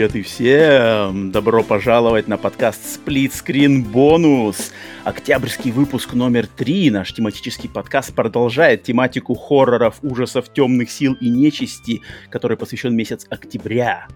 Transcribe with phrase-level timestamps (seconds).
[0.00, 1.30] Привет и всем!
[1.30, 4.72] Добро пожаловать на подкаст Split Screen Bonus.
[5.04, 6.90] Октябрьский выпуск номер три.
[6.90, 12.00] Наш тематический подкаст продолжает тематику хорроров, ужасов, темных сил и нечисти,
[12.30, 14.08] который посвящен месяц октября.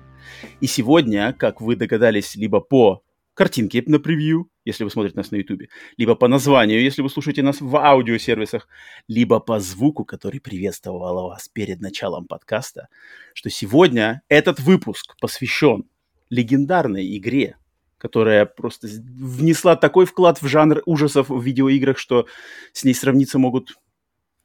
[0.63, 3.03] И сегодня, как вы догадались, либо по
[3.35, 7.43] картинке на превью, если вы смотрите нас на YouTube, либо по названию, если вы слушаете
[7.43, 8.69] нас в аудиосервисах,
[9.09, 12.89] либо по звуку, который приветствовал вас перед началом подкаста,
[13.35, 15.85] что сегодня этот выпуск посвящен
[16.31, 17.57] легендарной игре,
[17.99, 22.27] которая просто внесла такой вклад в жанр ужасов в видеоиграх, что
[22.73, 23.75] с ней сравниться могут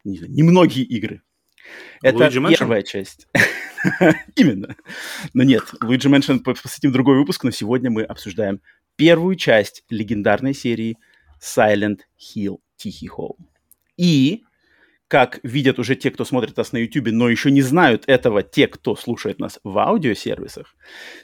[0.03, 1.21] не знаю, немногие игры.
[2.01, 3.27] Это Luigi первая часть.
[4.35, 4.75] Именно.
[5.33, 8.61] Но нет, Luigi Mansion посвятим другой выпуск, но сегодня мы обсуждаем
[8.99, 10.97] первую часть легендарной серии
[11.41, 13.37] Silent Hill Тихий Холм.
[13.95, 14.43] И,
[15.07, 18.67] как видят уже те, кто смотрит нас на YouTube, но еще не знают этого те,
[18.67, 20.75] кто слушает нас в аудиосервисах,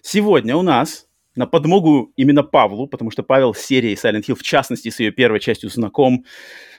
[0.02, 4.44] сегодня у нас на подмогу именно Павлу, потому что Павел с серией Silent Hill, в
[4.44, 6.24] частности, с ее первой частью знаком.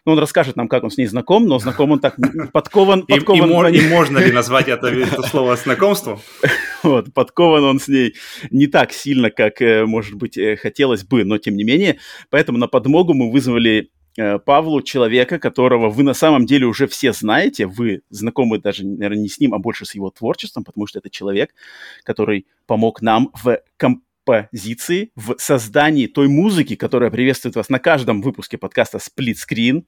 [0.07, 2.17] Ну, он расскажет нам, как он с ней знаком, но знаком он так
[2.53, 3.01] подкован.
[3.01, 6.21] И, подкован и, и, и можно ли назвать это, это слово знакомством?
[6.85, 8.15] Вот, подкован он с ней
[8.51, 11.99] не так сильно, как, э, может быть, э, хотелось бы, но тем не менее.
[12.31, 17.13] Поэтому на подмогу мы вызвали э, Павлу человека, которого вы на самом деле уже все
[17.13, 21.01] знаете, вы знакомы даже, наверное, не с ним, а больше с его творчеством, потому что
[21.01, 21.53] это человек,
[22.05, 28.21] который помог нам в комп позиции в создании той музыки, которая приветствует вас на каждом
[28.21, 29.85] выпуске подкаста Split Screen.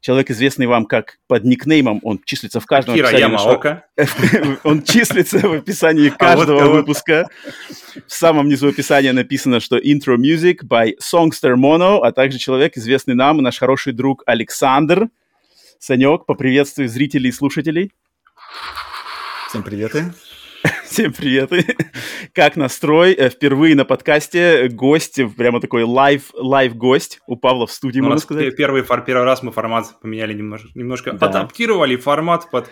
[0.00, 3.84] Человек, известный вам как под никнеймом, он числится в каждом Кира Ямаока.
[4.64, 7.28] Он числится в описании а каждого выпуска.
[8.06, 13.14] В самом низу описания написано, что intro music by Songster Mono, а также человек, известный
[13.14, 15.08] нам, наш хороший друг Александр.
[15.80, 17.92] Санек, поприветствуй зрителей и слушателей.
[19.48, 19.92] Всем привет.
[20.84, 21.50] Всем привет.
[22.34, 23.12] Как настрой?
[23.14, 28.08] Э, впервые на подкасте гость, прямо такой live, live гость у Павла в студии, ну,
[28.08, 28.56] можно сказать.
[28.56, 31.26] Первый, первый раз мы формат поменяли немножко, немножко да.
[31.26, 32.68] адаптировали формат под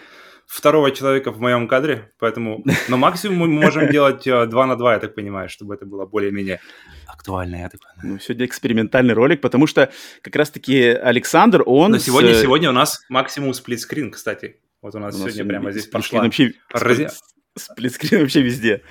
[0.47, 4.95] второго человека в моем кадре, поэтому, но максимум мы можем делать 2 э, на 2,
[4.95, 6.61] я так понимаю, чтобы это было более-менее
[7.07, 8.15] актуально, я так понимаю.
[8.15, 9.91] Ну, сегодня экспериментальный ролик, потому что
[10.23, 11.93] как раз-таки Александр, он...
[11.93, 12.43] Но сегодня, с...
[12.43, 14.61] сегодня у нас максимум сплитскрин, кстати.
[14.81, 16.23] Вот у нас, у нас сегодня прямо здесь пошла...
[16.23, 16.55] Вообще,
[17.59, 18.83] Сплитскрин вообще везде.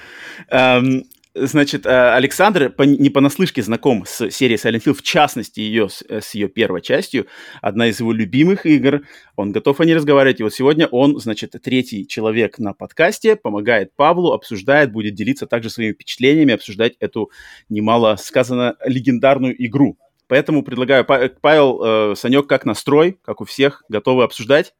[0.49, 1.05] Эм,
[1.45, 6.33] значит, э, Александр не понаслышке знаком с серией Silent Hill, в частности, ее, с, с
[6.35, 7.27] ее первой частью.
[7.61, 9.01] Одна из его любимых игр.
[9.35, 10.39] Он готов о ней разговаривать.
[10.39, 15.69] И вот сегодня он, значит, третий человек на подкасте, помогает Павлу, обсуждает, будет делиться также
[15.69, 17.31] своими впечатлениями, обсуждать эту
[17.69, 19.97] немало сказано легендарную игру.
[20.27, 24.73] Поэтому предлагаю, Павел, э, Санек, как настрой, как у всех, готовы обсуждать?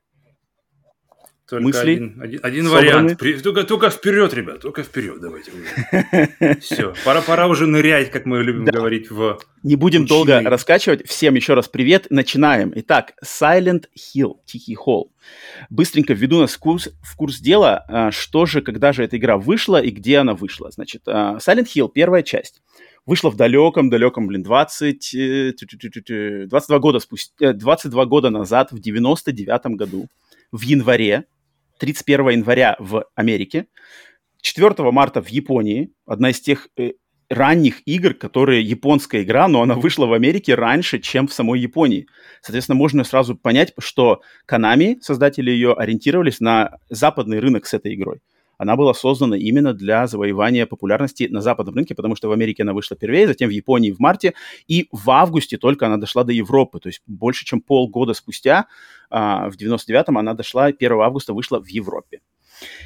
[1.49, 1.93] Только мысли.
[1.93, 3.19] Один, один, один вариант.
[3.19, 5.51] При, только, только вперед, ребят, только вперед давайте.
[6.59, 8.73] Все, пора, пора уже нырять, как мы любим да.
[8.73, 10.09] говорить в Не будем учили.
[10.09, 11.07] долго раскачивать.
[11.07, 12.07] Всем еще раз привет.
[12.09, 12.73] Начинаем.
[12.75, 15.13] Итак, Silent Hill, Тихий Холл.
[15.69, 19.37] Быстренько введу нас в курс, в курс дела, а, что же, когда же эта игра
[19.37, 20.69] вышла и где она вышла.
[20.71, 22.61] Значит, а, Silent Hill, первая часть
[23.05, 25.55] вышла в далеком, далеком, блин, 20,
[26.49, 30.07] 22 года спустя, 22 года назад, в 99 году,
[30.51, 31.25] в январе
[31.79, 33.67] 31 января в Америке,
[34.41, 36.91] 4 марта в Японии, одна из тех э,
[37.29, 42.07] ранних игр, которые японская игра, но она вышла в Америке раньше, чем в самой Японии.
[42.41, 48.21] Соответственно, можно сразу понять, что Konami, создатели ее, ориентировались на западный рынок с этой игрой
[48.57, 52.73] она была создана именно для завоевания популярности на западном рынке, потому что в Америке она
[52.73, 54.33] вышла первее, затем в Японии в марте,
[54.67, 58.67] и в августе только она дошла до Европы, то есть больше чем полгода спустя,
[59.09, 62.21] а, в 99-м она дошла, 1 августа вышла в Европе.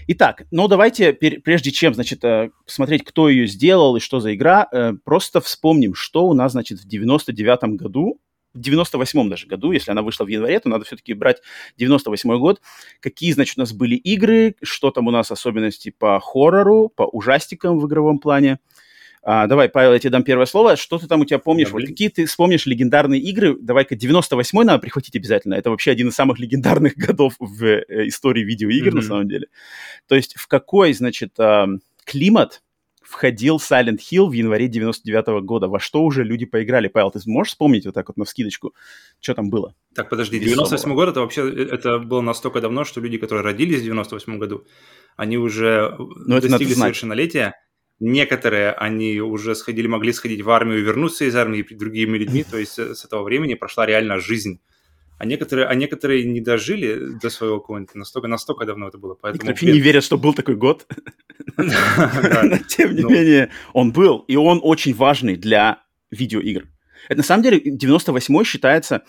[0.07, 4.68] Итак, ну давайте, прежде чем, значит, э, посмотреть, кто ее сделал и что за игра,
[4.72, 8.19] э, просто вспомним, что у нас, значит, в 99 году
[8.53, 11.42] в 98-м даже году, если она вышла в январе, то надо все-таки брать
[11.80, 12.62] 98-й год.
[13.00, 17.80] Какие, значит, у нас были игры, что там у нас особенности по хоррору, по ужастикам
[17.80, 18.59] в игровом плане.
[19.24, 20.75] А, давай, Павел, я тебе дам первое слово.
[20.75, 21.68] Что ты там у тебя помнишь?
[21.68, 23.56] Да, вот какие ты вспомнишь легендарные игры?
[23.59, 25.54] Давай-ка 98-й надо прихватить обязательно.
[25.54, 28.95] Это вообще один из самых легендарных годов в э, истории видеоигр, mm-hmm.
[28.95, 29.47] на самом деле.
[30.07, 31.68] То есть в какой, значит, э,
[32.04, 32.63] климат
[33.12, 35.68] входил Silent Hill в январе 99 -го года.
[35.68, 36.88] Во что уже люди поиграли?
[36.88, 38.74] Павел, ты можешь вспомнить вот так вот на вскидочку,
[39.19, 39.75] что там было?
[39.94, 43.81] Так, подожди, 98 год, это вообще, э, это было настолько давно, что люди, которые родились
[43.81, 44.66] в 98 году,
[45.18, 47.54] они уже Но достигли совершеннолетия.
[48.00, 52.57] Некоторые, они уже сходили, могли сходить в армию и вернуться из армии другими людьми, то
[52.57, 54.60] есть э, с этого времени прошла реально жизнь
[55.21, 59.13] а некоторые, а некоторые не дожили до своего какого-нибудь, настолько, настолько давно это было.
[59.13, 60.88] Поэтому вообще не верят, что был такой год.
[61.57, 66.68] Но тем не менее, он был, и он очень важный для видеоигр.
[67.07, 69.03] Это на самом деле 98-й считается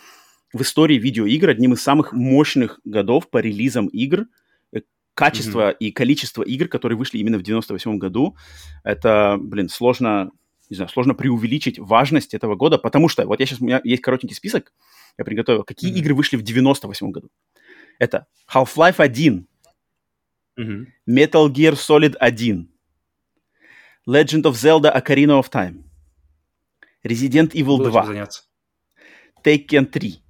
[0.53, 4.27] в истории видеоигр одним из самых мощных годов по релизам игр.
[4.71, 4.81] Э,
[5.15, 5.77] качество mm-hmm.
[5.81, 8.37] и количество игр, которые вышли именно в 98 году,
[8.85, 10.31] это, блин, сложно,
[10.69, 14.03] не знаю, сложно преувеличить важность этого года, потому что, вот я сейчас, у меня есть
[14.03, 14.75] коротенький список,
[15.19, 15.99] я приготовил, какие mm-hmm.
[15.99, 17.31] игры вышли в 98 году.
[17.99, 19.47] Это Half-Life 1,
[20.59, 20.87] mm-hmm.
[21.09, 22.69] Metal Gear Solid 1,
[24.07, 25.85] Legend of Zelda Ocarina of Time,
[27.05, 28.27] Resident Evil Было 2,
[29.45, 30.23] Taken 3,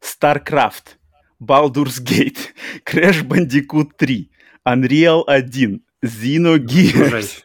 [0.00, 0.96] StarCraft,
[1.40, 4.30] Baldur's Gate, Crash Bandicoot 3,
[4.64, 7.42] Unreal 1, Xenogears,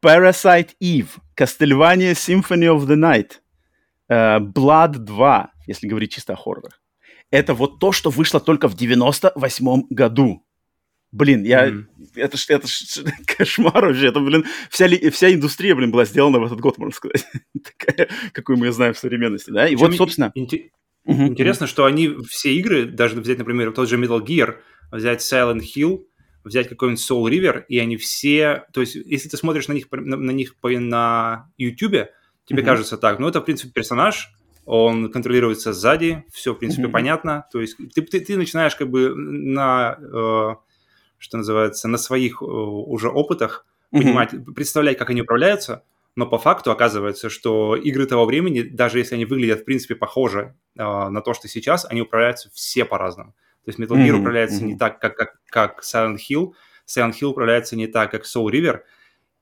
[0.00, 3.40] Parasite Eve, Castlevania Symphony of the Night,
[4.10, 6.80] uh, Blood 2, если говорить чисто о хоррорах.
[7.30, 10.44] Это вот то, что вышло только в 98 году.
[11.14, 11.68] Блин, я...
[11.68, 11.86] Mm-hmm.
[12.16, 14.08] Это ж, это ж кошмар вообще.
[14.08, 17.24] Это, блин, вся, вся индустрия, блин, была сделана в этот год, можно сказать.
[17.78, 19.66] Такая, какую мы знаем в современности, да?
[19.66, 20.32] И Причем вот, собственно...
[20.34, 21.28] Ин- mm-hmm.
[21.28, 24.56] Интересно, что они, все игры, даже взять, например, тот же Metal Gear,
[24.90, 26.04] взять Silent Hill,
[26.42, 28.66] взять какой-нибудь Soul River, и они все...
[28.72, 32.08] То есть, если ты смотришь на них на, на, них на YouTube,
[32.44, 32.64] тебе mm-hmm.
[32.64, 34.30] кажется так, ну, это, в принципе, персонаж,
[34.66, 36.90] он контролируется сзади, все, в принципе, mm-hmm.
[36.90, 37.46] понятно.
[37.52, 39.98] То есть ты, ты, ты начинаешь как бы на...
[40.00, 40.54] Э,
[41.18, 43.98] что называется, на своих э, уже опытах mm-hmm.
[43.98, 45.82] понимать, представлять, как они управляются,
[46.16, 50.54] но по факту оказывается, что игры того времени, даже если они выглядят, в принципе, похоже
[50.76, 53.34] э, на то, что сейчас, они управляются все по-разному.
[53.64, 54.20] То есть Metal Gear mm-hmm.
[54.20, 54.66] управляется mm-hmm.
[54.66, 56.52] не так, как, как, как Silent Hill,
[56.86, 58.80] Silent Hill управляется не так, как Soul River,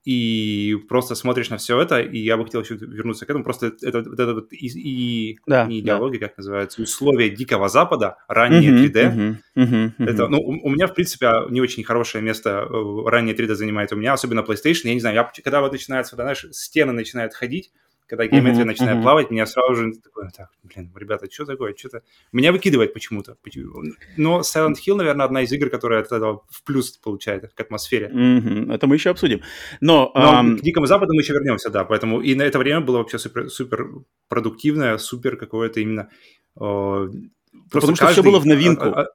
[0.05, 3.73] и просто смотришь на все это, и я бы хотел еще вернуться к этому, просто
[3.83, 6.29] это, вот это вот и, и да, не идеология, да.
[6.29, 8.95] как называется, условия Дикого Запада, раннее uh-huh, 3D.
[8.95, 10.11] Uh-huh, uh-huh, uh-huh.
[10.11, 13.93] Это, ну, у, у меня, в принципе, не очень хорошее место э, раннее 3D занимает
[13.93, 17.71] у меня, особенно PlayStation, я не знаю, я, когда вот начинается, знаешь, стены начинают ходить,
[18.13, 19.03] когда геометрия mm-hmm, начинает mm-hmm.
[19.03, 22.03] плавать, меня сразу же такой, так, блин, ребята, что такое, что-то...
[22.31, 23.39] Меня выкидывает почему-то.
[24.19, 28.11] Но Silent Hill, наверное, одна из игр, которая от этого в плюс получает к атмосфере.
[28.13, 28.75] Mm-hmm.
[28.75, 29.41] Это мы еще обсудим.
[29.81, 30.59] Но, Но um...
[30.59, 33.49] к Дикому Западу мы еще вернемся, да, поэтому и на это время было вообще супер,
[33.49, 33.89] супер
[34.29, 36.11] продуктивное, супер какое-то именно
[37.73, 38.13] Просто Потому каждый...
[38.13, 38.85] что все было в новинку.
[38.87, 39.07] А,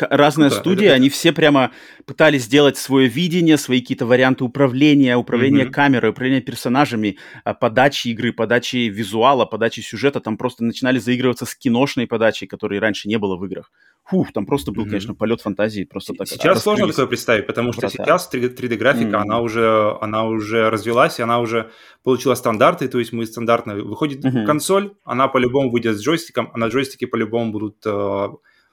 [0.00, 0.16] а...
[0.16, 0.96] Разная да, студия, это...
[0.96, 1.72] они все прямо
[2.04, 5.70] пытались сделать свое видение, свои какие-то варианты управления, управления mm-hmm.
[5.70, 10.20] камерой, управления персонажами, а, подачи игры, подачи визуала, подачи сюжета.
[10.20, 13.70] Там просто начинали заигрываться с киношной подачей, которой раньше не было в играх.
[14.04, 14.88] Фух, там просто был, mm-hmm.
[14.88, 15.84] конечно, полет фантазии.
[15.84, 18.04] Просто так сейчас сложно такое представить, потому что Врата.
[18.04, 19.22] сейчас 3D-графика, mm-hmm.
[19.22, 21.70] она, уже, она уже развелась, и она уже
[22.02, 23.76] получила стандарты, то есть мы стандартно...
[23.76, 24.44] Выходит mm-hmm.
[24.44, 28.28] консоль, она по-любому выйдет с джойстиком, а на джойстике по-любому будут э,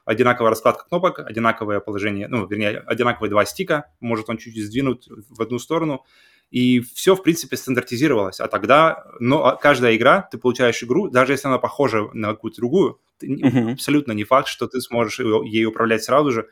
[0.06, 5.42] одинаковая раскладка кнопок, одинаковое положение, ну, вернее, одинаковые два стика, может он чуть-чуть сдвинуть в
[5.42, 6.04] одну сторону,
[6.52, 8.40] и все, в принципе, стандартизировалось.
[8.40, 12.58] А тогда, но а каждая игра, ты получаешь игру, даже если она похожа на какую-то
[12.58, 13.74] другую, uh-huh.
[13.74, 16.48] абсолютно не факт, что ты сможешь ей управлять сразу же,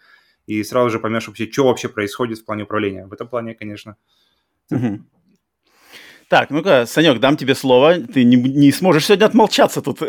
[0.46, 3.08] и сразу же поймешь вообще, что вообще происходит в плане управления.
[3.08, 3.98] В этом плане, конечно.
[4.72, 5.00] Uh-huh.
[6.30, 8.02] Так, ну-ка, Санек, дам тебе слово.
[8.02, 10.00] Ты не, не сможешь сегодня отмолчаться тут.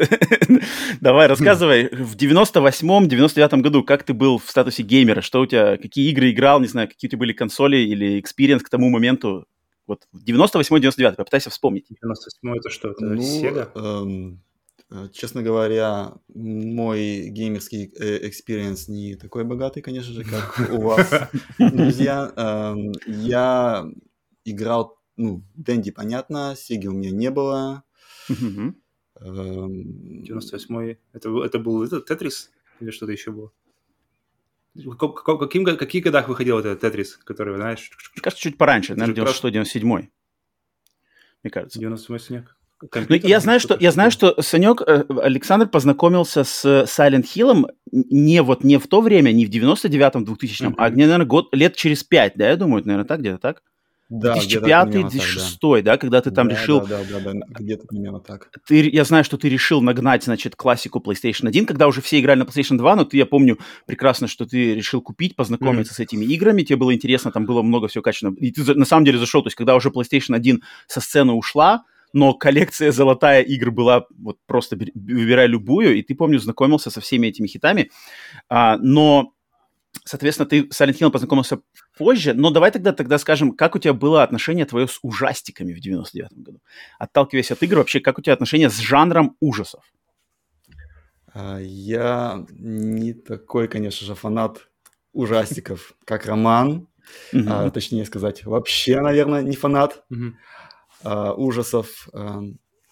[1.00, 1.88] Давай, рассказывай.
[1.92, 5.22] В 98-м, 99-м году как ты был в статусе геймера?
[5.22, 8.64] Что у тебя, какие игры играл, не знаю, какие у тебя были консоли или experience
[8.64, 9.46] к тому моменту?
[9.88, 11.86] Вот 98-99, попытайся вспомнить.
[11.88, 12.90] 98 это что?
[12.90, 13.70] Это ну, Sega?
[13.74, 14.42] Эм,
[14.90, 21.10] э, честно говоря, мой геймерский э, experience не такой богатый, конечно же, как у вас,
[21.58, 22.30] друзья.
[22.36, 23.86] Эм, я
[24.44, 27.82] играл, ну, Дэнди, понятно, Сеги у меня не было.
[28.28, 33.52] 98-й, эм, это, это был этот Тетрис или что-то еще было?
[34.74, 37.90] Каким, какие годах выходил этот Тетрис, который, знаешь...
[38.14, 40.08] Мне кажется, чуть пораньше, наверное, 96-97.
[41.42, 41.78] Мне кажется.
[41.78, 42.54] 98 снег.
[42.80, 48.40] Ну, я знаю, что я знаю, что Санек э, Александр познакомился с Silent Hill не
[48.40, 50.74] вот не в то время, не в 99-м, 2000-м, mm-hmm.
[50.78, 53.62] а, наверное, год, лет через пять, да, я думаю, наверное, так, где-то так?
[54.08, 56.80] Да, 2005-2006, да, когда ты там да, решил...
[56.80, 58.50] Да, да, да, да, где-то примерно так.
[58.66, 62.38] Ты, я знаю, что ты решил нагнать, значит, классику PlayStation 1, когда уже все играли
[62.38, 65.96] на PlayStation 2, но ты, я помню прекрасно, что ты решил купить, познакомиться mm-hmm.
[65.96, 68.36] с этими играми, тебе было интересно, там было много всего качественного.
[68.36, 71.84] И ты на самом деле зашел, то есть когда уже PlayStation 1 со сцены ушла,
[72.14, 77.26] но коллекция золотая игр была вот просто выбирай любую, и ты, помню, знакомился со всеми
[77.26, 77.90] этими хитами,
[78.48, 79.32] а, но
[80.08, 81.60] Соответственно, ты с Silent Hill познакомился
[81.98, 85.80] позже, но давай тогда, тогда скажем, как у тебя было отношение твое с ужастиками в
[85.80, 86.60] 99 году?
[86.98, 89.84] Отталкиваясь от игр, вообще, как у тебя отношение с жанром ужасов?
[91.34, 94.68] А, Я не такой, конечно же, фанат
[95.12, 96.88] ужастиков, как Роман.
[97.32, 97.52] Мгм.
[97.52, 100.38] А, точнее сказать, вообще, наверное, не фанат Мгм.
[101.04, 102.08] а, ужасов.
[102.14, 102.40] А,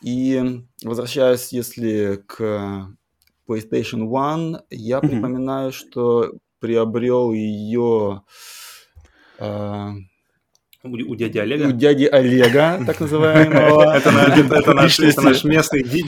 [0.03, 2.91] И возвращаясь, если к
[3.49, 5.09] PlayStation One, я Мгм.
[5.09, 8.23] припоминаю, что приобрел ее
[10.83, 11.73] У, у дяди у Олега.
[11.73, 13.93] дяди Олега, так называемого.
[13.97, 14.99] Это, на- это- это наш,
[15.45, 16.05] местный ди-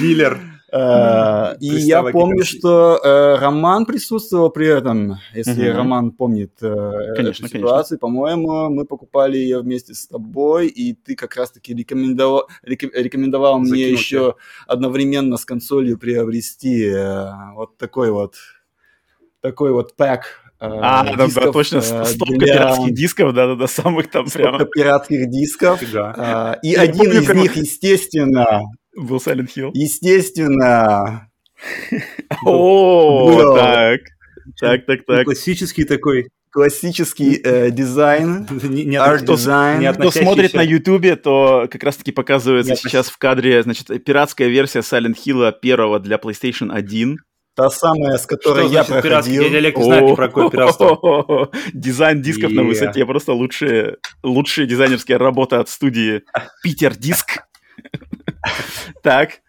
[0.00, 0.38] дилер.
[0.72, 5.16] Э, И я помню, что э, Роман присутствовал при этом.
[5.34, 5.66] Если.
[5.68, 11.74] Роман помнит э, ситуацию, по-моему, мы покупали ее вместе с тобой, и ты как раз-таки
[11.74, 12.48] рекомендовал,
[13.60, 14.34] мне еще
[14.66, 18.34] одновременно с консолью приобрести э, вот такой вот
[19.40, 23.66] такой вот пак э, А, да, да, дисков, точно, э, стопка для- пиратских дисков, да-да-да,
[23.68, 25.80] самых там стопка прямо пиратских дисков.
[25.80, 26.14] Фига.
[26.16, 28.62] А, И Я один помню, из них, естественно,
[28.96, 29.70] был Silent Hill.
[29.74, 31.28] естественно,
[32.44, 34.00] О, так,
[34.60, 35.24] так, так, так.
[35.24, 36.28] Классический такой.
[36.50, 42.72] классический э, дизайн, Не, не арт кто- не смотрит на Ютубе, то как раз-таки показывается
[42.72, 47.18] Нет, сейчас в кадре, значит, пиратская версия Silent Hill первого для PlayStation 1.
[47.58, 49.34] Та самая, с которой Что я значит пиратский?
[49.34, 49.42] проходил.
[49.42, 51.50] Дядя Олег не знает про какое пиратство.
[51.74, 53.04] Дизайн дисков на высоте.
[53.04, 56.22] Просто лучшие, лучшие дизайнерские работы от студии
[56.62, 57.40] Питер Диск.
[59.02, 59.40] Так.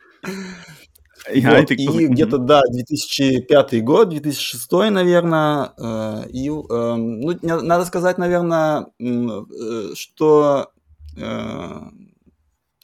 [1.31, 5.73] Вот, и где-то, да, 2005 год, 2006, наверное.
[5.77, 10.71] э, и, э, ну, надо сказать, наверное, э, что
[11.15, 11.79] э,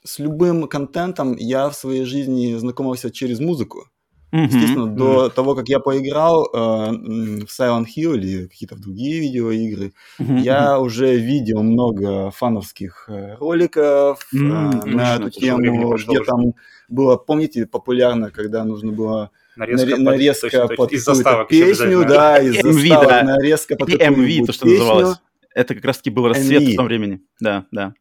[0.04, 3.90] с любым контентом я в своей жизни знакомился через музыку.
[4.32, 4.44] Мгм.
[4.46, 10.38] Естественно, до того, как я поиграл э, в Silent Hill или какие-то другие видеоигры, Мгм.
[10.38, 16.26] Я уже видел много фановских э, роликов э, на эту тему, где уже.
[16.26, 16.54] там
[16.90, 20.92] было, помните, популярно, когда нужно было Нарезка, наре- под- нарезка точно, под.
[20.92, 23.24] Из заставок песню, да, из заставок да.
[23.24, 25.18] нарезка под MV, то, что называлось.
[25.54, 27.22] Это как раз-таки был расцвет в том времени.
[27.40, 27.94] Да, да.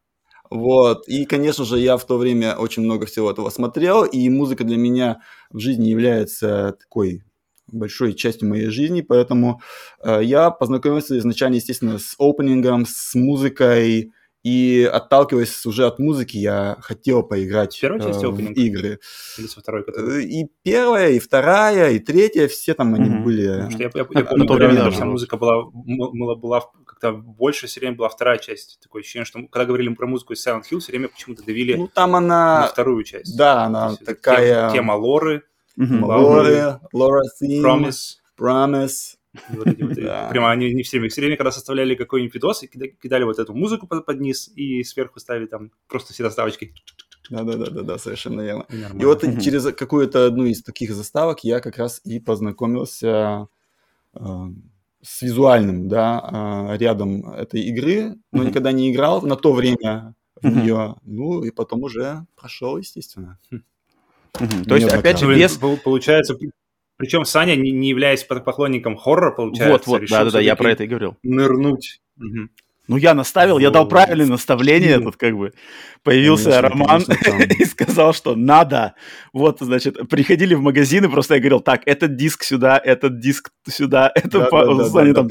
[0.49, 4.63] Вот, и, конечно же, я в то время очень много всего этого смотрел, и музыка
[4.63, 7.23] для меня в жизни является такой
[7.71, 9.59] большой частью моей жизни, поэтому
[10.03, 14.11] э, я познакомился изначально, естественно, с опенингом, с музыкой,
[14.43, 18.99] и отталкиваясь уже от музыки, я хотел поиграть Первая часть э, в игры.
[19.39, 20.21] Или со второй, который...
[20.23, 23.23] Э, И первая, и вторая, и третья, все там они Мгм.
[23.23, 23.47] были.
[23.47, 25.11] Потому что я, я- я на помню, то когда время, у меня да, вся было.
[25.11, 28.79] музыка была, была, была в- как-то больше все время была вторая часть.
[28.81, 31.87] Такое ощущение, что когда говорили про музыку из Silent Hill, все время почему-то давили Ну,
[31.87, 33.37] там на она, вторую часть.
[33.37, 34.69] да, она есть такая...
[34.69, 35.43] Тема, тема лоры.
[35.77, 38.17] Лоре, Лора Theme, Promise.
[38.39, 39.17] Promise.
[39.49, 40.29] Вот эти вот, Да.
[40.29, 43.37] Прямо они не все время, все время, когда составляли какой-нибудь видос, и кида- кидали вот
[43.39, 46.73] эту музыку под, под низ, и сверху ставили там просто все заставочки.
[47.29, 48.65] Да-да-да, совершенно верно.
[48.99, 53.47] И вот через какую-то одну из таких заставок я как раз и познакомился
[54.13, 54.19] э,
[55.05, 60.49] с визуальным, да, э, рядом этой игры, но никогда не играл на то время в
[60.49, 60.95] нее.
[61.03, 63.39] Ну и потом уже прошел, естественно.
[63.51, 64.65] Мгм.
[64.65, 65.57] То есть, опять же, без...
[65.57, 66.37] пол- Получается,
[66.97, 70.71] причем Саня, не, не являясь поклонником хоррора, получается, Вот, вот, решил да-да-да, я всё-таки про
[70.71, 71.17] это и говорил.
[71.23, 72.01] Нырнуть.
[72.87, 75.53] Ну, я наставил, я дал правильное наставление, тут как бы
[76.03, 78.93] появился конечно, Роман конечно, и сказал, что надо.
[79.33, 84.11] Вот, значит, приходили в магазины, просто я говорил, так, этот диск сюда, этот диск сюда,
[84.13, 85.27] это по- да, там...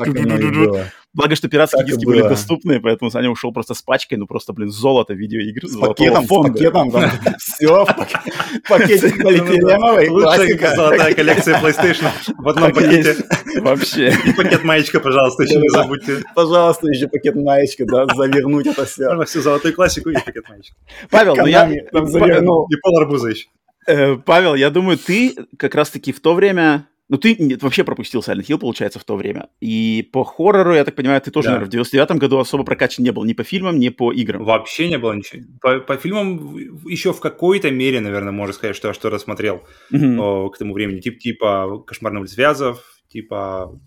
[1.15, 4.53] Благо, что пиратские Так диски были доступны, поэтому Саня ушел просто с пачкой, ну просто,
[4.53, 6.53] блин, золото видеоигр, С пакетом, с фонда.
[6.53, 7.87] пакетом, там все,
[8.69, 10.75] пакетик полиэтиленовый, Лучшая классика.
[10.75, 13.17] золотая коллекция PlayStation в одном пакете.
[13.61, 14.13] Вообще.
[14.27, 16.23] И пакет маечка, пожалуйста, еще не забудьте.
[16.35, 19.09] Пожалуйста, еще пакет маечка, да, завернуть это все.
[19.09, 20.75] Можно всю золотую классику и пакет маечка.
[21.11, 21.61] Павел, ну я...
[21.61, 22.67] Канами там завернул.
[22.71, 23.47] И пол арбуза еще.
[23.87, 26.89] Э, Павел, я думаю, ты как раз-таки в то время...
[27.11, 29.49] Ну, ты вообще пропустил Silent Hill, получается, в то время.
[29.61, 31.53] И по хоррору, я так понимаю, ты тоже, Да.
[31.53, 34.43] наверное, в 99 году особо прокачан не был ни по фильмам, ни по играм.
[34.43, 35.43] Вообще не было ничего.
[35.61, 36.57] По, по фильмам
[36.87, 40.19] еще в какой-то мере, наверное, можно сказать, что я что-то смотрел Мгм.
[40.19, 41.01] о, к тому времени.
[41.01, 43.79] Тип, типа «Кошмар на улице Вязов», типа...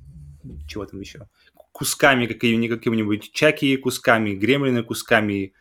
[0.67, 1.27] Чего там еще?
[1.71, 5.53] Кусками какими- каким-нибудь Чаки, кусками Гремлины, кусками...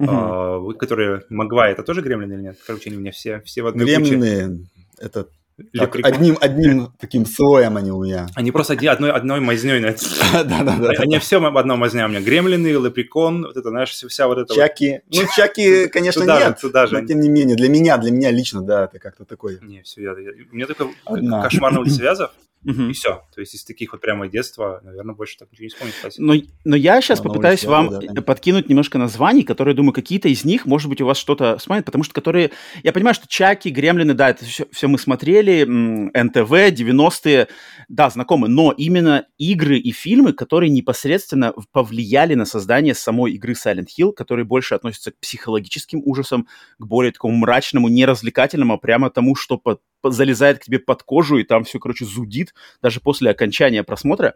[0.00, 0.10] Мгм.
[0.10, 1.22] а, которые...
[1.30, 2.58] Магвай, это тоже Гремлины или нет?
[2.66, 4.16] Короче, они у меня все, все в одной куче.
[4.16, 4.66] Гремлины,
[4.98, 5.28] это
[5.72, 8.26] так, одним, одним таким слоем они у меня.
[8.34, 9.80] Они просто одни- одной, одной мазней.
[10.32, 10.90] Да-да-да.
[10.98, 12.20] Они все в одном мазня у меня.
[12.20, 15.00] Гремлины, Лепрекон, вот это, знаешь, вся вот эта Чаки.
[15.12, 16.58] Ну, Чаки, конечно, нет.
[16.60, 17.00] туда же.
[17.00, 19.58] Но, тем не менее, для меня, для меня лично, да, это как-то такое.
[19.62, 21.42] Не, все, я, у меня только Одна.
[21.42, 22.32] кошмар на улице Вязов.
[22.64, 23.22] И все.
[23.34, 26.18] То есть из таких вот прямо детства, наверное, больше так ничего не вспомнить.
[26.18, 30.44] Но, но я сейчас Она попытаюсь вам да, подкинуть немножко названий, которые, думаю, какие-то из
[30.44, 32.50] них, может быть, у вас что-то вспомнит, потому что которые...
[32.82, 37.48] Я понимаю, что Чаки, Гремлины, да, это все, все мы смотрели, НТВ, 90-е,
[37.88, 43.88] да, знакомы, но именно игры и фильмы, которые непосредственно повлияли на создание самой игры Silent
[43.98, 49.34] Hill, которые больше относятся к психологическим ужасам, к более такому мрачному, неразвлекательному, а прямо тому,
[49.34, 49.80] что под
[50.12, 54.34] залезает к тебе под кожу, и там все, короче, зудит, даже после окончания просмотра.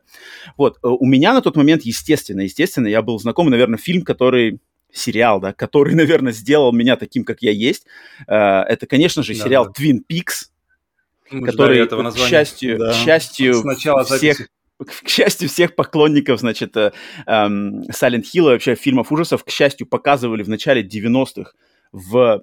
[0.56, 4.60] Вот, э, у меня на тот момент, естественно, естественно, я был знаком, наверное, фильм, который
[4.92, 7.86] сериал, да, который, наверное, сделал меня таким, как я есть.
[8.26, 9.72] Э, это, конечно же, сериал да.
[9.72, 10.50] Twin Peaks,
[11.30, 12.92] Мы который, к счастью, да.
[12.92, 14.48] к счастью, Сначала всех,
[14.78, 16.92] к счастью, всех поклонников, значит, э,
[17.26, 21.52] эм, Silent Hill и вообще фильмов ужасов, к счастью, показывали в начале 90-х
[21.92, 22.42] в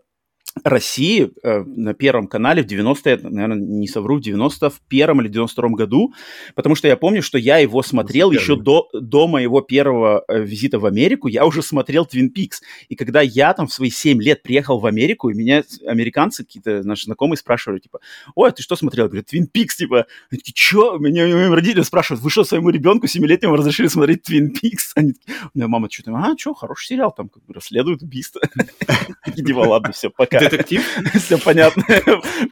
[0.64, 6.14] России э, на Первом канале в 90-е, наверное, не совру, в 91-м или 92-м году,
[6.56, 10.80] потому что я помню, что я его смотрел еще до, до моего первого э, визита
[10.80, 12.62] в Америку, я уже смотрел Twin Peaks.
[12.88, 16.84] И когда я там в свои 7 лет приехал в Америку, и меня американцы, какие-то
[16.84, 18.00] наши знакомые спрашивали, типа,
[18.34, 19.06] ой, а ты что смотрел?
[19.06, 20.98] Я говорю, Twin Peaks, типа, они такие, что?
[20.98, 24.94] Меня, меня родители спрашивают, вы что, своему ребенку 7-летнему разрешили смотреть Twin Peaks?
[24.96, 28.42] Они такие, у меня мама что-то, а, что, хороший сериал, там как бы расследуют убийство.
[29.26, 30.84] Такие, ладно, все, пока детектив.
[31.16, 31.84] Все понятно.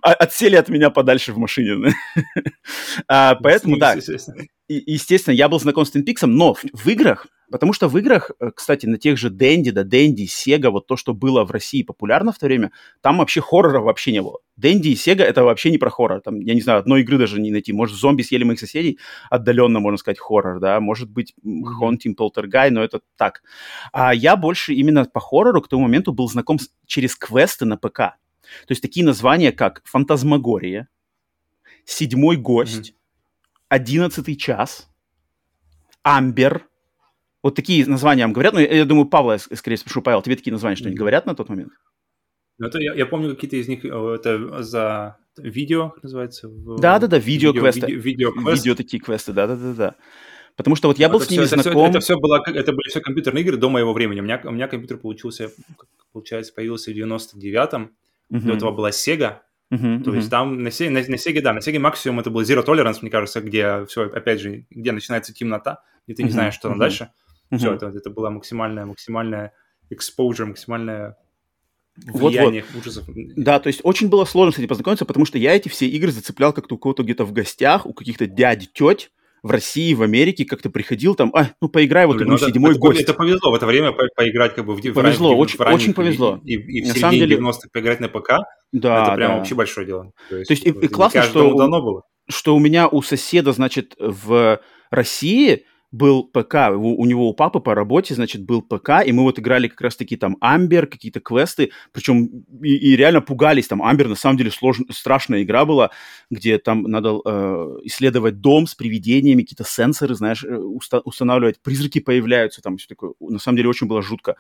[0.02, 1.94] А, отсели от меня подальше в машине.
[3.08, 3.96] А, поэтому, да,
[4.68, 8.88] естественно, я был знаком с Peaks, но в играх Потому что в играх, э, кстати,
[8.88, 12.40] на тех же Дэнди, да, Дэнди, Сега, вот то, что было в России популярно в
[12.40, 14.40] то время, там вообще хоррора вообще не было.
[14.56, 16.22] Дэнди и Сега это вообще не про хоррор.
[16.22, 17.72] Там, я не знаю, одной игры даже не найти.
[17.72, 18.98] Может, зомби съели моих соседей,
[19.30, 20.80] отдаленно, можно сказать, хоррор, да.
[20.80, 23.44] Может быть, Haunting Poltergeist, но это так.
[23.92, 27.78] А я больше именно по хоррору к тому моменту был знаком с, через квесты на
[27.78, 27.98] ПК.
[27.98, 30.88] То есть такие названия, как «Фантазмагория»,
[31.86, 32.96] «Седьмой гость»,
[33.70, 34.90] «Одиннадцатый час»,
[36.02, 36.68] «Амбер»,
[37.44, 38.54] вот такие названия вам говорят.
[38.54, 41.50] Ну, я, я думаю, Павла, скорее спрошу, Павел, тебе такие названия что-нибудь говорят на тот
[41.50, 41.74] момент?
[42.58, 46.50] Ну, это, я, я помню какие-то из них, э, это за видео, называется?
[46.50, 47.92] Да-да-да, видео-квесты.
[47.92, 49.96] Видео, видео, видео такие квесты, да-да-да.
[50.56, 51.90] Потому что вот я был это с ними все, знаком...
[51.90, 54.20] Это все, это, все было, это были все компьютерные игры до моего времени.
[54.20, 55.52] У меня, у меня компьютер получился,
[56.12, 57.92] получается, появился в 99-м.
[58.32, 58.40] Uh-huh.
[58.40, 59.40] До этого была Sega.
[59.72, 60.16] Uh-huh, То uh-huh.
[60.18, 63.00] есть там на Sega, на, на Sega, да, на Sega максимум это был Zero Tolerance,
[63.02, 66.78] мне кажется, где все, опять же, где начинается темнота, где ты не знаешь, что там
[66.78, 66.82] uh-huh.
[66.82, 67.10] дальше.
[67.54, 67.58] Mm-hmm.
[67.58, 69.54] Все, это, это была максимальная, максимальная
[69.92, 71.18] exposure, максимальная
[71.96, 72.82] влияние вот, вот.
[72.82, 73.06] ужасов.
[73.36, 76.12] Да, то есть очень было сложно с этим познакомиться, потому что я эти все игры
[76.12, 79.12] зацеплял как-то у кого-то где-то в гостях, у каких-то дядь, теть,
[79.44, 82.80] в России, в Америке как-то приходил там, а, ну поиграй вот ну, ну седьмой это,
[82.80, 83.02] гость.
[83.02, 85.76] Это повезло в это время по поиграть как бы в Повезло, в, очень, в ранних,
[85.76, 86.40] очень повезло.
[86.46, 88.30] И, и, и в на самом деле 90-х поиграть на ПК,
[88.72, 89.38] да, это прям да.
[89.38, 90.14] вообще большое дело.
[90.30, 92.04] То есть, То есть и, и классно, что, дано было.
[92.30, 97.60] что у меня у соседа, значит, в России был ПК, у, у него у папы
[97.60, 101.70] по работе, значит, был ПК, и мы вот играли как раз-таки там Амбер, какие-то квесты,
[101.92, 103.84] причем и, и реально пугались, там.
[103.84, 105.92] Амбер на самом деле сложная, страшная игра была,
[106.32, 112.00] где там надо э, исследовать дом с привидениями, какие-то сенсоры, знаешь, э, уста- устанавливать, призраки
[112.00, 114.36] появляются, там все такое, на самом деле очень было жутко.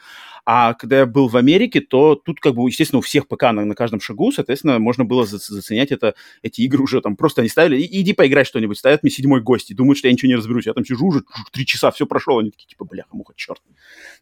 [0.45, 3.63] А когда я был в Америке, то тут как бы, естественно, у всех ПК на,
[3.63, 7.15] на каждом шагу, соответственно, можно было за- заценять это, эти игры уже там.
[7.15, 10.29] Просто они ставили, иди поиграй что-нибудь, ставят мне седьмой гость и думают, что я ничего
[10.29, 13.61] не разберусь, я там сижу уже три часа все прошло, они такие, типа, бляха-муха, черт.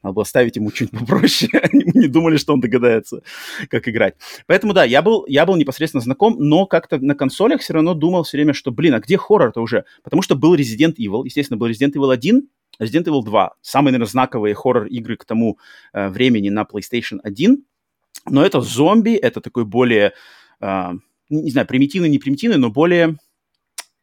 [0.04, 1.52] Надо было ставить ему что-нибудь попроще.
[1.62, 3.22] они не думали, что он догадается,
[3.70, 4.16] как играть.
[4.48, 8.24] Поэтому, да, я был, я был непосредственно знаком, но как-то на консолях все равно думал
[8.24, 9.86] все время, что, блин, а где хоррор-то уже?
[10.04, 12.48] Потому что был Resident Evil, естественно, был Resident Evil 1,
[12.80, 13.52] Resident Evil 2.
[13.62, 15.58] Самые, наверное, знаковые хоррор-игры к тому
[15.94, 17.64] э, времени на PlayStation 1.
[18.30, 20.14] Но это зомби, это такой более,
[20.60, 20.92] э,
[21.30, 23.18] не знаю, примитивный, не примитивный, но более,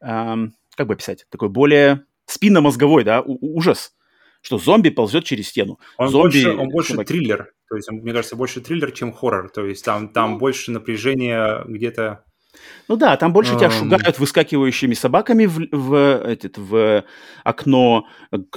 [0.01, 0.35] э,
[0.75, 3.93] как бы описать, такой более спинномозговой, да, ужас,
[4.41, 5.79] что зомби ползет через стену.
[5.97, 9.65] Он зомби, больше, он больше триллер, то есть, мне кажется, больше триллер, чем хоррор, то
[9.65, 12.25] есть там, там ну, больше напряжения где-то
[12.87, 13.57] ну да, там больше um...
[13.57, 17.03] тебя шугают выскакивающими собаками в, в, этот, в
[17.43, 18.07] окно,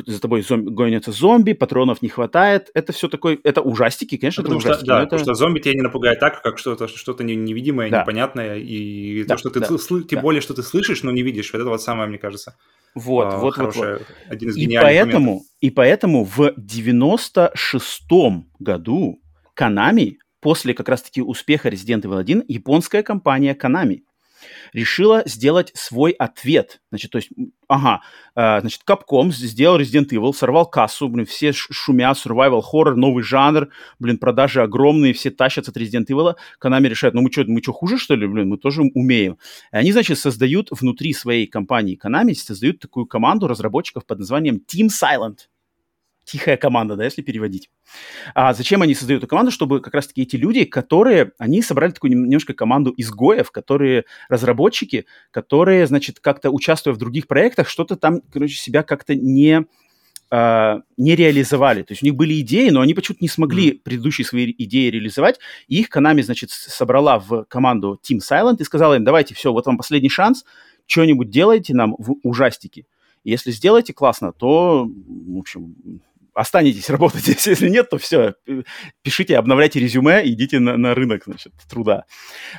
[0.07, 2.71] за тобой зомби, гонятся зомби, патронов не хватает.
[2.75, 4.85] Это все такое, это ужастики, конечно, ну, это ужастики.
[4.85, 5.05] Что, да, это...
[5.07, 8.03] потому что зомби тебя не напугает так, как что-то что невидимое, да.
[8.03, 10.23] непонятное, и да, то, что ты, да, сл- тем да.
[10.23, 11.53] более, что ты слышишь, но не видишь.
[11.53, 12.57] Вот это вот самое, мне кажется,
[12.95, 14.03] вот, а, вот, вот, вот.
[14.29, 19.23] Один из и поэтому, и поэтому в 96-м году
[19.59, 24.03] Konami, после как раз-таки успеха Resident Evil 1, японская компания Konami
[24.73, 26.81] решила сделать свой ответ.
[26.91, 27.31] Значит, то есть,
[27.69, 28.03] ага,
[28.35, 33.69] э, значит, Capcom сделал Resident Evil, сорвал кассу, блин, все шумят, survival horror, новый жанр,
[34.01, 36.35] блин, продажи огромные, все тащатся от Resident Evil.
[36.61, 39.39] Konami решает, ну мы что, мы что, хуже, что ли, блин, мы тоже умеем.
[39.73, 44.89] И они, значит, создают внутри своей компании Konami, создают такую команду разработчиков под названием Team
[44.89, 45.52] Silent
[46.25, 47.71] тихая команда, да, если переводить.
[48.35, 49.51] А зачем они создают эту команду?
[49.51, 55.87] Чтобы как раз-таки эти люди, которые, они собрали такую немножко команду изгоев, которые разработчики, которые,
[55.87, 59.67] значит, как-то участвуя в других проектах, что-то там, короче, себя как-то не,
[60.33, 61.83] Uh, не реализовали.
[61.83, 63.81] То есть у них были идеи, но они почему-то не смогли mm.
[63.81, 65.39] предыдущие свои идеи реализовать.
[65.69, 69.67] И их Konami, значит, собрала в команду Team Silent и сказала им, давайте, все, вот
[69.67, 70.47] вам последний шанс,
[70.87, 72.87] что-нибудь делайте нам в ужастике.
[73.25, 75.75] Если сделаете классно, то, в общем,
[76.35, 77.47] останетесь работать здесь.
[77.47, 78.35] Если нет, то все,
[79.03, 82.05] пишите, обновляйте резюме идите на, на рынок, значит, труда.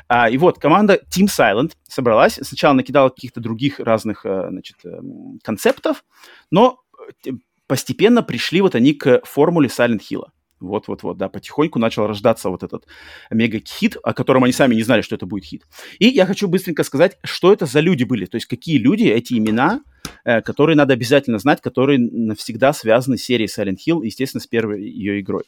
[0.07, 5.39] А, и вот команда Team Silent собралась, сначала накидала каких-то других разных, э, значит, эм,
[5.43, 6.03] концептов,
[6.51, 6.79] но
[7.25, 7.31] э,
[7.67, 10.25] постепенно пришли вот они к формуле Silent Hill.
[10.63, 12.85] Вот-вот-вот, да, потихоньку начал рождаться вот этот
[13.29, 15.63] мега-хит, о котором они сами не знали, что это будет хит.
[15.99, 19.33] И я хочу быстренько сказать, что это за люди были, то есть какие люди, эти
[19.33, 19.81] имена,
[20.25, 24.81] э, которые надо обязательно знать, которые навсегда связаны с серией Silent Hill, естественно, с первой
[24.83, 25.43] ее игрой.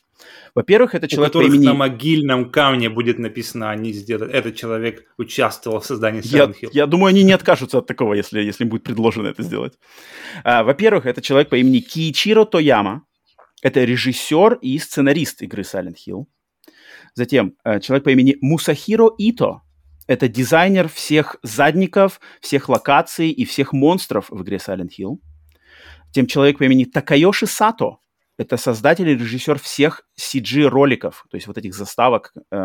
[0.54, 1.65] Во-первых, это человек У по имени...
[1.65, 6.69] на могильном камне будет написано, они сделали, этот человек участвовал в создании Silent я, Hill.
[6.73, 9.73] Я думаю, они не откажутся от такого, если, если им будет предложено это сделать.
[10.43, 13.04] А, во-первых, это человек по имени Киичиро Тояма,
[13.65, 16.25] это режиссер и сценарист игры Silent Hill.
[17.15, 19.62] Затем э, человек по имени Мусахиро Ито.
[20.06, 25.15] Это дизайнер всех задников, всех локаций и всех монстров в игре Silent Hill.
[26.10, 27.97] Затем человек по имени Такайоши Сато.
[28.38, 32.58] Это создатель и режиссер всех CG-роликов, то есть вот этих заставок э,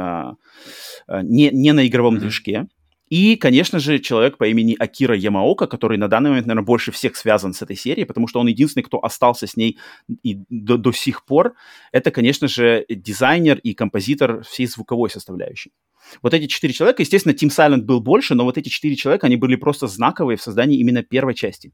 [1.08, 2.20] э, не, не на игровом mm-hmm.
[2.20, 2.66] движке.
[3.10, 7.16] И, конечно же, человек по имени Акира Ямаока, который на данный момент, наверное, больше всех
[7.16, 9.78] связан с этой серией, потому что он единственный, кто остался с ней
[10.22, 11.54] и до, до сих пор.
[11.90, 15.72] Это, конечно же, дизайнер и композитор всей звуковой составляющей.
[16.22, 19.36] Вот эти четыре человека, естественно, Team Silent был больше, но вот эти четыре человека, они
[19.36, 21.72] были просто знаковые в создании именно первой части.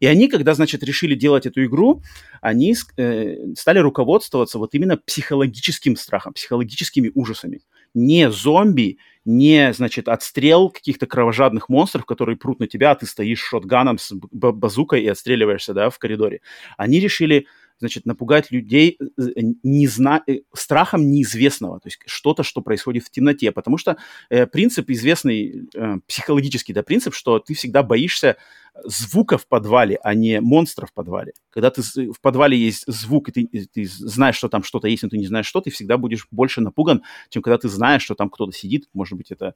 [0.00, 2.02] И они, когда, значит, решили делать эту игру,
[2.40, 7.60] они э, стали руководствоваться вот именно психологическим страхом, психологическими ужасами.
[7.94, 13.40] Не зомби, не, значит, отстрел каких-то кровожадных монстров, которые прут на тебя, а ты стоишь
[13.40, 16.40] шотганом с базукой и отстреливаешься, да, в коридоре.
[16.76, 17.46] Они решили
[17.78, 19.22] значит, напугать людей э,
[19.62, 20.22] не зна...
[20.26, 23.96] Э, страхом неизвестного, то есть что-то, что происходит в темноте, потому что
[24.30, 28.36] э, принцип известный, э, психологический, да, принцип, что ты всегда боишься
[28.82, 31.32] звука в подвале, а не монстра в подвале.
[31.50, 35.08] Когда ты в подвале есть звук, и ты, ты знаешь, что там что-то есть, но
[35.08, 38.30] ты не знаешь, что, ты всегда будешь больше напуган, чем когда ты знаешь, что там
[38.30, 39.54] кто-то сидит, может быть, это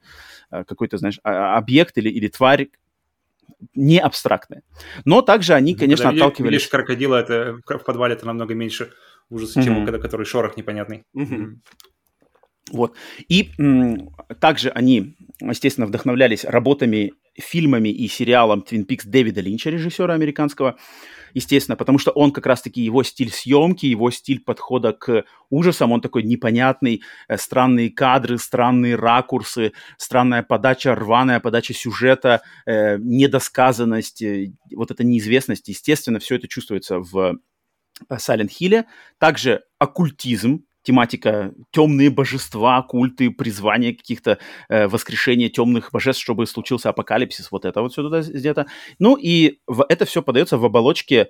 [0.51, 2.69] э, какой-то, знаешь, а, объект или, или тварь,
[3.75, 4.61] не абстрактные.
[5.05, 6.53] Но также они, конечно, когда отталкивались...
[6.53, 8.91] Видишь крокодила это, в подвале это намного меньше
[9.29, 9.63] ужаса, mm-hmm.
[9.63, 11.03] чем когда который шорох непонятный.
[11.15, 11.55] Mm-hmm.
[12.71, 12.95] Вот.
[13.27, 20.13] И м, также они, естественно, вдохновлялись работами, фильмами и сериалом Twin Peaks Дэвида Линча, режиссера
[20.13, 20.77] американского,
[21.33, 26.01] естественно, потому что он как раз-таки, его стиль съемки, его стиль подхода к ужасам, он
[26.01, 34.53] такой непонятный, э, странные кадры, странные ракурсы, странная подача, рваная подача сюжета, э, недосказанность, э,
[34.75, 37.37] вот эта неизвестность, естественно, все это чувствуется в
[38.09, 38.85] Silent Hill.
[39.17, 47.51] Также оккультизм, тематика темные божества, культы, призвания каких-то, э, воскрешения темных божеств, чтобы случился апокалипсис,
[47.51, 48.65] вот это вот все туда где-то.
[48.97, 51.27] Ну и в, это все подается в оболочке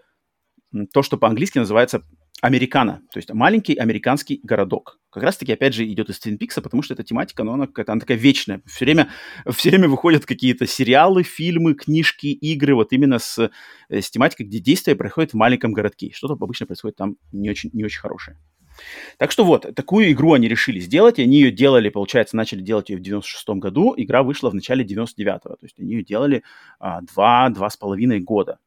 [0.93, 2.03] то, что по-английски называется
[2.41, 4.97] Американо, то есть маленький американский городок.
[5.09, 8.17] Как раз-таки, опять же, идет из Твин потому что эта тематика, ну, она, она такая
[8.17, 8.61] вечная.
[8.65, 9.09] Все время,
[9.49, 13.51] все время выходят какие-то сериалы, фильмы, книжки, игры, вот именно с,
[13.89, 16.11] э, с тематикой, где действие происходит в маленьком городке.
[16.13, 18.37] Что-то обычно происходит там не очень, не очень хорошее.
[19.17, 22.89] Так что вот, такую игру они решили сделать, и они ее делали, получается, начали делать
[22.89, 26.43] ее в 96 году, игра вышла в начале 99-го, то есть они ее делали
[26.79, 28.59] а, два, два с половиной года.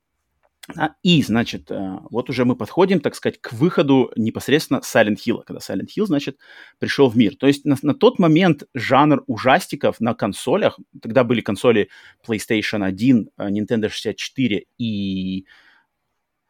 [0.76, 5.42] А, и, значит, а, вот уже мы подходим, так сказать, к выходу непосредственно Silent Hill,
[5.44, 6.38] когда Silent Hill, значит,
[6.78, 7.34] пришел в мир.
[7.36, 11.88] То есть на, на тот момент жанр ужастиков на консолях, тогда были консоли
[12.26, 15.46] PlayStation 1, а, Nintendo 64 и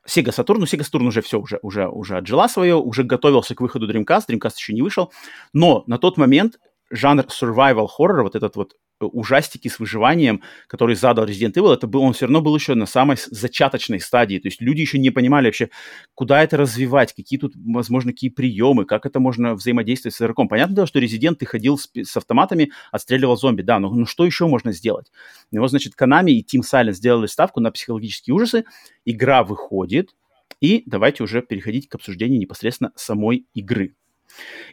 [0.07, 3.61] Sega Saturn, ну, Sega Saturn уже все, уже, уже, уже отжила свое, уже готовился к
[3.61, 5.12] выходу Dreamcast, Dreamcast еще не вышел,
[5.53, 6.59] но на тот момент
[6.91, 8.75] жанр survival horror, вот этот вот
[9.07, 12.87] ужастики с выживанием, который задал Resident Evil, это был, он все равно был еще на
[12.87, 14.38] самой зачаточной стадии.
[14.38, 15.71] То есть люди еще не понимали вообще,
[16.15, 20.49] куда это развивать, какие тут, возможно, какие приемы, как это можно взаимодействовать с игроком.
[20.49, 24.25] Понятно дело, что Resident ты ходил с, с автоматами, отстреливал зомби, да, но ну что
[24.25, 25.11] еще можно сделать?
[25.51, 28.65] И вот, значит, Konami и Team Silent сделали ставку на психологические ужасы,
[29.05, 30.15] игра выходит,
[30.61, 33.95] и давайте уже переходить к обсуждению непосредственно самой игры.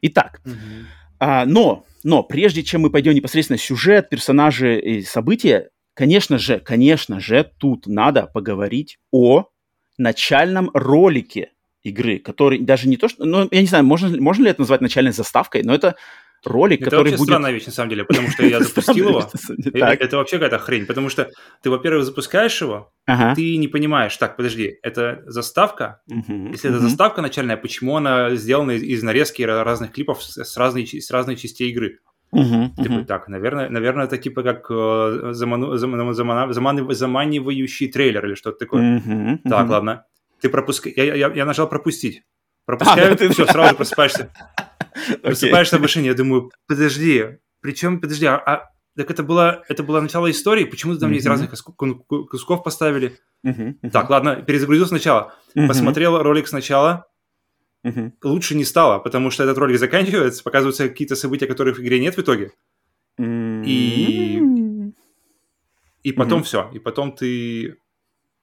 [0.01, 0.85] Итак, mm-hmm.
[1.19, 7.19] а, но, но прежде чем мы пойдем непосредственно сюжет, персонажи и события, конечно же, конечно
[7.19, 9.49] же, тут надо поговорить о
[9.97, 11.51] начальном ролике
[11.83, 14.81] игры, который даже не то, что, ну, я не знаю, можно, можно ли это назвать
[14.81, 15.95] начальной заставкой, но это
[16.45, 17.27] ролик, это который вообще будет...
[17.27, 19.29] странная вещь, на самом деле, потому что я запустил его.
[19.73, 21.29] Это вообще какая-то хрень, потому что
[21.61, 22.91] ты, во-первых, запускаешь его,
[23.35, 26.01] ты не понимаешь, так, подожди, это заставка?
[26.07, 30.85] Если это заставка начальная, почему она сделана из нарезки разных клипов с разной,
[31.35, 31.99] частей игры?
[32.31, 38.59] Типа, так, наверное, наверное, это типа как э, заману, заману, заману, заманивающий трейлер или что-то
[38.59, 39.39] такое.
[39.43, 40.05] Так, ладно.
[40.39, 40.93] Ты пропускай.
[40.95, 42.23] Я, я, я нажал пропустить.
[42.65, 43.29] Пропускаю, а, ты...
[43.29, 44.31] все, сразу просыпаешься.
[45.21, 50.01] Просыпаешься в машине, я думаю, подожди, причем, подожди, а, а так это было, это было
[50.01, 51.51] начало истории, почему там есть разных
[52.07, 53.17] кусков поставили?
[53.91, 57.05] Так, ладно, перезагрузил сначала, посмотрел ролик сначала,
[58.23, 62.15] лучше не стало, потому что этот ролик заканчивается, показываются какие-то события, которых в игре нет
[62.15, 62.51] в итоге.
[63.17, 64.41] И...
[66.01, 67.77] И потом все, и потом ты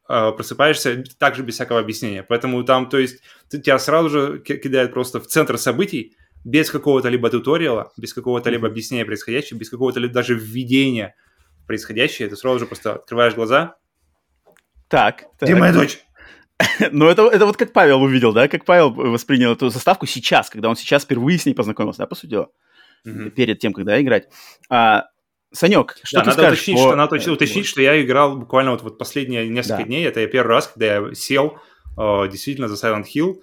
[0.06, 2.22] просыпаешься также без всякого объяснения.
[2.22, 6.16] Поэтому там, то есть, тебя сразу же кидают просто в центр событий,
[6.46, 11.16] без какого-то либо туториала, без какого-то либо объяснения происходящего, без какого-то либо даже введения
[11.64, 13.74] в происходящее, ты сразу же просто открываешь глаза.
[14.88, 15.24] Так.
[15.40, 15.60] Где так.
[15.60, 15.98] моя дочь?
[16.90, 20.70] Ну, это, это вот как Павел увидел, да, как Павел воспринял эту заставку сейчас, когда
[20.70, 22.48] он сейчас впервые с ней познакомился, да, по сути дела,
[23.06, 23.30] mm-hmm.
[23.30, 24.28] перед тем, когда играть.
[24.70, 25.04] А,
[25.52, 26.58] Санек, что да, ты надо скажешь?
[26.58, 26.82] Уточнить, по...
[26.82, 29.84] что, надо уточнить, уточнить, что я играл буквально вот, вот последние несколько да.
[29.84, 31.58] дней, это я первый раз, когда я сел
[31.98, 33.36] э, действительно за Silent Hill,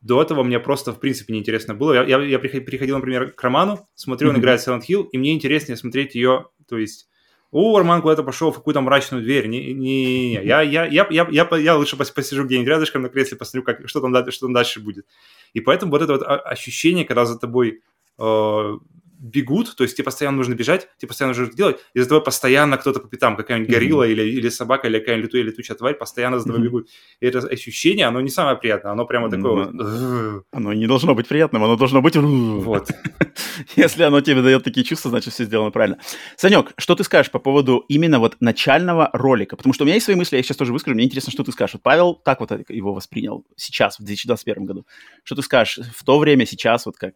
[0.00, 1.92] до этого мне просто, в принципе, неинтересно было.
[1.94, 4.38] Я, я, я приходил, например, к Роману, смотрю, он mm-hmm.
[4.38, 7.08] играет Silent Hill, и мне интереснее смотреть ее, то есть,
[7.56, 9.46] о, Роман куда-то пошел в какую-то мрачную дверь.
[9.46, 10.44] Не, не, не, не.
[10.44, 14.00] Я, я, я, я, я, я лучше посижу где-нибудь рядышком на кресле, посмотрю, как, что,
[14.00, 15.06] там, что там дальше будет.
[15.52, 17.82] И поэтому вот это вот ощущение, когда за тобой
[18.18, 18.78] э,
[19.24, 22.76] бегут, то есть тебе постоянно нужно бежать, тебе постоянно нужно делать, и за тобой постоянно
[22.76, 24.12] кто-то по пятам, какая-нибудь горилла mm-hmm.
[24.12, 26.64] или, или собака, или какая-нибудь летучая, летучая тварь постоянно за тобой mm-hmm.
[26.64, 26.88] бегут.
[27.20, 30.32] И это ощущение, оно не самое приятное, оно прямо такое mm-hmm.
[30.32, 30.44] вот...
[30.52, 32.16] Оно не должно быть приятным, оно должно быть...
[32.16, 32.90] Вот.
[33.76, 35.98] Если оно тебе дает такие чувства, значит, все сделано правильно.
[36.36, 39.56] Санек, что ты скажешь по поводу именно вот начального ролика?
[39.56, 41.44] Потому что у меня есть свои мысли, я их сейчас тоже выскажу, мне интересно, что
[41.44, 41.74] ты скажешь.
[41.74, 44.86] Вот Павел так вот его воспринял сейчас, в 2021 году.
[45.22, 47.14] Что ты скажешь в то время, сейчас, вот как?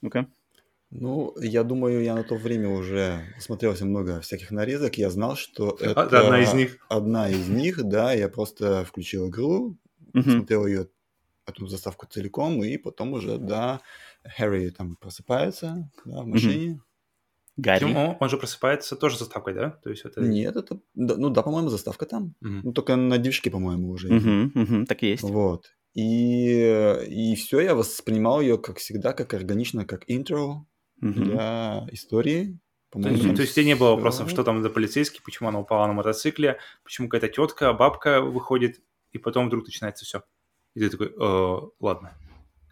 [0.00, 0.26] Ну-ка.
[0.90, 4.96] Ну, я думаю, я на то время уже смотрелся много всяких нарезок.
[4.96, 6.78] Я знал, что это одна из них.
[6.88, 8.12] Одна из них, да.
[8.12, 9.76] Я просто включил игру,
[10.14, 10.22] угу.
[10.22, 10.88] смотрел ее
[11.46, 13.80] эту заставку целиком, и потом уже, да,
[14.24, 16.72] Харри там просыпается, да, в машине.
[16.72, 16.80] Угу.
[17.58, 17.84] Гарри.
[17.84, 19.70] Он, он же просыпается тоже заставкой, да?
[19.82, 20.20] То есть это...
[20.20, 20.78] Нет, это...
[20.94, 22.34] Да, ну да, по-моему, заставка там.
[22.40, 22.50] Угу.
[22.64, 24.08] Ну, только на движке, по-моему, уже.
[24.08, 25.22] Угу, угу, так и есть.
[25.22, 25.66] Вот.
[25.94, 26.52] И,
[27.08, 30.64] и все, я воспринимал ее, как всегда, как органично, как интро
[31.00, 31.12] угу.
[31.12, 32.58] для истории.
[32.90, 35.86] То есть, то есть тебе не было вопросов, что там за полицейский, почему она упала
[35.86, 38.80] на мотоцикле, почему какая-то тетка, бабка выходит,
[39.12, 40.22] и потом вдруг начинается все.
[40.74, 42.16] И ты такой, э, ладно.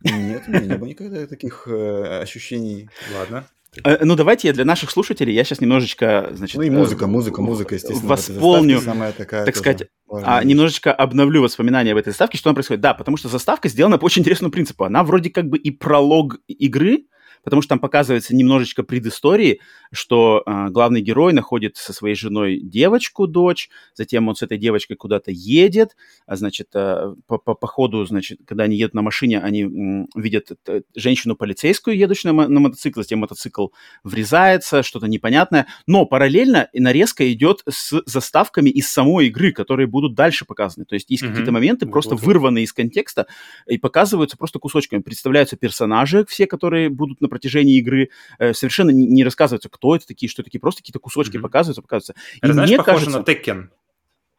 [0.03, 2.89] Нет, у меня не было никогда таких э, ощущений.
[3.15, 3.47] Ладно.
[3.85, 6.57] Э, ну, давайте я для наших слушателей, я сейчас немножечко, значит...
[6.57, 8.09] Ну и музыка, э, музыка, музыка, естественно.
[8.09, 8.81] Восполню,
[9.29, 12.81] так сказать, а, немножечко обновлю воспоминания об этой заставке, что там происходит.
[12.81, 14.85] Да, потому что заставка сделана по очень интересному принципу.
[14.85, 17.05] Она вроде как бы и пролог игры,
[17.47, 19.61] потому что там показывается немножечко предыстории,
[19.93, 24.97] что э, главный герой находит со своей женой девочку, дочь, затем он с этой девочкой
[24.97, 29.39] куда-то едет, а, значит, э, по, по, по ходу, значит, когда они едут на машине,
[29.39, 33.69] они м, видят э, женщину полицейскую, едущую на, на мотоцикл, затем мотоцикл
[34.03, 40.47] врезается, что-то непонятное, но параллельно нарезка идет с заставками из самой игры, которые будут дальше
[40.47, 41.29] показаны, то есть есть mm-hmm.
[41.29, 43.29] какие-то моменты, просто вырванные из контекста
[43.69, 49.25] и показываются просто кусочками, представляются персонажи все, которые будут на протяжении игры э, совершенно не,
[49.25, 51.41] рассказывается, кто это такие, что такие, просто какие-то кусочки mm-hmm.
[51.41, 52.15] показываются, показываются.
[52.41, 53.19] Это, и знаешь, мне похоже кажется...
[53.19, 53.69] на Tekken,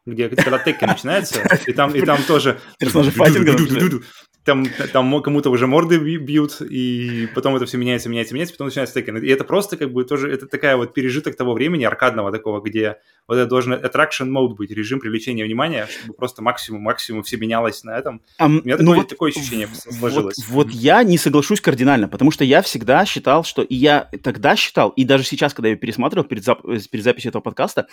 [0.06, 2.60] где когда Tekken начинается, и там, и там тоже...
[2.78, 3.56] Персонажи файтинга.
[4.48, 8.94] там, там кому-то уже морды бьют, и потом это все меняется, меняется, меняется, потом начинается
[8.94, 9.18] текен.
[9.18, 12.96] И это просто как бы тоже, это такая вот пережиток того времени аркадного такого, где
[13.26, 17.84] вот это должен attraction mode быть, режим привлечения внимания, чтобы просто максимум, максимум все менялось
[17.84, 18.22] на этом.
[18.38, 20.38] А, У меня ну такое, вот, такое ощущение сложилось.
[20.48, 24.56] Вот, вот я не соглашусь кардинально, потому что я всегда считал, что, и я тогда
[24.56, 27.86] считал, и даже сейчас, когда я пересматривал перед, зап перед записью этого подкаста,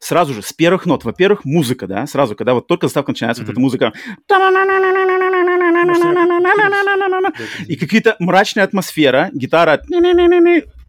[0.00, 3.46] сразу же с первых нот, во-первых, музыка, да, сразу, когда вот только заставка начинается, mm-hmm.
[3.46, 3.92] вот эта музыка,
[7.66, 9.80] и какие-то мрачная атмосфера, гитара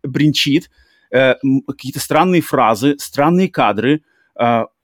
[0.03, 0.69] бринчит,
[1.11, 4.01] какие-то странные фразы, странные кадры,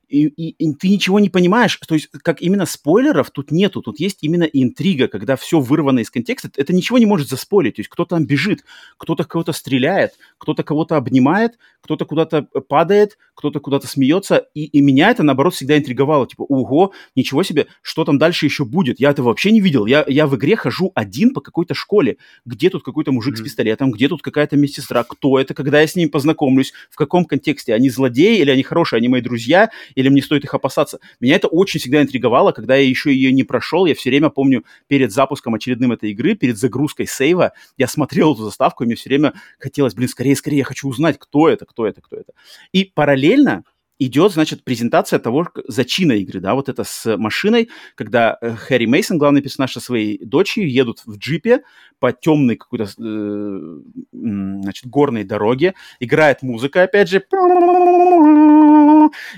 [0.10, 4.00] и, и, и ты ничего не понимаешь, то есть как именно спойлеров тут нету, тут
[4.00, 7.90] есть именно интрига, когда все вырвано из контекста, это ничего не может заспорить, то есть
[7.90, 8.66] кто-то там бежит,
[8.98, 15.12] кто-то кого-то стреляет, кто-то кого-то обнимает, кто-то куда-то падает, кто-то куда-то смеется, и, и меня
[15.12, 19.28] это, наоборот, всегда интриговало, типа, ого, ничего себе, что там дальше еще будет, я этого
[19.28, 23.12] вообще не видел, я, я в игре хожу один по какой-то школе, где тут какой-то
[23.12, 23.42] мужик mm-hmm.
[23.42, 27.26] с пистолетом, где тут какая-то медсестра, кто это, когда я с ними познакомлюсь, в каком
[27.26, 29.70] контексте, они злодеи или они хорошие, они мои друзья,
[30.00, 31.00] или мне стоит их опасаться.
[31.20, 33.86] Меня это очень всегда интриговало, когда я еще ее не прошел.
[33.86, 38.46] Я все время помню перед запуском очередным этой игры, перед загрузкой сейва, я смотрел эту
[38.46, 41.86] заставку, и мне все время хотелось, блин, скорее, скорее, я хочу узнать, кто это, кто
[41.86, 42.32] это, кто это.
[42.72, 43.66] И параллельно
[44.00, 49.18] идет, значит, презентация того зачина игры, да, вот это с машиной, когда э, Хэри Мейсон,
[49.18, 51.64] главный персонаж со своей дочерью, едут в джипе
[52.00, 53.80] по темной какой-то, э,
[54.12, 57.20] значит, горной дороге, играет музыка, опять же,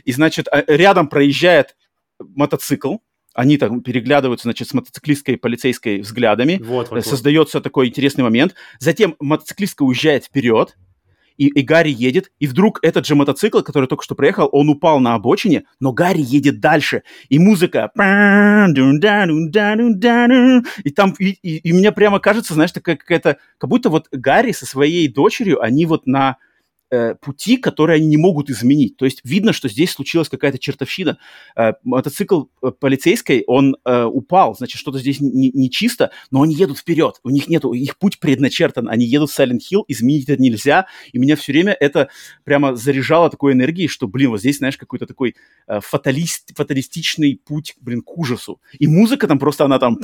[0.05, 1.75] и, значит, а, рядом проезжает
[2.19, 2.97] мотоцикл,
[3.33, 6.59] они там переглядываются, значит, с мотоциклистской полицейской взглядами.
[6.61, 7.63] Вот, вот, Создается вот.
[7.63, 8.55] такой интересный момент.
[8.79, 10.75] Затем мотоциклистка уезжает вперед,
[11.41, 14.99] и, и Гарри едет, и вдруг этот же мотоцикл, который только что проехал, он упал
[14.99, 17.89] на обочине, но Гарри едет дальше, и музыка...
[20.83, 23.37] И там, и, и, и мне прямо кажется, знаешь, такая какая-то...
[23.57, 26.37] Как будто вот Гарри со своей дочерью, они вот на
[26.91, 28.97] э, пути, которые они не могут изменить.
[28.97, 31.17] То есть видно, что здесь случилась какая-то чертовщина.
[31.55, 36.77] Э, мотоцикл э, полицейской, он упал, значит, что-то здесь не, не чисто, но они едут
[36.77, 40.87] вперед, у них нету, их путь предначертан, они едут в Silent Hill, изменить это нельзя,
[41.11, 42.09] и меня все время это
[42.43, 45.35] прямо заряжало такой энергией, что, блин, вот здесь, знаешь, какой-то такой
[45.67, 48.61] фаталист, фаталистичный путь, блин, к ужасу.
[48.77, 49.97] И музыка там просто, она там,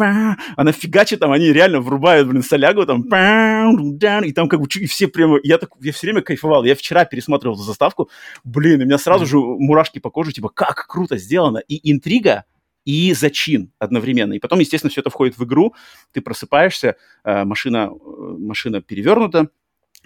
[0.56, 5.08] она фигачит, там, они реально врубают, блин, солягу, там, и там как бы и все
[5.08, 8.10] прямо, я так, я все время кайфовал, я вчера пересматривал эту заставку,
[8.44, 11.58] блин, у меня сразу же мурашки по коже, типа, как круто сделано.
[11.58, 12.46] И интрига,
[12.86, 14.34] и зачин одновременно.
[14.34, 15.76] И потом, естественно, все это входит в игру,
[16.14, 19.50] ты просыпаешься, э, машина, э, машина перевернута,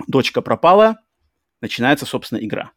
[0.07, 0.97] дочка пропала,
[1.62, 2.71] начинается, собственно, игра.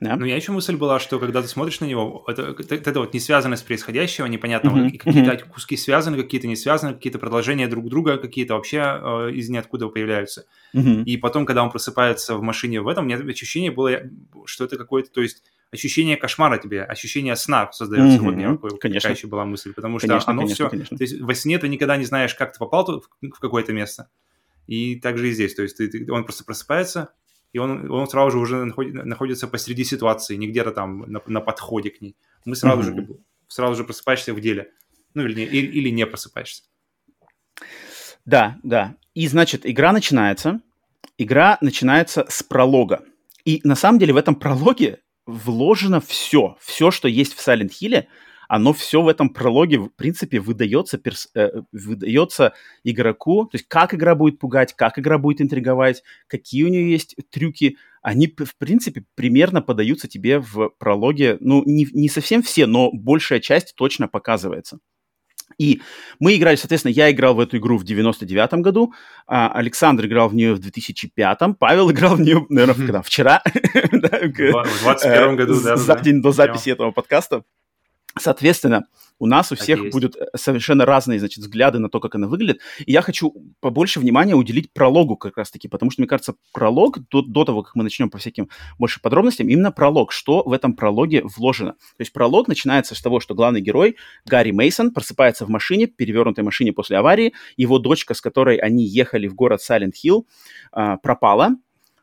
[0.00, 0.16] Да?
[0.16, 3.14] Ну, я еще мысль была, что когда ты смотришь на него, это, это, это вот
[3.14, 4.98] с происходящего, непонятного, mm-hmm.
[4.98, 5.48] какие-то mm-hmm.
[5.50, 10.46] куски связаны, какие-то не связаны, какие-то продолжения друг друга, какие-то вообще э, из ниоткуда появляются.
[10.74, 11.04] Mm-hmm.
[11.04, 14.00] И потом, когда он просыпается в машине в этом, у меня ощущение было,
[14.46, 18.16] что это какое-то, то есть ощущение кошмара тебе, ощущение сна создается.
[18.16, 18.24] Mm-hmm.
[18.24, 19.00] Вот у меня такой, конечно.
[19.00, 20.70] такая еще была мысль, потому что конечно, оно конечно, все...
[20.70, 20.96] Конечно.
[20.96, 24.08] То есть во сне ты никогда не знаешь, как ты попал тут, в какое-то место.
[24.66, 25.54] И также и здесь.
[25.54, 27.12] То есть ты, ты, он просто просыпается,
[27.52, 31.90] и он, он сразу же уже находится посреди ситуации, не где-то там на, на подходе
[31.90, 32.16] к ней.
[32.44, 33.06] Мы сразу mm-hmm.
[33.06, 34.72] же сразу же просыпаешься в деле.
[35.14, 36.62] Ну, или не, или, или не просыпаешься.
[38.24, 38.96] Да, да.
[39.14, 40.60] И, значит, игра начинается.
[41.18, 43.04] Игра начинается с пролога.
[43.44, 46.56] И на самом деле в этом прологе вложено все.
[46.60, 48.06] Все, что есть в Silent Hill,
[48.50, 53.94] оно все в этом прологе, в принципе, выдается, перс, э, выдается игроку, то есть как
[53.94, 59.04] игра будет пугать, как игра будет интриговать, какие у нее есть трюки, они, в принципе,
[59.14, 64.80] примерно подаются тебе в прологе, ну, не, не совсем все, но большая часть точно показывается.
[65.56, 65.80] И
[66.18, 68.92] мы играли, соответственно, я играл в эту игру в 99-м году,
[69.28, 73.02] а Александр играл в нее в 2005-м, Павел играл в нее, наверное, когда?
[73.02, 73.44] Вчера.
[74.64, 75.76] В 21 году, да.
[75.76, 77.44] За день до записи этого подкаста.
[78.18, 78.86] Соответственно,
[79.20, 82.26] у нас у всех так будут э, совершенно разные, значит, взгляды на то, как она
[82.26, 82.60] выглядит.
[82.84, 87.22] И я хочу побольше внимания уделить прологу как раз-таки, потому что, мне кажется, пролог, до,
[87.22, 91.22] до того, как мы начнем по всяким больше подробностям, именно пролог, что в этом прологе
[91.22, 91.72] вложено.
[91.72, 96.42] То есть пролог начинается с того, что главный герой Гарри Мейсон просыпается в машине, перевернутой
[96.42, 100.26] машине после аварии, его дочка, с которой они ехали в город Сайлент Хилл,
[100.72, 101.56] пропала,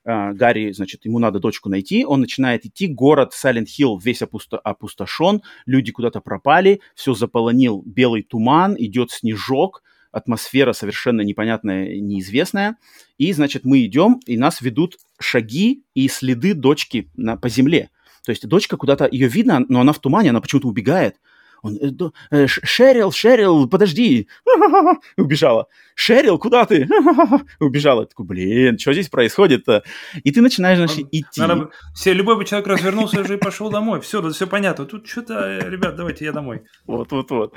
[0.07, 5.41] Гарри, значит, ему надо дочку найти, он начинает идти, город Сайлент Хилл весь опусто опустошен,
[5.65, 12.77] люди куда-то пропали, все заполонил белый туман, идет снежок, атмосфера совершенно непонятная, неизвестная,
[13.17, 17.89] и, значит, мы идем, и нас ведут шаги и следы дочки на, по земле.
[18.25, 21.17] То есть дочка куда-то, ее видно, но она в тумане, она почему-то убегает.
[21.63, 21.91] Он, э,
[22.31, 24.27] э, Шерил, Шерил, подожди.
[25.17, 25.67] Убежала.
[25.95, 26.87] Шерил, куда ты?
[27.60, 28.01] Убежала.
[28.01, 29.83] Я такой, блин, что здесь происходит-то?
[30.23, 31.41] И ты начинаешь, значит, идти.
[31.41, 34.01] Надо Все, любой бы человек развернулся уже и пошел домой.
[34.01, 34.85] Все, все понятно.
[34.85, 36.62] Тут что-то, э, ребят, давайте я домой.
[36.85, 37.55] Вот, вот, вот.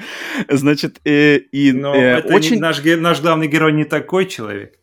[0.49, 4.27] Значит, э, и Но э, это не- очень, наш, ге- наш главный герой не такой
[4.27, 4.75] человек.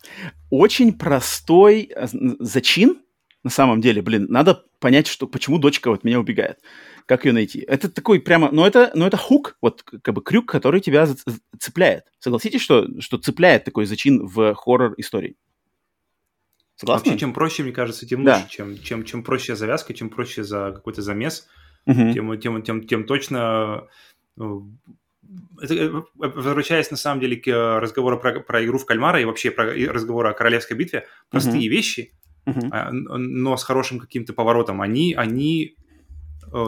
[0.52, 2.06] очень простой э,
[2.40, 2.98] зачин,
[3.44, 6.60] на самом деле, блин, надо понять, что, почему дочка вот меня убегает.
[7.08, 7.60] Как ее найти?
[7.62, 11.08] Это такой прямо, ну это, ну это хук, вот как бы крюк, который тебя
[11.58, 12.04] цепляет.
[12.20, 15.38] Согласитесь, что, что цепляет такой зачин в хоррор истории?
[16.76, 17.12] Согласны?
[17.12, 18.36] Вообще, чем проще, мне кажется, тем Да.
[18.40, 18.50] лучше.
[18.50, 21.48] Чем, чем, чем проще завязка, чем проще за какой-то замес,
[21.86, 22.14] Мгм.
[22.14, 23.88] тем, тем, тем, тем точно...
[24.38, 24.44] э,
[25.62, 29.26] это, э, возвращаясь на самом деле к э, разговору про, про игру в кальмара и
[29.26, 32.12] вообще про и разговору о королевской битве, простые вещи,
[32.46, 32.70] Мгм.
[32.72, 33.06] а, н-
[33.42, 35.76] но с хорошим каким-то поворотом, они, они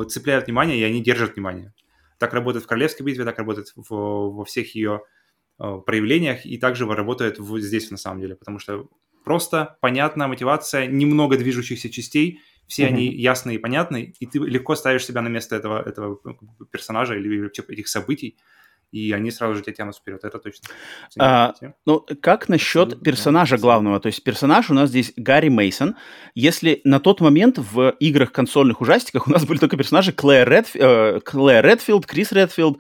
[0.07, 1.73] цепляют внимание и они держат внимание.
[2.17, 5.01] Так работает в королевской битве, так работает в- во всех ее
[5.61, 8.87] э, проявлениях и также работает в- здесь на самом деле, потому что
[9.25, 12.93] просто понятна мотивация, немного движущихся частей, все Мгм.
[12.95, 17.15] они ясные и понятны, и ты легко ставишь себя на место этого, этого бы персонажа
[17.15, 18.37] или вообще этих событий,
[18.91, 20.67] и они сразу же тебя тянут вперед, это точно.
[21.19, 21.53] А,
[21.85, 23.99] Ну, как насчет Абсолютно, персонажа главного?
[23.99, 25.95] То есть персонаж у нас здесь Гарри Мейсон.
[26.35, 30.77] Если на тот момент в играх консольных ужастиках у нас были только персонажи Клэр, Редф-
[30.79, 32.79] э, Клэр Редфилд, Крис Редфилд,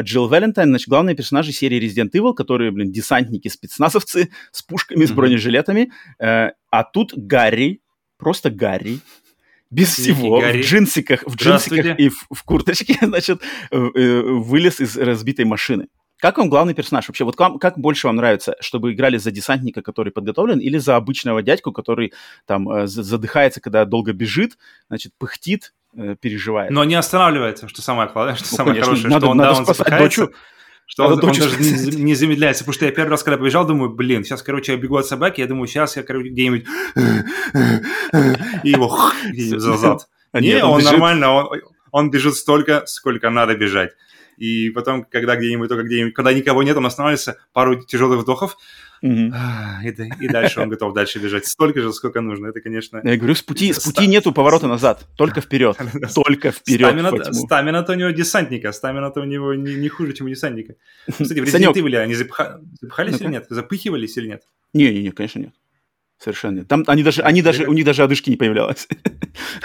[0.00, 5.08] Джилл Валентайн, значит, главные персонажи серии Resident Evil, которые, блин, десантники, спецназовцы с пушками, с
[5.10, 5.16] Мгм.
[5.16, 5.92] бронежилетами.
[6.18, 7.82] Э, а тут Гарри,
[8.16, 9.00] просто Гарри,
[9.70, 13.40] без Некий всего, в джинсиках, в джинсиках и в, в курточке, значит,
[13.70, 15.86] э, э, вылез из разбитой машины.
[16.18, 17.24] Как вам главный персонаж вообще?
[17.24, 21.40] Вот вам, как больше вам нравится, чтобы играли за десантника, который подготовлен, или за обычного
[21.42, 22.12] дядьку, который
[22.46, 24.58] там э, за- задыхается, когда долго бежит,
[24.88, 25.72] значит, пыхтит,
[26.20, 26.70] переживает?
[26.70, 29.52] Но не останавливается, что самое, кла- что Ну, самое конечно, хорошее, надо- что он, надо
[29.52, 30.30] да, он спасать дочу.
[30.90, 33.90] Что он, он даже не, не замедляется, потому что я первый раз, когда побежал, думаю,
[33.90, 36.64] блин, сейчас, короче, я бегу от собаки, я думаю, сейчас я, короче, где-нибудь
[38.64, 39.12] и его
[39.58, 40.08] за зад.
[40.32, 41.60] А Не, он нормально, он,
[41.90, 43.90] он бежит столько, сколько надо бежать.
[44.36, 48.56] И потом, когда где-нибудь, только где-нибудь, когда никого нет, он останавливается, пару тяжелых вдохов,
[49.02, 49.88] А, и,
[50.24, 51.46] и дальше он готов дальше бежать.
[51.46, 52.48] Столько же, сколько нужно.
[52.48, 53.00] Это, конечно...
[53.02, 55.76] Я говорю, с пути, с пути нету поворота назад, только вперед,
[56.14, 57.34] только вперед.
[57.34, 60.74] Стамина-то у него десантника, стамина-то у него не, хуже, чем у десантника.
[61.10, 61.44] Кстати, в.
[61.44, 62.60] Resident Evil они Ну-ка.
[63.24, 63.46] или нет?
[63.48, 64.42] Запыхивались или нет?
[64.74, 65.54] Не-не-не, конечно нет.
[66.20, 66.66] Совершенно.
[66.66, 68.86] Там они даже, они даже, у них даже одышки не появлялось.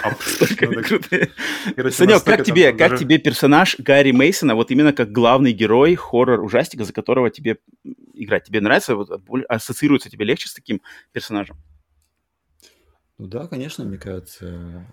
[0.01, 0.16] А,
[1.91, 6.93] Санек, как тебе, как тебе персонаж Гарри Мейсона, вот именно как главный герой хоррор-ужастика, за
[6.93, 7.58] которого тебе
[8.14, 8.45] играть?
[8.45, 10.82] Тебе нравится, вот, боль- ассоциируется тебе легче с таким
[11.12, 11.58] персонажем?
[13.18, 14.88] Ну да, конечно, мне кажется,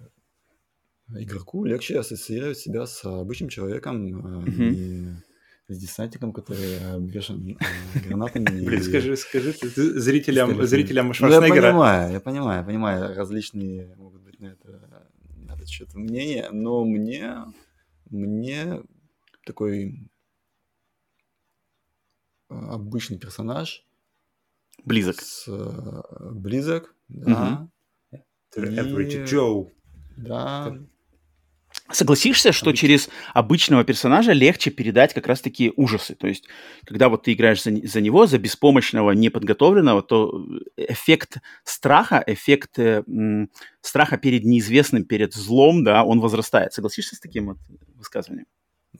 [1.14, 5.22] игроку легче ассоциировать себя с обычным человеком, не
[5.72, 8.44] с десантником, который обвешан э, гранатами.
[8.66, 11.68] Блин, скажи, скажи зрителям, зрителям Ну, я Шварценеггера.
[11.70, 15.06] понимаю, я понимаю, я понимаю, различные могут быть на это,
[15.36, 17.36] на этот счет мнения, но мне,
[18.10, 18.82] мне
[19.46, 20.08] такой
[22.50, 23.84] э, обычный персонаж
[24.84, 25.20] Близок.
[25.20, 26.02] с, э,
[26.32, 27.68] близок, да,
[28.56, 29.70] Average И- Joe.
[30.16, 30.76] да,
[31.92, 32.80] Согласишься, что Обычно.
[32.88, 36.14] через обычного персонажа легче передать как раз-таки ужасы?
[36.14, 36.44] То есть,
[36.84, 40.44] когда вот ты играешь за, за него, за беспомощного, неподготовленного, то
[40.76, 46.72] эффект страха, эффект э, м, страха перед неизвестным, перед злом, да, он возрастает.
[46.72, 47.58] Согласишься с таким вот
[47.96, 48.46] высказыванием?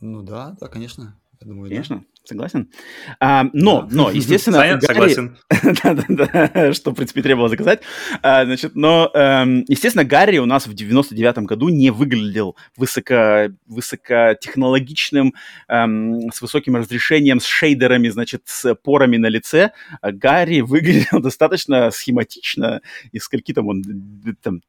[0.00, 1.74] ну да, да, конечно, я думаю, да.
[1.74, 2.70] Конечно, согласен.
[3.18, 5.36] А, но, но, естественно, Саня, Гарри- согласен.
[5.82, 7.80] Да-да-да, что, в принципе, требовалось заказать.
[8.22, 15.34] А, значит, но, эм, естественно, Гарри у нас в 99-м году не выглядел высоко, высокотехнологичным,
[15.68, 19.72] эм, с высоким разрешением, с шейдерами, значит, с порами на лице.
[20.00, 22.82] А Гарри выглядел достаточно схематично.
[23.10, 23.82] Из скольки там он,
[24.42, 24.60] там,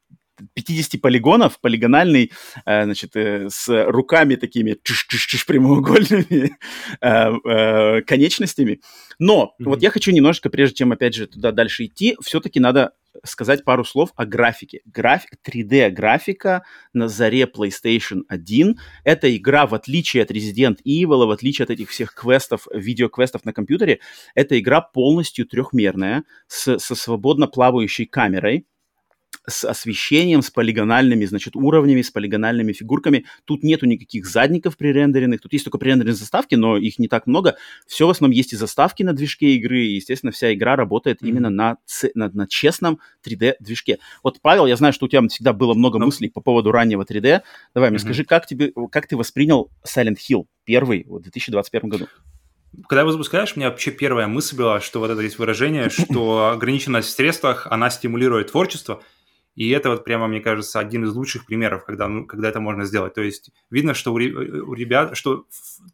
[0.54, 2.32] 50 полигонов, полигональный,
[2.66, 6.58] э, значит, э, с руками такими чиш-чиш-чиш прямоугольными,
[7.02, 8.82] э, конечностями.
[9.20, 9.70] Но Мгм.
[9.70, 12.92] вот я хочу немножечко, прежде чем, опять же, туда дальше идти, все-таки надо
[13.24, 14.82] сказать пару слов о графике.
[14.86, 16.64] График, 3D-графика
[16.94, 18.78] на заре PlayStation 1.
[19.04, 23.54] Эта игра, в отличие от Resident Evil, в отличие от этих всех квестов, видеоквестов на
[23.54, 24.00] компьютере,
[24.36, 28.66] эта игра полностью трехмерная, с, со свободно плавающей камерой.
[29.48, 33.26] С освещением, с полигональными, значит, уровнями, с полигональными фигурками.
[33.46, 37.56] Тут нету никаких задников пререндеренных, тут есть только пререндеренные заставки, но их не так много.
[37.88, 41.28] Все в основном есть и заставки на движке игры, и, естественно, вся игра работает mm-hmm.
[41.28, 41.78] именно на,
[42.16, 44.00] на, на честном 3D-движке.
[44.24, 46.06] Вот, Павел, я знаю, что у тебя всегда было много ну.
[46.06, 47.42] мыслей по поводу раннего 3D.
[47.74, 47.92] Давай, mm-hmm.
[47.92, 52.08] мне скажи, как, тебе, как ты воспринял Silent Hill первый в 2021 году?
[52.88, 56.48] Когда его запускаешь, у меня вообще первая мысль была, что вот это есть выражение, что
[56.54, 59.04] ограниченность в средствах, она стимулирует творчество,
[59.56, 62.86] и это вот прямо, мне кажется, один из лучших примеров, когда, ну, когда это можно
[62.86, 63.14] сделать.
[63.14, 65.46] То есть видно, что у, у ребят, что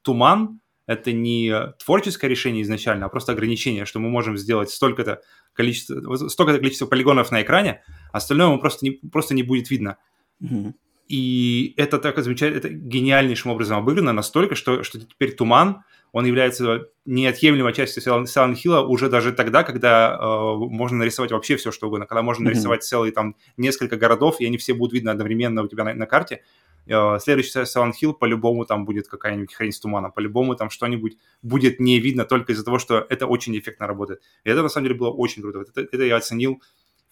[0.02, 1.54] туман— это не
[1.84, 5.22] творческое решение изначально, а просто ограничение, что мы можем сделать столько-то
[5.54, 9.98] количество, столько-то количество полигонов на экране, а остальное ему просто не, просто не будет видно.
[10.42, 10.74] Mm-hmm.
[11.10, 16.88] И это так замечательно, это гениальнейшим образом обыграно настолько, что, что теперь туман, он является
[17.06, 22.06] неотъемлемой частью Silent Hill уже даже тогда, когда э, можно нарисовать вообще все, что угодно.
[22.06, 22.46] Когда можно mm-hmm.
[22.46, 26.06] нарисовать целые там несколько городов, и они все будут видны одновременно у тебя на, на
[26.06, 26.44] карте.
[26.88, 31.80] Э, следующий Silent Hill по-любому там будет какая-нибудь хрень с туманом, по-любому там что-нибудь будет
[31.80, 34.22] не видно только из-за того, что это очень эффектно работает.
[34.44, 35.62] И это на самом деле было очень круто.
[35.62, 36.62] Это, это я оценил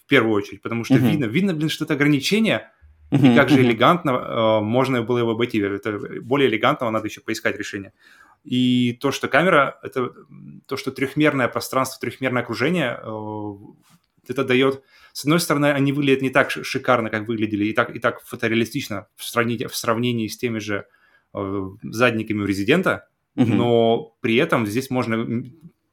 [0.03, 1.09] в первую очередь, потому что mm-hmm.
[1.09, 2.71] видно, видно, блин, что это ограничение,
[3.11, 5.59] и как же элегантно э, можно было его обойти.
[5.59, 7.93] Это более элегантного надо еще поискать решение.
[8.47, 10.13] И то, что камера, это
[10.67, 13.51] то, что трехмерное пространство, трехмерное окружение, э,
[14.29, 14.83] это дает...
[15.11, 19.07] С одной стороны, они выглядят не так шикарно, как выглядели, и так, и так фотореалистично
[19.17, 20.85] в сравнении, в сравнении с теми же
[21.33, 23.53] э, задниками у Резидента, mm-hmm.
[23.53, 25.43] но при этом здесь можно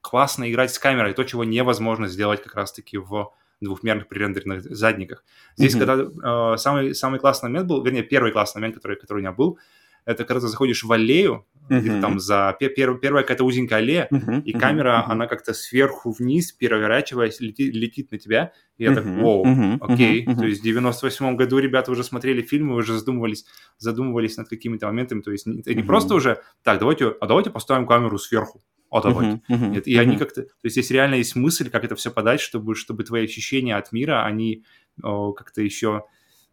[0.00, 5.24] классно играть с камерой, то, чего невозможно сделать как раз-таки в двухмерных пререндеренных задниках.
[5.56, 5.78] Здесь, mm-hmm.
[5.80, 9.32] когда э, самый, самый классный момент был, вернее, первый классный момент, который, который у меня
[9.32, 9.58] был,
[10.04, 12.00] это когда ты заходишь в аллею, uh-huh.
[12.00, 14.42] там за пер, первая какая-то узенькая аллея, uh-huh.
[14.42, 15.12] и камера, uh-huh.
[15.12, 18.52] она как-то сверху вниз, переворачиваясь, летит, летит на тебя.
[18.76, 18.94] И я uh-huh.
[18.94, 19.78] так, вау, uh-huh.
[19.80, 20.26] окей.
[20.26, 20.36] Uh-huh.
[20.36, 23.44] То есть в 98 году ребята уже смотрели фильмы, уже задумывались,
[23.78, 25.20] задумывались над какими-то моментами.
[25.20, 25.86] То есть это не uh-huh.
[25.86, 29.42] просто уже, так, давайте, а давайте поставим камеру сверху а давайте.
[29.48, 30.00] Uh-huh, uh-huh, Нет, и uh-huh.
[30.00, 30.42] они как-то...
[30.42, 33.90] То есть здесь реально есть мысль, как это все подать, чтобы, чтобы твои ощущения от
[33.90, 34.64] мира, они
[35.02, 36.04] о, как-то еще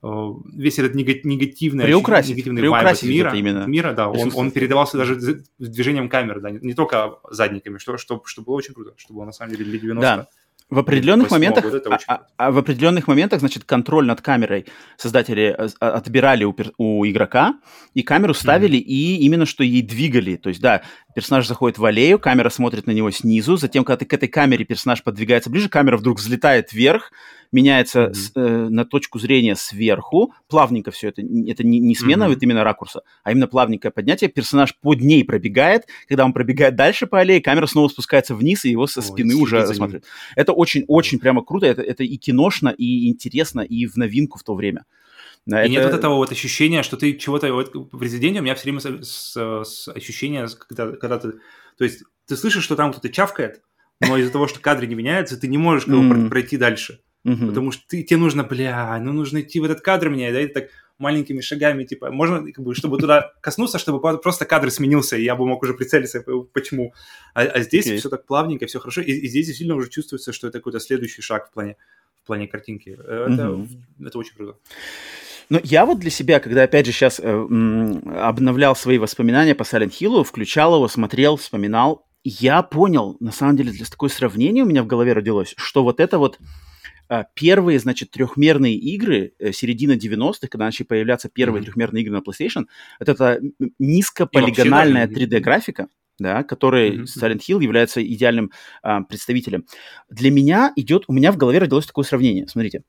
[0.02, 3.66] весь этот негативный, приукрасить, негативный приукрасить мира, именно.
[3.66, 8.42] мира, да, он, он передавался даже движением камеры, да, не только задниками, что, что, что
[8.42, 10.28] было очень круто, что было на самом деле для 90 да.
[10.72, 15.68] В определенных моментах, а, а, а в определенных моментах, значит, контроль над камерой создатели э,
[15.82, 17.56] а, отбирали у, у игрока
[17.94, 18.84] и камеру ставили mm-hmm.
[18.84, 20.38] и именно что ей двигали.
[20.38, 20.84] То есть, да,
[21.14, 24.64] персонаж заходит в аллею, камера смотрит на него снизу, затем, когда ты к этой камере
[24.64, 27.12] персонаж подвигается ближе, камера вдруг взлетает вверх,
[27.52, 28.14] меняется mm-hmm.
[28.14, 32.28] с, э, на точку зрения сверху, плавненько все это, это не, не смена mm-hmm.
[32.30, 37.08] вот именно ракурса, а именно плавненькое поднятие, персонаж под ней пробегает, когда он пробегает дальше
[37.08, 40.06] по аллее, камера снова спускается вниз, и его со спины Ой, уже смотрит.
[40.36, 44.56] Это очень-очень прямо круто, это, это и киношно, и интересно, и в новинку в то
[44.56, 44.86] время.
[45.48, 45.68] И это...
[45.70, 47.52] нет вот этого вот ощущения, что ты чего-то...
[47.52, 51.34] Вот в «Резиденте» у меня все время с, с, с ощущение, когда, когда ты...
[51.78, 53.62] То есть ты слышишь, что там кто-то чавкает,
[54.00, 57.02] но из-за того, что кадры не меняются, ты не можешь как бы, пройти дальше.
[57.24, 57.48] Угу.
[57.48, 60.48] Потому что ты, тебе нужно, бля, ну нужно идти в этот кадр менять, да, и
[60.48, 65.24] так маленькими шагами, типа, можно, как бы, чтобы туда коснуться, чтобы просто кадр сменился, и
[65.24, 66.94] я бы мог уже прицелиться, почему.
[67.34, 67.98] А, а здесь okay.
[67.98, 71.22] все так плавненько, все хорошо, и, и здесь действительно уже чувствуется, что это какой-то следующий
[71.22, 71.76] шаг в плане,
[72.24, 72.90] в плане картинки.
[72.90, 73.68] Это, mm
[74.06, 74.58] это очень круто.
[75.50, 79.92] Но я вот для себя, когда, опять же, сейчас э, обновлял свои воспоминания по Silent
[80.00, 84.84] Hill, включал его, смотрел, вспоминал, я понял, на самом деле, для такое сравнение у меня
[84.84, 86.44] в голове родилось, что вот это вот а,
[87.34, 91.66] первые, значит, трехмерные игры э, середина 90-х, когда начали появляться первые mm-hmm.
[91.66, 92.68] трехмерные игры на PlayStation,
[93.00, 93.42] это, это
[93.80, 95.88] низкополигональная 3D-графика,
[96.20, 97.04] да, который mm-hmm.
[97.04, 98.52] Silent Hill является идеальным
[98.82, 99.66] а, представителем.
[100.10, 102.48] Для меня идет, у меня в голове родилось такое сравнение.
[102.48, 102.84] Смотрите,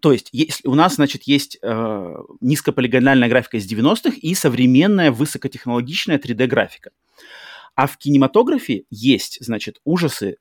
[0.00, 6.18] то есть, если у нас, значит, есть э, низкополигональная графика из 90-х и современная высокотехнологичная
[6.18, 6.90] 3D-графика.
[7.74, 10.36] А в кинематографе есть, значит, ужасы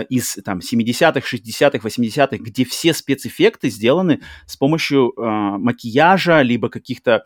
[0.00, 7.24] из там 70-х, 60-х, 80-х, где все спецэффекты сделаны с помощью э, макияжа, либо каких-то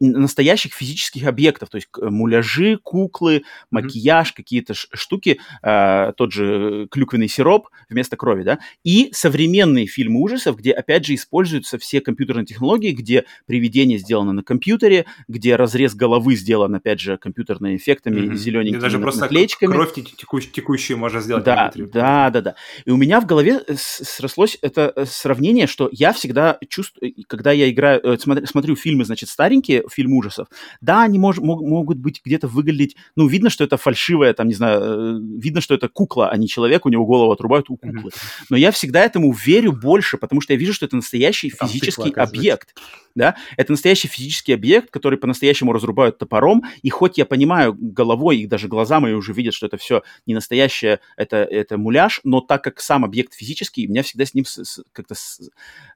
[0.00, 4.34] настоящих физических объектов, то есть муляжи, куклы, макияж, mm-hmm.
[4.34, 10.72] какие-то штуки, э, тот же клюквенный сироп вместо крови, да, и современные фильмы ужасов, где,
[10.72, 16.74] опять же, используются все компьютерные технологии, где приведение сделано на компьютере, где разрез головы сделан,
[16.74, 18.34] опять же, компьютерными эффектами, mm-hmm.
[18.34, 19.72] зелененькими даже просто наклеечками.
[19.72, 21.44] кровь текущую, текущую можно сделать.
[21.44, 22.54] Да, да, да, да.
[22.84, 27.70] И у меня в голове срослось это э, сравнение, что я всегда чувствую, когда я
[27.70, 30.48] играю, э, смотрю, смотрю фильмы, значит, старенькие, пленке фильм ужасов,
[30.80, 34.54] да, они мож, мог, могут быть где-то выглядеть, ну, видно, что это фальшивая, там, не
[34.54, 38.10] знаю, э, видно, что это кукла, а не человек, у него голову отрубают у куклы.
[38.50, 42.74] Но я всегда этому верю больше, потому что я вижу, что это настоящий физический объект
[43.18, 48.46] да, это настоящий физический объект, который по-настоящему разрубают топором, и хоть я понимаю головой, и
[48.46, 52.62] даже глаза мои уже видят, что это все не настоящее, это, это муляж, но так
[52.62, 54.44] как сам объект физический, у меня всегда с ним
[54.92, 55.16] как-то...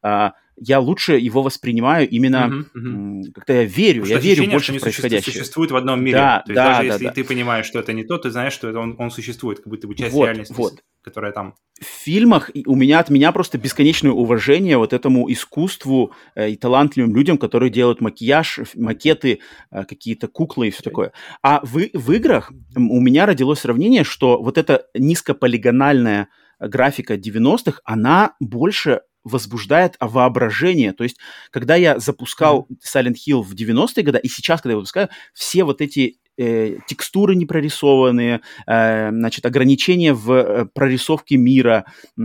[0.03, 3.33] А, я лучше его воспринимаю именно uh-huh, uh-huh.
[3.35, 5.33] как-то я верю, Потому я верю больше в происходящее.
[5.33, 6.19] существует в одном мире.
[6.19, 7.13] Да, То есть да, даже да, если да.
[7.13, 9.89] ты понимаешь, что это не то, ты знаешь, что это он, он существует, как будто
[9.89, 10.75] бы часть вот, реальности, вот.
[11.03, 11.55] которая там.
[11.81, 17.15] В фильмах у меня от меня просто бесконечное уважение вот этому искусству э, и талантливым
[17.15, 19.41] людям, которые делают макияж, макеты,
[19.71, 21.13] э, какие-то куклы и все такое.
[21.43, 26.29] А в, в играх у меня родилось сравнение, что вот эта низкополигональная
[26.61, 30.93] графика 90-х, она больше возбуждает воображение.
[30.93, 31.19] То есть,
[31.51, 35.81] когда я запускал Silent Hill в 90-е годы, и сейчас, когда я выпускаю, все вот
[35.81, 42.21] эти э, текстуры не прорисованные, э, значит, ограничения в э, прорисовке мира, э,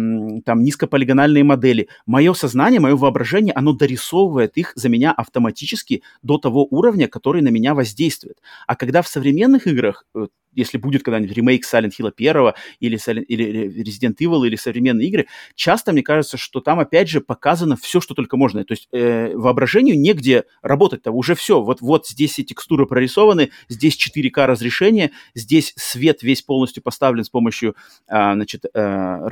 [0.45, 1.89] там низкополигональные модели.
[2.05, 7.49] Мое сознание, мое воображение, оно дорисовывает их за меня автоматически до того уровня, который на
[7.49, 8.37] меня воздействует.
[8.65, 10.27] А когда в современных играх э,
[10.57, 15.27] если будет когда-нибудь ремейк Silent Hill 1 или, Silent, или Resident Evil или современные игры,
[15.55, 18.65] часто мне кажется, что там опять же показано все, что только можно.
[18.65, 21.61] То есть э, воображению негде работать-то, уже все.
[21.61, 27.29] Вот, вот здесь все текстуры прорисованы, здесь 4К разрешение, здесь свет весь полностью поставлен с
[27.29, 27.75] помощью
[28.07, 29.27] э, значит, э,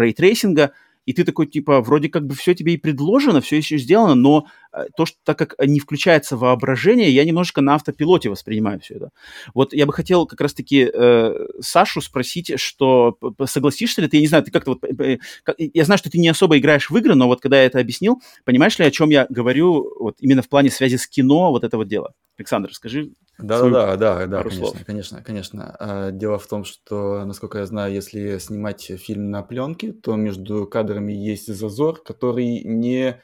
[1.05, 4.47] и ты такой, типа, вроде как бы все тебе и предложено, все еще сделано, но
[4.73, 9.09] э, то, что так как не включается воображение, я немножко на автопилоте воспринимаю все это.
[9.53, 14.27] Вот я бы хотел как раз-таки э, Сашу спросить, что согласишься ли ты, я не
[14.27, 15.19] знаю, ты как-то вот, э,
[15.57, 18.21] я знаю, что ты не особо играешь в игры, но вот когда я это объяснил,
[18.43, 21.77] понимаешь ли, о чем я говорю, вот именно в плане связи с кино, вот это
[21.77, 22.13] вот дело?
[22.37, 23.11] Александр, скажи.
[23.37, 25.75] Да, да, да, да, конечно, конечно, конечно.
[25.79, 30.65] А, дело в том, что, насколько я знаю, если снимать фильм на пленке, то между
[30.65, 33.21] кадрами есть зазор, который не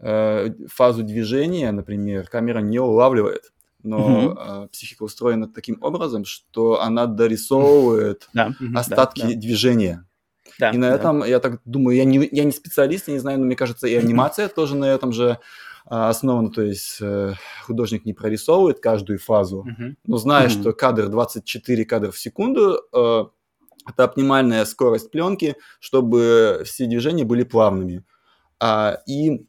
[0.00, 3.52] э, фазу движения, например, камера не улавливает.
[3.84, 4.68] Но угу.
[4.68, 10.06] психика устроена таким образом, что она дорисовывает да, остатки да, движения.
[10.58, 10.96] Да, и на да.
[10.96, 13.86] этом, я так думаю, я не, я не специалист, я не знаю, но мне кажется,
[13.86, 15.38] и анимация тоже на этом же
[15.84, 19.94] основано, то есть э, художник не прорисовывает каждую фазу, uh-huh.
[20.06, 20.60] но зная, uh-huh.
[20.60, 23.24] что кадр 24 кадра в секунду, э,
[23.88, 28.04] это оптимальная скорость пленки, чтобы все движения были плавными.
[28.60, 29.44] А, и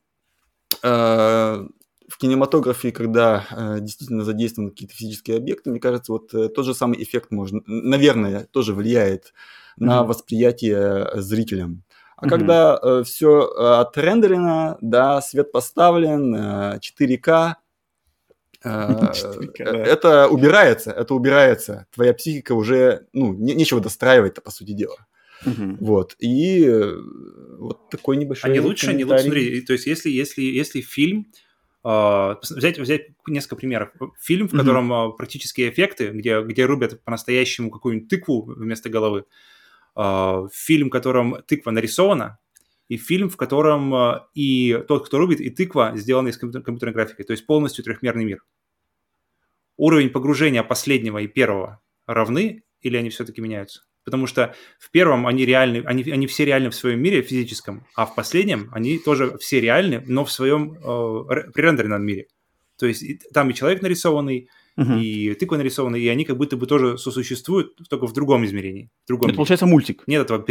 [0.83, 1.65] а,
[2.07, 7.01] в кинематографе, когда а, действительно задействованы какие-то физические объекты, мне кажется, вот тот же самый
[7.01, 9.85] эффект можно, наверное, тоже влияет mm-hmm.
[9.85, 11.83] на восприятие зрителям.
[12.23, 12.29] А mm-hmm.
[12.29, 17.55] когда э, все э, отрендерено, да, свет поставлен, э, 4К,
[18.63, 19.77] э, 4K, да.
[19.83, 21.85] это убирается, это убирается.
[21.93, 25.05] Твоя психика уже, ну, не, нечего достраивать-то, по сути дела.
[25.45, 25.77] Угу.
[25.81, 26.15] Вот.
[26.19, 26.95] И э,
[27.59, 31.27] вот такой небольшой А не лучше, не лучше, смотри, то есть если, если, если фильм,
[31.85, 33.89] Uh, взять, взять несколько примеров.
[34.21, 39.23] Фильм, в котором uh, практические эффекты, где, где рубят по-настоящему какую-нибудь тыкву вместо головы, э,
[39.95, 42.39] фильм, в котором тыква нарисована,
[42.87, 46.93] и фильм, в котором э, и тот, кто рубит, и тыква сделаны из компьютер- компьютерной
[46.93, 48.43] графики, то есть полностью трехмерный мир.
[49.77, 53.83] Уровень погружения последнего и первого равны или они все-таки меняются?
[54.03, 58.05] Потому что в первом они реальны, они, они все реальны в своем мире физическом, а
[58.05, 62.27] в последнем они тоже все реальны, но в своем э, пререндеренном мире.
[62.77, 65.01] То есть там и человек нарисованный, uh-huh.
[65.01, 68.89] и тыква нарисована, и они как будто бы тоже сосуществуют, только в другом измерении.
[69.05, 70.03] В другом Это получается мультик.
[70.07, 70.45] Нет этого...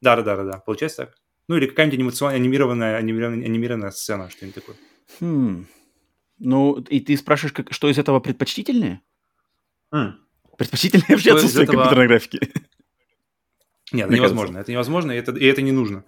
[0.00, 1.16] Да, да, да, да, да, получается так.
[1.48, 4.76] Ну или какая-нибудь анимационная, анимированная, анимированная, анимированная сцена, что-нибудь такое.
[5.20, 5.66] Хм.
[6.38, 9.00] Ну, и ты спрашиваешь, как, что из этого предпочтительнее?
[9.94, 10.12] Mm.
[10.58, 11.76] Предпочтительнее вообще отсутствие этого...
[11.76, 12.40] компьютерной графики?
[13.92, 14.58] Нет, это невозможно.
[14.58, 16.04] Это невозможно, и это, и это не нужно.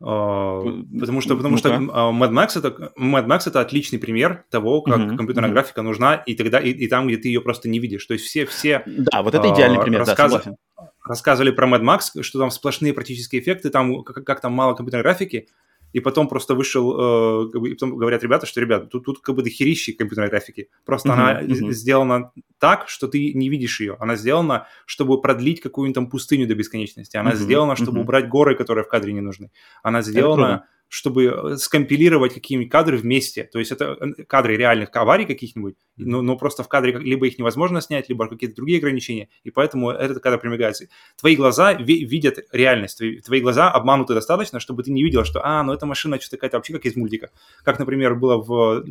[0.00, 0.60] А,
[0.98, 4.82] потому что, потому ну что а, Mad Max это Mad Max это отличный пример того,
[4.82, 5.54] как uh-huh, компьютерная uh-huh.
[5.54, 8.04] графика нужна, и тогда и, и там, где ты ее просто не видишь.
[8.04, 10.32] То есть все все да, вот это идеальный пример, рассказ...
[10.32, 10.56] да, согласен.
[11.04, 15.02] рассказывали про Mad Max, что там сплошные практические эффекты, там как, как там мало компьютерной
[15.02, 15.48] графики,
[15.92, 19.42] и потом просто вышел, э, и потом говорят ребята, что, ребят, тут, тут как бы
[19.42, 20.68] дохерищи компьютерной графики.
[20.84, 21.70] Просто uh-huh, она uh-huh.
[21.72, 23.96] сделана так, что ты не видишь ее.
[23.98, 27.16] Она сделана, чтобы продлить какую-нибудь там пустыню до бесконечности.
[27.16, 28.02] Она uh-huh, сделана, чтобы uh-huh.
[28.02, 29.50] убрать горы, которые в кадре не нужны.
[29.82, 30.66] Она сделана
[30.96, 33.44] чтобы э, скомпилировать какие-нибудь кадры вместе.
[33.44, 37.38] То есть это э, кадры реальных аварий каких-нибудь, но, но просто в кадре либо их
[37.38, 40.86] невозможно снять, либо какие-то другие ограничения, и поэтому этот кадр примигается.
[41.20, 45.44] Твои глаза ви- видят реальность, твои, твои глаза обмануты достаточно, чтобы ты не видел, что,
[45.44, 47.30] а, ну эта машина что-то какая-то вообще как из мультика.
[47.62, 48.82] Как, например, было в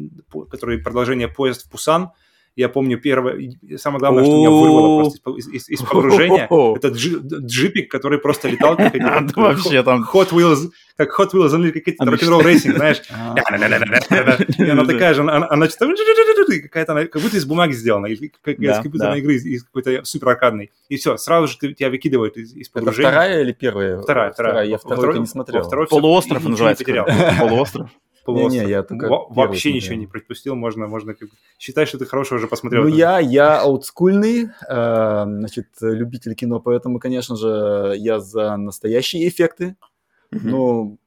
[0.51, 2.12] который продолжение поезд в Пусан,
[2.56, 7.91] я помню первое, самое главное, что меня вырвало просто из, из, из погружения, это джипик,
[7.91, 12.27] который просто летал как вообще там Hot Wheels, как Hot Wheels, он какой-то Rock n'
[12.27, 13.02] Roll Racing, знаешь.
[14.58, 19.36] И она такая же, она что-то какая-то, как будто из бумаги сделана, из компьютерной игры,
[19.36, 20.72] из какой-то супер аркадной.
[20.89, 23.10] И все, сразу же тебя выкидывают из погружения.
[23.10, 24.02] вторая или первая?
[24.02, 24.66] Вторая, вторая.
[24.66, 25.70] Я второй не смотрел.
[25.89, 26.86] Полуостров называется.
[27.39, 27.89] Полуостров.
[28.28, 31.30] Не, не, я только вообще ничего не пропустил, можно, можно как...
[31.60, 32.84] считать, что ты хорошего уже посмотрел.
[32.84, 39.76] Ну, я, я олдскульный, э, значит, любитель кино, поэтому, конечно же, я за настоящие эффекты.
[40.44, 41.00] Ну,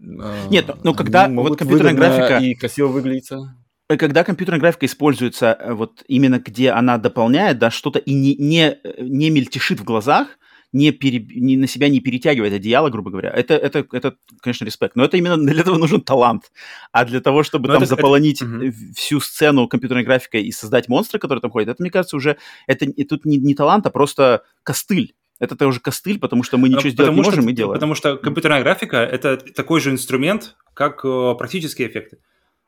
[0.00, 2.38] э, Нет, ну, когда вот компьютерная графика...
[2.38, 3.56] И красиво выглядится
[3.88, 8.36] э, когда компьютерная графика используется э, вот именно где она дополняет, да, что-то и не,
[8.36, 10.38] не, не мельтешит в глазах,
[10.72, 14.96] не, пере, не на себя не перетягивает одеяло, грубо говоря, это, это, это, конечно, респект.
[14.96, 16.52] Но это именно для этого нужен талант.
[16.92, 18.72] А для того, чтобы Но там это, заполонить это...
[18.94, 22.84] всю сцену компьютерной графикой и создать монстра, который там ходит, это, мне кажется, уже это
[22.84, 25.14] и тут не, не талант, а просто костыль.
[25.38, 27.74] Это уже костыль, потому что мы ничего сделать не можем что, и делаем.
[27.74, 32.18] Потому что компьютерная графика— это такой же инструмент, как э, практические эффекты.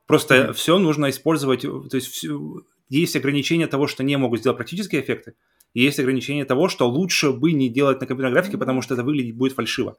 [0.07, 0.53] Просто mm-hmm.
[0.53, 5.35] все нужно использовать, то есть все, есть ограничения того, что не могут сделать практические эффекты,
[5.75, 9.03] и есть ограничение того, что лучше бы не делать на компьютерной графике, потому что это
[9.03, 9.97] выглядит будет фальшиво.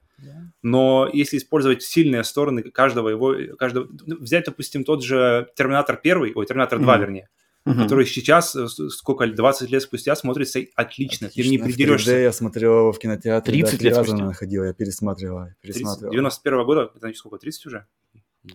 [0.62, 6.34] Но если использовать сильные стороны каждого его, каждого, ну, взять, допустим, тот же Терминатор 1,
[6.36, 7.00] ой, Терминатор 2, mm-hmm.
[7.00, 7.30] вернее,
[7.66, 7.84] mm-hmm.
[7.84, 11.28] который сейчас, э, сколько, 20 лет спустя смотрится отлично.
[11.28, 11.44] Отлично.
[11.44, 12.12] Ты не придерешься.
[12.18, 13.54] я смотрел его в кинотеатре.
[13.54, 14.26] 30 да, лет спустя.
[14.26, 15.48] находил, я пересматривал.
[15.62, 16.12] пересматривал.
[16.12, 17.86] 91 года, это сколько, 30 уже?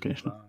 [0.01, 0.47] Конечно.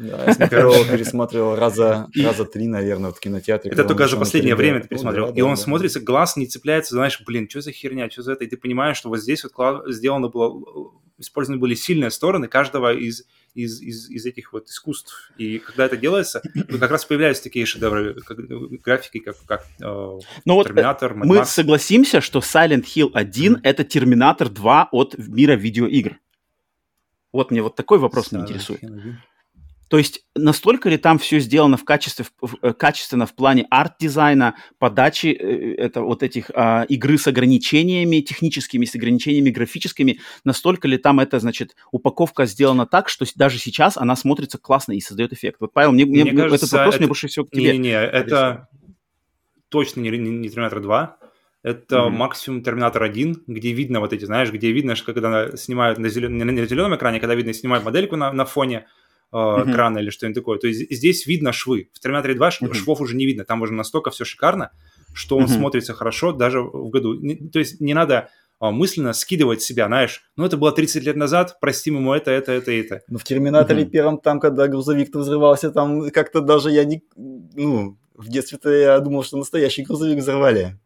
[0.00, 3.70] Да, я смотрел, пересматривал раза, раза три, наверное, в кинотеатре.
[3.70, 5.26] Это только за последнее время ты пересмотрел.
[5.26, 8.32] Да, и он да, смотрится, глаз не цепляется, знаешь, блин, что за херня, что за
[8.32, 8.44] это?
[8.44, 10.58] И ты понимаешь, что вот здесь вот сделано было,
[11.20, 15.32] использованы были сильные стороны каждого из, из, из, из этих вот искусств.
[15.36, 18.38] И когда это делается, ну, как раз появляются такие шедевры как,
[18.82, 23.60] графики, как, как э, Но ну Терминатор, вот, Мы согласимся, что Silent Hill 1 mm-hmm.
[23.62, 26.18] это Терминатор 2 от мира видеоигр.
[27.32, 28.82] Вот мне вот такой вопрос Silent интересует.
[28.82, 29.16] Hill
[29.90, 34.54] то есть настолько ли там все сделано в качестве, в, э, качественно в плане арт-дизайна,
[34.78, 40.96] подачи э, это, вот этих а, игры с ограничениями техническими, с ограничениями графическими, настолько ли
[40.96, 45.56] там это, значит, упаковка сделана так, что даже сейчас она смотрится классно и создает эффект.
[45.58, 47.02] Вот, Павел, мне, мне, мне кажется, этот вопрос это...
[47.02, 47.72] мне больше всего к тебе.
[47.72, 48.68] Не-не-не, это
[49.70, 51.16] точно не, не, не Терминатор 2,
[51.64, 52.10] это mm-hmm.
[52.10, 56.38] максимум Терминатор 1, где видно вот эти, знаешь, где видно, что когда снимают на, зелен...
[56.38, 58.86] на зеленом экране, когда видно, снимают модельку на, на фоне,
[59.32, 59.72] э, uh-huh.
[59.72, 60.58] крана или что-нибудь такое.
[60.58, 61.90] То есть здесь видно швы.
[61.92, 62.74] В Терминаторе 2 uh-huh.
[62.74, 63.44] швов уже не видно.
[63.44, 64.70] Там уже настолько все шикарно,
[65.12, 65.58] что он uh-huh.
[65.58, 67.18] смотрится хорошо даже в году.
[67.52, 71.56] То есть не надо а, мысленно скидывать себя, знаешь, ну это было 30 лет назад,
[71.60, 73.00] простим ему это, это, это, это.
[73.08, 73.90] Ну в Терминаторе uh-huh.
[73.90, 77.02] первом, там, когда грузовик-то взрывался, там как-то даже я не...
[77.16, 80.78] Ну, в детстве-то я думал, что настоящий грузовик взорвали.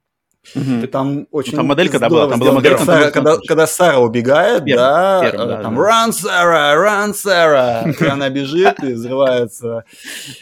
[0.54, 0.86] Угу.
[0.88, 1.52] Там очень...
[1.52, 2.84] Ну, там моделька, да, была, там была моделька.
[2.84, 5.80] Сара, когда, когда Сара убегает, первым, да, первым, да, там да.
[5.80, 6.74] «Run, Sarah!
[6.76, 9.84] Run, Sarah!» И она бежит и взрывается.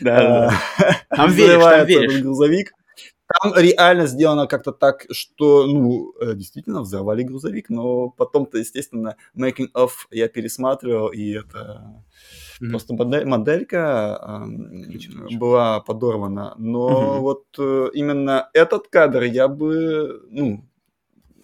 [0.00, 0.52] Да,
[1.10, 2.22] Там веришь, там веришь.
[2.22, 2.72] грузовик.
[3.40, 9.68] Там реально сделано как-то так, что, ну, э, действительно взорвали грузовик, но потом-то, естественно, making
[9.74, 12.02] of я пересматривал, и это
[12.62, 12.70] Mm-hmm.
[12.70, 16.54] Просто модель, моделька э, была подорвана.
[16.58, 17.18] Но mm-hmm.
[17.18, 20.64] вот э, именно этот кадр я бы, ну,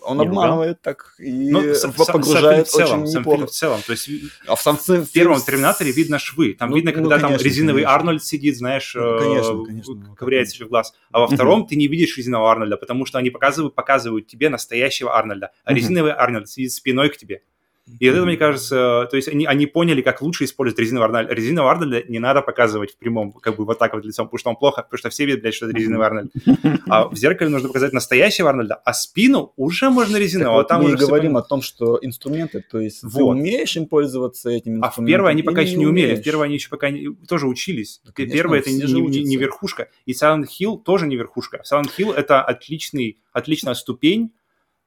[0.02, 1.60] он обманывает так и ну,
[2.06, 3.46] погружает сам, очень сам неплохо.
[3.46, 4.08] в целом, то есть
[4.46, 7.44] а в, сам, в первом Терминаторе видно швы, там ну, видно, когда ну, конечно, там
[7.44, 7.94] резиновый конечно.
[7.96, 11.88] Арнольд сидит, знаешь, ну, конечно, конечно, ковыряет себе в глаз, а во втором ты не
[11.88, 16.72] видишь резинового Арнольда, потому что они показывают, показывают тебе настоящего Арнольда, а резиновый Арнольд сидит
[16.72, 17.42] спиной к тебе.
[17.98, 21.30] И это, мне кажется, то есть они, они поняли, как лучше использовать резиновый Арнольд.
[21.30, 24.50] Резиновый Арнольд не надо показывать в прямом, как бы вот так вот лицом, потому что
[24.50, 26.32] он плохо, потому что все видят, блядь, что это резиновый Арнольд.
[26.88, 30.64] А в зеркале нужно показать настоящего Арнольда, а спину уже можно резинового.
[30.64, 33.12] Так вот, там мы говорим о том, что инструменты, то есть вот.
[33.12, 34.82] ты умеешь им пользоваться этим?
[34.82, 37.46] А в первой они пока еще не умели, в первой они еще пока не, тоже
[37.46, 38.00] учились.
[38.04, 41.62] Да, конечно, первое это не, не, не верхушка, и Silent Hill тоже не верхушка.
[41.70, 44.32] Silent Hill это отличный, отличная ступень,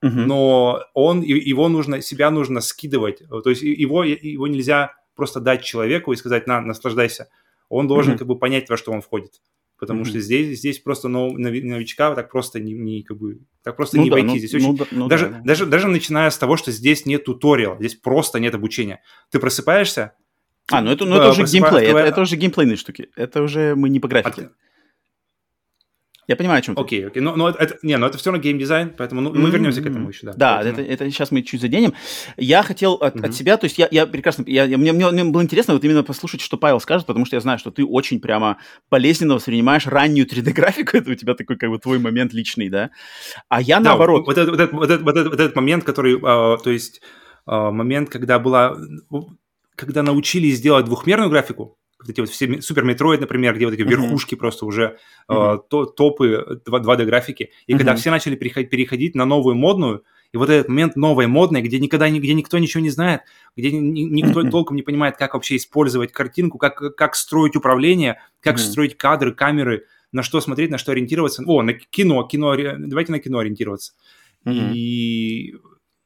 [0.04, 0.10] Uh-huh.
[0.10, 3.22] Но он, его нужно, себя нужно скидывать.
[3.30, 7.28] То есть его, его нельзя просто дать человеку и сказать, на, наслаждайся.
[7.70, 8.18] Он должен uh-huh.
[8.18, 9.41] как бы понять, во что он входит.
[9.78, 10.10] Потому uh-huh.
[10.10, 14.04] что здесь, здесь просто нов, новичка так просто не, не как бы так просто ну
[14.04, 14.30] не да, войти.
[14.30, 17.26] Ну, здесь очень, ну, ну, даже, да, даже, даже начиная с того, что здесь нет
[17.26, 19.02] туториала, здесь просто нет обучения.
[19.32, 20.14] Ты просыпаешься,
[20.72, 23.10] А, ну это, ну, это уже геймплей, это, это уже геймплейные штуки.
[23.16, 24.41] Это уже мы не по графике.
[24.43, 24.52] От...
[26.28, 26.82] Я понимаю, о чем ты.
[26.82, 27.22] Окей, окей.
[27.22, 30.09] Но, но это, не, но это все равно геймдизайн, поэтому ну, мы вернемся к этому
[30.09, 30.34] еще, да.
[30.36, 30.88] Да, поэтому...
[30.88, 31.93] это, это сейчас мы чуть заденем.
[32.38, 33.26] Я хотел от, mm-hmm.
[33.26, 35.84] от себя, то есть я, я прекрасно, я, я, мне, мне, мне было интересно вот
[35.84, 38.57] именно послушать, что Павел скажет, потому что я знаю, что ты очень прямо
[38.89, 42.91] болезненно воспринимаешь раннюю 3D-графику, это у тебя такой как бы твой момент личный, да?
[43.49, 44.26] А я да, наоборот.
[44.26, 47.01] Вот вот этот, вот этот, вот этот, вот этот момент, который, э, то есть
[47.47, 48.78] э, момент, когда была,
[49.76, 53.82] когда научились делать двухмерную графику, вот эти вот все Super Metroid, например, где вот эти
[53.82, 53.89] uh-huh.
[53.89, 54.97] верхушки просто уже
[55.30, 55.58] uh-huh.
[55.58, 57.52] э, то, топы 2D графики.
[57.68, 57.78] И uh-huh.
[57.78, 61.80] когда все начали переходить, переходить на новую модную, и вот этот момент новой модной, где
[61.80, 63.22] никогда где никто ничего не знает,
[63.58, 68.56] где ни, никто толком не понимает, как вообще использовать картинку, как, как строить управление, как
[68.56, 68.60] uh-huh.
[68.60, 71.43] строить кадры, камеры, на что смотреть, на что ориентироваться.
[71.45, 73.93] О, на кино, кино, давайте на кино ориентироваться.
[74.45, 74.74] Uh-huh.
[74.74, 75.56] И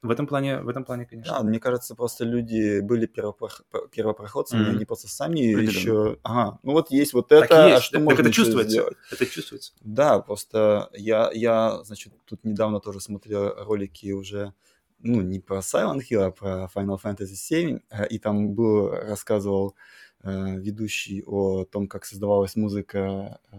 [0.06, 1.34] в этом плане, в этом плане, конечно.
[1.34, 3.62] Да, мне кажется, просто люди были первопрох...
[3.92, 4.76] первопроходцами, mm-hmm.
[4.76, 6.18] они просто сами еще...
[6.24, 7.78] Ага, ну вот есть вот это, так есть.
[7.78, 8.72] а что так можно это чувствуется.
[8.72, 8.98] Сделать?
[9.12, 9.74] Это чувствуется.
[9.82, 14.54] Да, просто я, я, значит, тут недавно тоже смотрел ролики уже,
[15.00, 19.76] ну, не про Silent Hill, а про Final Fantasy VII, э, и там был, рассказывал
[20.24, 23.58] э, ведущий о том, как создавалась музыка э,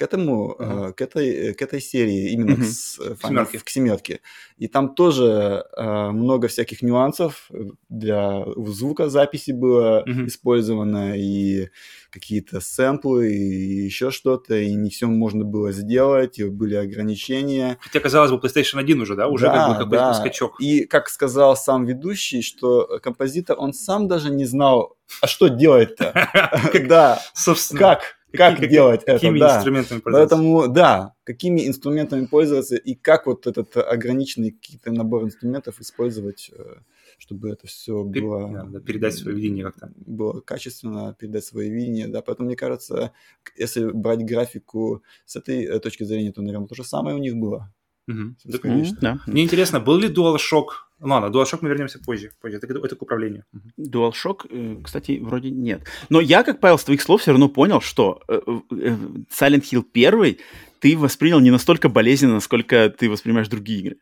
[0.00, 0.92] к этому, uh-huh.
[0.94, 3.16] к, этой, к этой серии, именно uh-huh.
[3.16, 3.58] к, семерке.
[3.58, 4.20] к семерке.
[4.56, 7.50] И там тоже э, много всяких нюансов
[7.90, 10.26] для звукозаписи было uh-huh.
[10.26, 11.68] использовано, и
[12.10, 17.76] какие-то сэмплы, и еще что-то, и не все можно было сделать, и были ограничения.
[17.82, 19.28] Хотя, казалось бы, PlayStation 1 уже, да?
[19.28, 20.14] Уже да, как бы какой-то да.
[20.14, 20.58] скачок.
[20.60, 26.14] И, как сказал сам ведущий, что композитор, он сам даже не знал, а что делать-то?
[26.88, 27.80] Да, собственно.
[27.80, 28.19] Как?
[28.32, 29.56] Как какие, делать какими это, да.
[29.56, 30.36] инструментами пользоваться.
[30.36, 36.76] Поэтому, да, какими инструментами пользоваться и как вот этот ограниченный какие-то набор инструментов использовать, э,
[37.18, 38.50] чтобы это все было...
[38.52, 39.92] Да, да, передать свое видение как-то.
[39.96, 43.12] Было качественно, передать свое видение, да, поэтому мне кажется,
[43.56, 47.36] если брать графику с этой э, точки зрения, то, наверное, то же самое у них
[47.36, 47.72] было.
[48.08, 48.34] Угу.
[48.44, 48.98] Да, конечно.
[49.00, 49.20] Да.
[49.26, 50.66] Мне интересно, был ли DualShock
[51.00, 52.30] Ладно, DualShock мы вернемся позже.
[52.40, 52.58] позже.
[52.58, 53.44] Это, это к управлению.
[53.78, 55.82] DualShock, э, кстати, вроде нет.
[56.10, 58.96] Но я, как Павел, с твоих слов все равно понял, что э, э,
[59.30, 60.36] Silent Hill 1
[60.80, 63.96] ты воспринял не настолько болезненно, насколько ты воспринимаешь другие игры.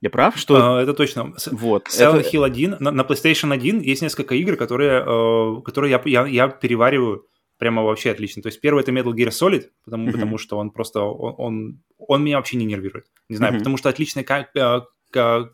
[0.00, 0.36] Я прав?
[0.36, 0.76] Что...
[0.76, 1.34] А, это точно.
[1.50, 1.88] Вот.
[1.88, 2.36] Silent это...
[2.36, 7.26] Hill 1, на, на PlayStation 1 есть несколько игр, которые, которые я, я, я перевариваю
[7.58, 8.42] прямо вообще отлично.
[8.42, 10.12] То есть первый это Metal Gear Solid, потому, mm-hmm.
[10.12, 13.06] потому что он просто, он, он, он меня вообще не нервирует.
[13.28, 13.58] Не знаю, mm-hmm.
[13.58, 14.24] потому что отличная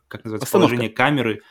[0.09, 0.71] как называется, постановка.
[0.71, 1.43] положение камеры,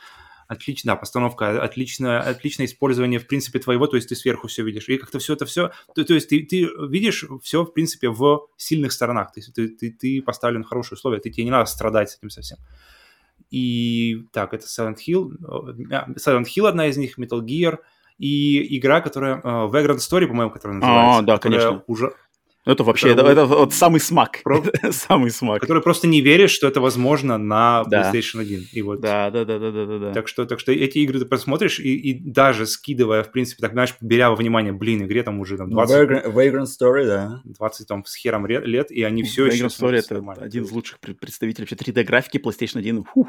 [0.48, 4.88] отлично, да, постановка, отличное, отличное использование, в принципе, твоего, то есть ты сверху все видишь.
[4.88, 8.48] И как-то все это все, то, то есть ты, ты видишь все, в принципе, в
[8.56, 9.32] сильных сторонах.
[9.32, 12.18] То есть ты, ты, ты поставлен в хорошие условия, ты, тебе не надо страдать с
[12.18, 12.58] этим совсем.
[13.50, 15.32] И так, это Silent Hill.
[15.90, 17.78] Э, Silent Hill одна из них, Metal Gear.
[18.18, 19.40] И игра, которая...
[19.40, 21.18] Uh, Vagrant Story, по-моему, которая называется.
[21.18, 21.82] А, да, конечно.
[21.86, 22.14] Уже,
[22.64, 24.40] это вообще, это, это, это вот самый смак.
[24.44, 24.62] Про...
[24.92, 25.60] самый смак.
[25.60, 28.10] Который просто не веришь, что это возможно на да.
[28.12, 28.68] PlayStation 1.
[28.72, 29.00] И вот...
[29.00, 30.12] Да, да, да, да, да, да.
[30.12, 33.72] Так что, так что эти игры ты посмотришь, и, и даже скидывая, в принципе, так,
[33.72, 35.96] знаешь, беря во внимание, блин, игре там уже там 20...
[35.96, 37.40] Vagrant, Vagrant Story, да.
[37.44, 39.64] 20 там с хером лет, и они все Vagrant еще...
[39.66, 40.44] Story это нормально.
[40.44, 43.04] один из лучших представителей вообще 3D-графики PlayStation 1.
[43.12, 43.28] Фух.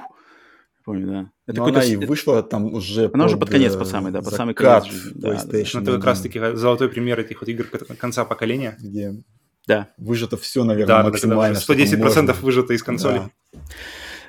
[0.86, 1.32] Помню, да.
[1.48, 4.22] Это Но она и вышла там уже Она под, уже под конец, по самый, да,
[4.22, 4.84] под самый конец.
[5.16, 5.58] Да, да, да.
[5.74, 7.66] Ну, это как раз-таки золотой пример этих вот игр
[7.98, 8.78] конца поколения.
[8.80, 9.24] Где
[9.66, 9.90] да.
[9.98, 11.60] Выжато все, наверное, да, максимально.
[11.60, 13.22] Да, да, 110% выжато из консоли.
[13.54, 13.60] Да.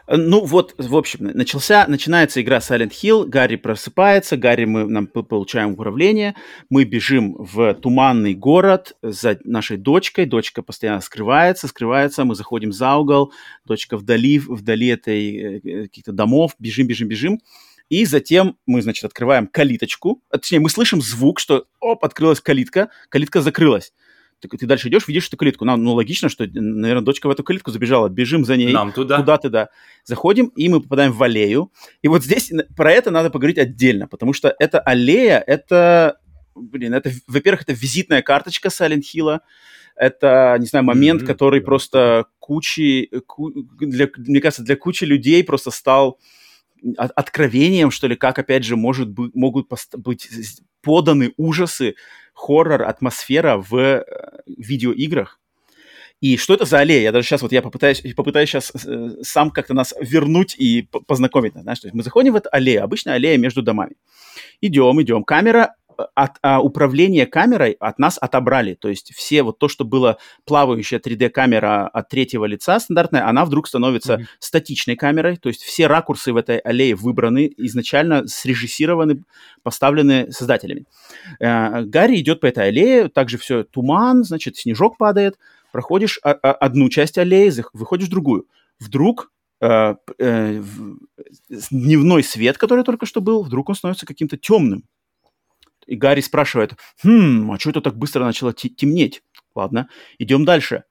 [0.06, 5.72] Ну вот, в общем, начался, начинается игра Silent Hill, Гарри просыпается, Гарри мы нам получаем
[5.72, 6.34] управление,
[6.68, 12.94] мы бежим в туманный город за нашей дочкой, дочка постоянно скрывается, скрывается, мы заходим за
[12.96, 13.32] угол,
[13.64, 17.40] дочка вдали, вдали этой э, каких-то домов, бежим, бежим, бежим,
[17.88, 23.40] и затем мы, значит, открываем калиточку, точнее, мы слышим звук, что, оп, открылась калитка, калитка
[23.40, 23.92] закрылась
[24.48, 25.64] ты, ты дальше идешь, видишь эту калитку.
[25.64, 28.08] Нам, ну, логично, что, наверное, дочка в эту калитку забежала.
[28.08, 28.72] Бежим за ней.
[28.72, 29.18] Нам туда.
[29.18, 29.68] Туда-то, да.
[30.04, 31.72] Заходим, и мы попадаем в аллею.
[32.02, 36.18] И вот здесь про это надо поговорить отдельно, потому что эта аллея, это,
[36.54, 39.40] блин, это, во-первых, это визитная карточка Silent Hill.
[39.96, 41.26] Это, не знаю, момент, mm-hmm.
[41.26, 46.18] который просто кучи, ку, для, мне кажется, для кучи людей просто стал
[46.96, 50.28] откровением, что ли, как, опять же, может быть, могут быть
[50.82, 51.94] поданы ужасы
[52.34, 54.04] хоррор, атмосфера в э,
[54.46, 55.40] видеоиграх.
[56.20, 57.02] И что это за аллея?
[57.02, 61.52] Я даже сейчас вот я попытаюсь, попытаюсь сейчас э, сам как-то нас вернуть и познакомить.
[61.54, 63.96] Знаешь, то есть мы заходим в эту аллею, обычная аллея между домами.
[64.60, 65.24] Идем, идем.
[65.24, 65.74] Камера
[66.14, 68.74] от, а, управление камерой от нас отобрали.
[68.74, 73.68] То есть все вот то, что было плавающая 3D-камера от третьего лица стандартная, она вдруг
[73.68, 74.26] становится mm-hmm.
[74.38, 75.36] статичной камерой.
[75.36, 79.24] То есть все ракурсы в этой аллее выбраны, изначально срежиссированы,
[79.62, 80.84] поставлены создателями.
[81.40, 85.38] Э, Гарри идет по этой аллее, также все туман, значит, снежок падает,
[85.72, 88.46] проходишь а, а, одну часть аллеи, выходишь в другую.
[88.78, 90.62] Вдруг э, э,
[91.70, 94.84] дневной свет, который только что был, вдруг он становится каким-то темным.
[95.86, 99.22] И Гарри спрашивает, хм, а что это так быстро начало темнеть?
[99.54, 100.84] Ладно, идем дальше.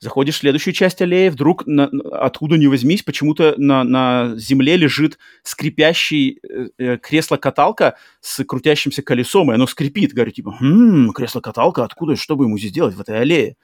[0.00, 5.18] Заходишь в следующую часть аллеи, вдруг на, откуда ни возьмись, почему-то на, на земле лежит
[5.42, 10.12] скрипящий э, э, кресло-каталка с крутящимся колесом, и оно скрипит.
[10.12, 13.56] Говорю, типа, хм, кресло-каталка, откуда, что бы ему здесь делать в этой аллее?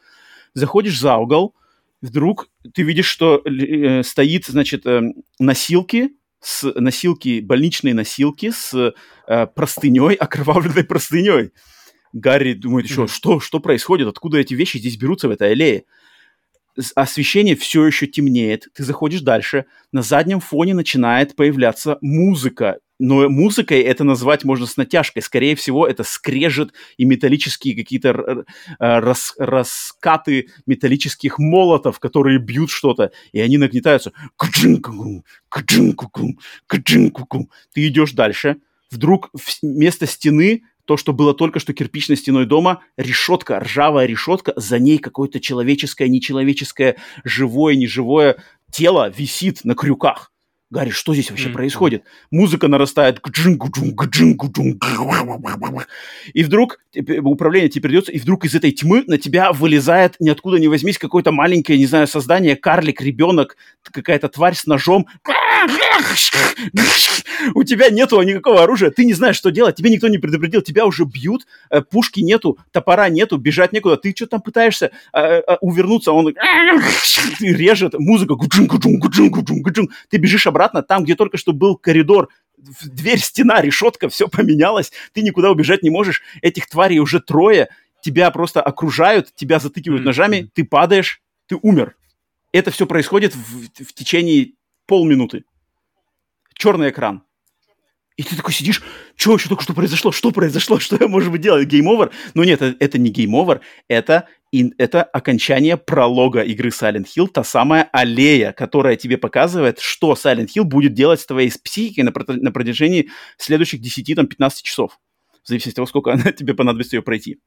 [0.54, 1.54] Заходишь за угол,
[2.02, 5.02] вдруг ты видишь, что э, стоит, значит, э,
[5.38, 8.94] носилки, с носилки, больничные носилки с
[9.26, 11.52] э, простыней, окровавленной простыней.
[12.12, 15.84] Гарри думает еще, что, что происходит, откуда эти вещи здесь берутся в этой аллее.
[16.94, 23.80] Освещение все еще темнеет, ты заходишь дальше, на заднем фоне начинает появляться музыка, но музыкой
[23.80, 25.22] это назвать можно с натяжкой.
[25.22, 28.44] Скорее всего, это скрежет и металлические какие-то э,
[28.78, 34.12] рас, раскаты металлических молотов, которые бьют что-то, и они нагнетаются.
[37.72, 38.56] Ты идешь дальше,
[38.90, 39.30] вдруг
[39.62, 44.98] вместо стены то, что было только что кирпичной стеной дома, решетка, ржавая решетка, за ней
[44.98, 48.36] какое-то человеческое, нечеловеческое, живое, неживое
[48.70, 50.33] тело висит на крюках.
[50.74, 51.52] Гарри, что здесь вообще mm-hmm.
[51.52, 52.04] происходит?
[52.32, 53.20] Музыка нарастает.
[56.32, 56.80] И вдруг
[57.22, 61.30] управление тебе придется, и вдруг из этой тьмы на тебя вылезает, ниоткуда не возьмись, какое-то
[61.30, 65.06] маленькое, не знаю, создание, карлик, ребенок, какая-то тварь с ножом.
[67.54, 70.86] У тебя нету никакого оружия, ты не знаешь, что делать, тебе никто не предупредил, тебя
[70.86, 75.56] уже бьют, э, пушки нету, топора нету, бежать некуда, ты что там пытаешься э, э,
[75.60, 76.34] увернуться, он
[77.40, 78.34] режет, музыка,
[80.10, 85.22] ты бежишь обратно, там, где только что был коридор, дверь, стена, решетка, все поменялось, ты
[85.22, 87.68] никуда убежать не можешь, этих тварей уже трое,
[88.02, 91.96] тебя просто окружают, тебя затыкивают ножами, ты падаешь, ты умер.
[92.52, 94.52] Это все происходит в, в течение
[94.86, 95.44] полминуты.
[96.54, 97.24] Черный экран.
[98.16, 98.80] И ты такой сидишь,
[99.16, 102.12] что, что только что произошло, что произошло, что я, может быть, делаю, game over?
[102.34, 104.28] Но нет, это, это не game over, это,
[104.78, 110.64] это окончание пролога игры Silent Hill, та самая аллея, которая тебе показывает, что Silent Hill
[110.64, 114.98] будет делать с твоей психикой на, на протяжении следующих 10-15 часов.
[115.42, 117.38] В зависимости от того, сколько она, тебе понадобится ее пройти.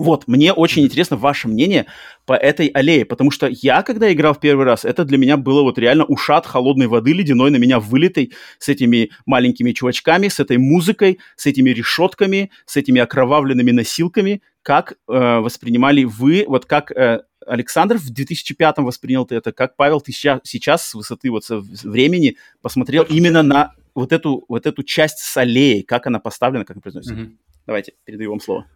[0.00, 1.84] Вот, мне очень интересно ваше мнение
[2.24, 5.60] по этой аллее, потому что я, когда играл в первый раз, это для меня было
[5.60, 10.56] вот реально ушат холодной воды ледяной на меня вылитой с этими маленькими чувачками, с этой
[10.56, 14.40] музыкой, с этими решетками, с этими окровавленными носилками.
[14.62, 20.00] Как э, воспринимали вы, вот как э, Александр в 2005 воспринял ты это, как Павел
[20.00, 25.18] ты сейчас, сейчас с высоты вот времени посмотрел именно на вот эту, вот эту часть
[25.18, 27.16] с аллеей, как она поставлена, как она произносится.
[27.16, 27.36] Mm-hmm.
[27.66, 28.66] Давайте, передаю вам слово.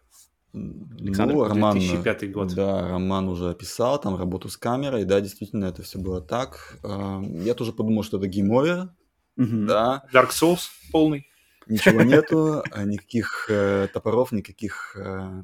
[0.54, 2.54] Александр, ну, Роман, 2005 год.
[2.54, 6.78] Да, Роман уже описал там работу с камерой, да, действительно это все было так.
[6.82, 8.90] Я тоже подумал, что это game over,
[9.36, 9.66] угу.
[9.66, 10.04] да.
[10.12, 11.26] Dark Souls полный.
[11.66, 15.42] Ничего нету, а никаких э, топоров, никаких э,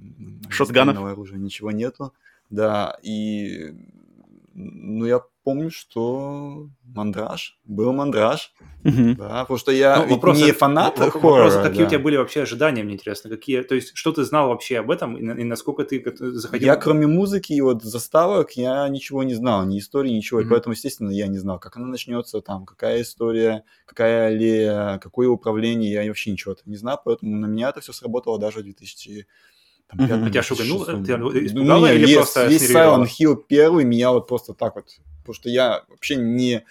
[0.49, 2.13] шотганов оружия, ничего нету.
[2.51, 3.75] Да, и
[4.53, 8.53] ну, я помню, что мандраж, был мандраж,
[8.85, 9.15] mm-hmm.
[9.15, 11.45] да, потому что я ну, вопрос, не фанат вопрос, хоррора.
[11.45, 11.87] Вопрос, какие да.
[11.87, 14.91] у тебя были вообще ожидания, мне интересно, какие, то есть, что ты знал вообще об
[14.91, 16.67] этом и, и насколько ты заходил?
[16.67, 20.47] Я кроме музыки и вот заставок, я ничего не знал, ни истории, ничего, mm-hmm.
[20.47, 25.29] и поэтому, естественно, я не знал, как она начнется, там, какая история, какая аллея, какое
[25.29, 29.27] управление, я вообще ничего не знал, поэтому на меня это все сработало даже в 2000
[29.91, 30.27] там, mm-hmm.
[30.27, 30.85] А тебя шуганул?
[30.85, 34.87] Тебя испугало ну, или весь, просто Весь Silent Hill первый меня вот просто так вот
[35.21, 36.65] потому что я вообще не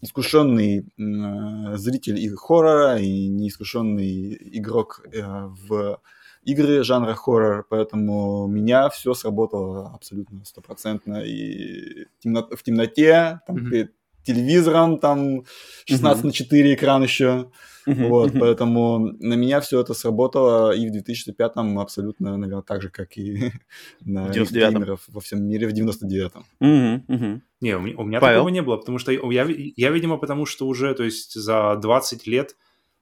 [0.00, 6.00] искушенный э, зритель и хоррора, и не искушенный игрок э, в
[6.44, 11.22] игры жанра хоррор, поэтому меня все сработало абсолютно стопроцентно.
[11.24, 13.70] И в темноте, там, mm-hmm.
[13.70, 13.95] перед
[14.26, 15.44] телевизором, там
[15.86, 16.26] 16 mm-hmm.
[16.26, 17.50] на 4 экран еще.
[17.88, 18.40] Uh-huh, вот, uh-huh.
[18.40, 23.52] поэтому на меня все это сработало и в 2005-м абсолютно, наверное, так же, как и
[24.04, 26.44] на геймеров во всем мире в 99-м.
[26.60, 27.40] Uh-huh, uh-huh.
[27.60, 30.66] Не, у меня, у меня такого не было, потому что я, я, видимо, потому что
[30.66, 32.56] уже, то есть за 20 лет,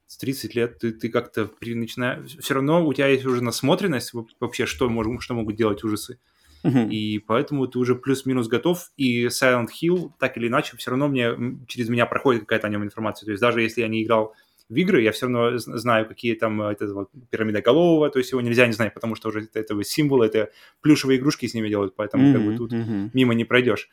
[0.07, 2.37] с 30 лет ты, ты как-то начинаешь...
[2.37, 6.19] Все равно у тебя есть уже насмотренность вообще, что, можем, что могут делать ужасы.
[6.65, 6.89] Uh-huh.
[6.89, 11.35] И поэтому ты уже плюс-минус готов, и Silent Hill, так или иначе, все равно мне
[11.69, 13.27] через меня проходит какая-то о нем информация.
[13.27, 14.35] То есть даже если я не играл
[14.71, 18.41] в игры, я все равно знаю, какие там это вот пирамида голового, то есть его
[18.41, 20.51] нельзя не знать, потому что уже это, это символ, это
[20.81, 23.11] плюшевые игрушки с ними делают, поэтому mm-hmm, как бы тут mm-hmm.
[23.13, 23.91] мимо не пройдешь.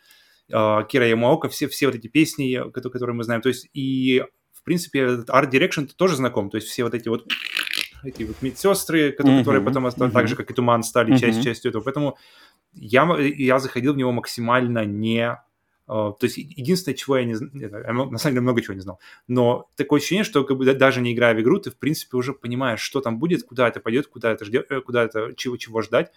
[0.50, 4.24] Uh, Кира Ямаока, все, все вот эти песни, которые, которые мы знаем, то есть и
[4.54, 7.28] в принципе этот Art Direction тоже знаком, то есть все вот эти вот
[8.04, 9.44] эти вот медсестры, которые, mm-hmm.
[9.44, 10.12] которые потом mm-hmm.
[10.12, 11.20] так же, как и Туман, стали mm-hmm.
[11.20, 11.84] часть, частью этого.
[11.84, 12.18] Поэтому
[12.74, 15.38] я, я заходил в него максимально не
[15.88, 19.02] Uh, то есть единственное, чего я не знал, на самом деле много чего не знал,
[19.28, 22.32] но такое ощущение, что как бы, даже не играя в игру, ты в принципе уже
[22.34, 25.82] понимаешь, что там будет, куда это пойдет, куда это ждет, э, куда это, чего, чего
[25.82, 26.14] ждать.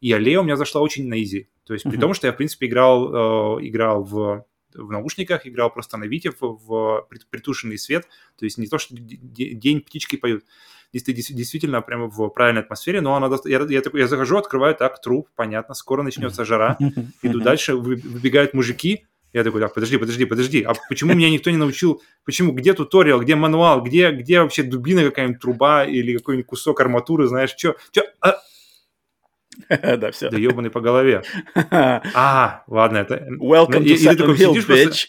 [0.00, 1.50] И Аллея у меня зашла очень на изи.
[1.64, 1.90] То есть uh-huh.
[1.90, 6.04] при том, что я в принципе играл, э, играл в в наушниках, играл просто на
[6.04, 8.06] Вите в, в притушенный свет,
[8.36, 10.44] то есть не то, что день птички поют,
[10.92, 15.28] действительно прямо в правильной атмосфере, но она, я, я, такой, я захожу, открываю, так, труп,
[15.36, 16.78] понятно, скоро начнется жара,
[17.22, 21.58] иду дальше, выбегают мужики, я такой, так, подожди, подожди, подожди, а почему меня никто не
[21.58, 26.80] научил, почему, где туториал, где мануал, где, где вообще дубина какая-нибудь, труба или какой-нибудь кусок
[26.80, 28.36] арматуры, знаешь, что, что, а...
[29.96, 30.30] да, все.
[30.30, 31.22] Да ебаный по голове.
[31.70, 33.26] А, ладно, это...
[33.38, 35.08] Welcome to Silent Hill, bitch.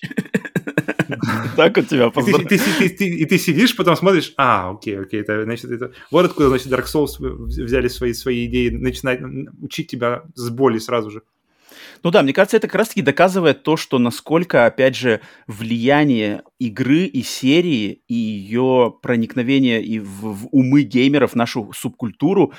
[1.55, 5.91] Так у тебя И ты сидишь, потом смотришь, а, окей, окей, это, значит, это...
[6.11, 9.21] Вот откуда, значит, Dark Souls взяли свои, свои идеи, начинать
[9.61, 11.21] учить тебя с боли сразу же.
[12.03, 17.03] Ну да, мне кажется, это как раз-таки доказывает то, что насколько, опять же, влияние игры
[17.03, 22.53] и серии, и ее проникновение и в, в умы геймеров, нашу субкультуру,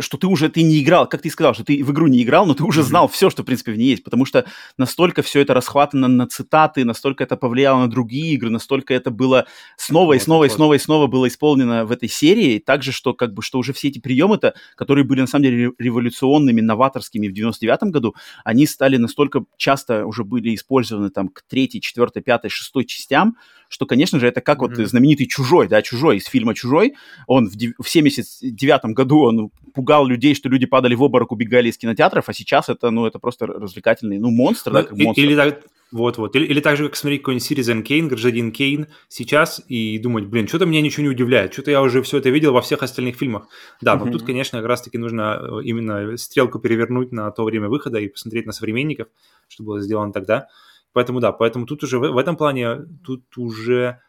[0.00, 2.46] что ты уже ты не играл, как ты сказал, что ты в игру не играл,
[2.46, 4.44] но ты уже знал все, что, в принципе, в ней есть, потому что
[4.78, 9.46] настолько все это расхватано на цитаты, настолько это повлияло на другие игры, настолько это было
[9.76, 10.46] снова вот, и снова вот.
[10.46, 13.72] и снова и снова было исполнено в этой серии, также, что как бы, что уже
[13.72, 18.14] все эти приемы-то, которые были на самом деле революционными, новаторскими в 99-м году,
[18.44, 23.36] они стали настолько часто уже были использованы там к третьей, четвертой, пятой, шестой частям,
[23.68, 24.76] что, конечно же, это как mm-hmm.
[24.76, 26.94] вот знаменитый «Чужой», да, «Чужой» из фильма «Чужой»,
[27.26, 31.76] он в, в 79-м году, он пугал людей, что люди падали в обморок, убегали из
[31.76, 35.20] кинотеатров, а сейчас это, ну, это просто развлекательный, ну, монстр, да, как монстр.
[35.20, 36.34] Или так, вот-вот.
[36.36, 40.48] Или, или так же, как смотреть какой-нибудь Citizen Кейн, Гражданин Кейн сейчас и думать, блин,
[40.48, 43.48] что-то меня ничего не удивляет, что-то я уже все это видел во всех остальных фильмах.
[43.80, 44.12] Да, но mm-hmm.
[44.12, 48.46] тут, конечно, как раз-таки нужно э, именно стрелку перевернуть на то время выхода и посмотреть
[48.46, 49.08] на современников,
[49.48, 50.48] что было сделано тогда.
[50.92, 54.00] Поэтому да, поэтому тут уже в, в этом плане, тут уже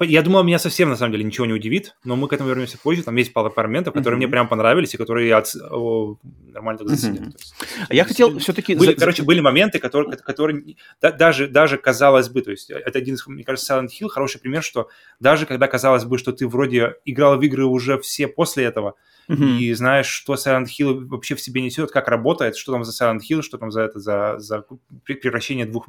[0.00, 2.78] я думал, меня совсем на самом деле ничего не удивит, но мы к этому вернемся
[2.78, 3.02] позже.
[3.02, 4.18] Там есть пару моментов, которые mm-hmm.
[4.18, 6.16] мне прям понравились и которые я о,
[6.52, 7.22] нормально так заценил.
[7.22, 7.32] Mm-hmm.
[7.38, 7.54] Есть,
[7.88, 8.76] а я хотел все-таки...
[8.76, 8.96] Были, за...
[8.96, 13.26] Короче, были моменты, которые, которые да, даже, даже казалось бы, то есть это один из,
[13.26, 14.88] мне кажется, Silent Hill хороший пример, что
[15.18, 18.94] даже когда казалось бы, что ты вроде играл в игры уже все после этого,
[19.28, 19.58] mm-hmm.
[19.58, 23.20] и знаешь, что Silent Hill вообще в себе несет, как работает, что там за Silent
[23.28, 24.64] Hill, что там за это, за, за
[25.04, 25.88] превращение двух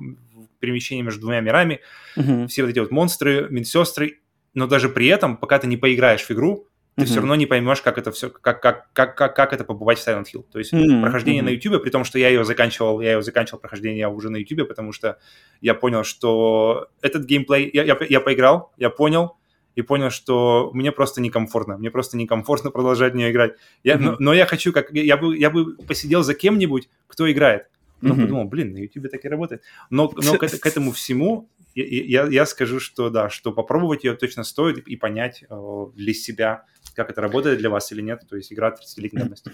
[0.60, 1.82] перемещение между двумя мирами,
[2.18, 2.48] mm-hmm.
[2.48, 4.20] все вот эти вот монстры, медсестры,
[4.54, 7.08] но даже при этом, пока ты не поиграешь в игру, ты mm-hmm.
[7.08, 10.08] все равно не поймешь, как это все, как, как, как, как, как это побывать в
[10.08, 10.44] Silent Hill.
[10.52, 11.02] То есть mm-hmm.
[11.02, 11.46] прохождение mm-hmm.
[11.46, 14.68] на YouTube, при том, что я ее заканчивал, я ее заканчивал прохождение уже на YouTube,
[14.68, 15.18] потому что
[15.62, 19.39] я понял, что этот геймплей, я, я, я поиграл, я понял,
[19.76, 23.53] и понял, что мне просто некомфортно, мне просто некомфортно продолжать в нее играть.
[23.84, 23.99] Я, mm-hmm.
[23.99, 27.67] но, но я хочу, как я бы, я бы посидел за кем-нибудь, кто играет.
[28.01, 28.22] Потом mm-hmm.
[28.22, 29.61] подумал, блин, на YouTube так и работает.
[29.89, 34.15] Но, но к, к этому всему я, я, я скажу, что да, что попробовать ее
[34.15, 36.65] точно стоит и понять э, для себя,
[36.95, 39.51] как это работает для вас или нет, то есть игра 30-летней давности.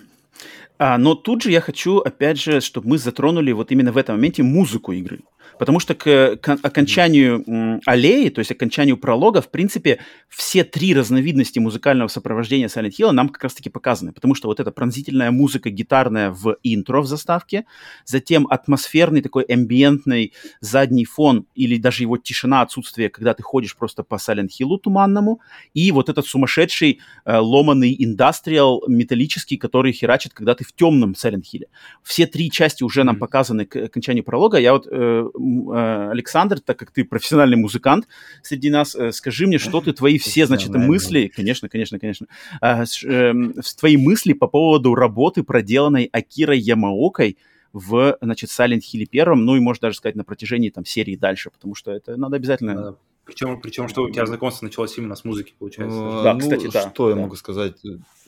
[0.78, 4.16] А, но тут же я хочу, опять же, чтобы мы затронули вот именно в этом
[4.16, 5.22] моменте музыку игры.
[5.58, 10.94] Потому что к, к окончанию м, аллеи, то есть окончанию пролога, в принципе, все три
[10.94, 14.12] разновидности музыкального сопровождения Silent Hill нам как раз-таки показаны.
[14.12, 17.66] Потому что вот эта пронзительная музыка гитарная в интро в заставке,
[18.06, 24.04] затем атмосферный такой амбиентный задний фон или даже его тишина, отсутствие, когда ты ходишь просто
[24.04, 25.42] по Silent Hill туманному,
[25.74, 31.44] и вот этот сумасшедший э, ломаный индастриал металлический, который херачит, когда ты в темном Silent
[31.44, 31.66] Hill.
[32.04, 34.58] Все три части уже нам показаны к окончанию пролога.
[34.58, 38.08] Я вот э, Э, Александр, так как ты профессиональный музыкант
[38.42, 42.28] среди нас, э, скажи мне, что ты твои все, значит, мысли, конечно, конечно, конечно,
[42.62, 47.38] э, эм, твои мысли по поводу работы, проделанной Акирой Ямаокой
[47.74, 51.50] в, значит, Silent Hill первом, ну и, можно даже сказать, на протяжении там серии дальше,
[51.50, 52.96] потому что это надо обязательно...
[53.26, 55.98] Причем, причем что у тебя знакомство началось именно с музыки, получается.
[56.24, 56.92] Да, ну, кстати, да.
[56.92, 57.82] Что я могу сказать?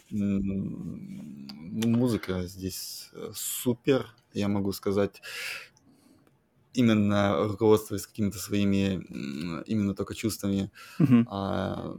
[0.09, 5.21] Ну, музыка здесь супер, я могу сказать
[6.73, 9.03] именно руководствуясь какими-то своими
[9.65, 10.71] именно только чувствами.
[10.99, 11.25] Mm-hmm.
[11.27, 11.97] А,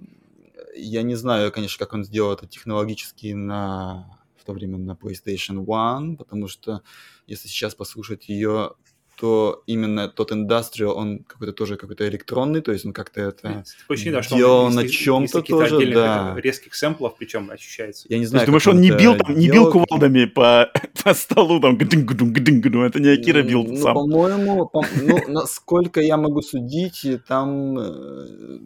[0.76, 5.64] я не знаю, конечно, как он сделал это технологически на в то время на PlayStation
[5.64, 6.82] One, потому что
[7.26, 8.74] если сейчас послушать ее
[9.18, 14.22] что именно тот индастриал, он какой-то тоже какой-то электронный, то есть он как-то это ощущение,
[14.22, 16.36] да, делал он на чем-то тоже, да.
[16.36, 18.06] резких сэмплов, причем ощущается.
[18.08, 20.70] Я не То знаю, есть думаешь, он не бил, там, не бил кувалдами по,
[21.04, 23.94] по столу, там, гдынь-гдынь, гдынь-гдынь, это не Акира бил Ну, сам.
[23.94, 28.58] по-моему, по- ну, насколько я могу судить, там э,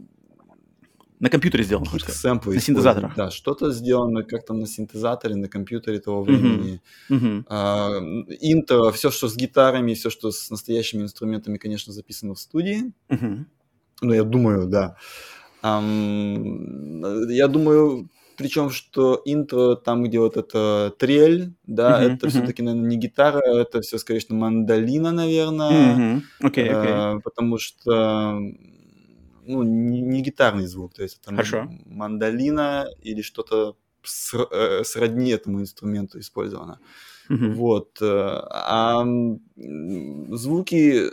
[1.23, 2.45] На компьютере какие-то хочешь сказать.
[2.47, 3.15] На синтезаторах.
[3.15, 6.83] Да, что-то сделано как-то на синтезаторе, на компьютере того времени.
[7.09, 7.47] Мгм.
[7.49, 7.91] А,
[8.41, 12.93] интро, все, что с гитарами, все, что с настоящими инструментами, конечно, записано в студии.
[13.09, 13.47] Мгм.
[14.01, 14.97] Ну, я думаю, да.
[15.63, 22.31] Я думаю, причем, что интро, там, где вот это трель, да, Мгм, это мгм.
[22.31, 26.23] все-таки, наверное, не гитара, это все, скорее, что мандолина, наверное.
[26.41, 26.91] Окей, окей.
[26.91, 28.41] Э, потому что
[29.45, 31.69] ну, не, не гитарный звук, то есть это Хорошо.
[31.87, 36.79] мандолина или что-то ср- э, сродни этому инструменту использовано.
[37.29, 37.55] Мгм.
[37.55, 37.99] Вот.
[38.03, 39.05] э, А
[40.31, 41.05] звуки,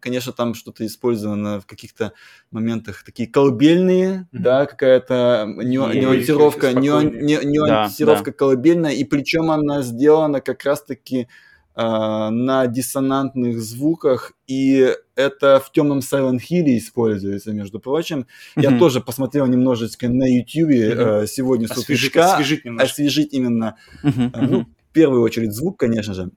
[0.00, 2.12] конечно, там что-то использовано в каких-то
[2.50, 4.42] моментах такие колыбельные, Мгм.
[4.42, 7.22] да, какая-то ню- Ой, нюансировка, спокойные.
[7.22, 11.28] ню- нюансировка колыбельная, и причем она сделана как раз-таки
[11.76, 18.26] на диссонантных звуках, и это в темном Silent Hill используется, между прочим.
[18.56, 18.78] Я Мгм.
[18.78, 21.00] тоже посмотрел немножечко на YouTube Мгм.
[21.22, 22.92] э, сегодня с Освежить, утрешка, освежить немножко.
[22.92, 24.60] освежить именно а, Ну,
[24.90, 26.30] в первую очередь звук, конечно же.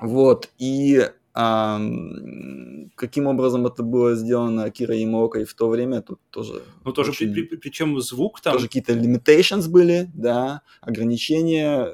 [0.00, 0.50] Вот.
[0.58, 6.62] И ам, каким образом это было сделано Акира Ямаокой в то время, тут тоже...
[6.84, 8.54] Ну, тоже, очень- при- при- причем звук там...
[8.54, 11.88] тоже какие-то limitations были, да, ограничения,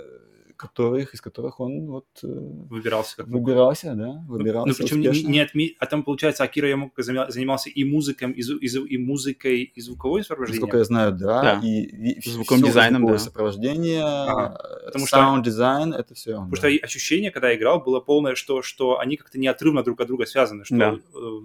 [0.61, 3.43] которых, из которых он вот э, выбирался как мог.
[3.43, 5.29] выбирался, да, Ну, выбирался ну, причем не, успешно.
[5.31, 9.81] не отме- а там, получается, Акира Ямока занимался и музыкой, и, и, и музыкой, и
[9.81, 10.61] звуковой сопровождением.
[10.63, 11.61] Насколько я знаю, да, Да.
[11.67, 11.83] и,
[12.21, 13.23] и Звуковым всё дизайном, звуковое да.
[13.23, 13.31] Ага.
[13.31, 16.33] сопровождение, Потому потому что- саунд дизайн, это все.
[16.33, 20.01] Потому что и ощущение, когда я играл, было полное, что, что они как-то неотрывно друг
[20.01, 20.65] от друга связаны.
[20.65, 20.93] Что, Да.
[20.95, 21.41] э,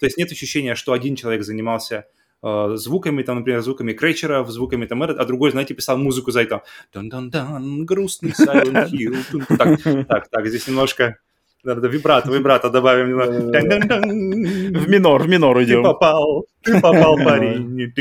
[0.00, 2.06] то есть нет ощущения, что один человек занимался
[2.42, 6.62] звуками, там, например, звуками Крейчера, звуками там, а другой, знаете, писал музыку за это.
[6.94, 9.16] Дан-дан-дан, грустный Silent Hill.
[9.58, 11.16] Так, так, так, здесь немножко...
[11.62, 13.18] Надо вибрато, вибрато добавим.
[13.18, 15.82] В минор, в минор Ты идем.
[15.82, 17.92] попал, ты попал, парень.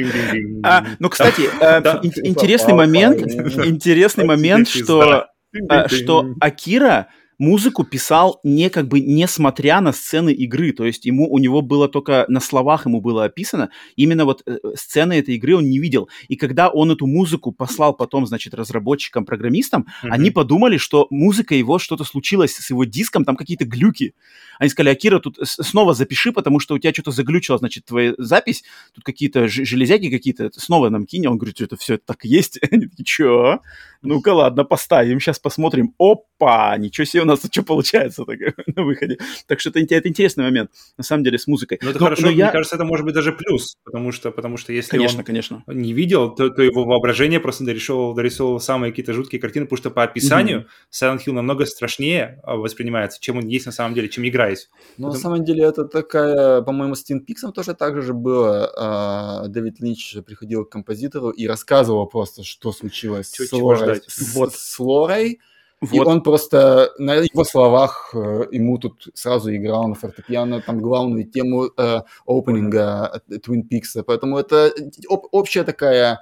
[0.64, 2.00] А, ну, кстати, э, Да.
[2.02, 3.70] ин- интересный Попал, момент, парень.
[3.72, 5.26] интересный момент, что
[5.68, 7.08] а, что Акира
[7.40, 11.88] музыку писал не как бы несмотря на сцены игры, то есть ему у него было
[11.88, 16.10] только на словах ему было описано, именно вот э, сцены этой игры он не видел.
[16.28, 20.14] И когда он эту музыку послал потом, значит, разработчикам, программистам, Мгм.
[20.14, 24.14] они подумали, что музыка его что-то случилось с его диском, там какие-то глюки.
[24.60, 28.64] Они сказали, Акира, тут снова запиши, потому что у тебя что-то заглючило, значит, твоя запись,
[28.94, 31.28] тут какие-то железяки какие-то, снова нам кинь.
[31.28, 32.60] Он говорит, это все так и есть.
[32.72, 33.60] Они такие?
[34.02, 35.94] Ну-ка, ладно, поставим, сейчас посмотрим.
[35.98, 38.40] Опа, ничего себе нас что получается так,
[38.76, 39.18] на выходе.
[39.48, 41.80] Так что это, это интересный момент, на самом деле, с музыкой.
[41.82, 44.32] Ну, это Но- хорошо, но мне я- кажется, это может быть даже плюс, потому что,
[44.32, 45.64] потому что если Конечно, он конечно.
[45.68, 49.90] не видел, то, то его воображение просто дорисовывало, дорисовывало самые какие-то жуткие картины, потому что
[49.92, 54.28] по описанию Silent Hill намного страшнее а, воспринимается, чем он есть на самом деле, чем
[54.28, 54.70] игра есть.
[54.98, 58.72] Ну, на самом деле, это такая, по-моему, с Twin Peaks тоже так же было.
[58.78, 64.02] А, Дэвид Линч приходил к композитору и рассказывал просто, что случилось Чё- с, чего Лорой,
[64.08, 64.54] с, Вот.
[64.54, 65.40] с Лорой.
[65.82, 66.08] И Вот.
[66.08, 71.70] он просто на его словах э, ему тут сразу играл на фортепиано там главную тему
[71.78, 74.04] э, опенинга э, Twin Peaks.
[74.06, 74.74] Поэтому это
[75.10, 76.20] об- общая такая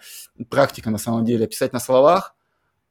[0.50, 2.36] практика на самом деле, писать на словах,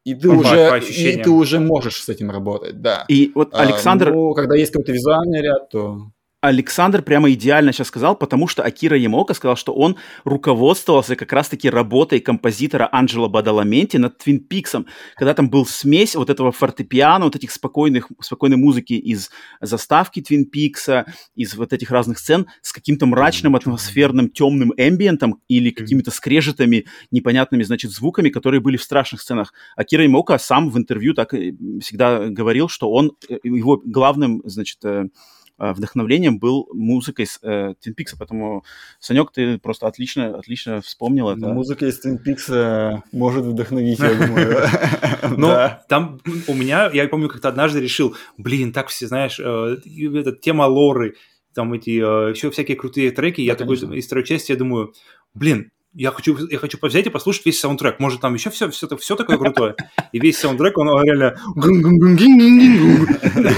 [0.04, 3.04] и ты, По- уже, по и ты уже можешь с этим работать, да.
[3.08, 6.10] И вот А, Александр, ну, когда есть какой-то визуальный ряд, то...
[6.48, 11.68] Александр прямо идеально сейчас сказал, потому что Акира Ямока сказал, что он руководствовался как раз-таки
[11.70, 14.86] работой композитора Анджело Бадаламенти над Твин Пиксом,
[15.16, 20.46] когда там был смесь вот этого фортепиано, вот этих спокойных, спокойной музыки из заставки Твин
[20.46, 26.86] Пикса, из вот этих разных сцен с каким-то мрачным, атмосферным, темным эмбиентом или какими-то скрежетами,
[27.10, 29.52] непонятными, значит, звуками, которые были в страшных сценах.
[29.76, 31.32] Акира Ямока сам в интервью так
[31.80, 35.06] всегда говорил, что он, э, его главным, значит, э,
[35.58, 38.64] вдохновлением был музыкой с э, Twin Peaks, поэтому,
[39.00, 41.40] Санек, ты просто отлично, отлично вспомнил это.
[41.40, 44.58] Ну, Музыка из Twin Peaks э, может вдохновить, я думаю.
[45.36, 45.84] Но Да.
[45.88, 49.76] там у меня, я помню, как-то однажды решил, блин, так все, знаешь, э,
[50.14, 51.14] эта тема лоры,
[51.54, 54.92] там эти, э, еще всякие крутые треки, я такой из второй части, я думаю,
[55.34, 57.98] блин, я хочу, я хочу взять и послушать весь саундтрек.
[58.00, 59.76] Может, там еще все, все, все такое крутое.
[60.12, 61.36] И весь саундтрек, он реально...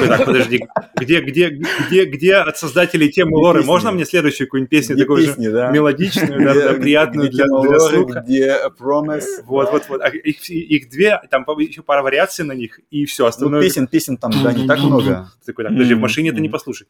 [0.08, 0.64] Так, подожди,
[0.96, 3.64] где, где, где, где от создателей темы лоры?
[3.64, 8.20] Можно мне следующую какую-нибудь песню такую же мелодичную, приятную для слуха?
[8.20, 9.42] Где Promise?
[9.44, 10.00] Вот, вот, вот.
[10.00, 13.62] А их две, там еще пара вариаций на них, и все Ну, остальное.
[13.62, 15.30] песен, песен там, да, не так много.
[15.44, 16.86] Такой, так, подожди, в машине это не послушай.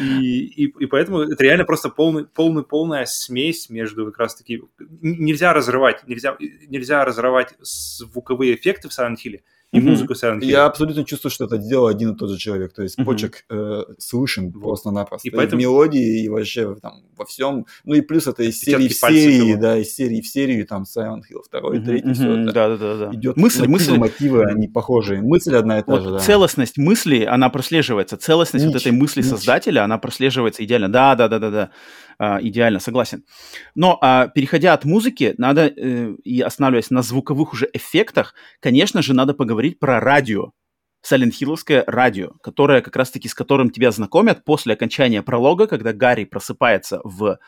[0.00, 4.62] И, и, и поэтому это реально просто полный, полный, полная смесь между как раз-таки...
[5.00, 6.36] Нельзя разрывать, нельзя,
[6.68, 9.40] нельзя разрывать звуковые эффекты в Silent Hill
[9.72, 10.44] и музыку Silent Hill.
[10.46, 12.72] Я абсолютно чувствую, что это делал один и тот же человек.
[12.72, 13.06] То есть Мгм.
[13.06, 14.60] почек э, слышен Вот.
[14.62, 15.28] просто-напросто.
[15.28, 17.66] И И поэтому- в мелодии, и вообще там во всем.
[17.84, 21.20] Ну и плюс это из серии в серии, да, из серии в серию, там Silent
[21.30, 23.14] Hill 2, Мгм, 3, все мгм, это Да, да, да, да.
[23.16, 23.36] идет.
[23.36, 25.22] Мысль, мотивы, мысль, мотивы, они похожие.
[25.22, 26.18] Мысль одна и та вот же, да.
[26.18, 28.16] целостность мысли, она прослеживается.
[28.16, 29.30] Целостность вот Нить, этой мысли нить.
[29.30, 30.88] создателя, она прослеживается идеально.
[30.88, 31.70] Да, да, да, да, да.
[32.22, 33.24] А, идеально, согласен.
[33.74, 39.14] Но а, переходя от музыки, надо э, и останавливаясь на звуковых уже эффектах, конечно же,
[39.14, 40.52] надо поговорить про радио.
[41.02, 46.24] Silent Hill'овское радио, которое как раз-таки с которым тебя знакомят после окончания пролога, когда Гарри
[46.24, 47.38] просыпается в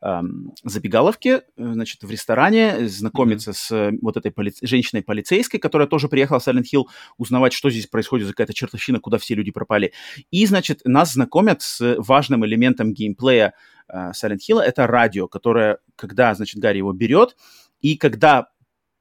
[0.00, 5.86] эм, забегаловке, э, значит, в ресторане, э, знакомится с э, вот этой поли- женщиной-полицейской, которая
[5.86, 6.84] тоже приехала в Silent Hill,
[7.18, 9.92] узнавать, что здесь происходит за какая-то чертовщина, куда все люди пропали.
[10.30, 13.52] И, значит, нас знакомят с важным элементом геймплея
[13.88, 17.36] э, Silent Hill, это радио, которое, когда, значит, Гарри его берет,
[17.80, 18.48] и когда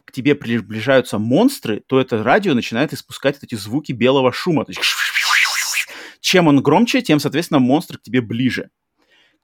[0.06, 4.66] к тебе приближаются монстры, то это радио начинает испускать вот эти звуки белого шума.
[6.20, 8.70] Чем он громче, тем, соответственно, монстр к тебе ближе.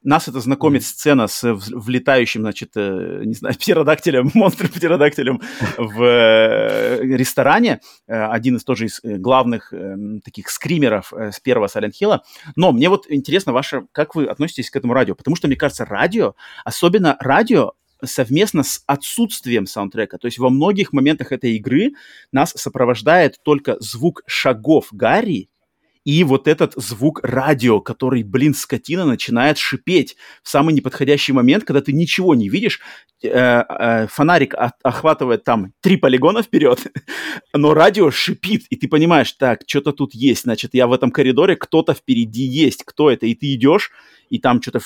[0.03, 5.41] Нас это знакомит сцена с в- влетающим, значит, э, не знаю, птеродактилем, монстром-птеродактилем
[5.77, 7.81] в э, ресторане.
[8.07, 12.19] Э, один из тоже из э, главных эм, таких скримеров э, с первого Silent Hill.
[12.55, 15.15] Но мне вот интересно ваше, как вы относитесь к этому радио?
[15.15, 20.17] Потому что, мне кажется, радио, особенно радио, совместно с отсутствием саундтрека.
[20.17, 21.93] То есть во многих моментах этой игры
[22.31, 25.49] нас сопровождает только звук шагов Гарри
[26.07, 31.81] и вот этот звук радио, который, блин, скотина начинает шипеть в самый неподходящий момент, когда
[31.81, 32.79] ты ничего не видишь,
[33.21, 36.79] э, э, фонарик охватывает там три полигона вперед,
[37.53, 41.57] но радио шипит, и ты понимаешь, так, что-то тут есть, значит, я в этом коридоре,
[41.57, 43.91] кто-то впереди есть, кто это, и ты идешь,
[44.29, 44.79] и там что-то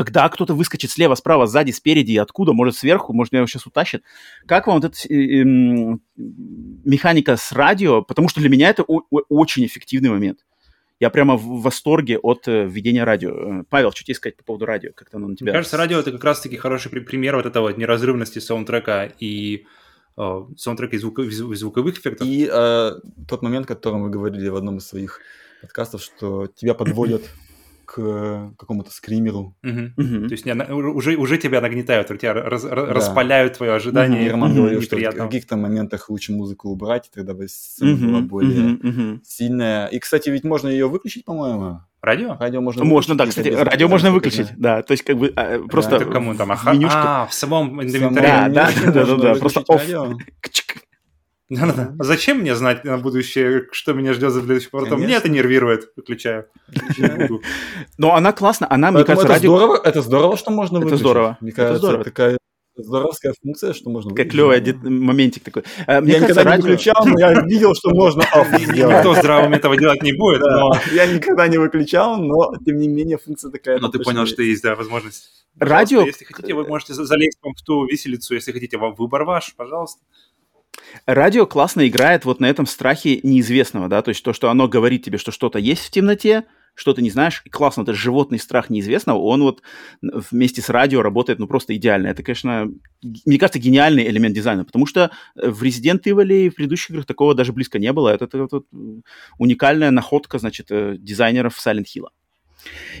[0.00, 4.02] когда кто-то выскочит слева, справа, сзади, спереди откуда, может сверху, может меня его сейчас утащит.
[4.46, 8.00] Как вам вот эта э, эм, механика с радио?
[8.00, 10.38] Потому что для меня это очень эффективный момент.
[11.00, 13.60] Я прямо в восторге от э, введения радио.
[13.60, 14.92] Э, Павел, что тебе сказать по поводу радио?
[14.94, 15.52] Как-то оно на тебя...
[15.52, 19.66] Мне кажется, радио это как раз-таки хороший при- пример вот этого вот неразрывности саундтрека и
[20.16, 22.26] э, саундтрека и, звуко- и зву- и звуковых эффектов.
[22.26, 22.92] И э,
[23.28, 25.20] тот момент, о котором вы говорили в одном из своих
[25.60, 27.22] подкастов, что тебя подводят
[27.92, 29.56] к какому-то скримеру.
[29.62, 29.94] Мгм.
[29.96, 30.28] Мгм.
[30.28, 34.26] То есть не, уже, уже тебя нагнетают, тебя раз- раз- распаляют твое ожидание.
[34.26, 38.06] И Роман говорил, что в каких-то моментах лучше музыку убрать, и тогда бы сцена Мгм,
[38.06, 39.22] была более мгм.
[39.24, 39.86] сильная.
[39.88, 41.80] И, кстати, ведь можно ее выключить, по-моему.
[42.02, 42.36] Радио?
[42.38, 45.58] Радио можно Можно, да, кстати, радио да, можно выключить, да, то есть как бы а,
[45.68, 46.48] просто Это кому там?
[46.48, 46.96] Менюшку.
[46.98, 48.54] А, в самом инвентаре.
[48.54, 49.64] Да, да, да, да, да, просто.
[50.40, 50.76] Кчик.
[51.50, 51.94] Да-да-да.
[51.98, 54.98] А Зачем мне знать на будущее, что меня ждет за следующим поворотом?
[55.00, 55.26] Меня Конечно.
[55.26, 55.92] это нервирует.
[55.96, 56.46] Выключаю.
[57.98, 61.00] Но она классно, она, мне кажется, это здорово, это здорово, что можно Это выключить.
[61.00, 62.38] здорово, Мне это кажется, такая
[62.76, 65.64] здоровская функция, что можно Как клевый моментик такой.
[65.86, 68.22] Э, Мне Я кажется, никогда не выключал, но я видел, что можно
[68.58, 70.42] Никто здравым этого делать не будет,
[70.92, 73.78] Я никогда не выключал, но тем не менее функция такая.
[73.80, 75.28] но ты понял, что есть, да, возможность.
[75.58, 79.24] Радио- Если хотите, вы можете за- залезть вам в ту виселицу, если хотите, вам выбор
[79.24, 80.00] ваш, пожалуйста.
[81.06, 85.04] Радио классно играет вот на этом страхе неизвестного, да, то есть то, что оно говорит
[85.04, 86.44] тебе, что что-то есть в темноте,
[86.74, 89.62] что ты не знаешь, и классно, это животный страх неизвестного, он вот
[90.02, 92.08] вместе с радио работает, ну, просто идеально.
[92.08, 92.70] Это, конечно,
[93.02, 97.06] мне кажется, гениальный элемент дизайна, потому что э, в Resident Evil и в предыдущих играх
[97.06, 98.08] такого даже близко не было.
[98.08, 99.02] Это, это м,
[99.38, 102.06] уникальная находка, значит, э, дизайнеров Silent Hill.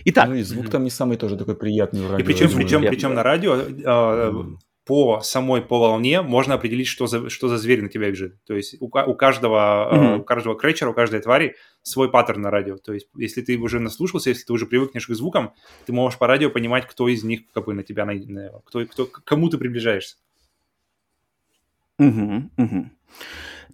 [0.06, 3.14] Итак, Ну и звук там не самый тоже такой приятный в И причем, причем, причем
[3.14, 4.44] на радио э,
[4.90, 8.42] по самой по волне можно определить, что за, что за зверь на тебя бежит.
[8.44, 10.20] То есть у, у каждого, Мгм.
[10.22, 12.76] у каждого кречера, у каждой твари свой паттерн на радио.
[12.76, 15.52] То есть если ты уже наслушался, если ты уже привыкнешь к звукам,
[15.86, 18.84] ты можешь по радио понимать, кто из них как бы на тебя, на, на- кто,
[18.84, 20.16] кто, к кому ты приближаешься.
[21.98, 22.90] Мгм, мгм.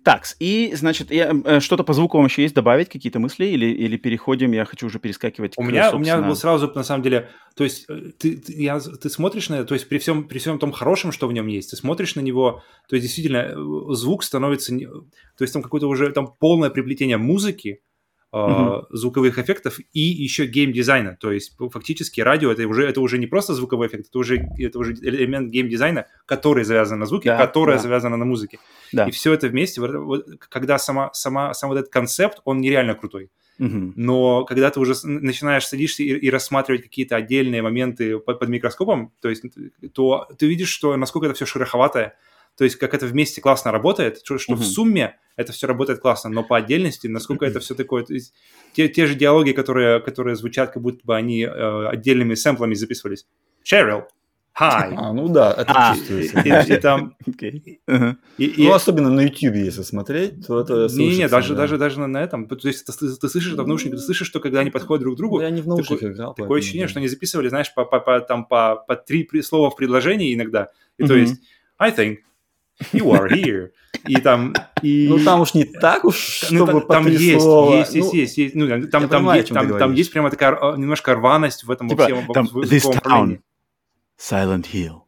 [0.07, 3.67] Так, и, значит, я, э, что-то по звуку вам еще есть добавить, какие-то мысли, или,
[3.67, 6.85] или переходим, я хочу уже перескакивать У к, меня, у меня собственно- был сразу, на
[6.85, 9.99] самом деле, то есть э, ты, ты, я, ты смотришь на это, то есть при
[9.99, 13.03] всем, при всем том хорошем, что в нем есть, ты смотришь на него, то есть
[13.05, 17.81] действительно э, звук становится, то есть там какое-то уже там полное приплетение музыки,
[18.33, 18.85] Uh-huh.
[18.91, 21.17] звуковых эффектов и еще геймдизайна.
[21.19, 24.79] То есть фактически радио это уже это уже не просто звуковой эффект, это уже это
[24.79, 27.83] уже элемент геймдизайна, который завязан на звуке, да, который да.
[27.83, 28.59] завязан на музыке.
[28.93, 29.07] Да.
[29.07, 29.81] И все это вместе,
[30.51, 33.31] когда сама сама сам вот этот концепт, он нереально крутой.
[33.59, 33.93] Uh-huh.
[33.97, 39.13] Но когда ты уже начинаешь садишься и, и рассматривать какие-то отдельные моменты под, под микроскопом,
[39.23, 39.45] то есть
[39.95, 42.19] то ты видишь, что насколько это все шероховатое,
[42.57, 44.57] то есть как это вместе классно работает, что, что uh-huh.
[44.57, 47.51] в сумме это все работает классно, но по отдельности, насколько uh-huh.
[47.51, 48.33] это все такое, то есть
[48.73, 53.27] те, те же диалоги, которые, которые звучат, как будто бы они э, отдельными сэмплами записывались.
[53.63, 54.05] Cheryl,
[54.59, 54.95] hi.
[54.97, 56.41] А, ну да, это а, чувствуется.
[56.41, 57.15] И, и, и там...
[57.27, 57.79] Okay.
[57.87, 58.17] Uh-huh.
[58.39, 58.69] И, ну, и...
[58.69, 61.63] особенно на YouTube, если смотреть, то это Не, не, даже, да.
[61.63, 62.49] даже, даже на, на этом.
[62.49, 65.17] То есть ты, ты слышишь это в наушниках, ты слышишь, что когда они подходят друг
[65.17, 65.43] к другу...
[65.43, 66.35] Я не в наушниках такое, играл.
[66.35, 66.91] Такое ощущение, да.
[66.91, 70.71] что они записывали, знаешь, по, по, по, там, по, по три слова в предложении иногда.
[70.97, 71.09] И uh-huh.
[71.09, 71.43] то есть,
[71.79, 72.19] I think,
[72.93, 73.71] you are here.
[74.07, 74.55] И там...
[74.83, 75.07] И...
[75.09, 77.77] Ну, там уж не так уж, ну, чтобы там, там есть, слова.
[77.77, 78.55] есть, есть, ну, есть, есть.
[78.55, 81.89] Ну, там, там, понимаю, есть, там, там есть прямо такая а, немножко рваность в этом
[81.89, 83.39] типа, во всем, там, this town,
[84.19, 85.07] Silent Hill.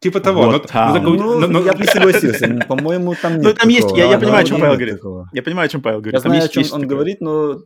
[0.00, 0.46] Типа того.
[0.46, 2.48] Вот но, но, ну, но, но, я бы не согласился.
[2.66, 5.00] По-моему, там нет Ну, там есть, я, я понимаю, о чем Павел говорит.
[5.32, 6.14] Я понимаю, о чем Павел говорит.
[6.14, 7.60] Я знаю, о чем он говорит, но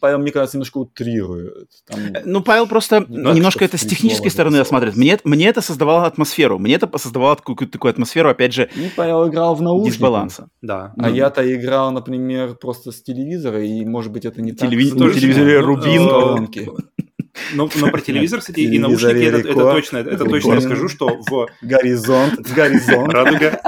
[0.00, 1.68] Павел, мне кажется, немножко утрирует.
[1.86, 1.98] Там...
[2.14, 4.96] Э, ну, Павел просто ну, немножко это с технической стороны осматривает.
[4.96, 6.60] Мне, мне это создавало атмосферу.
[6.60, 9.94] Мне это создавало какую-то такую атмосферу, опять же, ну, Павел играл в наушники.
[9.94, 10.48] Дисбаланса.
[10.62, 10.94] Да.
[10.96, 11.14] А ну.
[11.14, 14.90] я-то играл, например, просто с телевизора, и, может быть, это не Телеви...
[14.90, 15.00] так.
[15.00, 16.48] На телевизоре Рубин.
[17.54, 21.08] Но, но про телевизор, кстати, и наушники, это, это точно, это точно я скажу, что
[21.08, 21.48] в...
[21.62, 23.08] Горизонт, горизонт.
[23.12, 23.60] Радуга.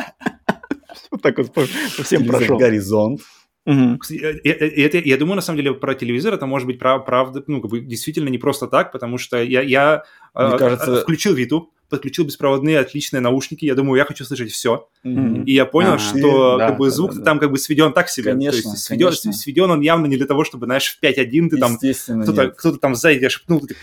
[1.11, 1.67] Вот так вот по
[2.05, 2.57] всем прошел.
[2.57, 3.23] Горизонт.
[3.67, 3.99] Угу.
[4.45, 7.81] Это, я думаю, на самом деле, про телевизор это может быть правда, ну, как бы
[7.81, 11.03] действительно не просто так, потому что я, я Мне э, кажется...
[11.03, 14.89] включил Виту, подключил беспроводные отличные наушники, я думаю, я хочу слышать все.
[15.05, 15.45] Mm-hmm.
[15.45, 17.25] И я понял, а, что да, как бы, звук да, да.
[17.25, 18.33] там как бы сведен так себе.
[18.33, 19.33] Конечно, То есть сведен, конечно.
[19.33, 22.95] сведен он явно не для того, чтобы, знаешь, в 5.1 ты там кто-то, кто-то там
[22.95, 23.75] сзади тебя шепнул, ты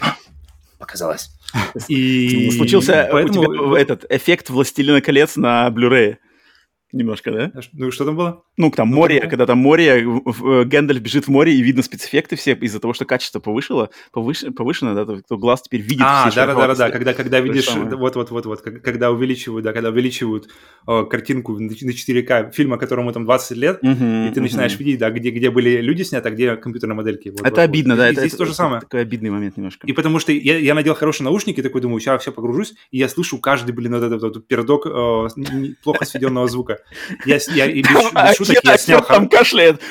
[0.79, 1.29] показалось.
[1.87, 3.49] И случился Поэтому...
[3.49, 6.17] у тебя этот эффект «Властелина колец» на Blu-ray.
[6.93, 7.51] Немножко, да?
[7.73, 8.43] Ну, что там было?
[8.55, 9.29] Ну, там ну, море, там...
[9.29, 13.39] когда там море, Гэндальф бежит в море, и видно спецэффекты все из-за того, что качество
[13.39, 14.43] повышено, повыш...
[14.55, 17.69] повышено, да, то глаз теперь видит а, все да, да, да, да, когда, когда видишь,
[17.73, 20.49] вот-вот-вот-вот, когда увеличивают, да, когда увеличивают
[20.87, 24.77] э, картинку на 4К фильма, которому там 20 лет, uh-huh, и ты начинаешь uh-huh.
[24.77, 27.29] видеть, да, где, где были люди сняты, а где компьютерные модельки.
[27.29, 28.01] Вот, это вот, обидно, вот.
[28.01, 28.81] да, и это, здесь это, то же самое.
[28.81, 29.87] Такой обидный момент немножко.
[29.87, 33.09] И потому что я, я надел хорошие наушники, такой думаю, сейчас все погружусь, и я
[33.09, 35.27] слышу каждый, блин, вот этот вот пердок э,
[35.83, 36.79] плохо сведенного звука.
[37.25, 39.05] Я, я и без, без а шуток, я снял...
[39.05, 39.81] там кашляет.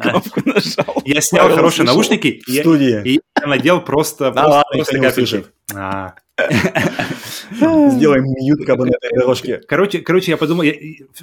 [0.00, 1.02] Кнопку нажал.
[1.04, 2.42] Я снял хорошие наушники.
[2.46, 3.02] В студии.
[3.04, 4.30] И я надел просто...
[4.32, 5.52] Да просто не услышит.
[5.74, 6.14] А.
[7.50, 9.58] Сделаем мьют как бы на этой дорожке.
[9.66, 10.74] Короче, короче, я подумал, я,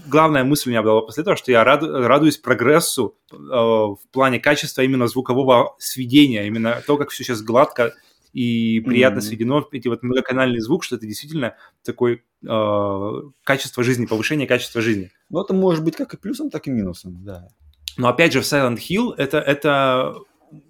[0.08, 4.40] главная мысль у меня была после этого, что я раду, радуюсь прогрессу э, в плане
[4.40, 7.94] качества именно звукового сведения, именно то, как все сейчас гладко
[8.34, 9.22] и приятно mm-hmm.
[9.22, 15.12] сведено, эти вот многоканальный звук, что это действительно такой э, качество жизни, повышение качества жизни.
[15.30, 17.48] Ну, это может быть как и плюсом, так и минусом, да.
[17.96, 20.16] Но опять же, в Silent Hill это, это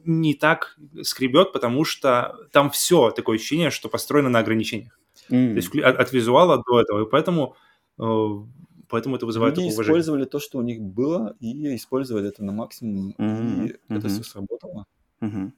[0.03, 4.99] не так скребет, потому что там все такое ощущение, что построено на ограничениях.
[5.29, 5.51] Mm.
[5.51, 7.05] То есть от, от визуала до этого.
[7.05, 7.55] И поэтому,
[7.97, 8.27] э,
[8.89, 13.15] поэтому это вызывает Люди использовали то, что у них было, и использовали это на максимум,
[13.17, 13.65] mm-hmm.
[13.65, 13.97] и mm-hmm.
[13.97, 14.85] это все сработало.
[15.21, 15.51] Mm-hmm.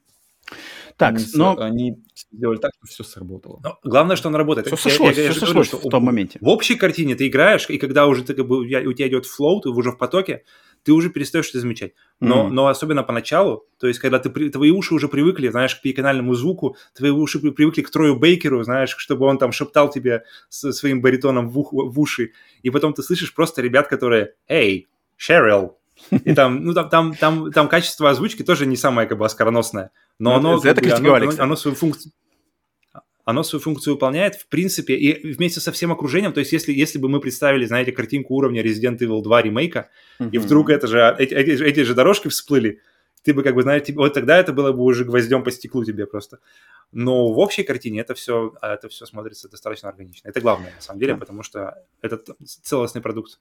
[0.96, 1.56] Так, они, но...
[1.58, 3.60] Они сделали так, что все сработало.
[3.62, 4.66] Но главное, что оно работает.
[4.66, 6.38] Все сошлось, я, я, я все сошлось говорю, в том моменте.
[6.40, 9.60] В общей картине ты играешь, и когда уже ты, как бы, у тебя идет флоу,
[9.60, 10.44] ты уже в потоке,
[10.84, 11.92] ты уже перестаешь это замечать.
[12.20, 12.50] Но, mm.
[12.50, 16.76] но особенно поначалу, то есть когда ты, твои уши уже привыкли, знаешь, к пиканальному звуку,
[16.94, 21.58] твои уши привыкли к Трою Бейкеру, знаешь, чтобы он там шептал тебе своим баритоном в,
[21.58, 22.32] ух, в уши,
[22.62, 24.86] и потом ты слышишь просто ребят, которые «Эй,
[25.16, 25.76] Шерил!»
[26.10, 29.90] И там, ну, там, там, там, там качество озвучки тоже не самое, как бы, оскароносное.
[30.18, 32.12] Но ну, оно, это как бы, оно, оно, оно свою функцию
[33.26, 36.98] оно свою функцию выполняет, в принципе, и вместе со всем окружением, то есть если, если
[36.98, 39.90] бы мы представили, знаете, картинку уровня Resident Evil 2 ремейка,
[40.20, 40.30] uh-huh.
[40.30, 42.80] и вдруг это же, эти, эти, эти же дорожки всплыли,
[43.24, 46.06] ты бы как бы, знаете, вот тогда это было бы уже гвоздем по стеклу тебе
[46.06, 46.38] просто.
[46.92, 50.28] Но в общей картине это все, это все смотрится достаточно органично.
[50.28, 51.18] Это главное, на самом деле, yeah.
[51.18, 53.40] потому что этот целостный продукт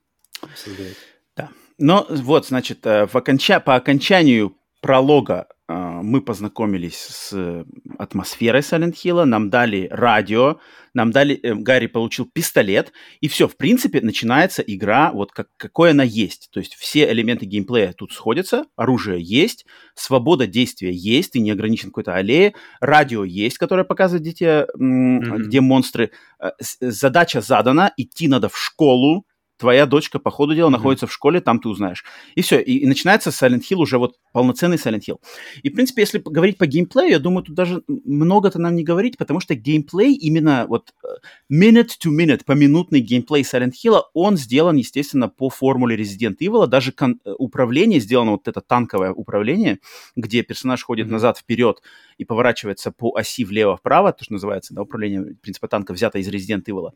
[0.56, 0.98] создает.
[1.36, 1.49] Да.
[1.78, 3.60] Но вот, значит, э, в оконча...
[3.60, 7.66] по окончанию пролога а, мы познакомились с
[7.98, 10.60] атмосферой Silent Hill, нам дали радио,
[10.94, 15.90] нам дали, э, Гарри получил пистолет, и все, в принципе, начинается игра вот как, какой
[15.90, 16.49] она есть.
[16.52, 21.90] То есть все элементы геймплея тут сходятся, оружие есть, свобода действия есть, ты не ограничен
[21.90, 25.38] какой-то аллее, радио есть, которое показывает, где, mm-hmm.
[25.48, 26.12] где монстры.
[26.40, 29.26] Э, задача задана, идти надо в школу,
[29.57, 30.72] твоя дочка по ходу дела mm-hmm.
[30.72, 32.03] находится в школе, там ты узнаешь.
[32.36, 32.60] И все.
[32.60, 35.19] И, и начинается Silent Hill уже вот полноценный Silent Hill.
[35.64, 39.18] И, в принципе, если говорить по геймплею, я думаю, тут даже много-то нам не говорить,
[39.18, 41.07] потому что геймплей именно вот э,
[41.52, 46.68] minute to minute, поминутный геймплей Silent Hill, он сделан, естественно, по формуле Resident Evil.
[46.68, 49.80] Даже кон- э, управление сделано, вот это танковое управление,
[50.15, 51.11] где персонаж ходит mm-hmm.
[51.11, 51.82] назад-вперед
[52.18, 56.64] и поворачивается по оси влево-вправо, то, что называется, да, управление принципа танка взято из Resident
[56.65, 56.91] Evil.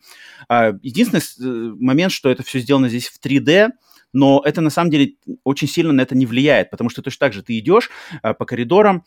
[0.48, 3.70] А, единственный э, момент, что это все сделано здесь в 3D,
[4.12, 5.14] но это на самом деле
[5.44, 7.90] очень сильно на это не влияет, потому что точно так же ты идешь
[8.22, 9.06] а, по коридорам,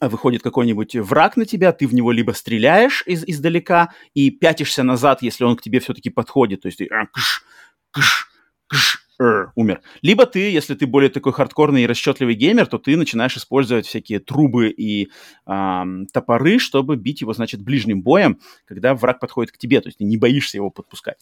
[0.00, 4.82] а, выходит какой-нибудь враг на тебя, ты в него либо стреляешь из, издалека и пятишься
[4.82, 7.44] назад, если он к тебе все-таки подходит, то есть ты а, кш,
[7.90, 9.80] кш, кш, умер.
[10.02, 14.20] Либо ты, если ты более такой хардкорный и расчетливый геймер, то ты начинаешь использовать всякие
[14.20, 15.10] трубы и
[15.46, 15.82] э,
[16.12, 20.04] топоры, чтобы бить его, значит, ближним боем, когда враг подходит к тебе, то есть ты
[20.04, 21.18] не боишься его подпускать.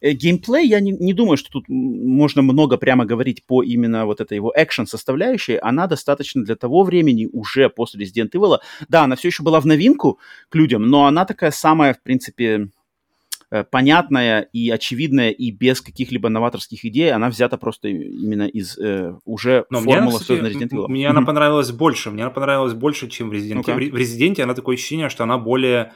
[0.00, 4.20] Э, геймплей, я не, не думаю, что тут можно много прямо говорить по именно вот
[4.20, 8.58] этой его экшен составляющей, она достаточно для того времени уже после Resident Evil.
[8.88, 12.68] Да, она все еще была в новинку к людям, но она такая самая, в принципе,
[13.70, 19.66] понятная и очевидная и без каких-либо новаторских идей, она взята просто именно из э, уже
[19.70, 20.88] Но формулы созданной Resident Evil.
[20.88, 21.08] Мне mm-hmm.
[21.08, 23.90] она понравилась больше, мне она понравилась больше, чем в Resident Evil.
[23.90, 25.92] В Resident она такое ощущение, что она более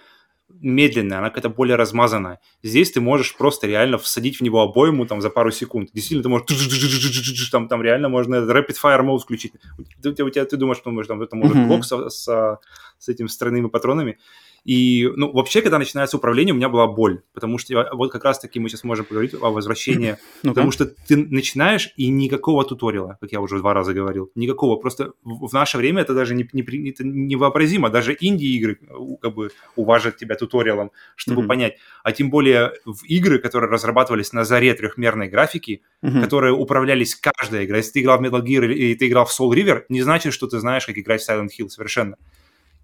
[0.48, 2.40] медленная, она какая-то более размазанная.
[2.62, 5.90] Здесь ты можешь просто реально всадить в него обойму там за пару секунд.
[5.92, 9.52] Действительно, ты можешь там, там реально можно rapid fire mode включить.
[9.78, 12.58] У тебя, у тебя ты думаешь, что там, это может блок с, с,
[12.98, 14.18] с этими странными патронами.
[14.66, 18.58] И, ну, вообще, когда начинается управление, у меня была боль, потому что вот как раз-таки
[18.58, 23.30] мы сейчас можем поговорить о возвращении, ну потому что ты начинаешь, и никакого туториала, как
[23.30, 24.74] я уже два раза говорил, никакого.
[24.74, 27.90] Просто в наше время это даже не, не, это невообразимо.
[27.90, 28.80] Даже инди-игры
[29.22, 31.46] как бы уважат тебя туториалом, чтобы mm-hmm.
[31.46, 31.78] понять.
[32.02, 36.20] А тем более в игры, которые разрабатывались на заре трехмерной графики, mm-hmm.
[36.22, 37.76] которые управлялись каждая игра.
[37.76, 40.48] Если ты играл в Metal Gear или ты играл в Soul River, не значит, что
[40.48, 42.16] ты знаешь, как играть в Silent Hill совершенно.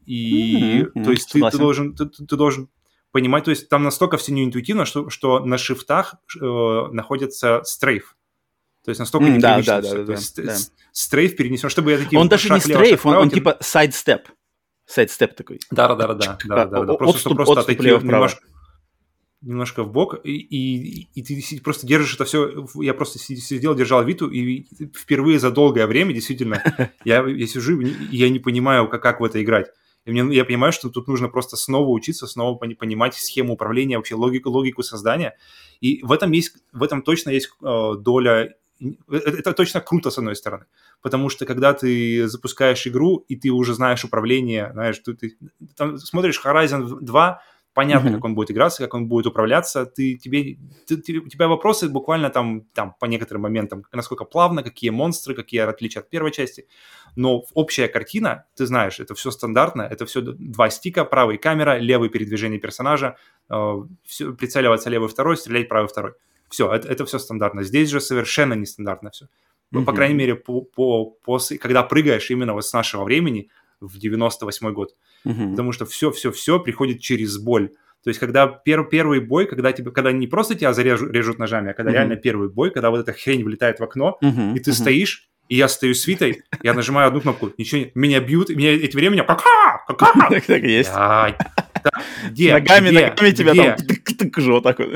[0.06, 1.04] И mm-hmm.
[1.04, 2.68] то есть ты, ты, должен, ты, ты должен
[3.12, 6.44] понимать, то есть там настолько все неинтуитивно, что, что на шифтах э,
[6.92, 8.16] находится стрейф.
[8.84, 10.56] То есть настолько mm, да, да, да, то есть да.
[10.90, 12.18] стрейф перенесен, чтобы я такие...
[12.18, 14.28] Он даже не стрейф, он, он типа сайдстеп.
[14.86, 15.60] Сайдстеп такой.
[15.70, 16.38] Да-да-да.
[16.44, 16.94] да, да, да.
[16.94, 18.42] Просто, отступ, просто отойти немножко,
[19.42, 22.66] немножко в бок, и, и, и ты просто держишь это все.
[22.74, 24.66] Я просто сидел, держал Виту, и
[24.96, 26.62] впервые за долгое время, действительно,
[27.04, 29.68] я, я сижу, и я не понимаю, как, как в это играть.
[30.04, 34.14] И мне, я понимаю, что тут нужно просто снова учиться, снова понимать схему управления, вообще
[34.14, 35.36] логику, логику создания.
[35.80, 38.54] И в этом, есть, в этом точно есть э, доля
[39.10, 40.64] это, это точно круто, с одной стороны.
[41.02, 45.36] Потому что когда ты запускаешь игру, и ты уже знаешь управление, знаешь, ты, ты
[45.76, 47.42] там смотришь Horizon 2,
[47.74, 48.14] понятно, mm-hmm.
[48.14, 49.86] как он будет играться, как он будет управляться.
[49.86, 54.62] Ты, тебе, ты, ты, у тебя вопросы буквально там, там по некоторым моментам, насколько плавно,
[54.62, 56.66] какие монстры, какие отличия от первой части.
[57.16, 62.08] Но общая картина, ты знаешь, это все стандартно, это все два стика, правый камера, левый
[62.08, 63.16] передвижение персонажа,
[63.50, 63.74] э,
[64.04, 66.12] все, прицеливаться левый второй, стрелять правый второй.
[66.48, 67.62] Все, это, это все стандартно.
[67.62, 69.26] Здесь же совершенно нестандартно все.
[69.72, 69.84] Mm-hmm.
[69.84, 73.48] По крайней мере, по, по, после, когда прыгаешь именно вот с нашего времени,
[73.82, 74.94] в 98 год.
[75.26, 75.50] Mm-hmm.
[75.50, 77.70] Потому что все-все-все приходит через боль.
[78.02, 81.70] То есть, когда пер, первый бой, когда тебе, когда не просто тебя зарежут режут ножами,
[81.70, 81.94] а когда mm-hmm.
[81.94, 84.56] реально первый бой, когда вот эта хрень влетает в окно, mm-hmm.
[84.56, 84.74] и ты mm-hmm.
[84.74, 88.72] стоишь, и я стою с Витой, я нажимаю одну кнопку, ничего нет, меня бьют, меня
[88.72, 90.30] эти времени, кака, кака.
[90.30, 90.90] Так, так и есть.
[92.30, 92.52] Где?
[92.52, 93.08] Ногами, где?
[93.08, 93.76] ногами тебя где?
[93.76, 94.88] там тык вот так вот.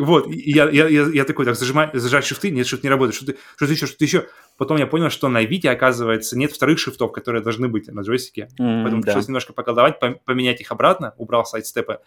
[0.00, 3.26] Вот, я, я, я, я такой, так, зажимаю, зажать шифты, нет, шифт не работает, что
[3.26, 4.26] ты, что ты еще, что ты еще.
[4.56, 8.48] Потом я понял, что на Вите, оказывается, нет вторых шифтов, которые должны быть на джойстике.
[8.58, 9.06] Mm, Поэтому да.
[9.06, 12.00] пришлось немножко поколдовать, поменять их обратно, убрал сайдстепы.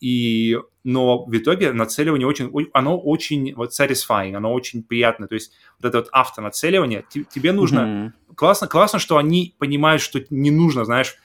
[0.00, 5.28] И, но в итоге нацеливание очень, оно очень вот satisfying, оно очень приятное.
[5.28, 7.80] То есть вот это вот автонацеливание, тебе нужно...
[7.80, 8.34] Mm-hmm.
[8.36, 11.16] Классно, классно, что они понимают, что не нужно, знаешь,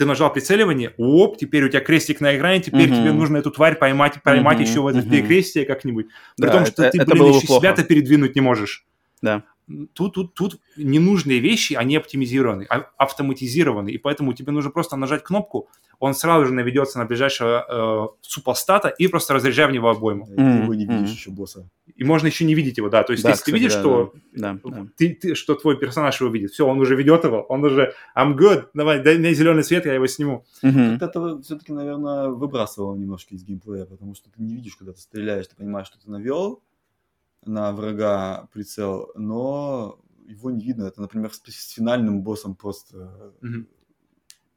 [0.00, 3.76] ты нажал прицеливание, оп, теперь у тебя крестик на экране, теперь тебе нужно эту тварь
[3.76, 6.06] поймать, поймать еще в это перекрестие как-нибудь.
[6.38, 8.86] При том, что ты, блин, еще себя-то передвинуть не можешь.
[9.20, 9.42] Да.
[9.92, 15.22] Тут, тут, тут ненужные вещи, они оптимизированы, а, автоматизированы, и поэтому тебе нужно просто нажать
[15.22, 15.68] кнопку,
[16.00, 20.26] он сразу же наведется на ближайшего э, супостата и просто разряжай в него обойму.
[20.26, 20.66] Mm-hmm.
[20.66, 21.12] Ты не видишь mm-hmm.
[21.12, 21.68] еще босса.
[21.94, 23.02] И можно еще не видеть его, да.
[23.02, 24.86] То есть, да, если кстати, ты видишь, да, что, да, да.
[24.96, 28.34] Ты, ты, что твой персонаж его видит, все, он уже ведет его, он уже I'm
[28.34, 30.46] good, давай, дай мне зеленый свет, я его сниму.
[30.64, 31.42] Mm-hmm.
[31.42, 35.56] Все-таки, наверное, выбрасывало немножко из геймплея, потому что ты не видишь, когда ты стреляешь, ты
[35.56, 36.62] понимаешь, что ты навел
[37.44, 40.84] на врага прицел, но его не видно.
[40.84, 43.32] Это, например, с, с финальным боссом просто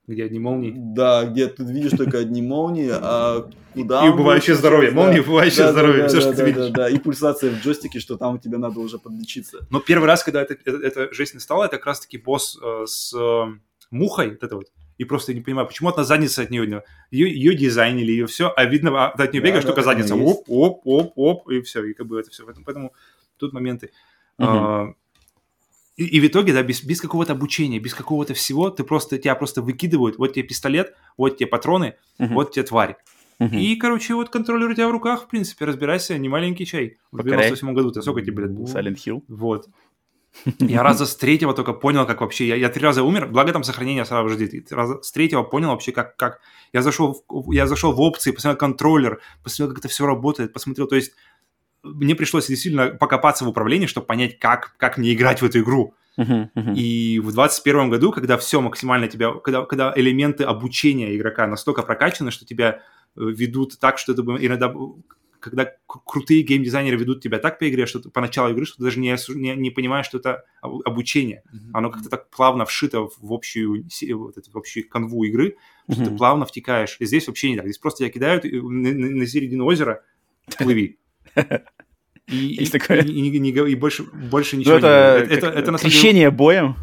[0.06, 0.74] где одни молнии.
[0.76, 4.06] Да, где ты видишь только одни молнии, а куда...
[4.06, 4.92] И убывающее здоровье.
[4.92, 6.08] Молнии, убывающее здоровье.
[6.10, 6.72] Все, что ты видишь.
[6.72, 9.66] Да, и пульсация в джойстике, что там тебе надо уже подлечиться.
[9.70, 13.14] Но первый раз, когда это, это, эта жизнь стала, это как раз-таки босс э, с
[13.14, 13.46] э,
[13.92, 14.66] мухой, вот это вот,
[15.04, 18.66] и просто не понимаю, почему одна задница от нее, ее, ее дизайнили, ее все, а
[18.66, 21.84] видно, а от нее да, бегаешь, да, только задница, оп, оп, оп, оп, и все,
[21.84, 22.46] и как бы это все.
[22.46, 22.94] Поэтому, поэтому
[23.38, 23.92] тут моменты.
[24.38, 24.48] Угу.
[24.48, 24.94] А,
[25.98, 29.36] и, и в итоге, да, без, без какого-то обучения, без какого-то всего, ты просто, тебя
[29.36, 32.34] просто выкидывают, вот тебе пистолет, вот тебе патроны, угу.
[32.34, 32.98] вот тебе тварь.
[33.40, 33.56] Угу.
[33.56, 36.98] И, короче, вот контроллер у тебя в руках, в принципе, разбирайся, не маленький чай.
[37.12, 38.66] В 98 году, ты сколько тебе, блядь, было?
[38.66, 39.24] Silent Hill.
[39.28, 39.68] Вот.
[40.60, 42.48] Я раза с третьего только понял, как вообще...
[42.48, 44.72] Я, я три раза умер, благо там сохранение сразу же ждет.
[44.72, 46.16] Раза с третьего понял вообще, как...
[46.16, 46.42] как...
[46.72, 50.88] Я, зашел в, я зашел в опции, посмотрел контроллер, посмотрел, как это все работает, посмотрел...
[50.88, 51.14] То есть
[51.84, 55.96] мне пришлось действительно покопаться в управлении, чтобы понять, как, как мне играть в эту игру.
[56.18, 56.76] Uh-huh, uh-huh.
[56.76, 62.30] И в 2021 году, когда все максимально тебя, когда, когда элементы обучения игрока настолько прокачаны,
[62.30, 62.80] что тебя э,
[63.16, 64.72] ведут так, что это иногда,
[65.44, 69.00] когда крутые геймдизайнеры ведут тебя так по игре, что ты поначалу игры, что ты даже
[69.00, 71.44] не, не, не понимаешь, что это обучение.
[71.54, 71.72] Uh-huh.
[71.74, 75.58] Оно как-то так плавно вшито в общую, вот эту, в общую канву игры,
[75.92, 76.06] что uh-huh.
[76.06, 76.96] ты плавно втекаешь.
[77.00, 77.66] И здесь вообще не так.
[77.66, 80.02] Здесь просто тебя кидают на, на, на середину озера,
[80.58, 80.98] плыви.
[82.28, 83.02] И, и, такое.
[83.02, 86.26] И, и, и, и больше, больше ничего ну, это, не это, это, это на Крещение
[86.26, 86.32] деле...
[86.32, 86.78] боем.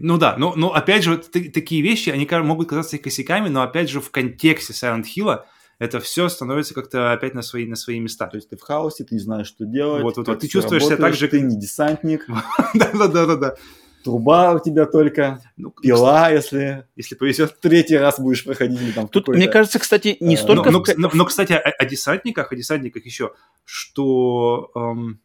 [0.00, 3.90] Ну да, но, но опять же, вот такие вещи, они могут казаться косяками, но опять
[3.90, 5.44] же в контексте Silent Hill
[5.78, 8.26] это все становится как-то опять на свои, на свои места.
[8.26, 10.02] То есть ты в хаосе, ты не знаешь, что делать.
[10.02, 10.40] Вот, вот, вот.
[10.40, 11.28] Ты чувствуешь себя так же...
[11.28, 12.26] Ты не десантник.
[12.74, 13.56] Да-да-да-да
[14.04, 17.58] труба у тебя только, ну, пила, кстати, если, если повезет.
[17.60, 18.80] Третий раз будешь проходить.
[18.80, 20.70] Или там Тут, мне кажется, кстати, не э, столько...
[20.70, 23.32] Но, но, но, но кстати, о, о десантниках, о десантниках еще,
[23.64, 24.70] что...
[24.76, 25.20] Эм...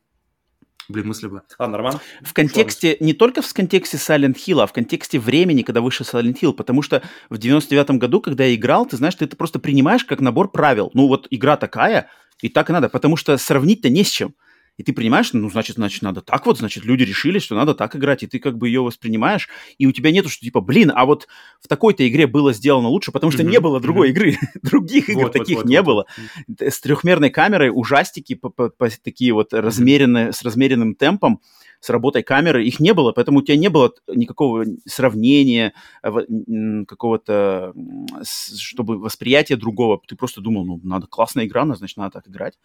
[0.89, 1.43] Блин, мысли была.
[1.59, 1.99] Ладно, Роман.
[2.21, 6.39] В контексте, не только в контексте Silent Hill, а в контексте времени, когда вышел Silent
[6.41, 10.03] Hill, потому что в 99-м году, когда я играл, ты знаешь, ты это просто принимаешь
[10.03, 10.89] как набор правил.
[10.95, 12.09] Ну вот игра такая,
[12.41, 14.33] и так и надо, потому что сравнить-то не с чем
[14.79, 17.97] и ты принимаешь, ну, значит, значит, надо так вот, значит, люди решили, что надо так
[17.97, 21.05] играть, и ты как бы ее воспринимаешь, и у тебя нету, что типа, блин, а
[21.05, 21.27] вот
[21.59, 23.49] в такой-то игре было сделано лучше, потому что mm-hmm.
[23.49, 24.11] не было другой mm-hmm.
[24.11, 26.05] игры, других игр вот, таких вот, не вот, было.
[26.47, 26.61] Вот.
[26.61, 31.41] С трехмерной камерой ужастики по, по, по, такие вот размеренные, с размеренным темпом,
[31.79, 35.73] с работой камеры, их не было, поэтому у тебя не было никакого сравнения,
[36.87, 37.73] какого-то,
[38.23, 40.01] чтобы восприятие другого.
[40.07, 42.59] Ты просто думал, ну, надо классная игра, значит, надо так играть.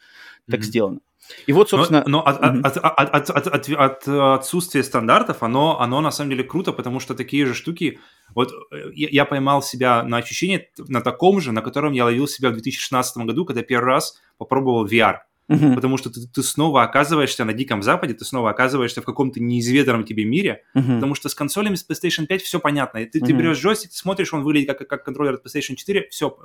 [0.50, 0.64] Так mm-hmm.
[0.64, 1.00] сделано.
[1.46, 2.04] И вот, собственно...
[2.06, 2.60] Но, но от, mm-hmm.
[2.62, 7.14] от, от, от, от, от, отсутствия стандартов, оно, оно на самом деле круто, потому что
[7.14, 7.98] такие же штуки...
[8.34, 12.28] Вот э, я, я поймал себя на ощущении на таком же, на котором я ловил
[12.28, 15.20] себя в 2016 году, когда первый раз попробовал VR.
[15.50, 15.74] Uh-huh.
[15.74, 20.04] Потому что ты, ты снова оказываешься на Диком Западе, ты снова оказываешься в каком-то неизведанном
[20.04, 20.94] тебе мире, uh-huh.
[20.94, 22.98] потому что с консолями с PlayStation 5 все понятно.
[22.98, 23.26] И ты, uh-huh.
[23.26, 26.36] ты берешь джойстик, ты смотришь, он выглядит как, как контроллер от PlayStation 4, все,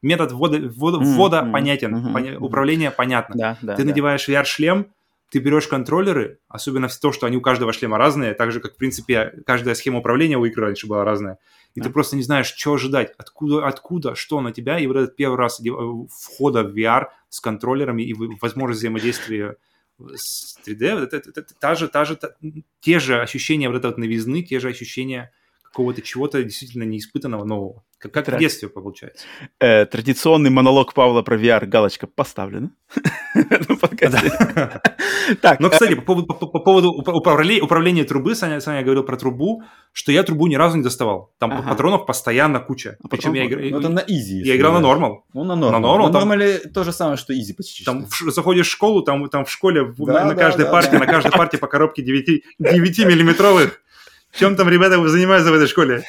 [0.00, 1.14] метод ввода, ввода, uh-huh.
[1.16, 2.12] ввода понятен, uh-huh.
[2.14, 3.34] поня- управление понятно.
[3.36, 3.88] Да, да, ты да.
[3.88, 4.86] надеваешь VR-шлем,
[5.30, 8.74] ты берешь контроллеры, особенно в то, что они у каждого шлема разные, так же, как,
[8.74, 11.38] в принципе, каждая схема управления у игры раньше была разная.
[11.74, 11.86] И да.
[11.86, 14.78] ты просто не знаешь, что ожидать, откуда, откуда, что на тебя.
[14.80, 15.62] И вот этот первый раз
[16.10, 19.56] входа в VR с контроллерами и возможность взаимодействия
[20.14, 22.34] с 3D, это, это, это, это та же, та же, та,
[22.80, 25.32] те же ощущения вот этой вот новизны, те же ощущения
[25.70, 27.84] какого-то чего-то действительно неиспытанного нового.
[27.98, 28.36] Как, как Тра...
[28.36, 29.26] в детстве получается.
[29.60, 32.70] Э, традиционный монолог Павла про VR, галочка поставлена.
[35.42, 36.14] Так, ну, кстати, по
[36.58, 41.30] поводу управления трубы, Саня говорил про трубу, что я трубу ни разу не доставал.
[41.38, 42.96] Там патронов постоянно куча.
[43.04, 43.62] А Причем я играл...
[43.70, 44.42] Ну, это на изи.
[44.44, 45.24] Я играл на нормал.
[45.32, 45.98] Ну, на нормал.
[45.98, 47.84] На нормале то же самое, что изи почти.
[47.84, 52.02] Там заходишь в школу, там в школе на каждой партии, на каждой партии по коробке
[52.02, 53.89] 9-миллиметровых в
[54.32, 56.04] чем там ребята занимаются в этой школе?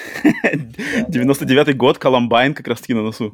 [1.09, 3.31] 99-й год, Колумбайн как раз-таки на носу.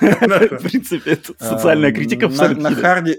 [0.00, 3.18] В принципе, это социальная критика На харде,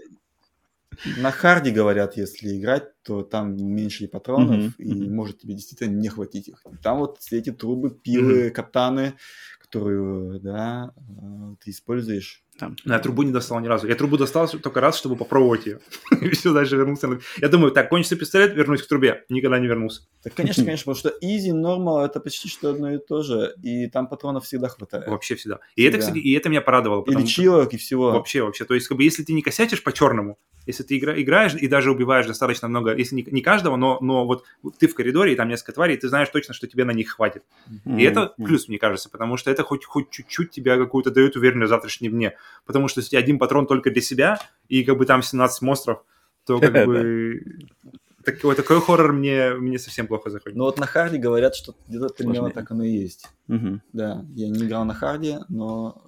[1.18, 6.48] на харде говорят, если играть, то там меньше патронов, и может тебе действительно не хватить
[6.48, 6.64] их.
[6.82, 9.16] Там вот эти трубы, пилы, катаны,
[9.60, 12.76] которую, да, э, ты используешь там.
[12.86, 13.88] Я трубу не достал ни разу.
[13.88, 15.80] Я трубу достал только раз, чтобы попробовать ее.
[16.22, 17.20] И все, дальше вернулся.
[17.38, 19.26] Я думаю, так, кончится пистолет, вернусь к трубе.
[19.30, 20.02] Никогда не вернулся.
[20.24, 23.56] Так, конечно, конечно, потому что easy, normal, это почти что одно и то же.
[23.64, 25.08] И там патронов всегда хватает.
[25.08, 25.60] Вообще всегда.
[25.76, 25.90] И всегда.
[25.90, 27.04] это, кстати, и это меня порадовало.
[27.08, 28.12] И лечилок, и всего.
[28.12, 28.66] Вообще, вообще.
[28.66, 31.92] То есть, как бы, если ты не косячишь по-черному, если ты игра, играешь и даже
[31.92, 34.46] убиваешь достаточно много, если не, не каждого, но, но вот
[34.80, 37.12] ты в коридоре, и там несколько тварей, и ты знаешь точно, что тебе на них
[37.12, 37.44] хватит.
[37.70, 38.00] Mm-hmm.
[38.00, 41.68] И это плюс, мне кажется, потому что это хоть, хоть чуть-чуть тебя какую-то дает уверенность
[41.68, 42.38] в завтрашнем дне.
[42.66, 46.04] Потому что если один патрон только для себя, и как бы там 17 монстров,
[46.46, 47.42] то как бы
[48.24, 50.58] такой, такой хоррор мне, мне совсем плохо заходит.
[50.58, 53.28] Ну вот на харде говорят, что где-то примерно так оно и есть.
[53.48, 53.82] Мгм.
[53.94, 56.02] Да, я не играл на харде, но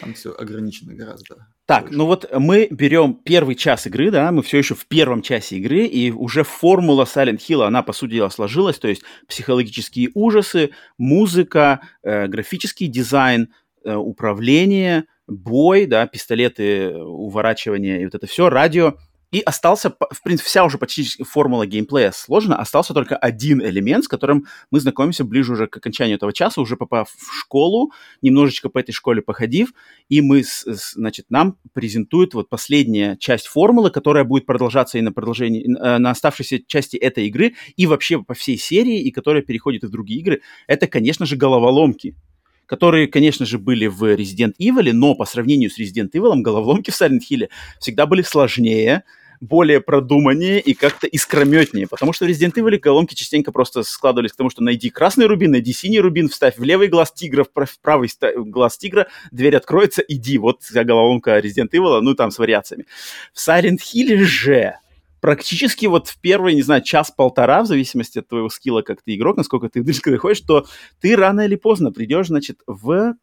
[0.00, 1.46] там все ограничено гораздо.
[1.66, 1.98] Так, больше.
[1.98, 5.84] ну вот мы берем первый час игры, да, мы все еще в первом часе игры,
[5.84, 11.80] и уже формула Silent Hill, она, по сути дела, сложилась, то есть психологические ужасы, музыка,
[12.02, 13.52] э, графический дизайн,
[13.84, 18.94] э, управление, бой, да, пистолеты, уворачивание и вот это все, радио.
[19.32, 24.08] И остался, в принципе, вся уже почти формула геймплея сложена, остался только один элемент, с
[24.08, 28.78] которым мы знакомимся ближе уже к окончанию этого часа, уже попав в школу, немножечко по
[28.78, 29.72] этой школе походив,
[30.10, 35.64] и мы, значит, нам презентуют вот последняя часть формулы, которая будет продолжаться и на продолжении,
[35.64, 39.88] э, на оставшейся части этой игры, и вообще по всей серии, и которая переходит в
[39.88, 40.42] другие игры.
[40.66, 42.16] Это, конечно же, головоломки
[42.66, 47.00] которые, конечно же, были в Resident Evil, но по сравнению с Resident Evil головоломки в
[47.00, 47.48] Silent Hill
[47.78, 49.04] всегда были сложнее,
[49.42, 51.88] более продуманнее и как-то искрометнее.
[51.88, 55.50] Потому что в Resident Evil головоломки частенько просто складывались к тому, что найди красный рубин,
[55.50, 59.56] найди синий рубин, вставь в левый глаз тигра, в прав- в правый глаз тигра, дверь
[59.56, 60.38] откроется, иди.
[60.38, 62.86] Вот вся головоломка Resident Evil, ну там с вариациями.
[63.34, 64.76] В Silent Hill же
[65.22, 69.36] практически вот в первый, не знаю, час-полтора, в зависимости от твоего скилла, как ты игрок,
[69.38, 70.66] насколько ты близко доходишь, что
[71.00, 73.14] ты рано или поздно придешь, значит, в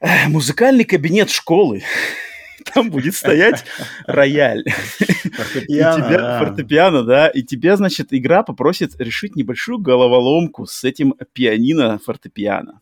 [0.00, 1.82] э, музыкальный кабинет школы.
[2.72, 3.64] Там будет стоять
[4.06, 4.64] рояль.
[4.66, 6.38] И Фортепиано, тебя, да.
[6.38, 12.80] фортепиано, да, и тебя, значит, игра попросит решить небольшую головоломку с этим пианино фортепиано.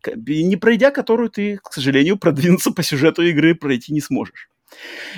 [0.00, 4.50] К- Не пройдя которую ты, к сожалению, продвинуться по сюжету игры пройти не сможешь.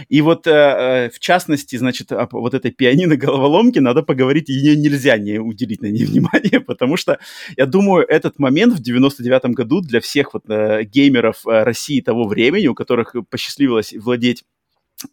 [0.08, 4.52] И вот, э, э, в частности, значит, о п- вот этой пианино-головоломке надо поговорить, и
[4.52, 7.18] ее нельзя не уделить на ней внимание, потому что,
[7.56, 12.66] я думаю, этот момент в 99-м году для всех вот э, геймеров России того времени,
[12.68, 14.44] у которых посчастливилось владеть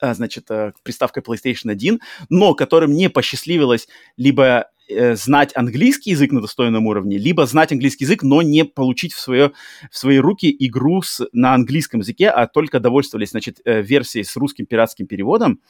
[0.01, 1.99] значит, э, приставкой PlayStation 1,
[2.29, 3.87] но которым не посчастливилось
[4.17, 9.13] либо э, знать английский язык на достойном уровне, либо знать английский язык, но не получить
[9.13, 9.51] в, свое,
[9.91, 14.35] в свои руки игру с, на английском языке, а только довольствовались, значит, э, версией с
[14.35, 15.61] русским пиратским переводом.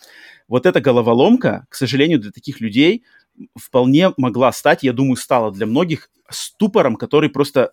[0.47, 3.03] Вот эта головоломка, к сожалению, для таких людей
[3.57, 7.71] вполне могла стать, я думаю, стала для многих ступором, который просто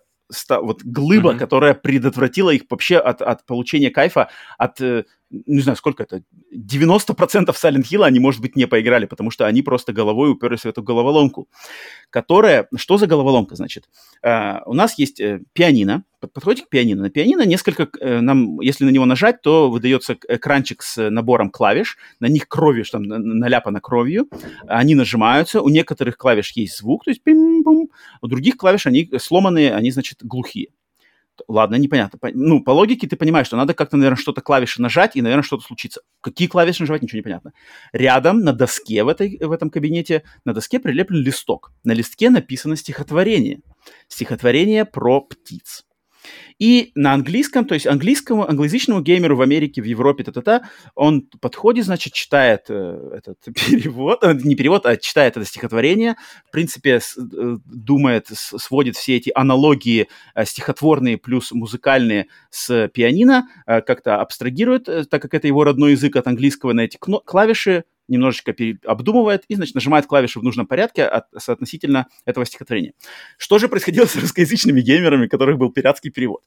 [0.49, 1.39] вот глыба, Мгм.
[1.39, 4.81] которая предотвратила их вообще от, от получения кайфа, от,
[5.29, 6.21] не знаю, сколько это,
[6.53, 10.65] 90% Silent Hill они, может быть, не поиграли, потому что они просто головой уперлись в
[10.65, 11.47] эту головоломку,
[12.09, 13.85] которая, что за головоломка, значит?
[14.23, 17.03] Э, у нас есть э, пианино, Под- подходите к пианино.
[17.03, 21.97] На пианино несколько, э, нам, если на него нажать, то выдается экранчик с набором клавиш,
[22.19, 22.47] на них
[22.83, 24.27] что там на- на- наляпано кровью,
[24.67, 27.89] они нажимаются, у некоторых клавиш есть звук, то есть пим-пум,
[28.21, 30.69] у других клавиш они сломанные, они, значит, глухие.
[31.47, 32.19] Ладно, непонятно.
[32.19, 35.43] По- Ну, по логике ты понимаешь, что надо как-то, наверное, что-то клавиши нажать, и, наверное,
[35.43, 36.01] что-то случится.
[36.21, 37.53] Какие клавиши нажимать, ничего не понятно.
[37.93, 41.71] Рядом на доске в, этой, в этом кабинете, на доске прилеплен листок.
[41.83, 43.61] На листке написано стихотворение.
[44.07, 45.85] Стихотворение про птиц.
[46.59, 50.63] И на английском, то есть английскому, англоязычному геймеру в Америке, в Европе, та-та-та,
[50.95, 56.15] он подходит, значит, читает э, этот перевод, э, не перевод, а читает это стихотворение,
[56.47, 62.87] в принципе, с- э, думает, с- сводит все эти аналогии э, стихотворные плюс музыкальные с
[62.89, 66.97] пианино, э, как-то абстрагирует, э, так как это его родной язык от английского, на эти
[66.97, 68.55] клавиши, немножечко
[68.85, 72.93] обдумывает и, значит, нажимает клавиши в нужном порядке от, соотносительно этого стихотворения.
[73.37, 76.41] Что же происходило с русскоязычными геймерами, у которых был пиратский перевод?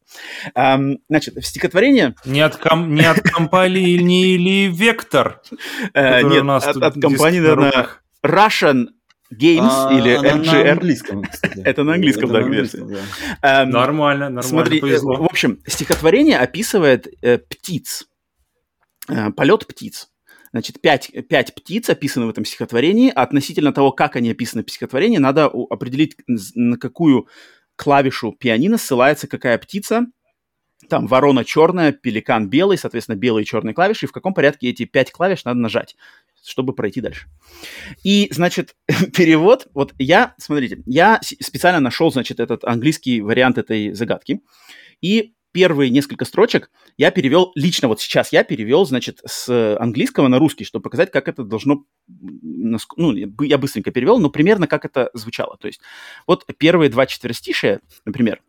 [0.54, 2.14] Ам, значит, в стихотворение...
[2.24, 5.40] Не от, ком- не от компании или Вектор,
[5.94, 7.88] э, нет, у нас от, от компании, на наверное.
[8.24, 8.86] Russian
[9.32, 11.60] Games А, или она на английском, кстати.
[11.64, 12.78] Это на английском, Это да, на версия.
[12.78, 13.08] английском,
[13.42, 13.66] да.
[13.66, 13.72] Нормально,
[14.24, 15.16] нормально, Смотри, э, повезло.
[15.16, 18.08] в общем, стихотворение описывает э, птиц,
[19.08, 20.08] э, полет птиц.
[20.52, 23.12] Значит, пять, пять птиц описаны в этом стихотворении.
[23.14, 27.28] А относительно того, как они описаны в стихотворении, надо определить, на какую
[27.76, 30.06] клавишу пианино ссылается какая птица.
[30.88, 34.06] Там ворона черная, пеликан белый, соответственно, белые и черные клавиши.
[34.06, 35.94] И в каком порядке эти пять клавиш надо нажать,
[36.44, 37.28] чтобы пройти дальше.
[38.02, 38.74] И, значит,
[39.16, 44.40] перевод, вот я, смотрите, я специально нашел, значит, этот английский вариант этой загадки,
[45.00, 50.38] и первые несколько строчек я перевел, лично вот сейчас я перевел, значит, с английского на
[50.38, 55.56] русский, чтобы показать, как это должно, ну, я быстренько перевел, но примерно как это звучало.
[55.58, 55.80] То есть
[56.26, 58.40] вот первые два четверостишия, например,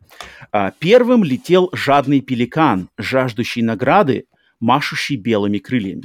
[0.50, 4.26] а, «Первым летел жадный пеликан, жаждущий награды,
[4.60, 6.04] машущий белыми крыльями.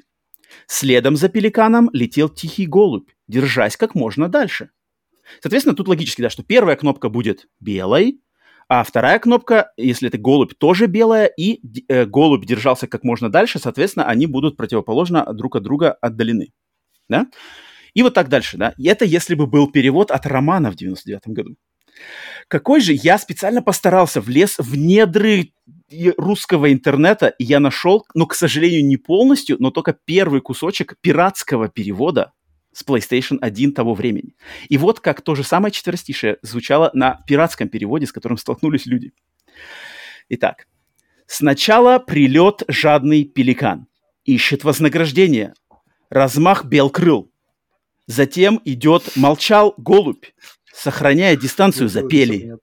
[0.65, 4.71] Следом за пеликаном летел тихий голубь, держась как можно дальше.
[5.41, 8.19] Соответственно, тут логически, да, что первая кнопка будет белой,
[8.69, 13.59] а вторая кнопка, если это голубь, тоже белая, и э, голубь держался как можно дальше,
[13.59, 16.49] соответственно, они будут противоположно друг от друга отдалены.
[17.07, 17.27] Да?
[17.93, 18.73] И вот так дальше, да.
[18.77, 21.55] И это если бы был перевод от романа в 99 году.
[22.47, 25.53] Какой же я специально постарался, влез в недры
[26.17, 31.69] русского интернета, и я нашел, ну, к сожалению, не полностью, но только первый кусочек пиратского
[31.69, 32.33] перевода
[32.77, 34.35] с PlayStation 1 того времени.
[34.69, 39.13] И вот как то же самое четверостишее звучало на пиратском переводе, с которым столкнулись люди.
[40.29, 40.67] Итак,
[41.25, 43.87] сначала прилет жадный пеликан,
[44.25, 45.55] ищет вознаграждение,
[46.11, 47.31] размах бел крыл.
[48.05, 50.25] Затем идет молчал голубь,
[50.71, 52.57] сохраняя дистанцию, запели.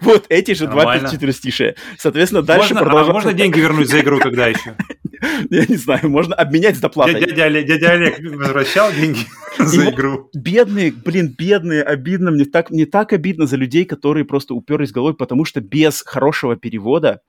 [0.00, 1.76] Вот эти же два четверостишия.
[1.98, 3.10] Соответственно, дальше можно, продолжаем.
[3.10, 4.74] А можно деньги вернуть за игру когда еще?
[5.50, 7.20] Я не знаю, можно обменять с доплатой.
[7.20, 9.20] Дядя, дядя, дядя Олег возвращал деньги
[9.58, 10.30] за игру.
[10.34, 12.30] Бедные, блин, бедные, обидно.
[12.30, 16.56] Мне так, мне так обидно за людей, которые просто уперлись головой, потому что без хорошего
[16.56, 17.20] перевода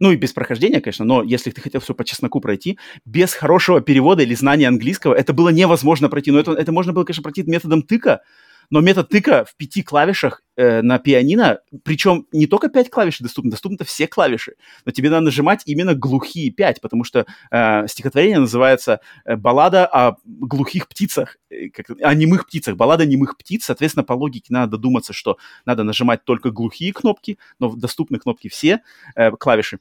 [0.00, 3.82] ну и без прохождения, конечно, но если ты хотел все по чесноку пройти, без хорошего
[3.82, 6.30] перевода или знания английского, это было невозможно пройти.
[6.30, 8.22] Но это, это можно было, конечно, пройти методом тыка,
[8.70, 13.50] но метод тыка в пяти клавишах э, на пианино, причем не только пять клавиш доступны,
[13.50, 19.00] доступны все клавиши, но тебе надо нажимать именно глухие пять, потому что э, стихотворение называется
[19.24, 24.12] э, «Баллада о глухих птицах», э, как, о немых птицах, баллада немых птиц, соответственно, по
[24.12, 28.82] логике надо додуматься, что надо нажимать только глухие кнопки, но доступны кнопки все
[29.16, 29.78] э, клавиши.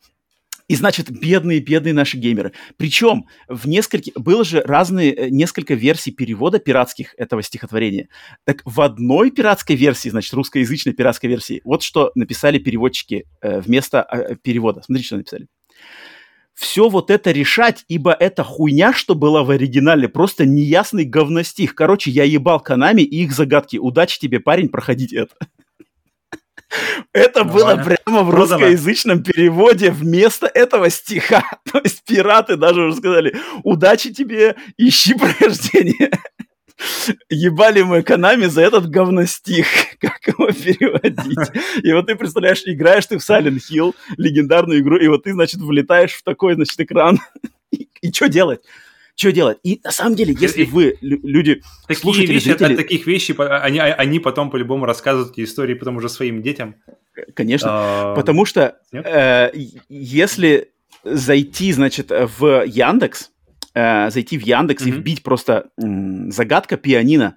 [0.69, 2.53] И значит, бедные, бедные наши геймеры.
[2.77, 4.13] Причем в нескольких...
[4.13, 8.07] Было же разные, э, несколько версий перевода пиратских этого стихотворения.
[8.45, 14.05] Так в одной пиратской версии, значит, русскоязычной пиратской версии, вот что написали переводчики э, вместо
[14.09, 14.83] э, перевода.
[14.83, 15.47] Смотрите, что написали.
[16.53, 21.73] Все вот это решать, ибо это хуйня, что была в оригинале, просто неясный говностих.
[21.73, 23.77] Короче, я ебал канами и их загадки.
[23.77, 25.33] Удачи тебе, парень, проходить это.
[27.13, 31.43] Это было прямо в русскоязычном переводе вместо этого стиха.
[31.71, 36.11] То есть пираты даже уже сказали, удачи тебе, ищи прохождение.
[37.29, 39.67] Ебали мы Канами за этот говностих,
[39.99, 41.83] как его переводить.
[41.83, 45.59] И вот ты представляешь, играешь ты в Silent Hill, легендарную игру, и вот ты, значит,
[45.59, 47.19] влетаешь в такой, значит, экран.
[47.71, 48.61] И, и что делать?
[49.19, 49.57] Что делать.
[49.63, 52.73] И на самом деле, если вы, люди, такие слушатели, вещи, зрители...
[52.73, 56.75] От таких вещей, они, они потом по-любому рассказывают эти истории потом уже своим детям.
[57.35, 58.15] Конечно, а...
[58.15, 59.51] потому что э,
[59.89, 60.71] если
[61.03, 63.31] зайти, значит, в Яндекс,
[63.73, 64.89] э, зайти в Яндекс mm-hmm.
[64.89, 67.35] и вбить просто м, загадка пианино,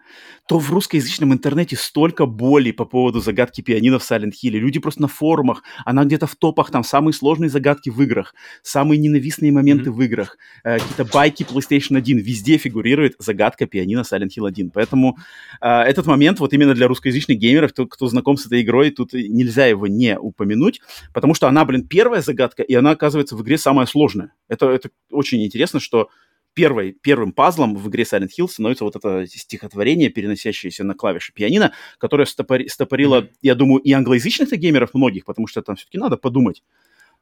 [0.48, 4.50] то в русскоязычном интернете столько боли по поводу загадки пианино в Silent Hill.
[4.50, 8.98] Люди просто на форумах, она где-то в топах, там самые сложные загадки в играх, самые
[8.98, 9.92] ненавистные моменты mm-hmm.
[9.92, 14.70] в играх, э, какие-то байки PlayStation 1, везде фигурирует загадка пианино Silent Hill 1.
[14.70, 15.16] Поэтому
[15.60, 19.12] э, этот момент вот именно для русскоязычных геймеров, кто, кто знаком с этой игрой, тут
[19.12, 20.80] нельзя его не упомянуть,
[21.14, 24.32] потому что она, блин, первая загадка, и она оказывается в игре самая сложная.
[24.48, 26.08] Это, это очень интересно, что
[26.54, 31.72] первой, первым пазлом в игре Silent Hill становится вот это стихотворение, переносящееся на клавиши пианино,
[31.98, 36.62] которое стопори, стопорило, я думаю, и англоязычных геймеров многих, потому что там все-таки надо подумать.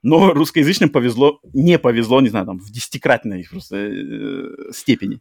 [0.02, 5.20] Но русскоязычным повезло, не повезло, не знаю, там, в десятикратной просто э, степени.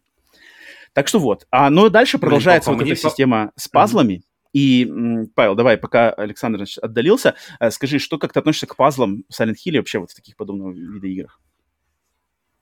[0.92, 1.46] Так что вот.
[1.50, 4.22] А, ну, дальше продолжается вот эта система с пазлами.
[4.52, 4.90] И,
[5.36, 9.40] Павел, давай, пока Александр значит, отдалился, э, скажи, что как ты относишься к пазлам в
[9.40, 11.40] Silent Hill и вообще вот в таких подобных видах играх?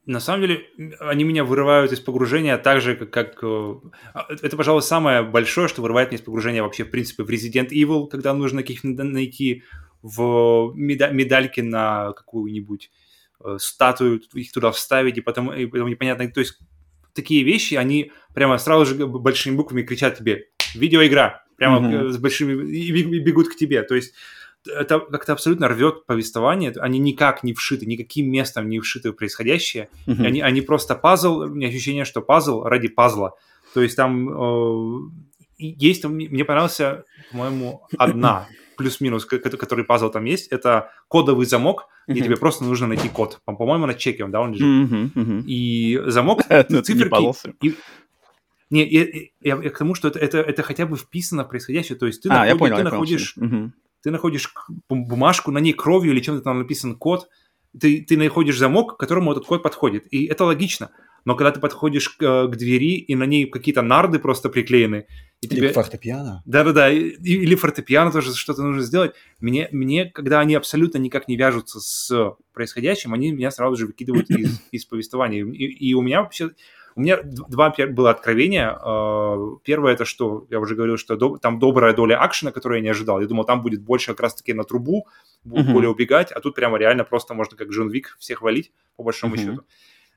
[0.09, 0.65] На самом деле,
[1.01, 3.39] они меня вырывают из погружения так же, как, как...
[3.43, 3.75] Э,
[4.15, 7.69] а, это, пожалуй, самое большое, что вырывает меня из погружения вообще, в принципе, в Resident
[7.69, 9.65] Evil, когда нужно каких-то найти
[10.01, 12.91] в меда- медальки на какую-нибудь
[13.45, 16.27] э, статую, их туда вставить, и потом, и потом непонятно...
[16.31, 16.59] То есть
[17.13, 22.09] такие вещи, они прямо сразу же большими буквами кричат тебе «Видеоигра!» Прямо mm-hmm.
[22.13, 22.67] с большими...
[22.73, 22.91] и
[23.21, 23.83] бегут к тебе.
[23.83, 24.15] То есть
[24.67, 29.89] это как-то абсолютно рвет повествование, они никак не вшиты, никаким местом не вшиты в происходящее,
[30.07, 30.25] mm-hmm.
[30.25, 33.35] они, они просто пазл, у меня ощущение, что пазл ради пазла,
[33.75, 35.11] то есть там э,
[35.59, 42.13] есть, мне понравился, по-моему, одна плюс-минус, который пазл там есть, это кодовый замок, mm-hmm.
[42.13, 43.41] где тебе просто нужно найти код.
[43.45, 44.93] По-моему, на чеке он, да, он лежит.
[44.93, 45.13] Mm-hmm.
[45.15, 45.43] Mm-hmm.
[45.47, 46.43] И замок,
[46.85, 47.49] циферки...
[47.61, 47.75] И,
[48.71, 49.05] не, я,
[49.41, 51.97] я, я к тому, что это, это, это хотя бы вписано в происходящее.
[51.99, 53.73] То есть ты, а, находишь, понял, ты находишь, угу
[54.09, 54.55] ты находишь
[54.89, 57.29] бумажку, на ней кровью или чем-то там написан код,
[57.79, 60.07] ты, ты находишь замок, к которому этот код подходит.
[60.11, 60.91] И это логично.
[61.27, 65.07] Но когда ты подходишь к, э, к двери, и на ней какие-то нарды просто приклеены.
[65.43, 65.73] И или тебе...
[65.75, 66.43] фортепиано.
[66.47, 69.13] Да-да-да, или фортепиано тоже что-то нужно сделать.
[69.41, 74.31] Мне, мне, когда они абсолютно никак не вяжутся с происходящим, они меня сразу же выкидывают
[74.31, 75.45] из, из повествования.
[75.45, 76.53] И, и у меня вообще
[76.99, 78.77] у меня два было откровения.
[78.77, 82.89] А, первое это, что я уже говорил, что там добрая доля акшена, которую я не
[82.89, 83.21] ожидал.
[83.21, 85.07] Я думал, там будет больше как раз-таки на трубу,
[85.45, 85.73] будет mm-hmm.
[85.73, 89.37] более убегать, а тут прямо реально просто можно как Джон Вик всех валить, по большому
[89.37, 89.39] mm-hmm.
[89.39, 89.63] счету.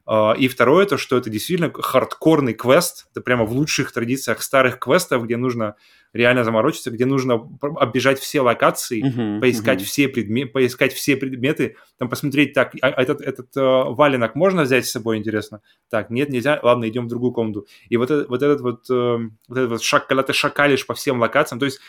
[0.07, 4.79] Uh, и второе, то, что это действительно хардкорный квест, это прямо в лучших традициях старых
[4.79, 5.75] квестов, где нужно
[6.11, 9.85] реально заморочиться, где нужно оббежать все локации, uh-huh, поискать, uh-huh.
[9.85, 14.85] Все предме- поискать все предметы, там посмотреть, так, а этот, этот uh, валенок можно взять
[14.87, 15.61] с собой, интересно?
[15.89, 17.67] Так, нет, нельзя, ладно, идем в другую комнату.
[17.87, 20.95] И вот, это, вот этот вот, uh, вот этот вот шаг, когда ты шакалишь по
[20.95, 21.79] всем локациям, то есть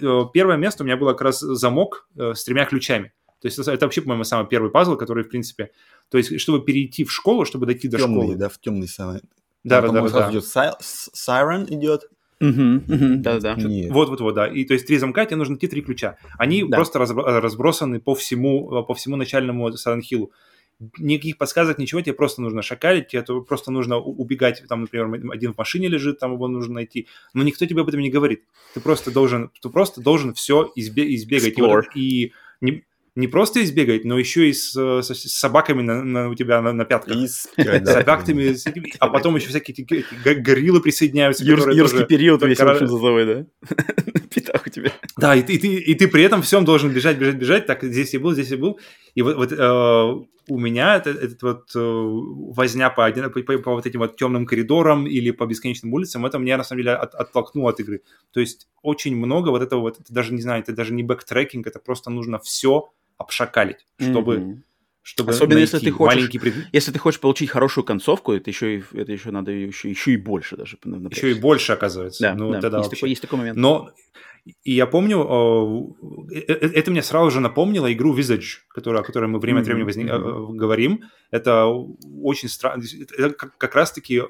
[0.00, 3.12] uh, первое место у меня было как раз замок uh, с тремя ключами.
[3.42, 5.72] То есть это вообще, по-моему, самый первый пазл, который, в принципе,
[6.10, 8.36] то есть чтобы перейти в школу, чтобы дойти до темный, школы.
[8.36, 9.20] да, в темный самый.
[9.64, 10.08] Да, да, да.
[10.08, 10.30] да.
[10.30, 12.08] идет Siren идет.
[12.38, 13.56] Да-да-да.
[13.90, 14.46] Вот-вот-вот, да.
[14.46, 16.18] И то есть три замка, тебе нужно те три ключа.
[16.38, 16.76] Они да.
[16.76, 20.30] просто разбросаны по всему, по всему начальному Hill.
[20.98, 25.58] Никаких подсказок, ничего, тебе просто нужно шакалить, тебе просто нужно убегать, там, например, один в
[25.58, 28.42] машине лежит, там его нужно найти, но никто тебе об этом не говорит.
[28.74, 31.56] Ты просто должен, ты просто должен все избе- избегать.
[31.56, 32.84] И, вот, и не,
[33.14, 36.72] не просто избегать, но еще и с, с, с собаками на, на, у тебя на,
[36.72, 37.16] на пятках.
[37.16, 37.46] И с,
[37.84, 38.56] собаками,
[38.98, 41.44] а потом еще всякие гориллы присоединяются.
[41.44, 42.78] Юр, юрский период весь раз...
[42.78, 43.46] зазовой, да?
[44.34, 44.92] Пятах у тебя.
[45.18, 47.66] Да, и ты, и, ты, и ты при этом всем должен бежать, бежать, бежать.
[47.66, 48.80] Так, здесь я был, здесь я был.
[49.14, 53.74] И вот, вот э, у меня этот, этот вот э, возня по, по, по, по
[53.74, 57.14] вот этим вот темным коридорам или по бесконечным улицам, это меня на самом деле от,
[57.14, 58.02] оттолкнуло от игры.
[58.32, 61.66] То есть очень много вот этого вот, это даже не знаю, это даже не backtracking,
[61.66, 64.36] это просто нужно все обшакалить, чтобы...
[64.36, 64.58] Mm-hmm.
[65.04, 66.40] Чтобы Особенно если ты хочешь, маленький
[66.70, 70.16] если ты хочешь получить хорошую концовку, это еще и это еще надо еще еще и
[70.16, 70.78] больше даже.
[70.84, 71.10] Например.
[71.10, 72.22] Еще и больше оказывается.
[72.22, 72.60] Да, ну, да.
[72.60, 73.58] Тогда есть, такой, есть такой момент.
[73.58, 73.90] Но
[74.64, 79.26] и я помню, э, э, это мне сразу же напомнило игру Visage, которую, о которой
[79.26, 80.54] мы время от времени возник, mm-hmm.
[80.54, 81.04] говорим.
[81.30, 82.82] Это очень странно.
[83.16, 84.22] Это как раз-таки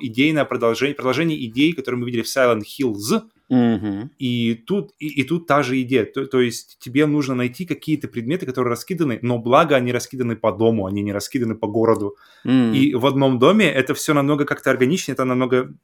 [0.00, 4.10] идейное продолжение, продолжение идей, которые мы видели в Silent Hills, Угу.
[4.20, 6.04] И, тут, и, и тут та же идея.
[6.04, 10.52] То, то есть тебе нужно найти какие-то предметы, которые раскиданы, но благо они раскиданы по
[10.52, 12.16] дому, они не раскиданы по городу.
[12.46, 12.76] Mm.
[12.76, 15.74] И в одном доме это все намного как-то органичнее, это намного...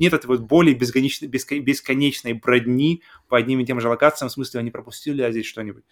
[0.00, 4.58] Нет этой вот более бесконечной, бесконечной бродни по одним и тем же локациям, в смысле
[4.58, 5.84] они пропустили, а здесь что-нибудь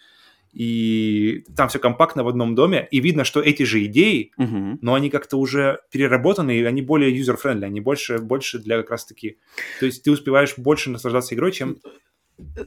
[0.51, 4.79] и там все компактно в одном доме, и видно, что эти же идеи, uh-huh.
[4.81, 9.37] но они как-то уже переработаны, и они более user-friendly, они больше, больше для как раз-таки...
[9.79, 11.77] То есть ты успеваешь больше наслаждаться игрой, чем...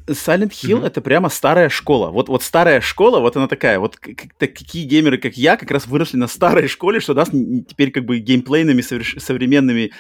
[0.07, 0.87] Silent Hill mm-hmm.
[0.87, 2.11] это прямо старая школа.
[2.11, 3.79] Вот, вот старая школа, вот она такая.
[3.79, 7.91] Вот как, такие геймеры, как я, как раз выросли на старой школе, что даст теперь
[7.91, 9.17] как бы геймплейными соверш...
[9.19, 9.93] современными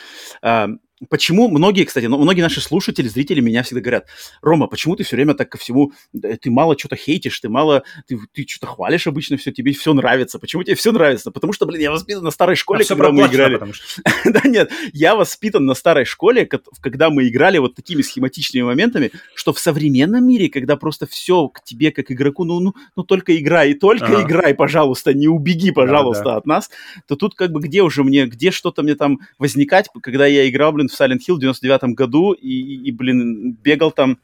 [0.43, 0.67] э,
[1.09, 4.07] Почему многие, кстати, ну, многие наши слушатели, зрители меня всегда говорят,
[4.41, 8.19] Рома, почему ты все время так ко всему, ты мало что-то хейтишь, ты мало, ты,
[8.33, 10.39] ты что-то хвалишь обычно все, тебе все нравится.
[10.39, 11.31] Почему тебе все нравится?
[11.31, 13.61] Потому что, блин, я воспитан на старой школе, а когда мы играли.
[14.25, 16.49] да нет, я воспитан на старой школе,
[16.81, 21.63] когда мы играли вот такими схематичными моментами, что в современном мире, когда просто все к
[21.65, 24.23] тебе как игроку, ну, ну, ну только играй, и только ага.
[24.23, 26.37] играй, пожалуйста, не убеги, пожалуйста, да, да.
[26.37, 26.71] от нас,
[27.07, 30.73] то тут как бы где уже мне, где что-то мне там возникать, когда я играл,
[30.73, 34.19] блин, в Silent Hill в 99 году и, и, блин, бегал там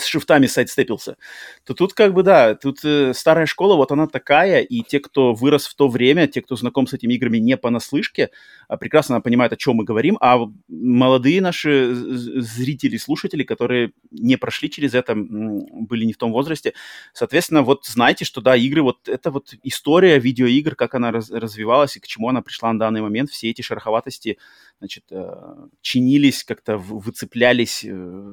[0.00, 1.16] с шифтами сайдстепился,
[1.64, 5.34] то тут как бы, да, тут э, старая школа, вот она такая, и те, кто
[5.34, 8.30] вырос в то время, те, кто знаком с этими играми не понаслышке,
[8.68, 10.38] а, прекрасно понимают, о чем мы говорим, а
[10.68, 16.74] молодые наши зрители, слушатели, которые не прошли через это, были не в том возрасте,
[17.12, 21.96] соответственно, вот знаете, что, да, игры, вот это вот история видеоигр, как она раз, развивалась
[21.96, 24.38] и к чему она пришла на данный момент, все эти шероховатости,
[24.78, 28.32] значит, э, чинились, как-то выцеплялись, э,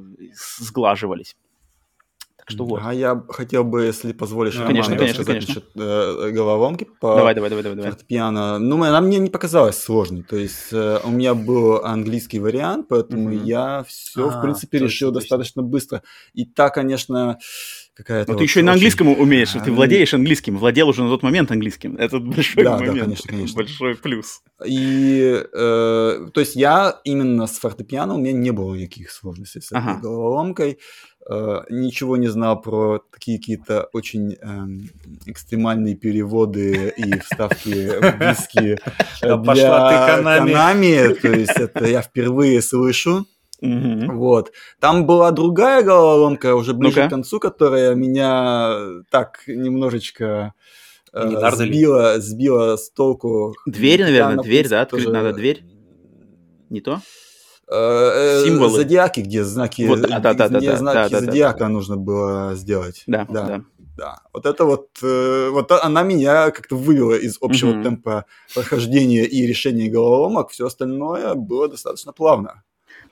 [0.59, 1.35] сглаживались.
[2.45, 2.81] Так что вот.
[2.83, 5.63] А я хотел бы, если позволишь, ну, конечно, конечно, сказать конечно.
[5.63, 7.91] насчет э, головоломки по давай, давай, давай, давай, давай.
[7.91, 8.59] фортепиано.
[8.59, 10.21] Ну, она мне не показалась сложной.
[10.21, 13.45] То есть э, у меня был английский вариант, поэтому mm-hmm.
[13.45, 15.21] я все, а, в принципе, точно, решил точно.
[15.21, 16.03] достаточно быстро.
[16.35, 17.39] И та, конечно,
[17.95, 18.31] какая-то...
[18.31, 19.21] Но вот ты еще и на английском очень...
[19.21, 21.95] умеешь, а, ты владеешь английским, владел уже на тот момент английским.
[21.95, 22.95] Это большой да, момент.
[22.95, 23.55] Да, конечно, конечно.
[23.55, 24.41] Большой плюс.
[24.65, 29.71] И, э, то есть я именно с фортепиано, у меня не было никаких сложностей с
[29.71, 29.99] этой ага.
[30.01, 30.79] головоломкой.
[31.27, 34.67] Э, ничего не знал про такие какие-то очень э,
[35.25, 38.77] экстремальные переводы и вставки в диски
[39.21, 41.15] для Konami.
[41.15, 43.25] То есть это я впервые слышу.
[43.61, 44.51] Вот.
[44.79, 50.53] Там была другая головоломка уже ближе ну к концу, которая меня так немножечко
[51.13, 53.55] э, сбила, сбила с толку.
[53.65, 54.81] Дверь, наверное, дверь, да?
[54.81, 55.15] Открыть тоже...
[55.15, 55.63] надо дверь?
[56.69, 57.01] Не то?
[57.67, 58.77] Э, э, Символы.
[58.77, 62.55] Зодиаки, где знаки, вот, да, да, да, где да, знаки да, зодиака да, нужно было
[62.55, 63.03] сделать.
[63.07, 63.43] Да, да.
[63.43, 63.61] да.
[63.97, 67.83] Да, вот это вот, э, вот она меня как-то вывела из общего mm-hmm.
[67.83, 70.49] темпа прохождения и решения головоломок.
[70.49, 72.64] Все остальное было достаточно плавно.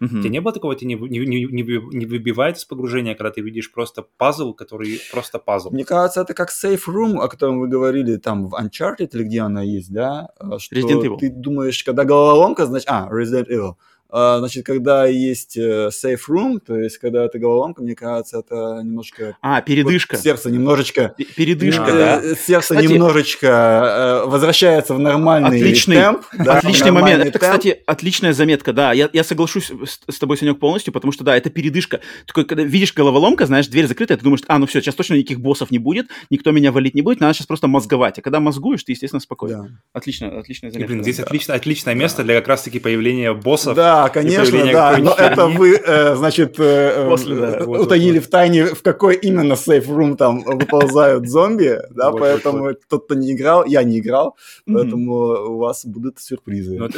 [0.04, 0.18] Угу.
[0.18, 3.42] У тебя не было такого, тебя не, не, не, не выбивает из погружения, когда ты
[3.42, 5.72] видишь просто пазл, который просто пазл?
[5.72, 9.42] Мне кажется, это как Safe Room, о котором вы говорили там в Uncharted или где
[9.42, 10.30] она есть, да?
[10.38, 11.18] А, что Resident Evil.
[11.18, 12.88] ты думаешь, когда головоломка, значит...
[12.90, 13.74] А, Resident Evil.
[14.15, 18.80] А, значит, когда есть э, safe room, то есть когда это головоломка, мне кажется, это
[18.84, 19.35] немножко...
[19.41, 20.18] А, передышка.
[20.18, 21.15] Вот сердце немножечко...
[21.35, 22.22] Передышка, да.
[22.22, 26.22] Э, сердце кстати, немножечко э, возвращается в нормальный отличный, темп.
[26.31, 27.26] Да, отличный момент.
[27.26, 27.44] Это, темп.
[27.44, 28.94] кстати, отличная заметка, да.
[28.94, 31.99] Я, я соглашусь с, с тобой, Санек, полностью, потому что, да, это передышка.
[32.27, 35.41] Такой, когда видишь головоломка, знаешь, дверь закрыта, ты думаешь, а, ну все, сейчас точно никаких
[35.41, 38.19] боссов не будет, никто меня валить не будет, надо сейчас просто мозговать.
[38.19, 39.64] А когда мозгуешь, ты, естественно, спокойно.
[39.64, 39.69] Да.
[39.94, 40.85] Отлично, отличная заметка.
[40.85, 41.23] И, блин, здесь да.
[41.23, 42.26] отлично, отличное место да.
[42.26, 43.76] для как раз-таки появления боссов.
[43.76, 48.82] Да, да, конечно, да, но это вы, э, значит, э, э, утаили в тайне, в
[48.82, 54.00] какой именно сейф рум там выползают зомби, да, поэтому тот, кто не играл, я не
[54.00, 56.78] играл, поэтому у вас будут сюрпризы.
[56.78, 56.90] Ну,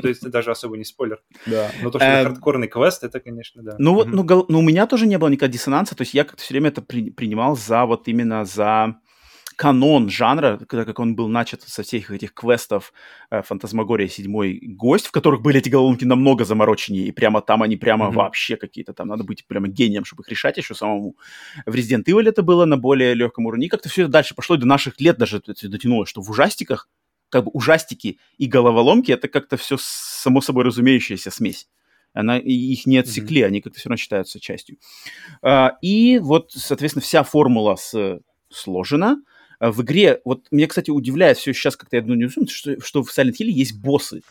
[0.00, 1.20] то есть даже особо не спойлер.
[1.46, 1.70] Да.
[1.82, 3.76] Но то, что хардкорный квест, это, конечно, да.
[3.78, 6.54] Ну вот, ну у меня тоже не было никакого диссонанса, то есть я как-то все
[6.54, 8.96] время это принимал за вот именно за
[9.56, 12.92] канон жанра, когда как он был начат со всех этих квестов
[13.30, 17.76] э, Фантазмагория седьмой гость, в которых были эти головоломки намного замороченнее, и прямо там они
[17.76, 18.12] прямо mm-hmm.
[18.12, 21.16] вообще какие-то там, надо быть прямо гением, чтобы их решать еще самому.
[21.66, 24.56] В Resident Evil это было на более легком уровне, и как-то все это дальше пошло,
[24.56, 26.88] и до наших лет даже дотянулось, что в ужастиках,
[27.28, 31.68] как бы ужастики и головоломки, это как-то все само собой разумеющаяся смесь
[32.14, 33.46] она, их не отсекли, mm-hmm.
[33.46, 34.78] они как-то все равно считаются частью.
[35.42, 38.20] А, и вот, соответственно, вся формула с,
[38.50, 39.16] сложена, а
[39.60, 43.10] в игре, вот меня, кстати, удивляет все сейчас, как-то я одну не что, что в
[43.16, 44.22] Silent Hill есть боссы.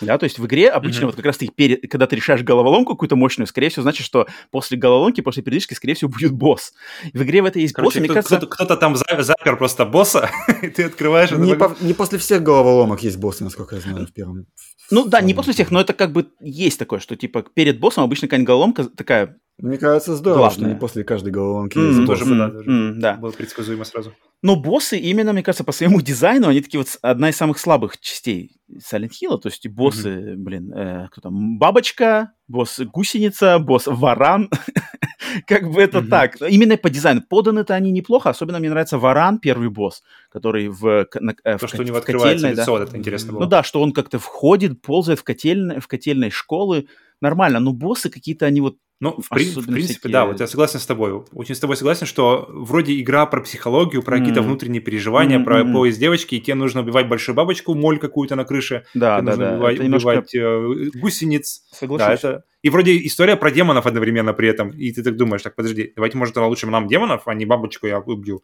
[0.00, 1.06] Да, то есть в игре обычно mm-hmm.
[1.06, 4.26] вот как раз ты перед, когда ты решаешь головоломку какую-то мощную, скорее всего, значит, что
[4.50, 6.74] после головоломки, после передышки, скорее всего, будет босс.
[7.14, 8.36] В игре в этой есть Короче, босс, мне кажется...
[8.36, 10.30] Кто-то, кто-то там запер просто босса,
[10.62, 11.30] и ты открываешь...
[11.30, 14.46] Не, по, не после всех головоломок есть боссы, насколько я знаю, в первом.
[14.90, 18.04] Ну да, не после всех, но это как бы есть такое, что типа перед боссом
[18.04, 20.58] обычно какая-нибудь головоломка такая мне кажется, здорово, Главное.
[20.58, 23.14] что не после каждой головоломки mm, есть тоже, mm, тоже mm, да.
[23.14, 24.12] было предсказуемо сразу.
[24.42, 27.98] Но боссы именно, мне кажется, по своему дизайну, они такие вот одна из самых слабых
[27.98, 30.36] частей Silent Hill, то есть боссы, mm-hmm.
[30.36, 34.50] блин, э, кто там, бабочка, босс гусеница, босс варан,
[35.46, 36.08] как бы это mm-hmm.
[36.08, 36.36] так.
[36.42, 37.22] Именно по дизайну.
[37.22, 41.70] Поданы-то они неплохо, особенно мне нравится варан, первый босс, который в, на, э, То, в,
[41.70, 42.72] что у него открывается лицо, да.
[42.72, 43.40] вот это интересно было.
[43.40, 46.88] Ну да, что он как-то входит, ползает в, котель, в котельной школы,
[47.20, 50.12] нормально, но боссы какие-то, они вот ну, в, при, в принципе, всякие...
[50.12, 51.22] да, вот я согласен с тобой.
[51.32, 54.18] Очень с тобой согласен, что вроде игра про психологию, про mm.
[54.20, 55.44] какие-то внутренние переживания, mm-hmm.
[55.44, 59.26] про поезд девочки, и тебе нужно убивать большую бабочку, моль какую-то на крыше, да, тебе
[59.26, 59.54] да, нужно да.
[59.54, 60.98] убивать, убивать немножко...
[60.98, 61.64] гусениц.
[61.72, 62.22] Соглашусь.
[62.22, 62.44] Да, это...
[62.62, 66.16] И вроде история про демонов одновременно при этом, и ты так думаешь, так, подожди, давайте,
[66.16, 68.42] может, лучше нам демонов, а не бабочку я убью.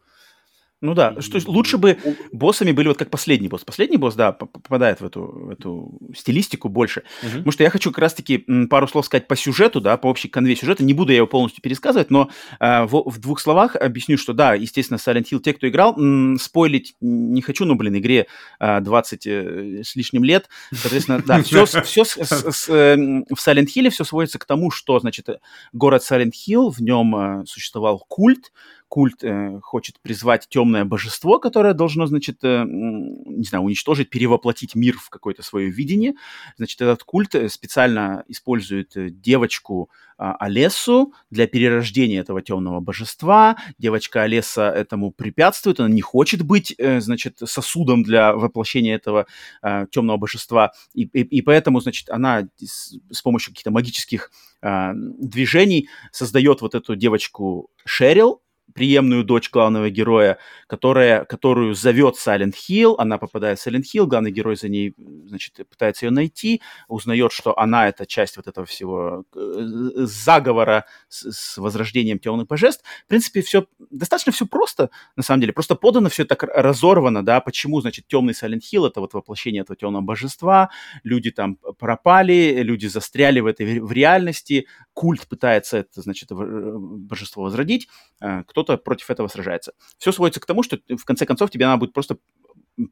[0.83, 1.97] Ну да, что лучше бы
[2.33, 3.63] боссами были вот как последний босс.
[3.63, 7.03] Последний босс, да, попадает в эту, в эту стилистику больше.
[7.21, 7.31] Угу.
[7.31, 8.39] Потому что я хочу как раз-таки
[8.69, 10.83] пару слов сказать по сюжету, да, по общей конве сюжета.
[10.83, 12.29] Не буду я его полностью пересказывать, но
[12.59, 16.37] э, в, в двух словах объясню, что да, естественно, Silent Hill, те, кто играл, м,
[16.37, 18.27] спойлить не хочу, но, блин, игре
[18.59, 20.49] э, 20 э, с лишним лет.
[20.73, 24.69] Соответственно, да, все, все с, с, с, э, в Silent Hill все сводится к тому,
[24.69, 25.29] что, значит,
[25.71, 28.51] город Silent Hill, в нем э, существовал культ,
[28.93, 34.99] культ э, хочет призвать темное божество, которое должно, значит, э, не знаю, уничтожить, перевоплотить мир
[34.99, 36.13] в какое-то свое видение.
[36.57, 39.89] Значит, этот культ э, специально использует э, девочку
[40.19, 43.55] э, Олесу для перерождения этого темного божества.
[43.79, 49.25] Девочка Олеса этому препятствует, она не хочет быть, э, значит, сосудом для воплощения этого
[49.63, 50.71] э, темного божества.
[50.93, 54.29] И, и, и поэтому, значит, она с, с помощью каких-то магических
[54.61, 58.42] э, движений создает вот эту девочку Шерил,
[58.73, 60.37] преемную дочь главного героя,
[60.67, 64.93] которая, которую зовет Сайлент Хилл, она попадает в Сайлент Хилл, главный герой за ней,
[65.27, 69.55] значит, пытается ее найти, узнает, что она это часть вот этого всего э,
[69.95, 72.83] заговора с, с возрождением темных божеств.
[73.05, 77.41] В принципе, все достаточно все просто, на самом деле, просто подано все так разорвано, да,
[77.41, 80.69] почему, значит, темный Сайлент Хилл это вот воплощение этого темного божества,
[81.03, 87.87] люди там пропали, люди застряли в этой в реальности, культ пытается это, значит, божество возродить,
[88.21, 89.73] э, кто-то против этого сражается.
[89.97, 92.17] Все сводится к тому, что в конце концов тебе надо будет просто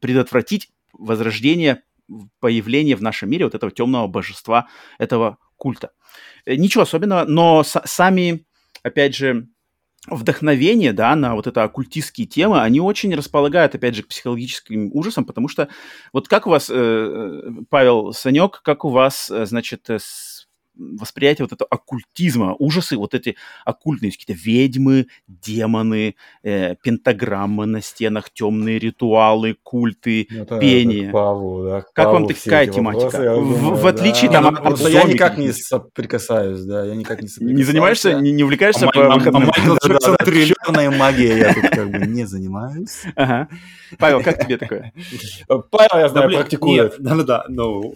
[0.00, 1.84] предотвратить возрождение,
[2.40, 4.66] появление в нашем мире вот этого темного божества,
[4.98, 5.92] этого культа.
[6.46, 8.44] Э, ничего особенного, но сами,
[8.82, 9.46] опять же,
[10.08, 15.24] вдохновение, да, на вот это оккультистские темы, они очень располагают, опять же, к психологическим ужасам,
[15.24, 15.68] потому что
[16.12, 21.68] вот как у вас, э, Павел Санек, как у вас, значит, с восприятие вот этого
[21.70, 30.26] оккультизма, ужасы, вот эти оккультные какие-то ведьмы, демоны, э, пентаграммы на стенах, темные ритуалы, культы,
[30.30, 31.04] это, пение.
[31.04, 33.04] Это Павлу, да, как Павлу вам такая тематика?
[33.04, 34.42] Вопросы, в, думаю, в отличие да.
[34.42, 37.58] там ну, от, от Я никак не соприкасаюсь, да, я никак не соприкасаюсь.
[37.58, 39.50] Не занимаешься, не, не увлекаешься а, по выходным?
[40.62, 43.02] Черная магия я тут как бы не занимаюсь.
[43.98, 44.92] Павел, как тебе такое?
[45.46, 46.96] Павел, я знаю, практикует.
[46.98, 47.94] Да-да-да, ну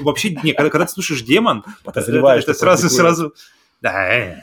[0.00, 3.34] вообще, не, когда, когда ты слушаешь демон, это, это сразу, сразу...
[3.80, 4.42] Да, э,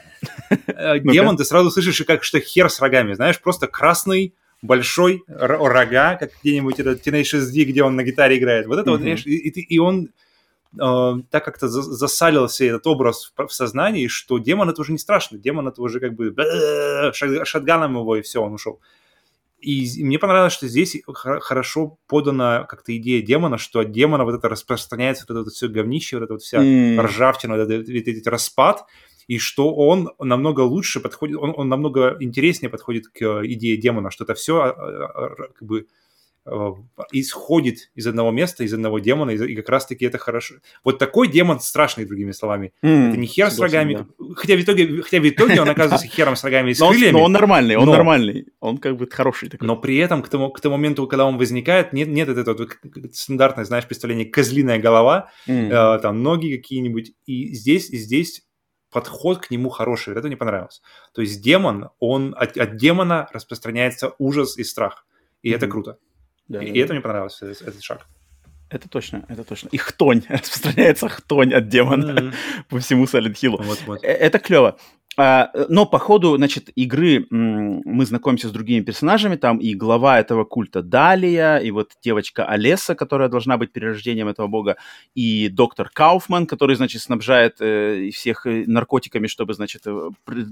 [0.68, 6.16] э, демон, ты сразу слышишь, как что хер с рогами, знаешь, просто красный, большой рога,
[6.16, 8.66] как где-нибудь этот Teenage SD, где он на гитаре играет.
[8.66, 10.10] Вот это вот, знаешь, и, и, и он
[10.80, 15.38] э, так как-то засалился этот образ в, в сознании, что демон это уже не страшно,
[15.38, 16.34] демон это уже как бы
[17.12, 18.80] шатганом его, и все, он ушел.
[19.62, 24.48] И мне понравилось, что здесь хорошо подана как-то идея демона, что от демона вот это
[24.48, 27.00] распространяется, вот это вот все говнище, вот эта вот вся mm.
[27.00, 28.84] ржавчина, вот этот, этот, этот распад,
[29.28, 34.24] и что он намного лучше подходит, он, он намного интереснее подходит к идее демона, что
[34.24, 36.01] это все а, а, как бы Э,
[37.12, 40.56] исходит из одного места, из одного демона, и как раз-таки это хорошо.
[40.82, 42.72] Вот такой демон страшный, другими словами.
[42.82, 44.34] Mm, это не хер с рогами, да.
[44.34, 47.12] хотя, в итоге, хотя в итоге он оказывается хером с рогами и с но крыльями.
[47.12, 49.66] Но он нормальный, он но, нормальный, он как бы хороший такой.
[49.66, 53.14] Но при этом к тому, к тому моменту, когда он возникает, нет, нет этого вот,
[53.14, 55.68] стандартное, знаешь, представление козлиная голова, mm.
[55.70, 58.42] э, там ноги какие-нибудь, и здесь, и здесь
[58.90, 60.82] подход к нему хороший, это мне понравилось.
[61.14, 65.06] То есть демон, он от, от демона распространяется ужас и страх,
[65.42, 65.54] и mm-hmm.
[65.54, 65.98] это круто.
[66.52, 68.06] Да, и, да, и это мне понравился, этот, этот шаг.
[68.68, 69.68] Это точно, это точно.
[69.72, 72.34] И хтонь, распространяется хтонь от демона mm-hmm.
[72.68, 73.62] по всему Silent Hill.
[73.62, 74.04] Вот, вот.
[74.04, 74.78] Э, это клево.
[75.16, 80.44] А, но по ходу, значит, игры мы знакомимся с другими персонажами, там и глава этого
[80.44, 84.76] культа Далия, и вот девочка Олеса, которая должна быть перерождением этого бога,
[85.14, 90.10] и доктор Кауфман, который, значит, снабжает э, всех э, наркотиками, чтобы, значит, э,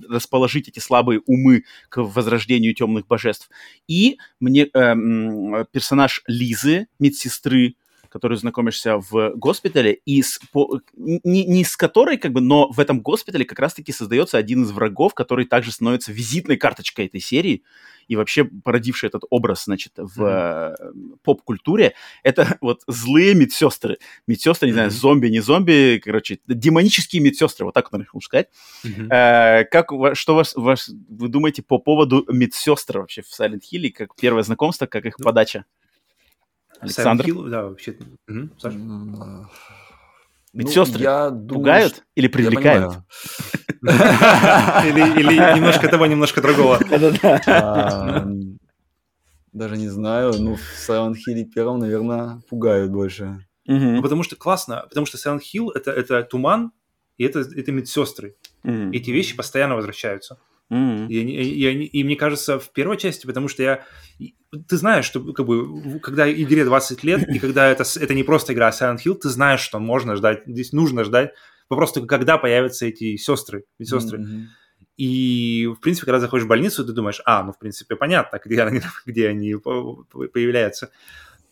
[0.09, 3.49] расположить эти слабые умы к возрождению темных божеств.
[3.89, 4.95] И мне э,
[5.73, 7.77] персонаж Лизы, медсестры,
[8.11, 12.81] которую знакомишься в госпитале, и с, по, не, не с которой, как бы, но в
[12.81, 17.63] этом госпитале как раз-таки создается один из врагов, который также становится визитной карточкой этой серии,
[18.09, 21.19] и вообще породивший этот образ, значит, в mm-hmm.
[21.23, 23.99] поп-культуре, это вот злые медсестры.
[24.27, 24.75] Медсестры, не mm-hmm.
[24.75, 28.49] знаю, зомби, не зомби, короче, демонические медсестры, вот так, наверное, сказать.
[28.85, 29.09] Mm-hmm.
[29.11, 34.17] Э, как, что вас, вас, вы думаете по поводу медсестр вообще в Silent Hill, как
[34.17, 35.65] первое знакомство, как их подача?
[36.81, 37.25] Александр?
[37.27, 37.97] Hill, да, вообще.
[38.29, 38.79] Угу, Саша.
[40.53, 42.03] Медсестры ну, пугают что...
[42.17, 42.95] или привлекают?
[43.83, 46.79] Или немножко того, немножко другого.
[47.47, 48.27] А,
[49.53, 50.35] даже не знаю.
[50.39, 53.47] Ну, в Silent Hill первом, наверное, пугают больше.
[53.67, 54.85] Ну, потому что классно.
[54.89, 56.73] Потому что Silent Hill это, это туман,
[57.17, 58.37] и это, это медсестры.
[58.65, 60.39] Эти вещи постоянно возвращаются.
[60.71, 61.09] Mm-hmm.
[61.09, 63.85] И, и, и, и мне кажется, в первой части, потому что я...
[64.69, 68.53] Ты знаешь, что как бы, когда игре 20 лет, и когда это, это не просто
[68.53, 71.33] игра а Silent Hill, ты знаешь, что можно ждать, здесь нужно ждать.
[71.69, 74.19] Вопрос только, когда появятся эти сестры, сестры.
[74.21, 74.45] Mm-hmm.
[74.97, 78.63] И, в принципе, когда заходишь в больницу, ты думаешь, а, ну, в принципе, понятно, где
[78.63, 80.91] они, где они появляются.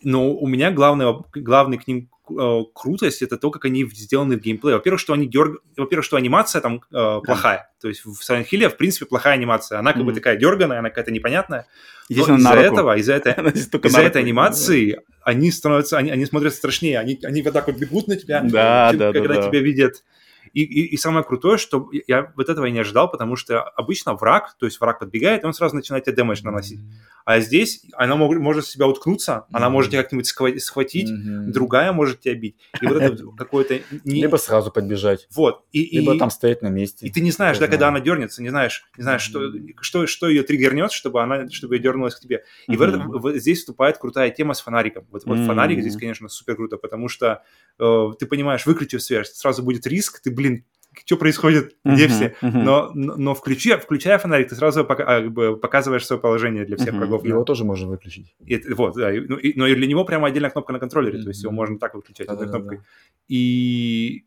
[0.03, 4.41] Но у меня главный, главный к ним э, крутость это то, как они сделаны в
[4.41, 4.77] геймплее.
[4.77, 5.61] Во-первых, что они дерг...
[5.77, 7.71] Во-первых, что анимация там э, плохая.
[7.81, 9.79] То есть в Silent Hill, в принципе, плохая анимация.
[9.79, 10.07] Она как mm-hmm.
[10.07, 11.67] бы такая дерганая, она какая-то непонятная.
[12.09, 16.99] Но из-за этого, из-за этой, из-за этой анимации они становятся, они, они смотрятся страшнее.
[17.01, 20.05] Они, они вот так вот бегут на тебя, да, да, когда да, тебя видят.
[20.53, 24.15] И, и, и самое крутое, что я вот этого и не ожидал, потому что обычно
[24.15, 26.81] враг, то есть враг подбегает, и он сразу начинает тебе дэмэдж наносить.
[27.29, 29.45] А здесь она мог, может себя уткнуться, mm-hmm.
[29.53, 30.27] она может тебя как-нибудь
[30.63, 31.51] схватить, mm-hmm.
[31.51, 32.57] другая может тебя бить.
[32.81, 33.83] И вот это какое-то...
[34.05, 34.23] Не...
[34.23, 35.29] Либо сразу подбежать.
[35.35, 35.67] Вот.
[35.71, 36.19] И, Либо и...
[36.19, 37.07] там стоять на месте.
[37.07, 37.73] И ты не знаешь, да, знаю.
[37.73, 39.53] когда она дернется, не знаешь, не знаешь, что,
[39.83, 42.45] что, что ее триггернет, чтобы она, чтобы ее дернулась к тебе.
[42.67, 42.77] И mm-hmm.
[42.79, 45.07] в этом, в, здесь вступает крутая тема с фонариком.
[45.11, 45.47] Вот, вот mm-hmm.
[45.47, 47.43] фонарик здесь, конечно, супер круто, потому что
[47.79, 50.65] э, ты понимаешь, выключив связь, сразу будет риск, ты, блин,
[51.05, 52.37] что происходит, где uh-huh, все.
[52.41, 52.63] Uh-huh.
[52.63, 55.23] Но, но включая, включая фонарик, ты сразу пока,
[55.61, 56.99] показываешь свое положение для всех uh-huh.
[56.99, 57.25] врагов.
[57.25, 58.35] Его тоже можно выключить.
[58.45, 59.11] И, вот, да.
[59.11, 61.23] Ну, и, но для него прямо отдельная кнопка на контроллере, uh-huh.
[61.23, 62.81] то есть его можно так выключать одной кнопкой.
[63.29, 64.25] И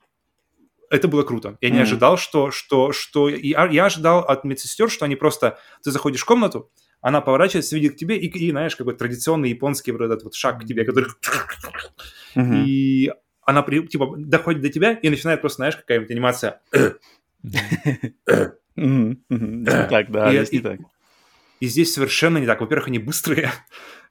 [0.89, 1.57] это было круто.
[1.61, 2.51] Я не ожидал, что...
[2.51, 5.57] что, что я, я ожидал от медсестер, что они просто...
[5.83, 6.69] Ты заходишь в комнату,
[6.99, 10.35] она поворачивается, видит к тебе, и, и знаешь, как бы традиционный японский вот этот вот
[10.35, 11.09] шаг к тебе, который...
[12.35, 13.11] И
[13.51, 16.59] она типа доходит до тебя и начинает просто, знаешь, какая-нибудь анимация.
[18.75, 20.79] Так, да, здесь не так.
[21.59, 22.59] И здесь совершенно не так.
[22.61, 23.51] Во-первых, они быстрые.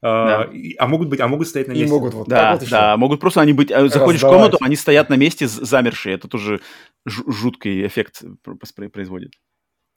[0.03, 1.93] А, и- а могут быть, а могут стоять на И месте.
[1.93, 3.71] могут вот Да, так вот да, могут просто они быть...
[3.71, 6.15] э, Заходишь в комнату, они стоят на месте замершие.
[6.15, 6.63] Это тоже
[7.07, 9.35] жу- жуткий эффект пр- пр- производит.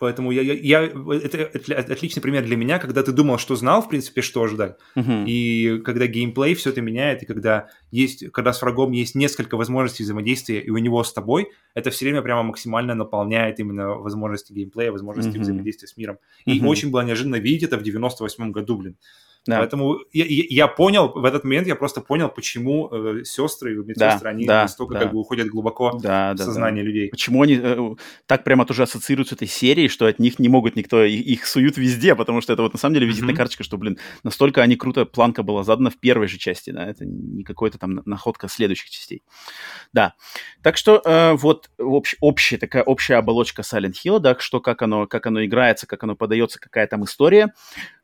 [0.03, 3.87] Поэтому я, я, я- это, отличный пример для меня, когда ты думал, что знал, в
[3.87, 4.75] принципе, что ждать.
[4.95, 5.23] Мгм.
[5.25, 10.03] И когда геймплей все это меняет, и когда есть, когда с врагом есть несколько возможностей
[10.03, 14.91] взаимодействия, и у него с тобой, это все время прямо максимально наполняет именно возможности геймплея,
[14.91, 15.41] возможности Мгм.
[15.43, 16.17] взаимодействия с миром.
[16.45, 16.67] И Мгм.
[16.67, 18.97] очень было неожиданно видеть это в 98 году, блин.
[19.45, 19.57] Да.
[19.59, 24.29] Поэтому я, я- понял, в этот момент я просто понял, почему э, сестры и медсестры,
[24.29, 24.99] они да, настолько да.
[25.01, 26.43] как бы уходят глубоко Да, в да, да.
[26.45, 27.09] сознание людей.
[27.09, 27.95] Почему они э,
[28.25, 31.45] так прямо тоже ассоциируют с этой серией, что от них не могут никто, и- их
[31.45, 33.37] суют везде, потому что это вот на самом деле визитная Мгм.
[33.37, 37.03] карточка, что, блин, настолько они круто, планка была задана в первой же части, да, это
[37.05, 39.23] не какой-то там на- находка следующих частей.
[39.91, 40.13] Да,
[40.61, 45.05] так что э, вот общ- общая такая общая оболочка Silent Hill, да, что как оно,
[45.05, 47.53] как оно играется, как оно подается, какая там история.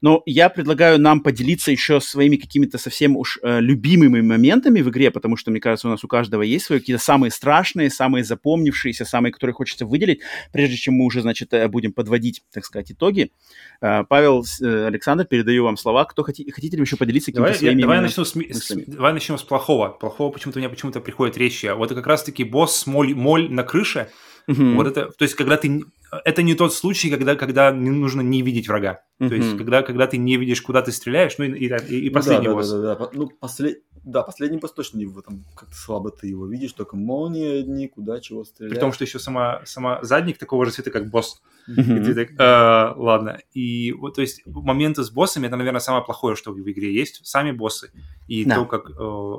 [0.02, 5.12] Но я предлагаю нам поделиться еще своими какими-то совсем уж э, любимыми моментами в игре,
[5.12, 9.06] потому что, мне кажется, у нас у каждого есть свои какие-то самые страшные, самые запомнившиеся,
[9.06, 13.32] самые, которые хочется выделить, прежде чем мы уже, значит, э, будем подводить, так сказать, итоги.
[13.80, 16.06] Э, Павел, э, Александр, передаю вам слова.
[16.06, 18.76] Кто хоти- хотите ли еще поделиться какими-то Давай, я- своими давай именно начну с, с-
[18.88, 19.90] давай начнем с плохого.
[19.90, 21.64] Плохого почему-то у меня почему-то приходит речь.
[21.64, 24.10] Вот как раз-таки босс моль, моль на крыше.
[24.48, 24.76] Мгм.
[24.78, 25.84] Вот это, то есть, когда ты...
[26.26, 29.02] Это не тот случай, когда, когда не нужно не видеть врага.
[29.20, 32.46] То есть, когда, когда ты не видишь, куда ты стреляешь, ну и, и, и последний
[32.48, 32.72] да, да, босс.
[32.72, 32.96] Да, да, да.
[32.96, 33.84] По- Ну, послед...
[34.04, 35.46] да, последний босс точно не в этом.
[35.56, 38.74] Как-то слабо ты его видишь, только молнии одни, куда чего стрелять.
[38.74, 41.42] При том, что еще сама, сама задник такого же цвета, как босс.
[41.68, 41.98] Мгм.
[41.98, 43.40] И ты так, «А, ладно.
[43.54, 47.26] И вот, то есть, моменты с боссами, это, наверное, самое плохое, что в игре есть.
[47.26, 47.92] Сами боссы.
[48.28, 48.56] И Да.
[48.56, 48.90] то, как...
[48.90, 49.36] э,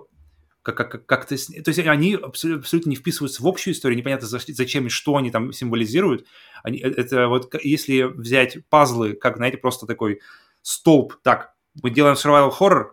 [0.62, 1.38] как, как, как ты...
[1.38, 5.16] с- То есть они абсолютно, не вписываются в общую историю, непонятно за- зачем и что
[5.16, 6.26] они там символизируют.
[6.62, 10.20] Они, э, это вот если взять пазлы, как, знаете, просто такой
[10.62, 12.84] столб, так, мы делаем survival horror,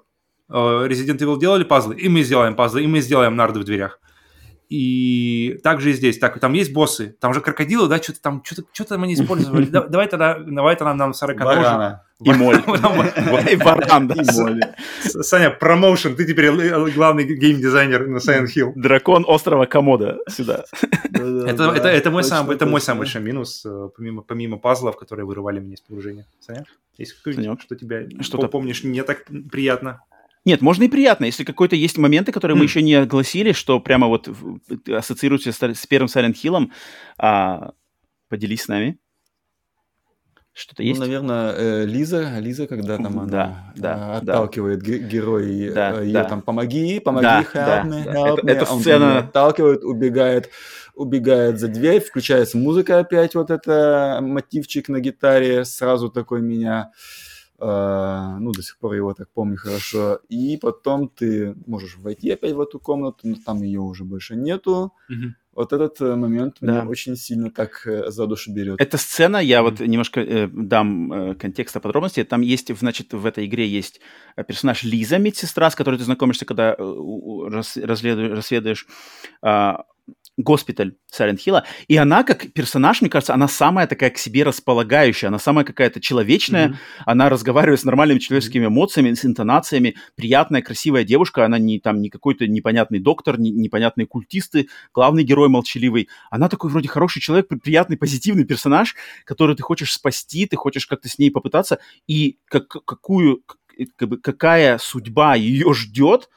[0.49, 3.99] э, Resident Evil делали пазлы, и мы сделаем пазлы, и мы сделаем нарды в дверях.
[4.69, 6.17] И также и здесь.
[6.19, 9.65] Так, там есть боссы, там же крокодилы, да, что-то там, что-то, что там они использовали.
[9.65, 12.03] Да- Давай тогда, давай тогда нам 40 Барана.
[12.23, 12.57] И моль.
[13.51, 14.15] И баран, да.
[15.03, 16.49] Саня, промоушен, ты теперь
[16.91, 18.71] главный геймдизайнер на Silent Hill.
[18.75, 20.65] Дракон острова Комода сюда.
[21.13, 22.23] Это, это, это, мой,
[22.81, 26.25] самый большой минус, э, помимо, помимо пазлов, которые вырывали меня из погружения.
[26.39, 26.65] Саня,
[26.97, 30.01] есть что тебя что-то- помнишь не так приятно?
[30.47, 32.67] Нет, можно и приятно, если какой-то есть моменты, которые мы М.
[32.67, 34.29] еще не огласили, что прямо вот
[34.89, 36.69] ассоциируются с, с первым Silent Hill,
[37.17, 37.71] а,
[38.29, 38.97] поделись с нами.
[40.53, 40.99] Что-то Ну, есть?
[41.01, 44.35] наверное, э, Лиза, Лиза, когда там она Да, да, э, да.
[44.37, 46.23] отталкивает ге- герой Да, э, ее да.
[46.23, 48.11] там помоги, помоги, Да, help да, me, да.
[48.13, 48.51] help Это- me».
[48.51, 50.49] эта Он там сцена- отталкивает, убегает,
[50.95, 57.26] убегает за дверь, включается музыка опять, вот это мотивчик на гитаре, сразу такой меня, э,
[57.59, 60.19] ну, до сих пор его так помню хорошо.
[60.29, 64.93] И потом ты можешь войти опять в эту комнату, но там ее уже больше нету.
[65.57, 66.71] Вот этот э, момент Да.
[66.71, 68.79] меня очень сильно так э, за душу берет.
[68.79, 72.23] Эта сцена, я вот немножко э, дам э, контекста подробностей.
[72.25, 73.99] Там есть, значит, в этой игре есть
[74.35, 78.85] э, персонаж Лиза, медсестра, с которой ты знакомишься, когда э, расследуешь, расследуешь
[79.41, 79.85] а,
[80.37, 81.63] госпиталь Silent Hill.
[81.87, 85.99] И она, как персонаж, мне кажется, она самая такая к себе располагающая, она самая какая-то
[85.99, 86.77] человечная, Мгм.
[87.07, 92.09] она разговаривает с нормальными человеческими эмоциями, с интонациями, приятная, красивая девушка, она не там не
[92.09, 96.07] какой-то непонятный доктор, не, непонятные культисты, главный герой молчаливый.
[96.29, 100.85] Она такой вроде хороший человек, при- приятный, позитивный персонаж, который ты хочешь спасти, ты хочешь
[100.85, 103.41] как-то с ней попытаться, и как, какую,
[103.95, 106.29] как бы, какая судьба ее ждет,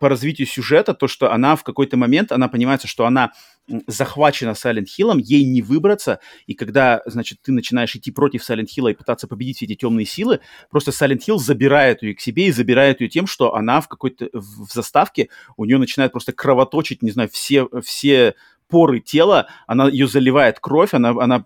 [0.00, 3.32] по развитию сюжета, то, что она в какой-то момент, она понимается, что она
[3.86, 8.90] захвачена Silent Hill, ей не выбраться, и когда, значит, ты начинаешь идти против Silent Hill
[8.90, 10.40] и пытаться победить все эти темные силы,
[10.70, 14.28] просто Silent Hill забирает ее к себе и забирает ее тем, что она в какой-то,
[14.32, 18.34] в заставке, у нее начинает просто кровоточить, не знаю, все, все
[18.68, 21.44] поры тела, она ее заливает кровь, она, она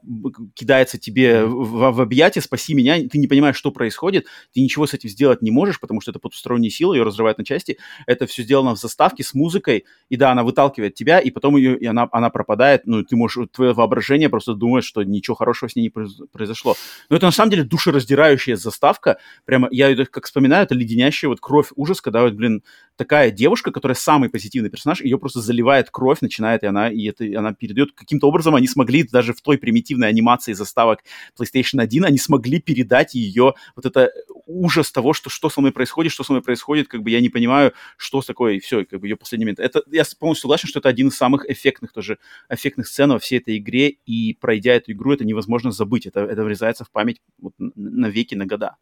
[0.55, 4.95] кидается тебе в, в объятия, спаси меня, ты не понимаешь, что происходит, ты ничего с
[4.95, 8.43] этим сделать не можешь, потому что это потусторонние силы, ее разрывают на части, это все
[8.43, 12.09] сделано в заставке с музыкой, и да, она выталкивает тебя, и потом ее, и она,
[12.13, 15.91] она пропадает, ну, ты можешь, твое воображение просто думает, что ничего хорошего с ней не
[15.91, 16.77] произ- произошло.
[17.09, 21.41] Но это на самом деле душераздирающая заставка, прямо, я ее как вспоминаю, это леденящая вот
[21.41, 22.63] кровь, ужас, когда вот, блин,
[23.01, 27.25] такая девушка, которая самый позитивный персонаж, ее просто заливает кровь, начинает, и она, и это,
[27.25, 31.01] и она передает, каким-то образом они смогли даже в той примитивной анимации заставок
[31.35, 34.13] PlayStation 1, они смогли передать ее вот это
[34.45, 37.31] ужас того, что, что со мной происходит, что со мной происходит, как бы я не
[37.31, 39.61] понимаю, что такое, и все, как бы ее последний момент.
[39.61, 42.19] Это, я полностью согласен, что это один из самых эффектных тоже,
[42.51, 46.45] эффектных сцен во всей этой игре, и пройдя эту игру, это невозможно забыть, это, это
[46.45, 48.77] врезается в память вот, н- навеки, на года.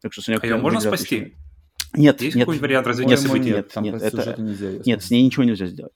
[0.00, 1.14] Так что, Санек, А ее можно спасти?
[1.14, 1.49] еще.
[1.94, 3.50] Нет, Есть нет, какой-нибудь вариант развития нет, событий?
[3.50, 4.40] нет, нет, это-
[4.86, 5.92] Нет, с ней ничего нельзя сделать.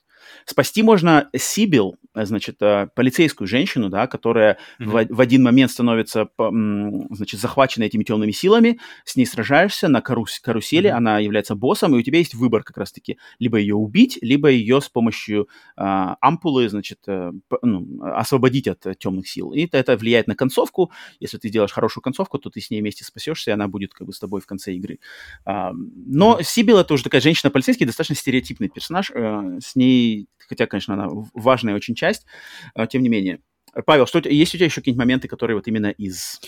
[0.46, 4.90] Спасти можно Сибил, э, значит, э, полицейскую женщину, да, которая Мгм.
[4.90, 10.40] в, в один момент становится, значит, захвачена этими темными силами, с ней сражаешься на карус-
[10.42, 10.96] карусели, Мгм.
[10.96, 14.80] она является боссом, и у тебя есть выбор как раз-таки, либо ее убить, либо ее
[14.80, 17.32] с помощью а, ампулы, значит, э,
[17.62, 19.52] ну, освободить от э, темных сил.
[19.52, 20.92] И это, это влияет на концовку.
[21.20, 24.06] Если ты сделаешь хорошую концовку, то ты с ней вместе спасешься, и она будет как
[24.06, 24.98] бы с тобой в конце игры.
[25.44, 29.10] А, но Сибил это уже такая женщина-полицейский, достаточно стереотипный персонаж.
[29.14, 30.13] э, с ней,
[30.48, 32.26] хотя, конечно, она важная очень часть,
[32.74, 33.40] э, тем не менее.
[33.86, 36.40] Павел, что есть у тебя еще какие-нибудь моменты, которые вот именно из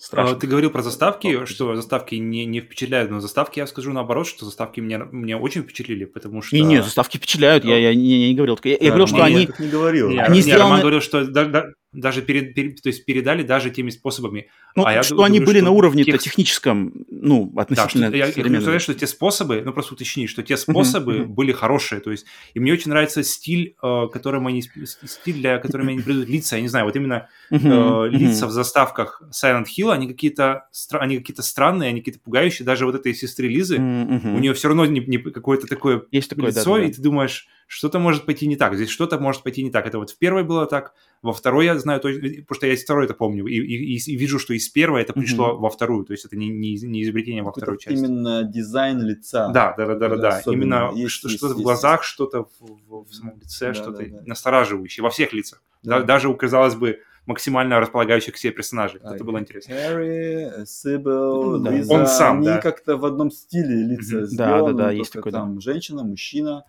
[0.00, 0.38] А, страшных?
[0.38, 4.26] Ты говорил про заставки, О, что заставки не, не впечатляют, но заставки я скажу наоборот,
[4.26, 6.56] что заставки меня, меня очень впечатлили, потому что...
[6.56, 8.58] Не, не, заставки впечатляют, я, я не, не говорил.
[8.64, 9.40] Я, я Да, говорил, что они...
[9.42, 10.08] я так не говорил.
[10.08, 13.42] Не, Они не, сделаны- Роман говорил, что да- да- даже перед, перед- то есть передали
[13.42, 14.48] даже теми способами.
[14.76, 17.62] Ну, а я что ду- они думаю, были что на уровне текст- техническом, ну, Да,
[17.64, 21.32] что, относительно я, я сказать, что те способы, ну просто уточнить, что те способы мгм.
[21.32, 25.88] были хорошие, то есть, и мне очень нравится стиль, э, которым они, стиль, для которым
[25.88, 28.04] они придут лица, я не знаю, вот именно э, мгм.
[28.04, 32.86] лица в заставках Silent Hill, они какие-то, стра- они какие-то странные, они какие-то пугающие, даже
[32.86, 34.34] вот этой сестры Лизы, мгм.
[34.34, 36.86] у нее все равно не, не какое-то такое Есть такое, да, лицо, да, да.
[36.86, 39.86] и ты думаешь, что-то может пойти не так, здесь что-то может пойти не так.
[39.86, 40.92] Это вот в первой было так,
[41.22, 44.16] во второй я знаю, точно, потому что я из второй это помню, и, и- и-
[44.16, 47.42] вижу, что из первой это пришло во вторую, то есть это не, не, не изобретение
[47.42, 47.96] во второй части.
[47.98, 49.48] Именно дизайн лица.
[49.50, 50.42] Да, да, да, да, да, да.
[50.52, 51.64] Именно Есть, что- есть, что-то в есть.
[51.64, 52.48] глазах, что-то в,
[52.88, 54.22] в- в самом лице, Да, что-то да, да.
[54.26, 55.62] настораживающее во всех лицах.
[55.82, 56.00] Да.
[56.00, 56.98] Да- даже казалось бы,
[57.30, 59.00] максимально располагающих к себе персонажей.
[59.02, 59.74] Да, это было интересно.
[59.74, 61.70] Хэри, Сибил, Да.
[61.70, 62.58] Лиза, Он сам, они да.
[62.58, 64.20] как-то в одном стиле лица.
[64.20, 65.38] Да, сделаны, да, да, ну, есть такой, да.
[65.38, 66.64] там женщина, мужчина.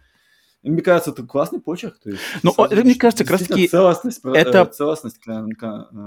[0.63, 1.97] Мне кажется, это классный почерк.
[2.03, 5.31] То есть, Ну, сразу это, мне кажется, как действительно раз-таки целостность, это- э, целостность э,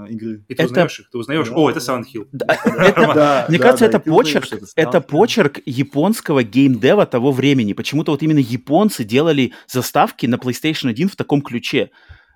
[0.09, 0.45] игры.
[0.47, 1.93] И ты Это- узнаешь их, ты узнаешь, Да, о, это да.
[1.93, 2.27] Silent Hill.
[2.31, 2.65] Да, это,
[3.15, 5.01] Да, Мне да, кажется, да, это узнаешь, почерк, это Stalker.
[5.01, 7.73] почерк японского геймдева того времени.
[7.73, 11.91] Почему-то вот именно японцы делали заставки на PlayStation 1 в таком ключе.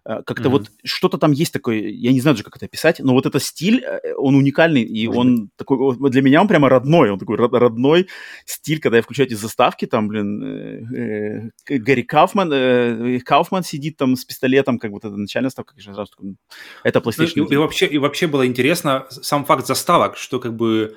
[0.06, 0.52] Э, Как-то Мгм.
[0.52, 3.44] вот что-то там есть такое, я не знаю даже, как это описать, но вот этот
[3.44, 7.20] стиль, э, он уникальный, и Может он такой, вот для меня он прямо родной, он
[7.20, 8.08] такой род- родной
[8.46, 13.98] стиль, когда я включаю эти заставки, там, блин, э, э, Гарри Кауфман, э, Кауфман сидит
[13.98, 16.36] там с пистолетом, как вот эта начальная ставка, конечно, сразу такой,
[16.84, 17.54] это Ну, PlayStation и, 1.
[17.54, 20.96] и вообще, и вообще было интересно сам факт заставок, что как бы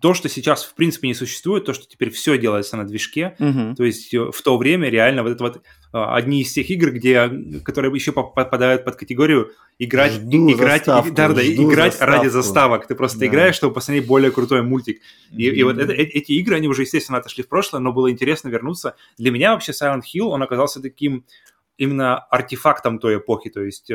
[0.00, 3.74] то, что сейчас в принципе не существует, то, что теперь все делается на движке, Мгм.
[3.76, 5.62] то есть э, в то время реально вот это вот
[5.92, 7.30] а, одни из тех игр, где,
[7.64, 12.30] которые еще поп- попадают под категорию играть, Жду играть, заставку, да, да, играть ради заставку.
[12.30, 12.86] заставок.
[12.86, 13.26] Ты просто Да.
[13.26, 15.00] играешь, чтобы посмотреть более крутой мультик.
[15.32, 18.10] И, и вот это- э- эти игры, они уже, естественно, отошли в прошлое, но было
[18.10, 18.94] интересно вернуться.
[19.18, 21.24] Для меня вообще Silent Hill, он оказался таким
[21.78, 23.90] именно артефактом той эпохи, то есть...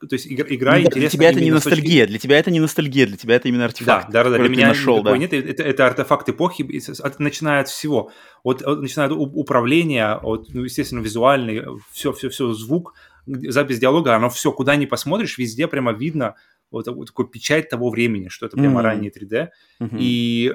[0.00, 2.18] то есть игра, игра Ну да, для интересна тебя это не с точки- ностальгия, для
[2.18, 4.10] тебя это не ностальгия, для тебя это именно артефакт.
[4.10, 5.16] да, да, да, для меня нашел, да.
[5.16, 6.62] нет, это, это артефакт эпохи,
[7.02, 8.10] от- начиная от всего.
[8.44, 11.62] Вот, от- начиная от управления, от, ну, естественно, визуальный,
[11.92, 12.94] все, все, все, звук,
[13.26, 16.34] запись диалога, оно все, куда ни посмотришь, везде прямо видно
[16.70, 18.80] вот, такой- такой печать того времени, что это прямо Мгм.
[18.80, 19.48] ранний 3D.
[19.80, 19.96] Мгм.
[19.98, 20.52] И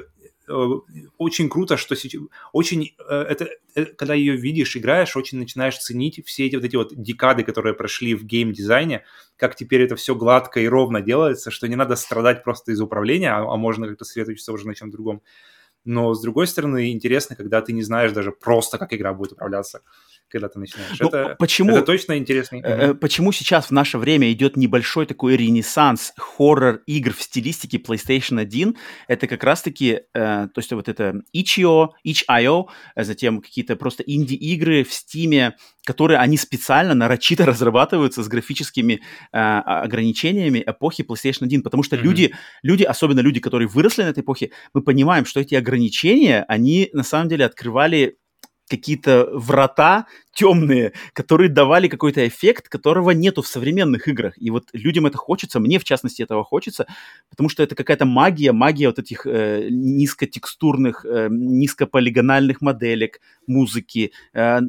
[1.17, 2.21] очень круто, что сейчас...
[2.53, 2.95] Очень...
[3.09, 6.93] э, это, э, когда ее видишь, играешь, очень начинаешь ценить все эти вот эти вот
[6.95, 9.03] декады, которые прошли в геймдизайне,
[9.37, 13.31] как теперь это все гладко и ровно делается, что не надо страдать просто из управления,
[13.31, 15.21] а, а можно как-то сосредоточиться уже на чем другом.
[15.83, 19.81] Но, с другой стороны, интересно, когда ты не знаешь даже просто, как игра будет управляться,
[20.31, 20.99] когда ты начинаешь.
[20.99, 22.61] Ну, это, почему, это точно интересный.
[22.61, 28.39] э, э, почему сейчас в наше время идет небольшой такой ренессанс хоррор-игр в стилистике PlayStation
[28.39, 28.75] 1?
[29.07, 34.83] Это как раз-таки, э, то есть вот это Itch.io, Itch.io, э, затем какие-то просто инди-игры
[34.83, 35.51] в Steam,
[35.85, 39.01] которые они специально, нарочито разрабатываются с графическими
[39.33, 42.05] э, ограничениями эпохи PlayStation 1, потому что Мгм.
[42.05, 42.33] люди,
[42.63, 47.03] люди, особенно люди, которые выросли на этой эпохе, мы понимаем, что эти ограничения, они на
[47.03, 48.17] самом деле открывали
[48.71, 54.33] какие-то врата темные, которые давали какой-то эффект, которого нету в современных играх.
[54.37, 56.85] И вот людям это хочется, мне в частности этого хочется,
[57.29, 64.59] потому что это какая-то магия, магия вот этих э, низкотекстурных, э, низкополигональных моделек, музыки, э,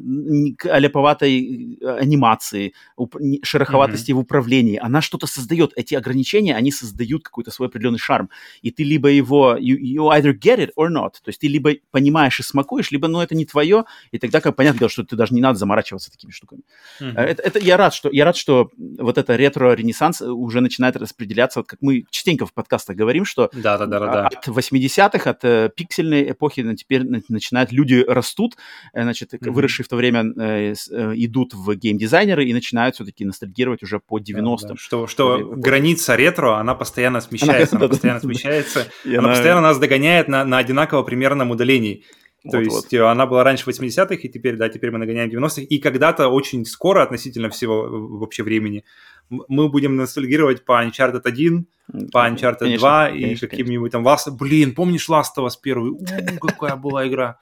[0.69, 4.77] аляповатой э, анимации, уп- шероховатости в управлении.
[4.81, 5.71] Она что-то создает.
[5.77, 8.29] Эти ограничения, они создают какой-то свой определенный шарм.
[8.61, 11.13] И ты либо его, you, you either get it or not.
[11.23, 14.55] То есть ты либо понимаешь и смакуешь, либо, ну, это не твое, и тогда, как
[14.55, 16.61] понятно, что ты даже не надо заморачиваться такими штуками.
[16.99, 17.19] Mm-hmm.
[17.19, 21.67] Это, это я рад, что я рад, что вот это ретро-ренессанс уже начинает распределяться, вот
[21.67, 24.27] как мы частенько в подкастах говорим, что да, да, да, да.
[24.27, 28.55] от 80-х, от э, пиксельной эпохи на теперь начинают люди растут,
[28.93, 29.51] э, значит, mm-hmm.
[29.51, 34.19] выросшие в то время э, э, идут в геймдизайнеры и начинают все-таки ностальгировать уже по
[34.19, 34.57] 90-м.
[34.61, 34.75] Да, да.
[34.77, 39.79] Что, что э, граница ретро, она постоянно смещается, она, она постоянно смещается, она постоянно нас
[39.79, 42.03] догоняет на, на одинаково примерном удалении.
[42.43, 42.93] То вот, есть вот.
[42.93, 45.61] Э, она была раньше 80-х, и теперь, да, теперь мы нагоняем 90-х.
[45.61, 48.83] И когда-то очень скоро относительно всего вообще времени
[49.29, 51.67] мы будем ностальгировать по Uncharted 1,
[52.11, 54.31] по Uncharted конечно, 2 и каким-нибудь там Last...
[54.31, 55.77] Блин, помнишь Last of Us 1?
[55.77, 55.99] У,
[56.39, 57.39] какая была игра.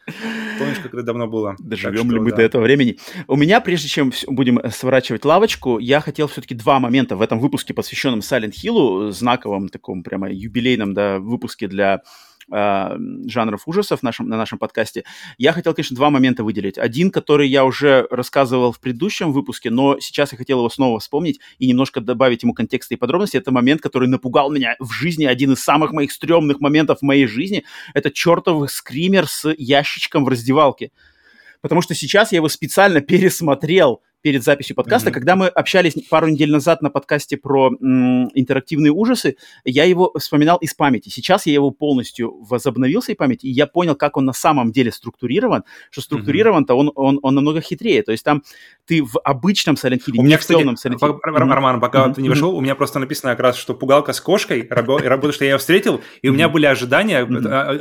[0.57, 1.55] Помнишь, как это давно было?
[1.59, 2.37] Доживем что, ли мы да.
[2.37, 2.97] до этого времени?
[3.27, 7.73] У меня, прежде чем будем сворачивать лавочку, я хотел все-таки два момента в этом выпуске,
[7.73, 12.03] посвященном Silent Hill, знаковом таком прямо юбилейном да, выпуске для
[12.51, 12.97] э,
[13.27, 15.03] жанров ужасов нашем, на нашем подкасте,
[15.37, 16.77] я хотел, конечно, два момента выделить.
[16.77, 21.39] Один, который я уже рассказывал в предыдущем выпуске, но сейчас я хотел его снова вспомнить
[21.59, 23.37] и немножко добавить ему контекста и подробности.
[23.37, 27.25] Это момент, который напугал меня в жизни, один из самых моих стрёмных моментов в моей
[27.25, 27.63] жизни.
[27.93, 30.91] Это чертов скример с ящичком в раздевалке.
[31.61, 35.13] Потому что сейчас я его специально пересмотрел перед записью подкаста, mm-hmm.
[35.13, 39.35] когда мы общались пару недель назад на подкасте про м, интерактивные ужасы,
[39.65, 41.09] я его вспоминал из памяти.
[41.09, 44.91] Сейчас я его полностью возобновил своей памяти, и я понял, как он на самом деле
[44.91, 48.03] структурирован, что структурирован-то он, он, он намного хитрее.
[48.03, 48.43] То есть там
[48.85, 51.19] ты в обычном Silent Hill, у меня, кстати, Silent Hill...
[51.23, 52.13] Роман, пока mm-hmm.
[52.13, 55.45] ты не вошел, у меня просто написано как раз, что пугалка с кошкой, работа, что
[55.45, 57.25] я ее встретил, и у меня были ожидания,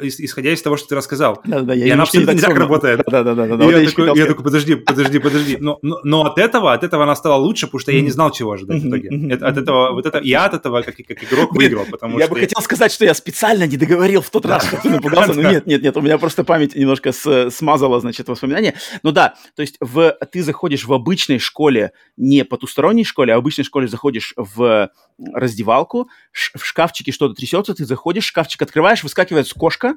[0.02, 1.40] исходя из того, что ты рассказал.
[1.44, 3.02] Да-да, и она абсолютно не так работает.
[3.06, 3.64] Да-да-да.
[3.64, 5.58] Я такой, подожди, подожди, подожди.
[5.60, 8.82] Но от этого, от этого она стала лучше, потому что я не знал, чего ожидать
[8.82, 9.34] в итоге.
[9.34, 12.34] От, этого, вот это, я от этого, как, как игрок, выиграл, потому я что...
[12.34, 15.42] бы хотел сказать, что я специально не договорил в тот раз, что ты напугался, но
[15.50, 17.12] нет, нет, нет, у меня просто память немножко
[17.50, 18.74] смазала, значит, воспоминания.
[19.02, 23.40] Ну да, то есть в, ты заходишь в обычной школе, не потусторонней школе, а в
[23.40, 24.90] обычной школе заходишь в
[25.34, 29.96] раздевалку, в шкафчике что-то трясется, ты заходишь, шкафчик открываешь, выскакивает кошка,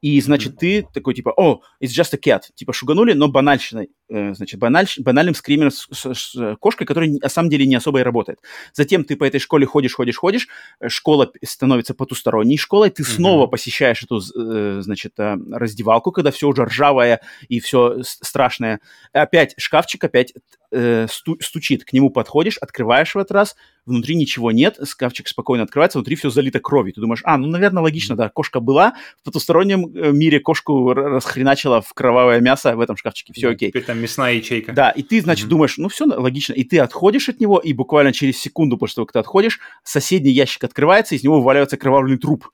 [0.00, 2.42] и, значит, ты такой, типа, о, it's just a cat.
[2.54, 3.90] Типа, шуганули, но банальщиной.
[4.08, 8.00] Э, значит, баналь, банальным скримером с, с, с кошкой, который на самом деле не особо
[8.00, 8.40] и работает.
[8.72, 10.48] Затем ты по этой школе ходишь, ходишь, ходишь,
[10.80, 13.14] э, школа становится потусторонней школой, ты mm-hmm.
[13.14, 18.80] снова посещаешь эту, э, значит, раздевалку, когда все уже ржавое и все страшное.
[19.12, 20.32] Опять шкафчик, опять
[20.72, 23.56] сту, стучит, к нему подходишь, открываешь в этот раз,
[23.86, 26.92] внутри ничего нет, шкафчик спокойно открывается, внутри все залито кровью.
[26.92, 31.92] Ты думаешь, а, ну, наверное, логично, да, кошка была, в потустороннем мире кошку расхреначила в
[31.92, 33.70] кровавое мясо в этом шкафчике, все окей.
[33.70, 34.72] Теперь там мясная ячейка.
[34.72, 35.50] Да, и ты, значит, mm-hmm.
[35.50, 39.06] думаешь, ну все логично, и ты отходишь от него, и буквально через секунду после того,
[39.06, 42.48] как ты отходишь, соседний ящик открывается, из него вываливается кровавленный труп.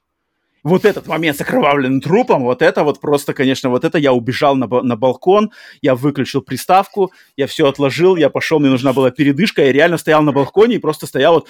[0.66, 4.56] Вот этот момент с окровавленным трупом, вот это вот просто, конечно, вот это я убежал
[4.56, 9.64] на, на балкон, я выключил приставку, я все отложил, я пошел, мне нужна была передышка,
[9.64, 11.48] я реально стоял на балконе и просто стоял вот,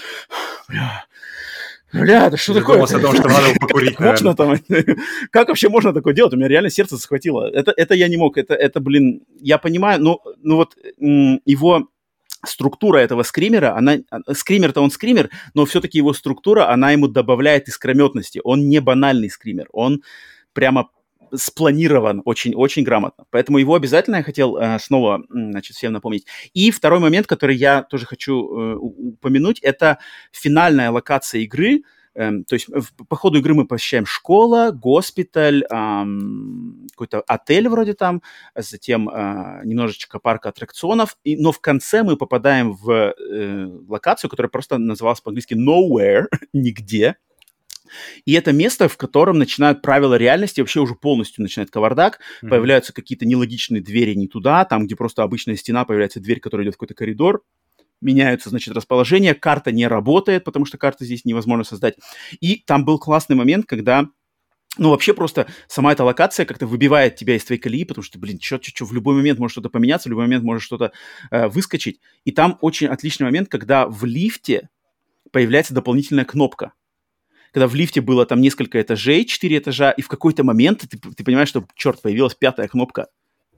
[1.95, 2.83] Бля, это что Ты такое?
[2.83, 4.57] о том, что надо покурить, как, можно там,
[5.31, 6.35] как вообще можно такое делать?
[6.35, 7.49] У меня реально сердце захватило.
[7.49, 8.37] Это, это я не мог.
[8.37, 11.89] Это, это, блин, я понимаю, ну, ну вот его
[12.45, 13.99] структура этого скримера, она,
[14.33, 18.41] скример-то он скример, но все-таки его структура, она ему добавляет искрометности.
[18.45, 20.03] Он не банальный скример, он
[20.53, 20.91] прямо
[21.35, 23.25] спланирован очень-очень грамотно.
[23.31, 26.27] Поэтому его обязательно я хотел э, снова, значит, всем напомнить.
[26.55, 29.99] И второй момент, который я тоже хочу э, упомянуть, это
[30.31, 31.83] финальная локация игры.
[32.17, 36.05] Э, то есть в, по ходу игры мы посещаем школа, госпиталь, э,
[36.91, 38.23] какой-то отель вроде там,
[38.55, 41.17] затем э, немножечко парк аттракционов.
[41.25, 47.17] И, но в конце мы попадаем в э, локацию, которая просто называлась по-английски Nowhere, нигде.
[48.25, 52.49] И это место, в котором начинают правила реальности, вообще уже полностью начинает кавардак, mm-hmm.
[52.49, 56.75] появляются какие-то нелогичные двери не туда, там, где просто обычная стена, появляется дверь, которая идет
[56.75, 57.43] в какой-то коридор,
[58.01, 61.97] меняются, значит, расположение, карта не работает, потому что карты здесь невозможно создать.
[62.41, 64.09] И там был классный момент, когда
[64.79, 68.39] ну, вообще просто сама эта локация как-то выбивает тебя из твоей колеи, потому что, блин,
[68.41, 70.93] что, что, в любой момент может что-то поменяться, в любой момент может что-то
[71.31, 72.01] э, выскочить.
[72.25, 74.69] И там очень отличный момент, когда в лифте
[75.33, 76.73] появляется дополнительная кнопка
[77.57, 81.25] когда в лифте было там несколько этажей, четыре этажа, и в какой-то момент ты, ты
[81.25, 83.07] понимаешь, что, черт, появилась пятая кнопка,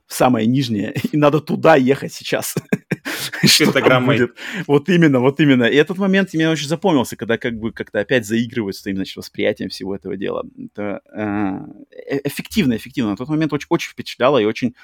[0.07, 2.55] самая нижняя, и надо туда ехать сейчас.
[3.59, 4.29] Пентаграммой.
[4.67, 5.65] Вот именно, вот именно.
[5.65, 9.17] И этот момент мне очень запомнился, когда как бы как-то опять заигрывают с твоим, значит,
[9.17, 10.45] восприятием всего этого дела.
[10.59, 13.11] Это э, э эффективно, эффективно.
[13.11, 14.75] На тот момент очень, очень впечатляло и очень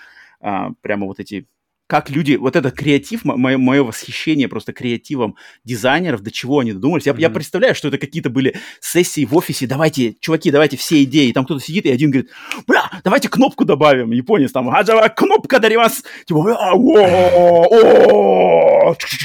[0.41, 1.47] э, прямо вот эти
[1.87, 7.05] как люди, вот этот креатив, мое, мое восхищение просто креативом дизайнеров, до чего они додумались.
[7.05, 7.21] Я, mm-hmm.
[7.21, 11.29] я представляю, что это какие-то были сессии в офисе, давайте, чуваки, давайте все идеи.
[11.29, 12.31] И там кто-то сидит, и один говорит,
[12.67, 14.13] бля, давайте кнопку добавим.
[14.13, 16.03] Японец там, а кнопка даримас.
[16.25, 16.57] Типа, бля,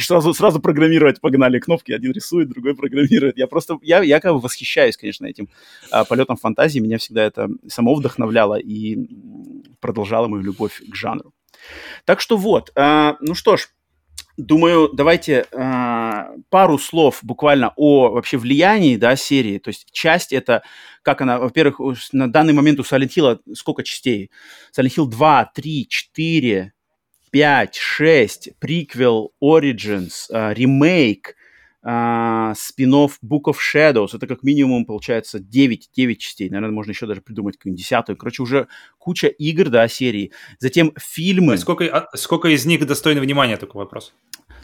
[0.04, 1.94] сразу, сразу программировать погнали кнопки.
[1.94, 3.38] Один рисует, другой программирует.
[3.38, 5.48] Я просто, я, я как бы восхищаюсь, конечно, этим
[5.92, 6.80] а, полетом фантазии.
[6.80, 8.98] Меня всегда это само вдохновляло и
[9.80, 11.34] продолжало мою любовь к жанру.
[12.06, 13.68] Так что вот, э, ну что ж,
[14.38, 19.60] думаю, давайте э, пару слов буквально о вообще влиянии, да, серии.
[19.60, 20.64] То есть часть это,
[21.04, 21.80] как она, во-первых,
[22.12, 24.32] на данный момент у Silent Hill сколько частей?
[24.78, 26.74] Silent Hill 2, 3, 4,
[27.32, 31.36] 5, 6, приквел, Origins, э, ремейк,
[31.82, 34.10] а, спин-офф Book of Shadows.
[34.14, 36.50] Это как минимум, получается, 9, 9 частей.
[36.50, 38.18] Наверное, можно еще даже придумать какую-нибудь десятую.
[38.18, 40.32] Короче, уже куча игр, да, серии.
[40.60, 41.58] Затем фильмы.
[41.58, 44.14] сколько, а, сколько из них достойны внимания, такой вопрос?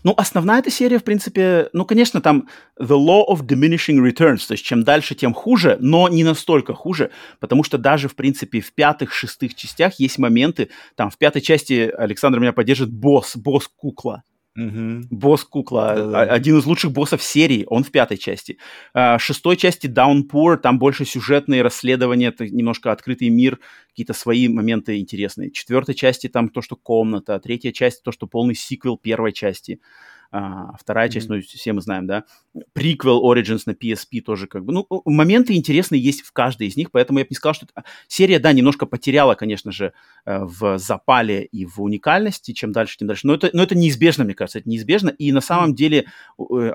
[0.05, 2.47] Ну, основная эта серия, в принципе, ну, конечно, там
[2.79, 7.09] The Law of Diminishing Returns, то есть чем дальше, тем хуже, но не настолько хуже,
[7.39, 11.91] потому что даже, в принципе, в пятых, шестых частях есть моменты, там, в пятой части
[11.97, 14.21] Александр меня поддержит босс, босс-кукла,
[14.57, 15.07] Угу.
[15.09, 16.21] Босс Кукла, Да-да.
[16.21, 18.57] один из лучших боссов серии, он в пятой части.
[18.93, 23.59] А, шестой части Downpour, там больше сюжетные расследования, это немножко открытый мир,
[23.89, 25.51] какие-то свои моменты интересные.
[25.51, 29.81] Четвертой части там то, что комната, третья часть то, что полный сиквел первой части.
[30.37, 31.35] А, вторая часть, mm-hmm.
[31.35, 32.25] ну, все мы знаем, да.
[32.73, 34.73] Приквел Origins на PSP тоже как бы.
[34.73, 37.67] Ну, моменты интересные есть в каждой из них, поэтому я бы не сказал, что...
[37.67, 37.85] Это...
[38.09, 39.93] Серия, да, немножко потеряла, конечно же,
[40.25, 43.27] э, в запале и в уникальности, чем дальше, тем дальше.
[43.27, 45.07] Но это, но это неизбежно, мне кажется, это неизбежно.
[45.07, 46.07] И на самом деле
[46.37, 46.73] э,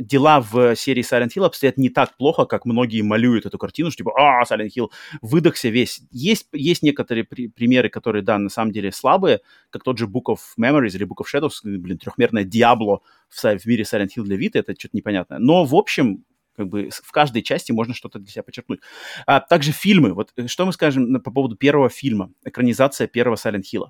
[0.00, 3.98] дела в серии Silent Hill обстоят не так плохо, как многие малюют эту картину, что
[3.98, 4.90] типа, а, Silent Hill
[5.22, 6.00] выдохся весь.
[6.10, 10.24] Есть, есть некоторые при- примеры, которые, да, на самом деле слабые, как тот же Book
[10.30, 12.95] of Memories или Book of Shadows, блин, трехмерная Diablo,
[13.28, 15.38] в, в мире Silent Hill для Vita, это что-то непонятное.
[15.38, 16.24] Но, в общем,
[16.56, 18.80] как бы в каждой части можно что-то для себя подчеркнуть.
[19.26, 20.14] А также фильмы.
[20.14, 23.88] Вот э, что мы скажем по поводу первого фильма, экранизация первого Silent Hill?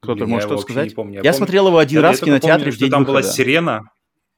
[0.00, 0.88] Кто-то может что сказать?
[0.88, 1.14] Не помню.
[1.14, 3.00] Я, я помню, смотрел его один я, раз я в кинотеатре помню, в день там
[3.00, 3.20] выхода.
[3.20, 3.82] была сирена,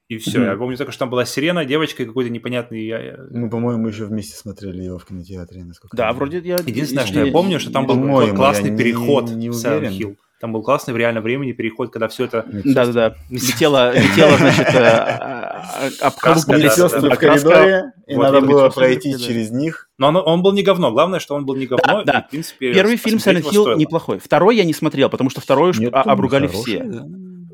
[0.09, 0.43] и все.
[0.43, 0.51] Mm-hmm.
[0.51, 2.85] Я помню только, что там была сирена, девочка какой-то непонятный.
[2.85, 3.17] Я...
[3.31, 6.57] Мы, по-моему, еще вместе смотрели его в кинотеатре, насколько Да, вроде я...
[6.57, 10.17] Единственное, что я помню, что там был классный переход не, не в Silent Hill.
[10.43, 12.45] Там был классный в реальном времени переход, когда все это...
[12.65, 13.15] Да-да-да.
[13.31, 19.89] Летела, летела, значит, э, э, обкаска в коридоре, и надо было пройти через них.
[19.99, 20.91] Но он был не говно.
[20.91, 22.03] Главное, что он был не говно.
[22.03, 22.27] Да,
[22.59, 24.19] Первый фильм Silent Hill неплохой.
[24.19, 27.05] Второй я не смотрел, потому что второй уж обругали все.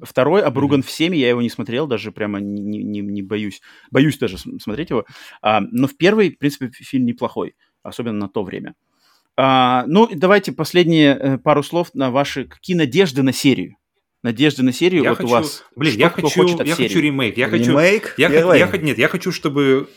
[0.01, 3.61] Второй обруган всеми, я его не смотрел, даже прямо не, не, не боюсь.
[3.91, 5.05] Боюсь даже смотреть его.
[5.43, 8.77] А, но в первый, в принципе, фильм неплохой, особенно на то время.
[9.41, 12.45] А, ну, давайте последние э, пару слов на ваши...
[12.45, 13.77] Какие надежды на серию?
[14.25, 15.65] Надежды на серию я вот хочу, у вас.
[15.77, 16.89] Блин, я хочу, я серии?
[16.89, 17.37] хочу ремейк.
[17.39, 18.15] Я хочу, ремейк?
[18.19, 19.89] Я, я, я, нет, я хочу, чтобы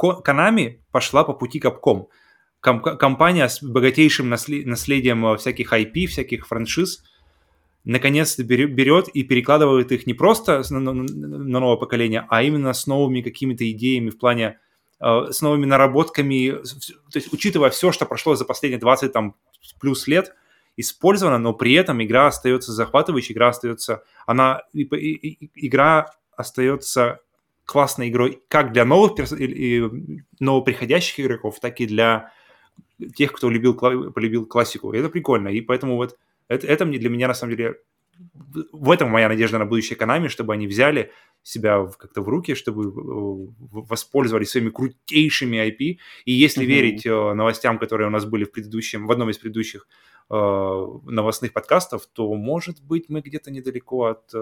[0.00, 2.04] Konami пошла по пути Capcom.
[2.60, 7.02] Ком- компания с богатейшим наслед- наследием э, всяких IP, всяких франшиз,
[7.82, 12.86] наконец-то берет и перекладывает их не просто на, на, на новое поколение, а именно с
[12.86, 14.60] новыми какими-то идеями в плане
[15.04, 19.36] с новыми наработками, то есть учитывая все, что прошло за последние 20 там,
[19.78, 20.34] плюс лет,
[20.76, 27.20] использовано, но при этом игра остается захватывающей, игра остается, она, и, и, игра остается
[27.64, 32.32] классной игрой как для новых и, и новоприходящих игроков, так и для
[33.14, 34.92] тех, кто любил, полюбил классику.
[34.92, 36.18] И это прикольно, и поэтому вот
[36.48, 37.80] это, это для меня на самом деле
[38.72, 41.10] в этом моя надежда на будущее Konami, чтобы они взяли
[41.42, 45.98] себя как-то в руки, чтобы э, воспользовались своими крутейшими IP.
[46.24, 46.66] И если mm-hmm.
[46.66, 49.86] верить э, новостям, которые у нас были в предыдущем, в одном из предыдущих
[50.30, 54.38] э, новостных подкастов, то, может быть, мы где-то недалеко от, э,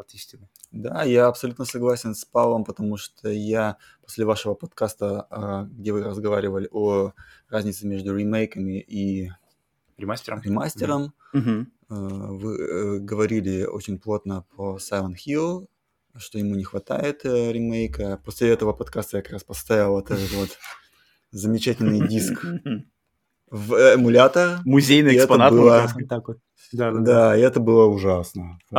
[0.00, 0.48] от истины.
[0.70, 6.04] Да, я абсолютно согласен с Павлом, потому что я после вашего подкаста, э, где вы
[6.04, 7.12] разговаривали о
[7.48, 9.30] разнице между ремейками и
[9.96, 11.66] ремастером, ремастером mm-hmm.
[11.88, 15.66] Вы говорили очень плотно по Silent Hill,
[16.16, 18.20] что ему не хватает э, ремейка.
[18.24, 20.50] После этого подкаста я как раз поставил вот этот вот
[21.30, 22.44] замечательный диск
[23.50, 24.60] в эмулятор.
[24.64, 25.52] Музейный экспонат.
[25.52, 25.88] Было...
[26.08, 26.38] Так вот.
[26.72, 28.58] Да, да, да, и это было ужасно.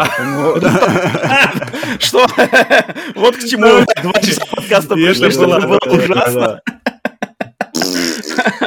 [1.99, 2.25] Что?
[3.15, 6.61] Вот к чему два часа подкаста пришли, что было ужасно.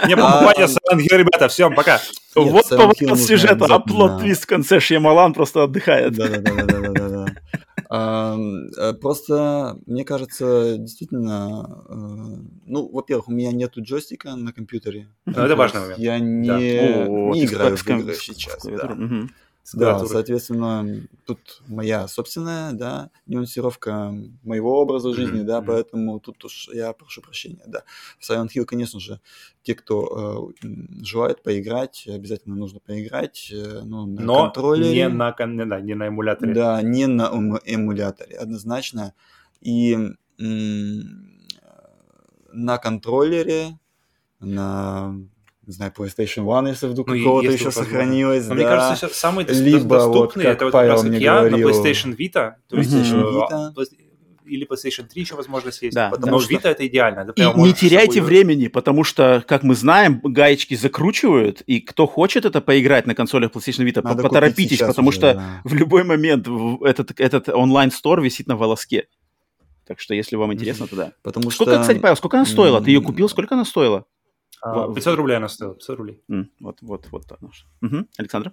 [0.06, 2.00] Не, покупайте Silent Hill, ребята, все, пока.
[2.34, 6.14] Вот поворот сюжета, а плот-твист в конце Шьямалан просто отдыхает.
[6.14, 7.26] Да-да-да.
[7.90, 11.94] Э, просто, мне кажется, действительно, э,
[12.66, 15.08] ну, во-первых, у меня нету джойстика на компьютере.
[15.24, 15.98] Ну, это важный момент.
[15.98, 16.48] Я не
[17.44, 18.66] играю в игры сейчас.
[19.74, 25.44] Да, соответственно, тут моя собственная, да, нюансировка моего образа жизни, mm-hmm.
[25.44, 27.82] да, поэтому тут уж я прошу прощения, да.
[28.18, 29.20] В Silent Hill, конечно же,
[29.62, 30.68] те, кто э,
[31.02, 34.94] желает поиграть, обязательно нужно поиграть, э, ну, на Но контроллере.
[34.94, 36.54] не на, да, не на эмуляторе.
[36.54, 37.30] Да, не на
[37.64, 39.14] эмуляторе, однозначно.
[39.60, 39.96] И
[42.52, 43.78] на контроллере,
[44.40, 45.14] на
[45.68, 48.44] не знаю, PlayStation One, если вдруг ну, какого-то еще сохранилось.
[48.44, 48.54] Но да.
[48.54, 51.68] мне кажется, сейчас самый Либо доступный, вот, это вот как раз как я говорил...
[51.68, 53.84] на PlayStation Vita, то есть PlayStation Vita.
[54.46, 55.94] или PlayStation 3 еще возможность есть.
[55.94, 57.20] Да, потому что Vita это идеально.
[57.20, 62.46] Это и не теряйте времени, потому что, как мы знаем, гаечки закручивают, и кто хочет
[62.46, 65.60] это поиграть на консолях PlayStation Vita, Надо поторопитесь, потому уже, что да.
[65.64, 66.48] в любой момент
[66.82, 69.08] этот, этот онлайн-стор висит на волоске.
[69.86, 71.12] Так что, если вам интересно, то да.
[71.22, 71.80] Потому сколько, что...
[71.82, 72.80] кстати, Павел, сколько она стоила?
[72.80, 73.28] Ты ее купил?
[73.28, 74.06] Сколько она стоила?
[74.62, 76.22] 500 а, рублей она стоила, 500 рублей.
[76.30, 77.24] Mm, вот, вот, вот.
[77.82, 78.08] Угу.
[78.18, 78.52] Александр?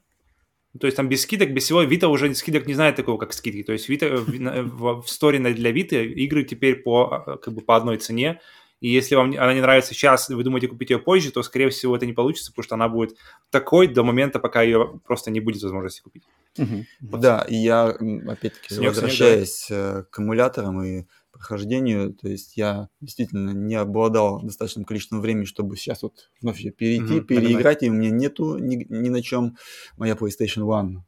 [0.80, 3.64] То есть там без скидок, без всего, Вита уже скидок не знает такого, как скидки.
[3.64, 7.76] То есть Вита в, в сторе для Виты игры теперь по, а, как бы по
[7.76, 8.42] одной цене.
[8.82, 11.96] И если вам она не нравится сейчас, вы думаете купить ее позже, то, скорее всего,
[11.96, 13.16] это не получится, потому что она будет
[13.50, 16.24] такой до момента, пока ее просто не будет возможности купить.
[16.58, 16.86] Угу.
[17.02, 17.22] Вот.
[17.22, 20.04] Да, и я, опять-таки, возвращаясь да.
[20.04, 22.14] к аккумуляторам и прохождению.
[22.14, 27.22] То есть я действительно не обладал достаточным количеством времени, чтобы сейчас вот вновь перейти, mm-hmm,
[27.22, 29.58] переиграть, и у меня нету ни, ни на чем
[29.98, 31.02] моя PlayStation One.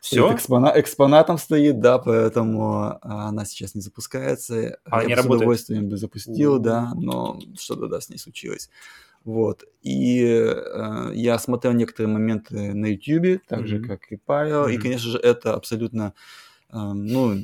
[0.00, 0.32] Все?
[0.32, 4.78] Экспона, экспонатом стоит, да, поэтому она сейчас не запускается.
[4.84, 6.62] А я не с удовольствием бы запустил, mm-hmm.
[6.62, 8.68] да, но что-то, да, с ней случилось.
[9.24, 9.64] Вот.
[9.82, 13.66] И э, я смотрел некоторые моменты на YouTube, так mm-hmm.
[13.66, 14.68] же, как и Павел.
[14.68, 14.74] Mm-hmm.
[14.74, 16.14] И, конечно же, это абсолютно
[16.70, 17.34] ну,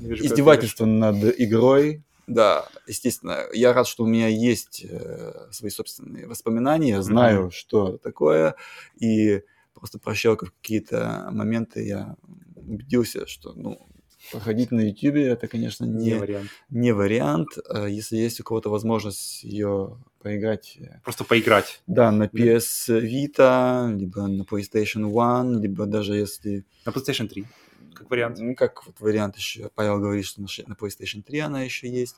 [0.00, 2.02] издевательство над игрой.
[2.26, 7.50] Да, естественно, я рад, что у меня есть э, свои собственные воспоминания, знаю, mm-hmm.
[7.50, 8.54] что такое,
[9.00, 9.42] и
[9.74, 12.14] просто прощелкав какие-то моменты, я
[12.54, 13.84] убедился, что, ну,
[14.30, 16.50] проходить на YouTube это, конечно, не, не вариант.
[16.68, 17.48] Не вариант.
[17.68, 20.76] А если есть у кого-то возможность ее поиграть.
[20.80, 21.82] Э, Просто поиграть.
[21.86, 26.64] Да, на PS Vita, либо на PlayStation One, либо даже если...
[26.84, 27.46] На PlayStation 3,
[27.94, 28.38] как вариант.
[28.38, 29.70] Ну, как вот вариант еще.
[29.74, 32.16] Павел говорит, что на PlayStation 3 она еще есть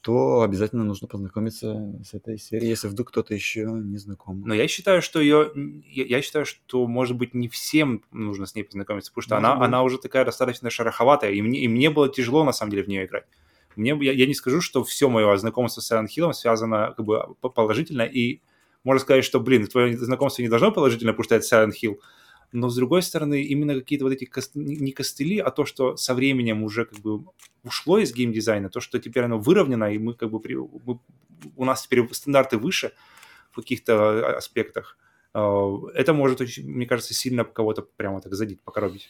[0.00, 4.42] то обязательно нужно познакомиться с этой серией, если вдруг кто-то еще не знаком.
[4.46, 5.52] Но я считаю, что ее,
[5.84, 9.82] я считаю, что может быть не всем нужно с ней познакомиться, потому что она, она
[9.82, 13.04] уже такая достаточно шероховатая, и мне, и мне было тяжело на самом деле в нее
[13.04, 13.24] играть.
[13.76, 17.34] Мне, я, я не скажу, что все мое знакомство с Silent Hill связано как бы
[17.40, 18.40] положительно, и
[18.84, 21.96] можно сказать, что, блин, твое знакомство не должно положительно, потому что это Silent Hill,
[22.52, 24.54] но с другой стороны, именно какие-то вот эти кост...
[24.54, 27.24] не костыли, а то, что со временем уже как бы
[27.62, 30.56] ушло из геймдизайна, то, что теперь оно выровнено, и мы как бы при...
[30.56, 30.98] мы...
[31.56, 32.92] у нас теперь стандарты выше
[33.52, 34.96] в каких-то аспектах,
[35.32, 39.08] а, это может, мне кажется, сильно кого-то прямо так задеть, покоробить.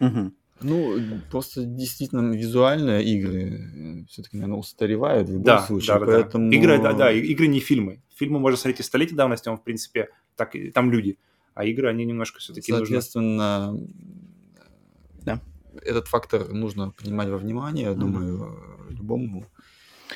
[0.00, 0.32] Угу.
[0.60, 6.50] Ну, просто действительно визуальные игры все-таки, наверное, устаревают в любом да, случае, да, поэтому...
[6.50, 6.56] Да.
[6.56, 8.02] Игры, да, да, игры не фильмы.
[8.16, 11.18] Фильмы можно смотреть и столетия давности, он, в принципе, так, там люди.
[11.58, 13.88] А игры, они немножко все-таки Соответственно, нужно...
[15.24, 15.40] да.
[15.82, 17.94] этот фактор нужно принимать во внимание, я mm-hmm.
[17.96, 19.44] думаю, любому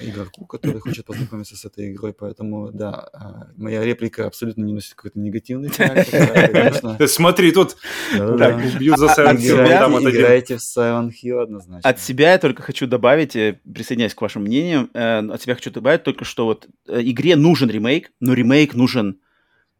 [0.00, 4.94] игроку, который хочет познакомиться с этой игрой, поэтому, да, а, моя реплика абсолютно не носит
[4.94, 7.08] какой-то негативный характер.
[7.08, 7.76] Смотри, тут
[8.12, 10.10] бьют за Silent Hill.
[10.10, 11.90] Играете в Silent Hill однозначно.
[11.90, 15.72] От себя я только хочу добавить, э, присоединяясь к вашим мнениям, э, от себя хочу
[15.72, 19.18] добавить только, что вот э, игре нужен ремейк, но ремейк нужен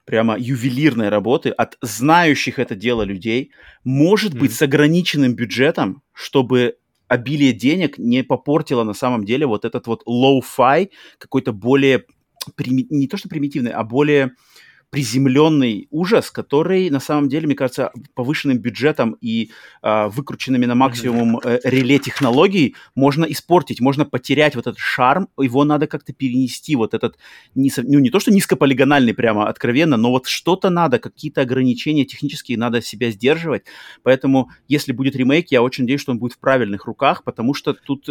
[0.05, 3.53] прямо ювелирной работы от знающих это дело людей,
[3.85, 6.77] может быть с ограниченным бюджетом, чтобы
[7.09, 12.05] обилие денег не попортило на самом деле вот этот вот low-fi, какой-то более,
[12.67, 14.33] не то что примитивный, а более
[14.93, 19.51] приземленный ужас, который на самом деле, мне кажется, повышенным бюджетом и
[19.83, 25.65] э, выкрученными на максимум э, реле технологий можно испортить, можно потерять вот этот шарм, его
[25.65, 27.17] надо как-то перенести, вот этот,
[27.55, 32.59] не, ну не то что низкополигональный прямо откровенно, но вот что-то надо, какие-то ограничения технические
[32.59, 33.62] надо себя сдерживать,
[34.03, 37.73] поэтому если будет ремейк, я очень надеюсь, что он будет в правильных руках, потому что
[37.73, 38.11] тут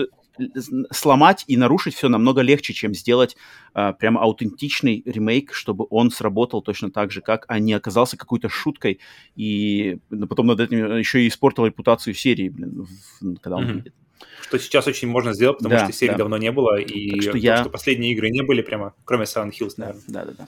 [0.92, 3.36] сломать и нарушить все намного легче, чем сделать
[3.74, 8.50] э, прямо аутентичный ремейк, чтобы он сработал точно так же, как, а не оказался какой-то
[8.50, 9.00] шуткой,
[9.36, 12.88] и потом над этим еще и испортил репутацию серии, блин,
[13.42, 13.74] когда он mm-hmm.
[13.74, 13.94] выйдет.
[14.42, 16.18] Что сейчас очень можно сделать, потому да, что серии да.
[16.18, 17.58] давно не было, и так что, то, я...
[17.58, 20.04] что последние игры не были прямо, кроме Silent Hills, наверное.
[20.08, 20.48] Да, да, да.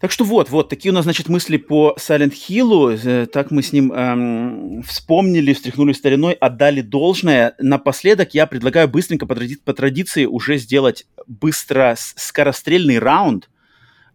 [0.00, 2.98] Так что вот, вот, такие у нас, значит, мысли по Silent Hill.
[3.04, 7.54] Э, так мы с ним эм, вспомнили, встряхнули стариной, отдали должное.
[7.58, 13.50] Напоследок я предлагаю быстренько по, тради- по традиции уже сделать быстро скорострельный раунд.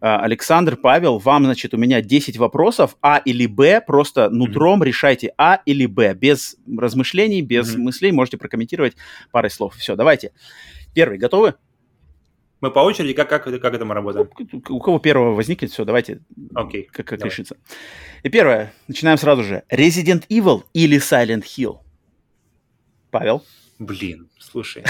[0.00, 5.32] А, Александр, Павел, вам, значит, у меня 10 вопросов, А или Б, просто нутром решайте
[5.38, 7.84] А или Б, без размышлений, без Мгм.
[7.84, 8.94] мыслей, можете прокомментировать
[9.30, 9.76] парой слов.
[9.76, 10.32] Все, давайте.
[10.94, 11.54] Первый, готовы?
[12.66, 14.28] Мы по очереди, как, как, это- как это мы работаем?
[14.68, 16.18] У кого первого возникнет, все, давайте,
[16.52, 16.82] Окей.
[16.90, 17.30] как, как давай.
[17.30, 17.56] решится.
[18.24, 19.62] И первое, начинаем сразу же.
[19.70, 21.78] Resident Evil или Silent Hill?
[23.12, 23.44] Павел?
[23.78, 24.82] Блин, слушай.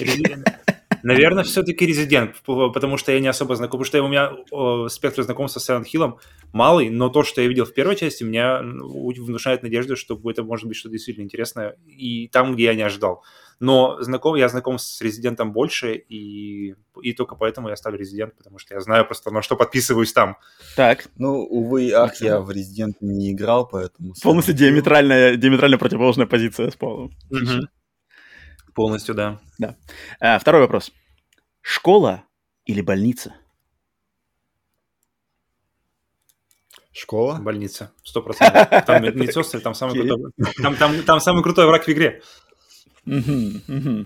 [1.06, 5.22] Наверное, все-таки Резидент, потому что я не особо знаком, потому что у меня о, спектр
[5.22, 6.18] знакомства с Silent Hill
[6.52, 10.42] малый, но то, что я видел в первой части, меня ну, внушает надежду, что это
[10.42, 13.22] может быть что-то действительно интересное, и там, где я не ожидал.
[13.60, 18.58] Но знаком, я знаком с Резидентом больше, и, и только поэтому я ставлю Резидент, потому
[18.58, 20.36] что я знаю просто, на что подписываюсь там.
[20.74, 24.14] Так, Ну, увы ах, я в Resident не играл, поэтому...
[24.22, 27.12] полностью диаметральная, диаметрально противоположная позиция с Павлом.
[28.76, 29.40] Полностью, да.
[30.20, 30.92] А, второй вопрос.
[31.62, 32.24] Школа
[32.66, 33.34] или больница?
[36.92, 37.38] Школа?
[37.40, 38.84] Больница, сто процентов.
[38.84, 40.30] Там медсестры, там самый крутой,
[40.62, 42.22] там, там, там самый крутой враг в игре.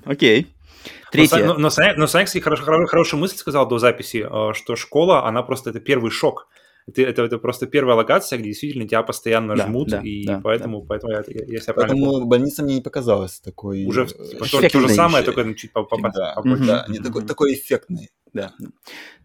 [0.04, 0.46] Окей.
[0.46, 1.44] Но, Третье.
[1.44, 5.26] Но, но, но Саня, кстати, хорош- хоро- хорошую мысль сказал до записи, э, что школа,
[5.26, 6.48] она просто это первый шок.
[6.90, 10.40] Это, это, это просто первая локация, где действительно тебя постоянно Да, жмут, да, и да,
[10.42, 13.84] поэтому, поэтому я, я, я себя Поэтому больница мне не показалась такой...
[13.84, 15.32] Уже типа, то, то же самое, еще.
[15.32, 16.66] только ну, чуть по- по- Да, побольше.
[16.66, 18.10] да, не такой, такой эффектный.
[18.32, 18.52] Да.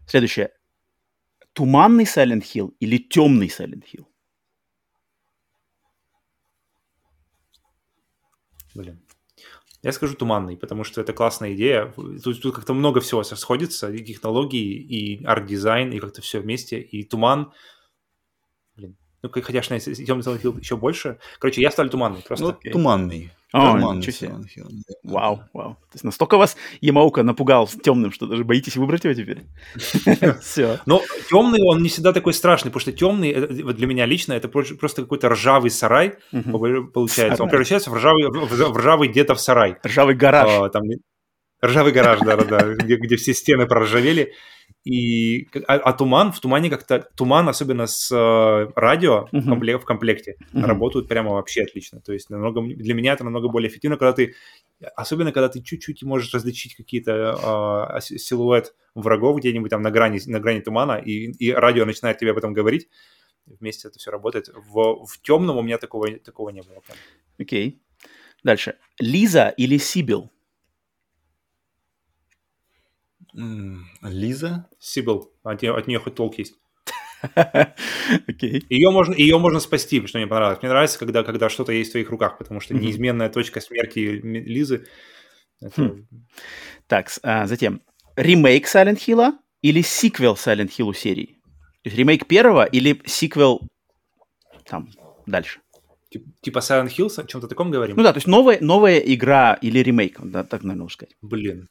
[0.07, 0.51] Следующее.
[1.53, 4.05] Туманный Silent Hill или темный Silent Hill?
[8.75, 9.04] Блин.
[9.85, 11.93] Я скажу туманный, потому что это классная идея.
[12.23, 17.03] Тут, тут как-то много всего сходится, и технологии, и арт-дизайн, и как-то все вместе, и
[17.03, 17.53] туман.
[18.75, 18.97] Блин.
[19.21, 21.19] Ну, хотя, конечно, темный Hill еще больше.
[21.37, 22.57] Короче, я ставлю туманный просто.
[22.63, 23.31] Ну, туманный.
[23.57, 24.29] О, ничего себе.
[24.29, 24.83] Наверное.
[25.03, 25.73] Вау, вау.
[25.73, 29.43] То есть настолько вас Ямаока напугал темным, что даже боитесь выбрать его теперь?
[30.41, 30.79] Все.
[30.85, 34.33] Но темный, он не всегда такой страшный, потому что темный, это- вот для меня лично,
[34.33, 37.43] это про- просто какой-то ржавый сарай, по- получается.
[37.43, 39.77] Он превращается в ржавый, в, в ржавый где-то в сарай.
[39.85, 40.49] Ржавый гараж.
[40.49, 40.69] А,
[41.65, 44.33] ржавый гараж, да-да-да, где все стены проржавели.
[44.85, 49.53] И, а, а туман, в тумане как-то, туман, особенно с э, радио в, Мгм.
[49.53, 50.63] компле- в комплекте, Мгм.
[50.65, 52.01] работают прямо вообще отлично.
[52.01, 54.35] То есть намного, для меня это намного более эффективно, когда ты,
[54.95, 57.11] особенно когда ты чуть-чуть можешь различить какие-то
[57.97, 62.19] э, си- силуэт врагов где-нибудь там на грани, на грани тумана, и, и радио начинает
[62.19, 62.87] тебе об этом говорить.
[63.47, 64.49] Вместе это все работает.
[64.53, 66.81] В, в темном у меня такого, такого не было.
[67.39, 67.81] Окей.
[68.43, 68.75] Дальше.
[68.99, 70.29] Лиза или Сибил?
[73.21, 73.24] М,
[74.01, 74.69] Лиза?
[74.79, 76.55] Сибил, от нее, от нее хоть толк есть.
[78.27, 78.63] Окей.
[78.69, 80.61] Ее можно, ее можно спасти, что мне понравилось.
[80.61, 82.83] Мне нравится, когда, когда что-то есть в твоих руках, потому что Мгм.
[82.83, 84.85] неизменная точка смерти Лизы.
[85.61, 86.07] это- Хм.
[86.87, 87.81] Так, а, затем.
[88.15, 91.41] Ремейк Silent Hill или сиквел Silent Hill серии?
[91.83, 93.61] То есть ремейк первого или сиквел
[94.65, 94.89] там
[95.25, 95.59] дальше?
[96.09, 97.95] тип- Типа Silent Hill, о чем-то таком говорим?
[97.97, 101.15] Ну да, то есть новая, новая игра или ремейк, да, так, наверное, можно сказать.
[101.21, 101.67] Блин.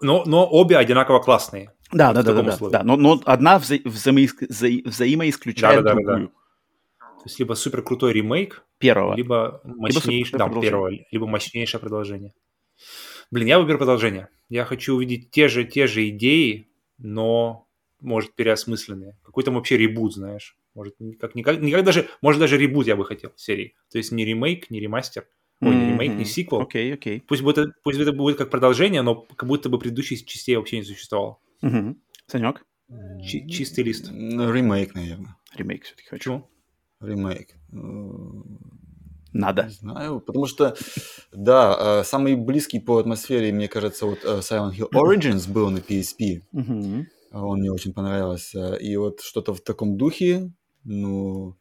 [0.00, 1.72] Но, но обе одинаково классные.
[1.92, 2.72] Да, да, да, да, да, условии.
[2.72, 6.12] да, но, но одна вза- взаимоиск- вза- взаимоисключает Да-да-да-да-да.
[6.12, 6.28] другую.
[6.98, 9.14] То есть либо супер крутой ремейк, Первого.
[9.14, 12.32] либо мощнейшее, супер да, первого, либо мощнейшее продолжение.
[13.30, 14.28] Блин, я выберу продолжение.
[14.48, 17.66] Я хочу увидеть те же, те же идеи, но,
[18.00, 19.16] может, переосмысленные.
[19.22, 20.56] Какой там вообще ребут, знаешь.
[20.74, 23.74] Может, никак, никак, никак даже, может, даже ребут я бы хотел серии.
[23.90, 25.26] То есть не ремейк, не ремастер,
[25.66, 26.60] ой, не ремейк, не сиквел.
[26.62, 27.20] Окей, окей.
[27.20, 30.78] Пусть, будет, это- пусть это будет как продолжение, но как будто бы предыдущих частей вообще
[30.78, 31.38] не существовало.
[31.62, 31.96] Мгм.
[32.26, 32.64] Санек,
[33.22, 34.08] Чи- чистый лист.
[34.10, 35.36] М, Ремейк, наверное.
[35.56, 36.46] ремейк все-таки хочу.
[37.00, 37.12] Почему?
[37.12, 37.48] Ремейк.
[37.72, 37.76] Э,
[39.32, 39.64] Надо.
[39.64, 40.76] Не знаю, потому что,
[41.32, 45.78] да, э, самый близкий по атмосфере, мне кажется, вот э, Silent Hill Origins был на
[45.78, 46.42] PSP.
[47.32, 48.74] Он мне очень понравился.
[48.76, 50.52] И вот что-то в таком духе,
[50.84, 51.56] ну,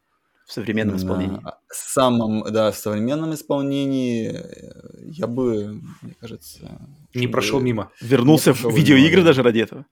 [0.54, 1.40] В современном на исполнении.
[1.72, 6.80] самом, да, в современном исполнении э, я бы, мне кажется...
[7.14, 7.92] Не прошел бы- мимо.
[8.02, 9.30] Вернулся не в пошел видеоигры мимо, да.
[9.30, 9.86] даже ради этого.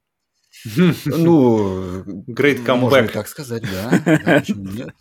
[1.04, 3.12] Ну, Great comeback.
[3.12, 4.42] так сказать, да.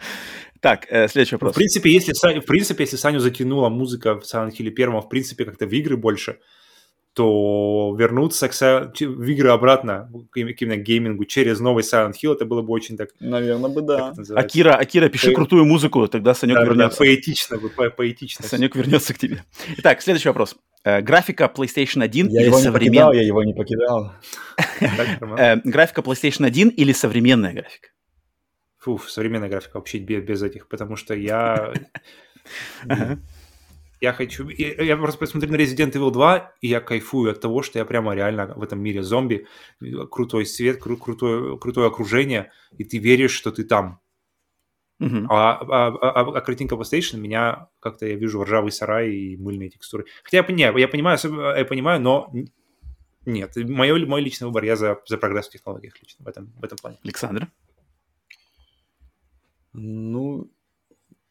[0.62, 1.54] Так, э, следующий вопрос.
[1.54, 5.44] В принципе, если, в принципе, если Саню затянула музыка в Silent Hill первом, в принципе,
[5.44, 6.38] как-то в игры больше,
[7.14, 12.34] то вернуться к, в игры обратно, к им- к именно геймингу через новый Silent Hill,
[12.36, 14.14] это было бы очень так, Наверное бы да.
[14.36, 16.98] Акира, Акира, пиши Ты- крутую музыку, тогда Санек Да, вернется.
[16.98, 18.46] поэтично, бы, по- поэтично.
[18.46, 19.44] Санек вернется к тебе.
[19.78, 20.56] Итак, следующий вопрос.
[20.86, 23.14] Э, графика PlayStation 1 Я или его не покидал, современная?
[23.18, 24.14] я его не покидал.
[25.38, 27.90] Э, графика PlayStation 1 или современная графика?
[28.80, 31.74] Фу, современная графика вообще без, без этих, потому что я...
[34.02, 34.50] Я хочу...
[34.50, 38.16] Я просто посмотрю на Resident Evil 2, и я кайфую от того, что я прямо
[38.16, 39.46] реально в этом мире зомби.
[40.10, 44.02] Крутой свет, кру- крутое, крутое окружение, и ты веришь, что ты там.
[45.00, 45.26] Uh-huh.
[45.30, 50.06] А, а, а, а картинка PlayStation меня как-то я вижу ржавый сарай и мыльные текстуры.
[50.24, 51.18] Хотя я, понимаю, я понимаю,
[51.58, 52.32] я понимаю, но
[53.26, 56.64] нет, мой, мой личный выбор, я за, за прогресс в технологиях лично в этом, в
[56.64, 56.98] этом плане.
[57.04, 57.48] Александр?
[59.74, 60.52] Ну,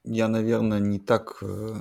[0.04, 1.74] я, наверное, не так э,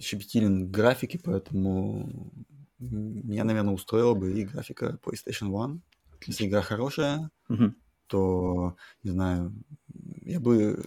[0.00, 2.32] щепетилен в графике, поэтому
[2.78, 5.80] меня, наверное, устроила бы и графика PlayStation One.
[6.26, 7.76] Если игра хорошая, Мгм.
[8.06, 9.52] то, не знаю,
[10.24, 10.82] я бы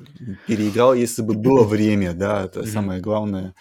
[0.47, 2.69] переиграл, если бы было время, да, это Мгм.
[2.69, 3.55] самое главное,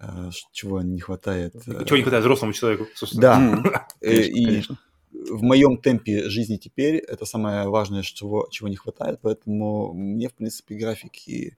[0.00, 1.54] э, чего не хватает.
[1.66, 3.22] э, Чего не хватает взрослому человеку, собственно.
[3.22, 4.78] Да, э, Конечно, и конечно.
[5.12, 10.34] в моем темпе жизни теперь это самое важное, чего, чего не хватает, поэтому мне, в
[10.34, 11.56] принципе, графики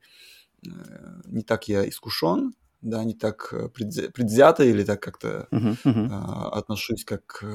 [0.66, 0.70] э,
[1.26, 5.76] не так я искушен, да, не так э, предвзя- предвзято или так как-то мгм.
[6.10, 7.46] а, отношусь как, э,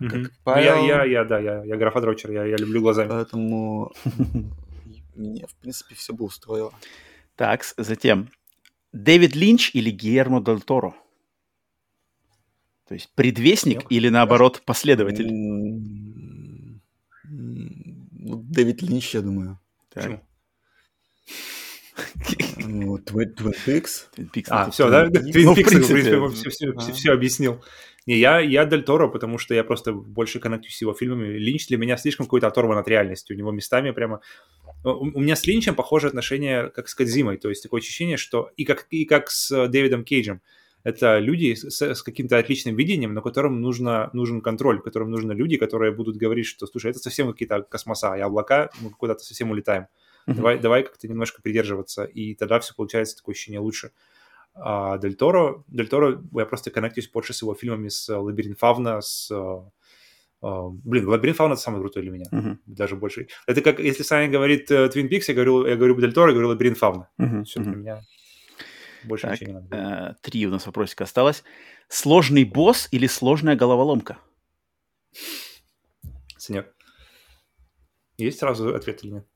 [0.00, 0.08] Мгм.
[0.10, 3.08] как Ну, Павел, Я, я, я, да, я, я графодрочер, я, я люблю глазами.
[3.08, 3.92] поэтому
[5.14, 6.72] мне, в принципе, все бы устроило.
[7.36, 8.28] Так, затем.
[8.92, 10.94] Дэвид Линч или Гиермо Дель Торо?
[12.88, 13.88] То есть предвестник Понял.
[13.90, 15.28] или, наоборот, последователь?
[17.28, 19.58] Ну, Дэвид Линч, я думаю.
[19.92, 20.04] Так.
[20.04, 20.20] Почему?
[22.66, 24.08] Ну, Twin, Twin Peaks.
[24.16, 25.04] Twin Peaks, А, ну, все, да?
[25.04, 27.62] ну, Твин в принципе, все, все объяснил.
[28.06, 31.38] Не, я, я Дель Торо, потому что я просто больше коннектюсь с его фильмами.
[31.38, 33.32] Линч для меня слишком какой-то оторван от реальности.
[33.32, 34.20] У него местами прямо...
[34.84, 37.36] У, у меня с Линчем похожие отношения, как с Кадзимой.
[37.36, 40.40] То есть такое ощущение, что и как, и как с Дэвидом Кейджем.
[40.84, 45.56] Это люди с, с каким-то отличным видением, но которым нужно, нужен контроль, которым нужны люди,
[45.56, 49.88] которые будут говорить, что, слушай, это совсем какие-то космоса, и облака, мы куда-то совсем улетаем.
[50.26, 53.92] Давай, давай как-то немножко придерживаться, и тогда все получается такое ощущение лучше.
[54.54, 59.00] А Дель Торо, Дель Торо, я просто коннектюсь больше с его фильмами, с «Лабиринт Фавна»,
[59.02, 59.30] с...
[59.30, 59.60] э,
[60.42, 63.28] э, Блин, «Лабиринт Фавна»— это самый крутой для меня, Мгм, даже больше.
[63.46, 66.32] Это как, если Саня говорит э, «Твин Пикс», я говорю, я говорю Дель Торо, я
[66.32, 67.08] говорю «Лабиринт Фавна».
[67.18, 67.80] мгм, Все для мгм.
[67.80, 68.00] меня
[69.04, 70.16] больше Так, ничего не надо.
[70.22, 71.44] Три у нас вопросика осталось.
[71.88, 74.18] Сложный босс или сложная головоломка?
[76.38, 76.74] Санек,
[78.16, 79.26] есть сразу ответ или нет?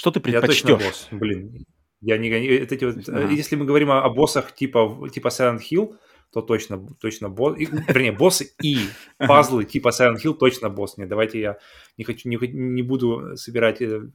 [0.00, 1.08] Что ты Я точно предпочтешь?
[1.10, 1.66] босс, блин.
[2.00, 2.30] Я не.
[2.30, 3.34] Это эти вот, э, Ага.
[3.34, 5.94] Если мы говорим о, о боссах типа, типа Silent Hill,
[6.32, 7.58] то точно, точно босс.
[7.58, 8.78] И, вернее, боссы и
[9.18, 10.96] пазлы типа Silent Hill точно босс.
[10.96, 11.58] Нет, давайте я
[11.98, 14.08] не хочу, не, не буду собирать э,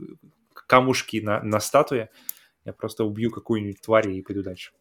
[0.54, 2.10] камушки на, на статуе.
[2.66, 4.72] Я просто убью какую-нибудь тварь и пойду дальше.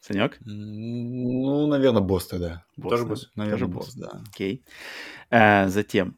[0.00, 0.38] Санек?
[0.46, 2.64] Ну, наверное, босс тогда.
[2.78, 3.30] Босс, Тоже босс?
[3.36, 4.22] Наверное, Тоже босс, да.
[4.32, 4.64] Окей.
[5.28, 6.16] Э, затем.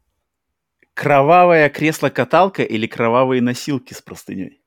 [0.97, 4.63] Кровавое кресло-каталка или кровавые носилки с простыней?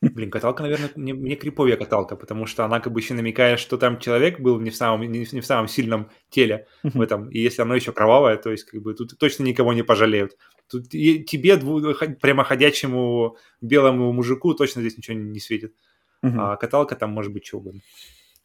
[0.00, 3.76] Блин, каталка, наверное, мне, мне криповая каталка, потому что она как бы еще намекает, что
[3.76, 7.28] там человек был не в самом, не, в не в самом сильном теле в этом.
[7.28, 10.38] И если оно еще кровавое, то есть как бы тут точно никого не пожалеют.
[10.70, 15.74] Тут и тебе, дву- прямо ходячему белому мужику, точно здесь ничего не, не светит.
[16.22, 16.40] Мгм.
[16.40, 17.82] А каталка там может быть что угодно.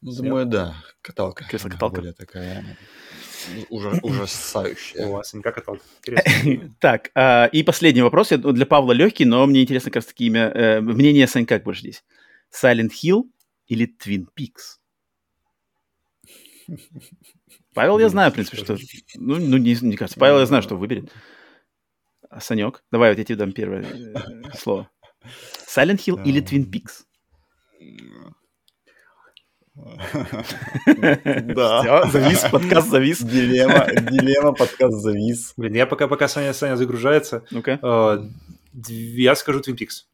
[0.02, 1.44] Ну, думаю, да, каталка.
[1.44, 1.96] Кресло-каталка.
[1.96, 2.76] Более такая
[3.70, 5.06] ужа- ужасающая.
[5.06, 5.82] У вас каталка.
[6.04, 6.74] Интересно.
[6.80, 8.30] Так, а, и последний вопрос.
[8.30, 11.64] Я- Для Павла легкий, но мне интересно как раз таки имя, э, мнение Санька как
[11.64, 12.04] больше здесь.
[12.52, 13.24] Silent Hill
[13.68, 14.78] или Twin Peaks?
[17.74, 18.76] Павел, я знаю, в принципе, что...
[19.16, 20.18] Ну, ну не, не кажется.
[20.20, 21.10] Павел, я знаю, что выберет.
[22.30, 24.14] А Санек, давай вот я тебе дам первое э,
[24.58, 24.90] слово.
[25.68, 27.04] Silent Hill или Twin Peaks?
[30.94, 32.06] Да.
[32.10, 33.22] Завис, подкаст завис.
[33.22, 35.54] Дилемма, дилемма, подкаст завис.
[35.56, 37.78] Блин, я пока, пока Саня, Саня загружается, Ну-ка.
[37.82, 38.18] э,
[38.88, 40.04] я скажу Twin Peaks.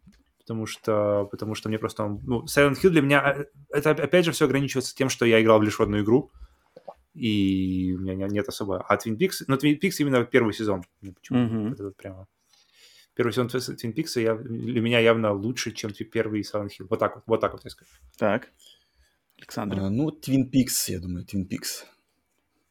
[0.40, 2.08] Потому что, потому что мне просто...
[2.24, 3.34] Ну, Silent Hill для меня...
[3.36, 6.30] э, Это, опять же, все ограничивается тем, что я играл в лишь в одну игру.
[7.14, 8.80] И у меня не- нет особо...
[8.88, 9.44] А Twin Peaks...
[9.46, 10.84] Ну, Twin Peaks именно первый сезон.
[11.02, 11.72] Ну, почему?
[11.72, 12.26] Это вот прямо...
[13.14, 16.86] Первый сезон Twin Twin Peaks я, для меня явно лучше, чем первый Silent Hill.
[16.88, 17.90] Вот так вот, вот так вот я скажу.
[18.16, 18.48] Так.
[19.38, 19.80] Александр.
[19.80, 21.84] А, Ну, Twin Peaks, я думаю, Twin Peaks.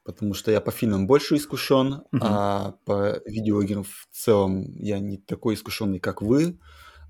[0.03, 2.21] Потому что я по фильмам больше искушен, Мгм.
[2.23, 6.59] а по видеоиграм в целом я не такой искушенный, как вы,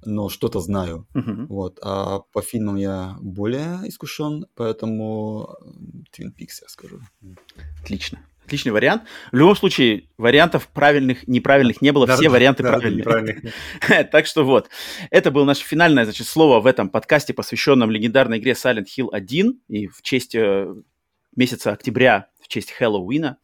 [0.06, 1.08] но что-то знаю.
[1.14, 1.48] Мгм.
[1.48, 1.80] Вот.
[1.84, 5.56] А по фильмам я более искушен, поэтому
[6.11, 7.00] Twin Peaks я скажу.
[7.84, 8.19] Отлично.
[8.48, 9.03] Отличный вариант.
[9.34, 12.08] В любом случае, вариантов правильных, неправильных не было.
[12.08, 13.53] Да, Все да, варианты да, правильные.
[14.11, 14.69] Так что вот.
[15.11, 19.59] Это было наше финальное, значит, слово в этом подкасте, посвященном легендарной игре Silent Hill 1.
[19.67, 20.74] И в честь э,
[21.35, 23.38] месяца октября в честь Хэллоуина.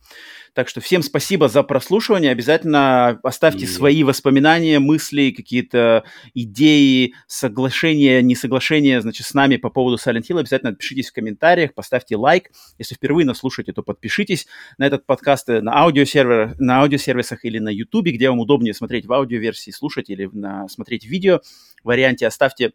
[0.53, 2.31] Так что всем спасибо за прослушивание.
[2.31, 3.67] Обязательно оставьте и...
[3.67, 6.03] свои воспоминания, мысли, какие-то
[6.35, 10.39] идеи, соглашения, несоглашения, значит, с нами по поводу Silent Hill.
[10.39, 12.51] Обязательно отпишитесь в комментариях, поставьте лайк.
[12.77, 14.45] Если впервые нас слушаете, то подпишитесь
[14.77, 19.13] на этот подкаст на аудиосервер, на аудиосервисах или на YouTube, где вам удобнее смотреть в
[19.13, 21.41] аудиоверсии, слушать или на, смотреть видео
[21.83, 22.27] варианте.
[22.27, 22.73] Оставьте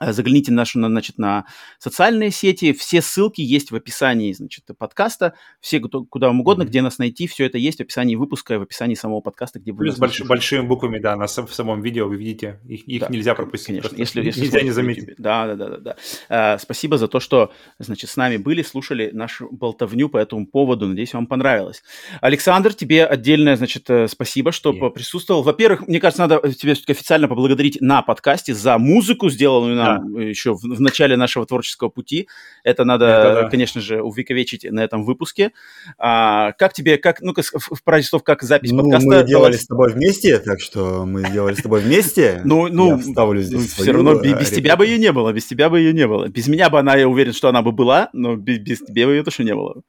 [0.00, 1.46] Э, загляните нашу, значит, на
[1.78, 2.72] социальные сети.
[2.72, 5.34] Все ссылки есть в описании, значит, подкаста.
[5.60, 6.66] Все, куда вам угодно, mm-hmm.
[6.66, 9.78] где нас найти, все это есть в описании выпуска, в описании самого подкаста, где вы
[9.78, 12.60] Плюс больш, большими буквами, да, на, в самом видео вы видите.
[12.66, 13.66] Их, их да, нельзя пропустить.
[13.82, 15.14] Конечно, если, если нельзя не заметить.
[15.18, 15.76] Да, да, да, да.
[15.78, 15.96] да.
[16.28, 20.86] А, спасибо за то, что, значит, с нами были, слушали нашу болтовню по этому поводу.
[20.86, 21.82] Надеюсь, вам понравилось.
[22.20, 24.90] Александр, тебе отдельное, значит, э, спасибо, что yeah.
[24.90, 25.42] присутствовал.
[25.42, 30.22] Во-первых, мне кажется, надо тебе официально поблагодарить на подкасте за музыку, сделанную нам да.
[30.22, 32.28] еще в, в начале нашего творческого пути.
[32.64, 33.48] Это надо, Это, да.
[33.48, 35.52] конечно же, увековечить на этом выпуске.
[35.98, 39.08] А, как тебе, как, ну-ка, в пару часов, как запись ну, подкаста?
[39.08, 42.42] мы делали с тобой вместе, так что мы делали с тобой вместе.
[42.46, 45.80] Ну, ну, здесь ну, все равно без тебя бы ее не было, без тебя бы
[45.80, 46.28] ее не было.
[46.28, 49.12] Без меня бы она, я уверен, что она бы была, но без, без тебя бы
[49.12, 49.82] ее точно не было.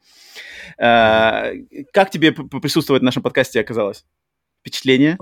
[0.79, 1.51] А,
[1.93, 4.05] как тебе присутствовать в нашем подкасте оказалось?
[4.67, 5.17] Впечатление?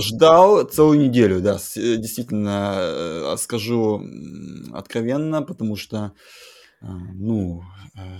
[0.00, 4.02] Ждал целую неделю, да, э, действительно, э, скажу
[4.72, 6.12] откровенно, потому что,
[6.80, 7.62] э, ну,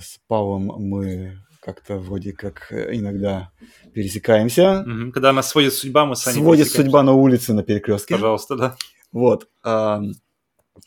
[0.01, 3.51] с Павлом мы как-то вроде как иногда
[3.95, 4.85] пересекаемся.
[5.13, 8.15] Когда нас сводит судьба, мы с вами Сводит судьба на улице на перекрестке.
[8.15, 8.77] Пожалуйста, да.
[9.13, 9.49] Вот.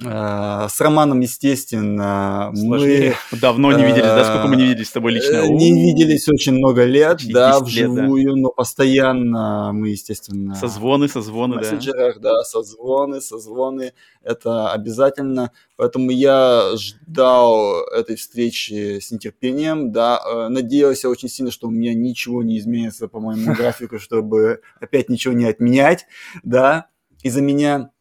[0.03, 3.15] А, с Романом, естественно, Сложнее.
[3.31, 3.37] мы...
[3.39, 4.23] Давно не виделись, да?
[4.25, 5.35] Сколько мы не виделись с тобой лично?
[5.35, 8.41] Э, не виделись очень много лет, да, вживую, лет, да.
[8.41, 10.55] но постоянно мы, естественно...
[10.55, 12.37] Созвоны, созвоны, в мессенджерах, да.
[12.37, 15.51] да, созвоны, созвоны, это обязательно.
[15.75, 21.93] Поэтому я ждал этой встречи с нетерпением, да, э, надеялся очень сильно, что у меня
[21.93, 26.05] ничего не изменится по моему графику, чтобы опять ничего не отменять,
[26.43, 26.87] да,
[27.23, 27.91] из-за меня,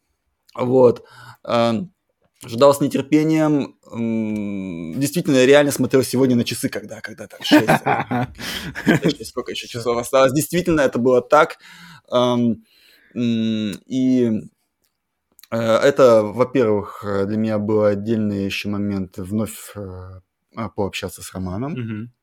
[0.55, 1.05] вот.
[1.43, 3.75] Ждал с нетерпением.
[4.99, 10.33] Действительно, я реально смотрел сегодня на часы, когда, когда там 6, сколько еще часов осталось.
[10.33, 11.57] Действительно, это было так.
[12.11, 12.63] Эм,
[13.13, 14.31] и
[15.51, 20.21] э, это, во-первых, для меня был отдельный еще момент вновь э,
[20.55, 21.73] а, пообщаться с Романом.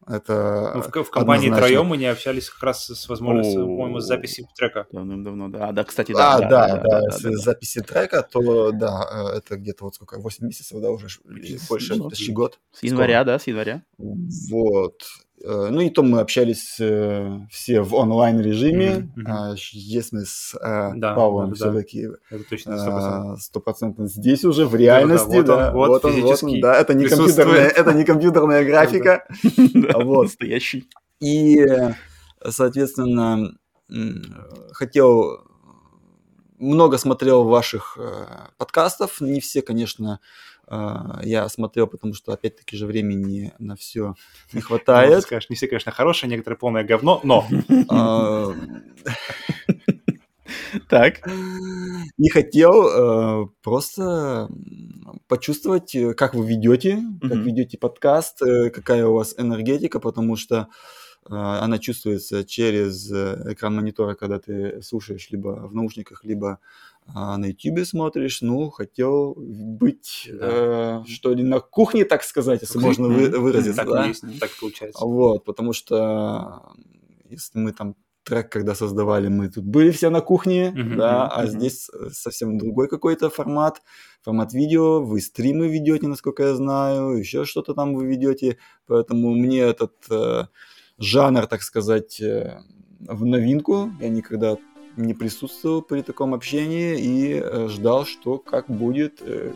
[0.09, 1.69] Это ну, в, в компании однозначно...
[1.69, 4.87] троем мы не общались как раз с возможностью, по-моему, с записи трека.
[4.91, 5.73] Давным-давно, да.
[5.73, 6.37] Да, кстати, да.
[6.37, 9.85] А, да, да, да, да, да, с да, записи трека, то да, э, это где-то
[9.85, 11.09] вот сколько, 8 месяцев, да, уже
[11.69, 12.59] больше, ну, почти год.
[12.73, 13.25] С января, Скоро.
[13.25, 13.83] да, с января.
[13.99, 15.03] Вот.
[15.45, 19.11] Э, ну и то мы общались э, все в онлайн режиме.
[19.17, 19.57] Mm-hmm.
[19.57, 22.09] Здесь мы с э, да, Павлом да, все-таки
[23.39, 25.43] стопроцентно здесь уже в реальности.
[25.43, 29.25] Да, вот, он, вот, он, да, это не компьютерная, это не компьютерная графика.
[29.99, 30.25] Вот.
[30.25, 30.89] Настоящий.
[31.21, 31.67] И,
[32.47, 33.53] соответственно,
[34.73, 35.45] хотел
[36.59, 37.99] много смотрел ваших
[38.57, 40.21] подкастов, не все, конечно, а,
[40.71, 44.15] я смотрел, потому что, опять-таки же, времени на все
[44.53, 45.15] не хватает.
[45.15, 47.47] Ну, скажешь, не все, конечно, хорошие, некоторые полное говно, но...
[47.89, 48.53] А,
[50.89, 51.27] так.
[52.19, 54.49] Не хотел э, просто
[55.27, 60.69] почувствовать, как вы ведете, как ведете подкаст, э, какая у вас энергетика, потому что
[61.29, 66.59] э, она чувствуется через экран монитора, когда ты слушаешь либо в наушниках, либо
[67.15, 71.03] а на YouTube смотришь, ну, хотел быть, да.
[71.03, 72.89] э, что ли, на кухне, так сказать, если Кухня.
[72.89, 74.07] можно вы, выразиться, так да?
[74.07, 75.05] Есть, так получается.
[75.05, 76.63] Вот, потому что
[77.31, 81.29] если мы там трек, когда создавали, мы тут были все на кухне, uh-huh, да, uh-huh.
[81.35, 83.83] а здесь совсем другой какой-то формат,
[84.23, 89.61] формат видео, вы стримы ведете, насколько я знаю, еще что-то там вы ведете, поэтому мне
[89.61, 90.45] этот э,
[90.99, 92.61] жанр, так сказать, э,
[93.01, 94.57] в новинку, я никогда
[94.99, 99.21] не присутствовал при таком общении и э, ждал, что как будет.
[99.21, 99.53] Э,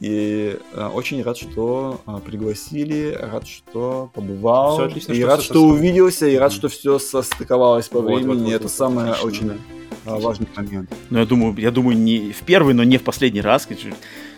[0.00, 5.62] и э, очень рад, что пригласили, рад, что побывал, все отлично, и что рад, что
[5.64, 8.26] увиделся, и рад, что все состыковалось по вот, времени.
[8.26, 9.60] Вот, вот, Это вот, самое отлично, очень
[10.04, 10.16] да.
[10.18, 10.90] важный момент.
[11.10, 13.66] Ну, я думаю, я думаю, не в первый, но не в последний раз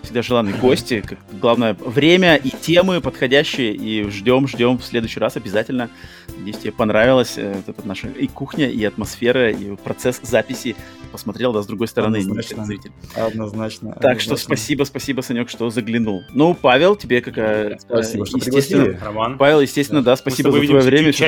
[0.02, 1.02] всегда желанные гости.
[1.06, 3.74] Как, главное, время и темы подходящие.
[3.74, 5.90] И ждем, ждем в следующий раз обязательно.
[6.36, 10.76] Надеюсь, тебе понравилась э, эта наша и кухня, и атмосфера, и процесс записи.
[11.12, 12.64] Посмотрел, да, с другой стороны, Однозначно.
[12.64, 12.92] зритель.
[13.16, 13.88] Однозначно.
[13.88, 14.36] Так Однозначно.
[14.36, 16.22] что спасибо, спасибо, Санек, что заглянул.
[16.32, 17.78] Ну, Павел, тебе какая...
[17.78, 18.98] Спасибо, что пригласили.
[19.02, 19.36] Роман.
[19.36, 21.10] Павел, естественно, да, спасибо за твое время.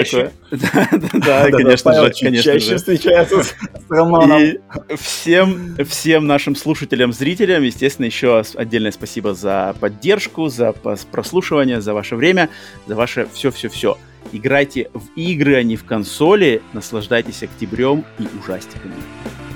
[1.13, 2.77] Да, конечно же, конечно же.
[2.77, 3.55] встречается с
[3.89, 4.41] Романом.
[4.41, 4.59] И
[4.97, 12.17] всем, всем нашим слушателям, зрителям, естественно, еще отдельное спасибо за поддержку, за прослушивание, за ваше
[12.17, 12.49] время,
[12.87, 13.99] за ваше все-все-все.
[14.33, 16.63] Играйте в игры, а не в консоли.
[16.73, 18.95] Наслаждайтесь октябрем и ужастиками.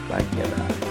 [0.08, 0.85] Победа!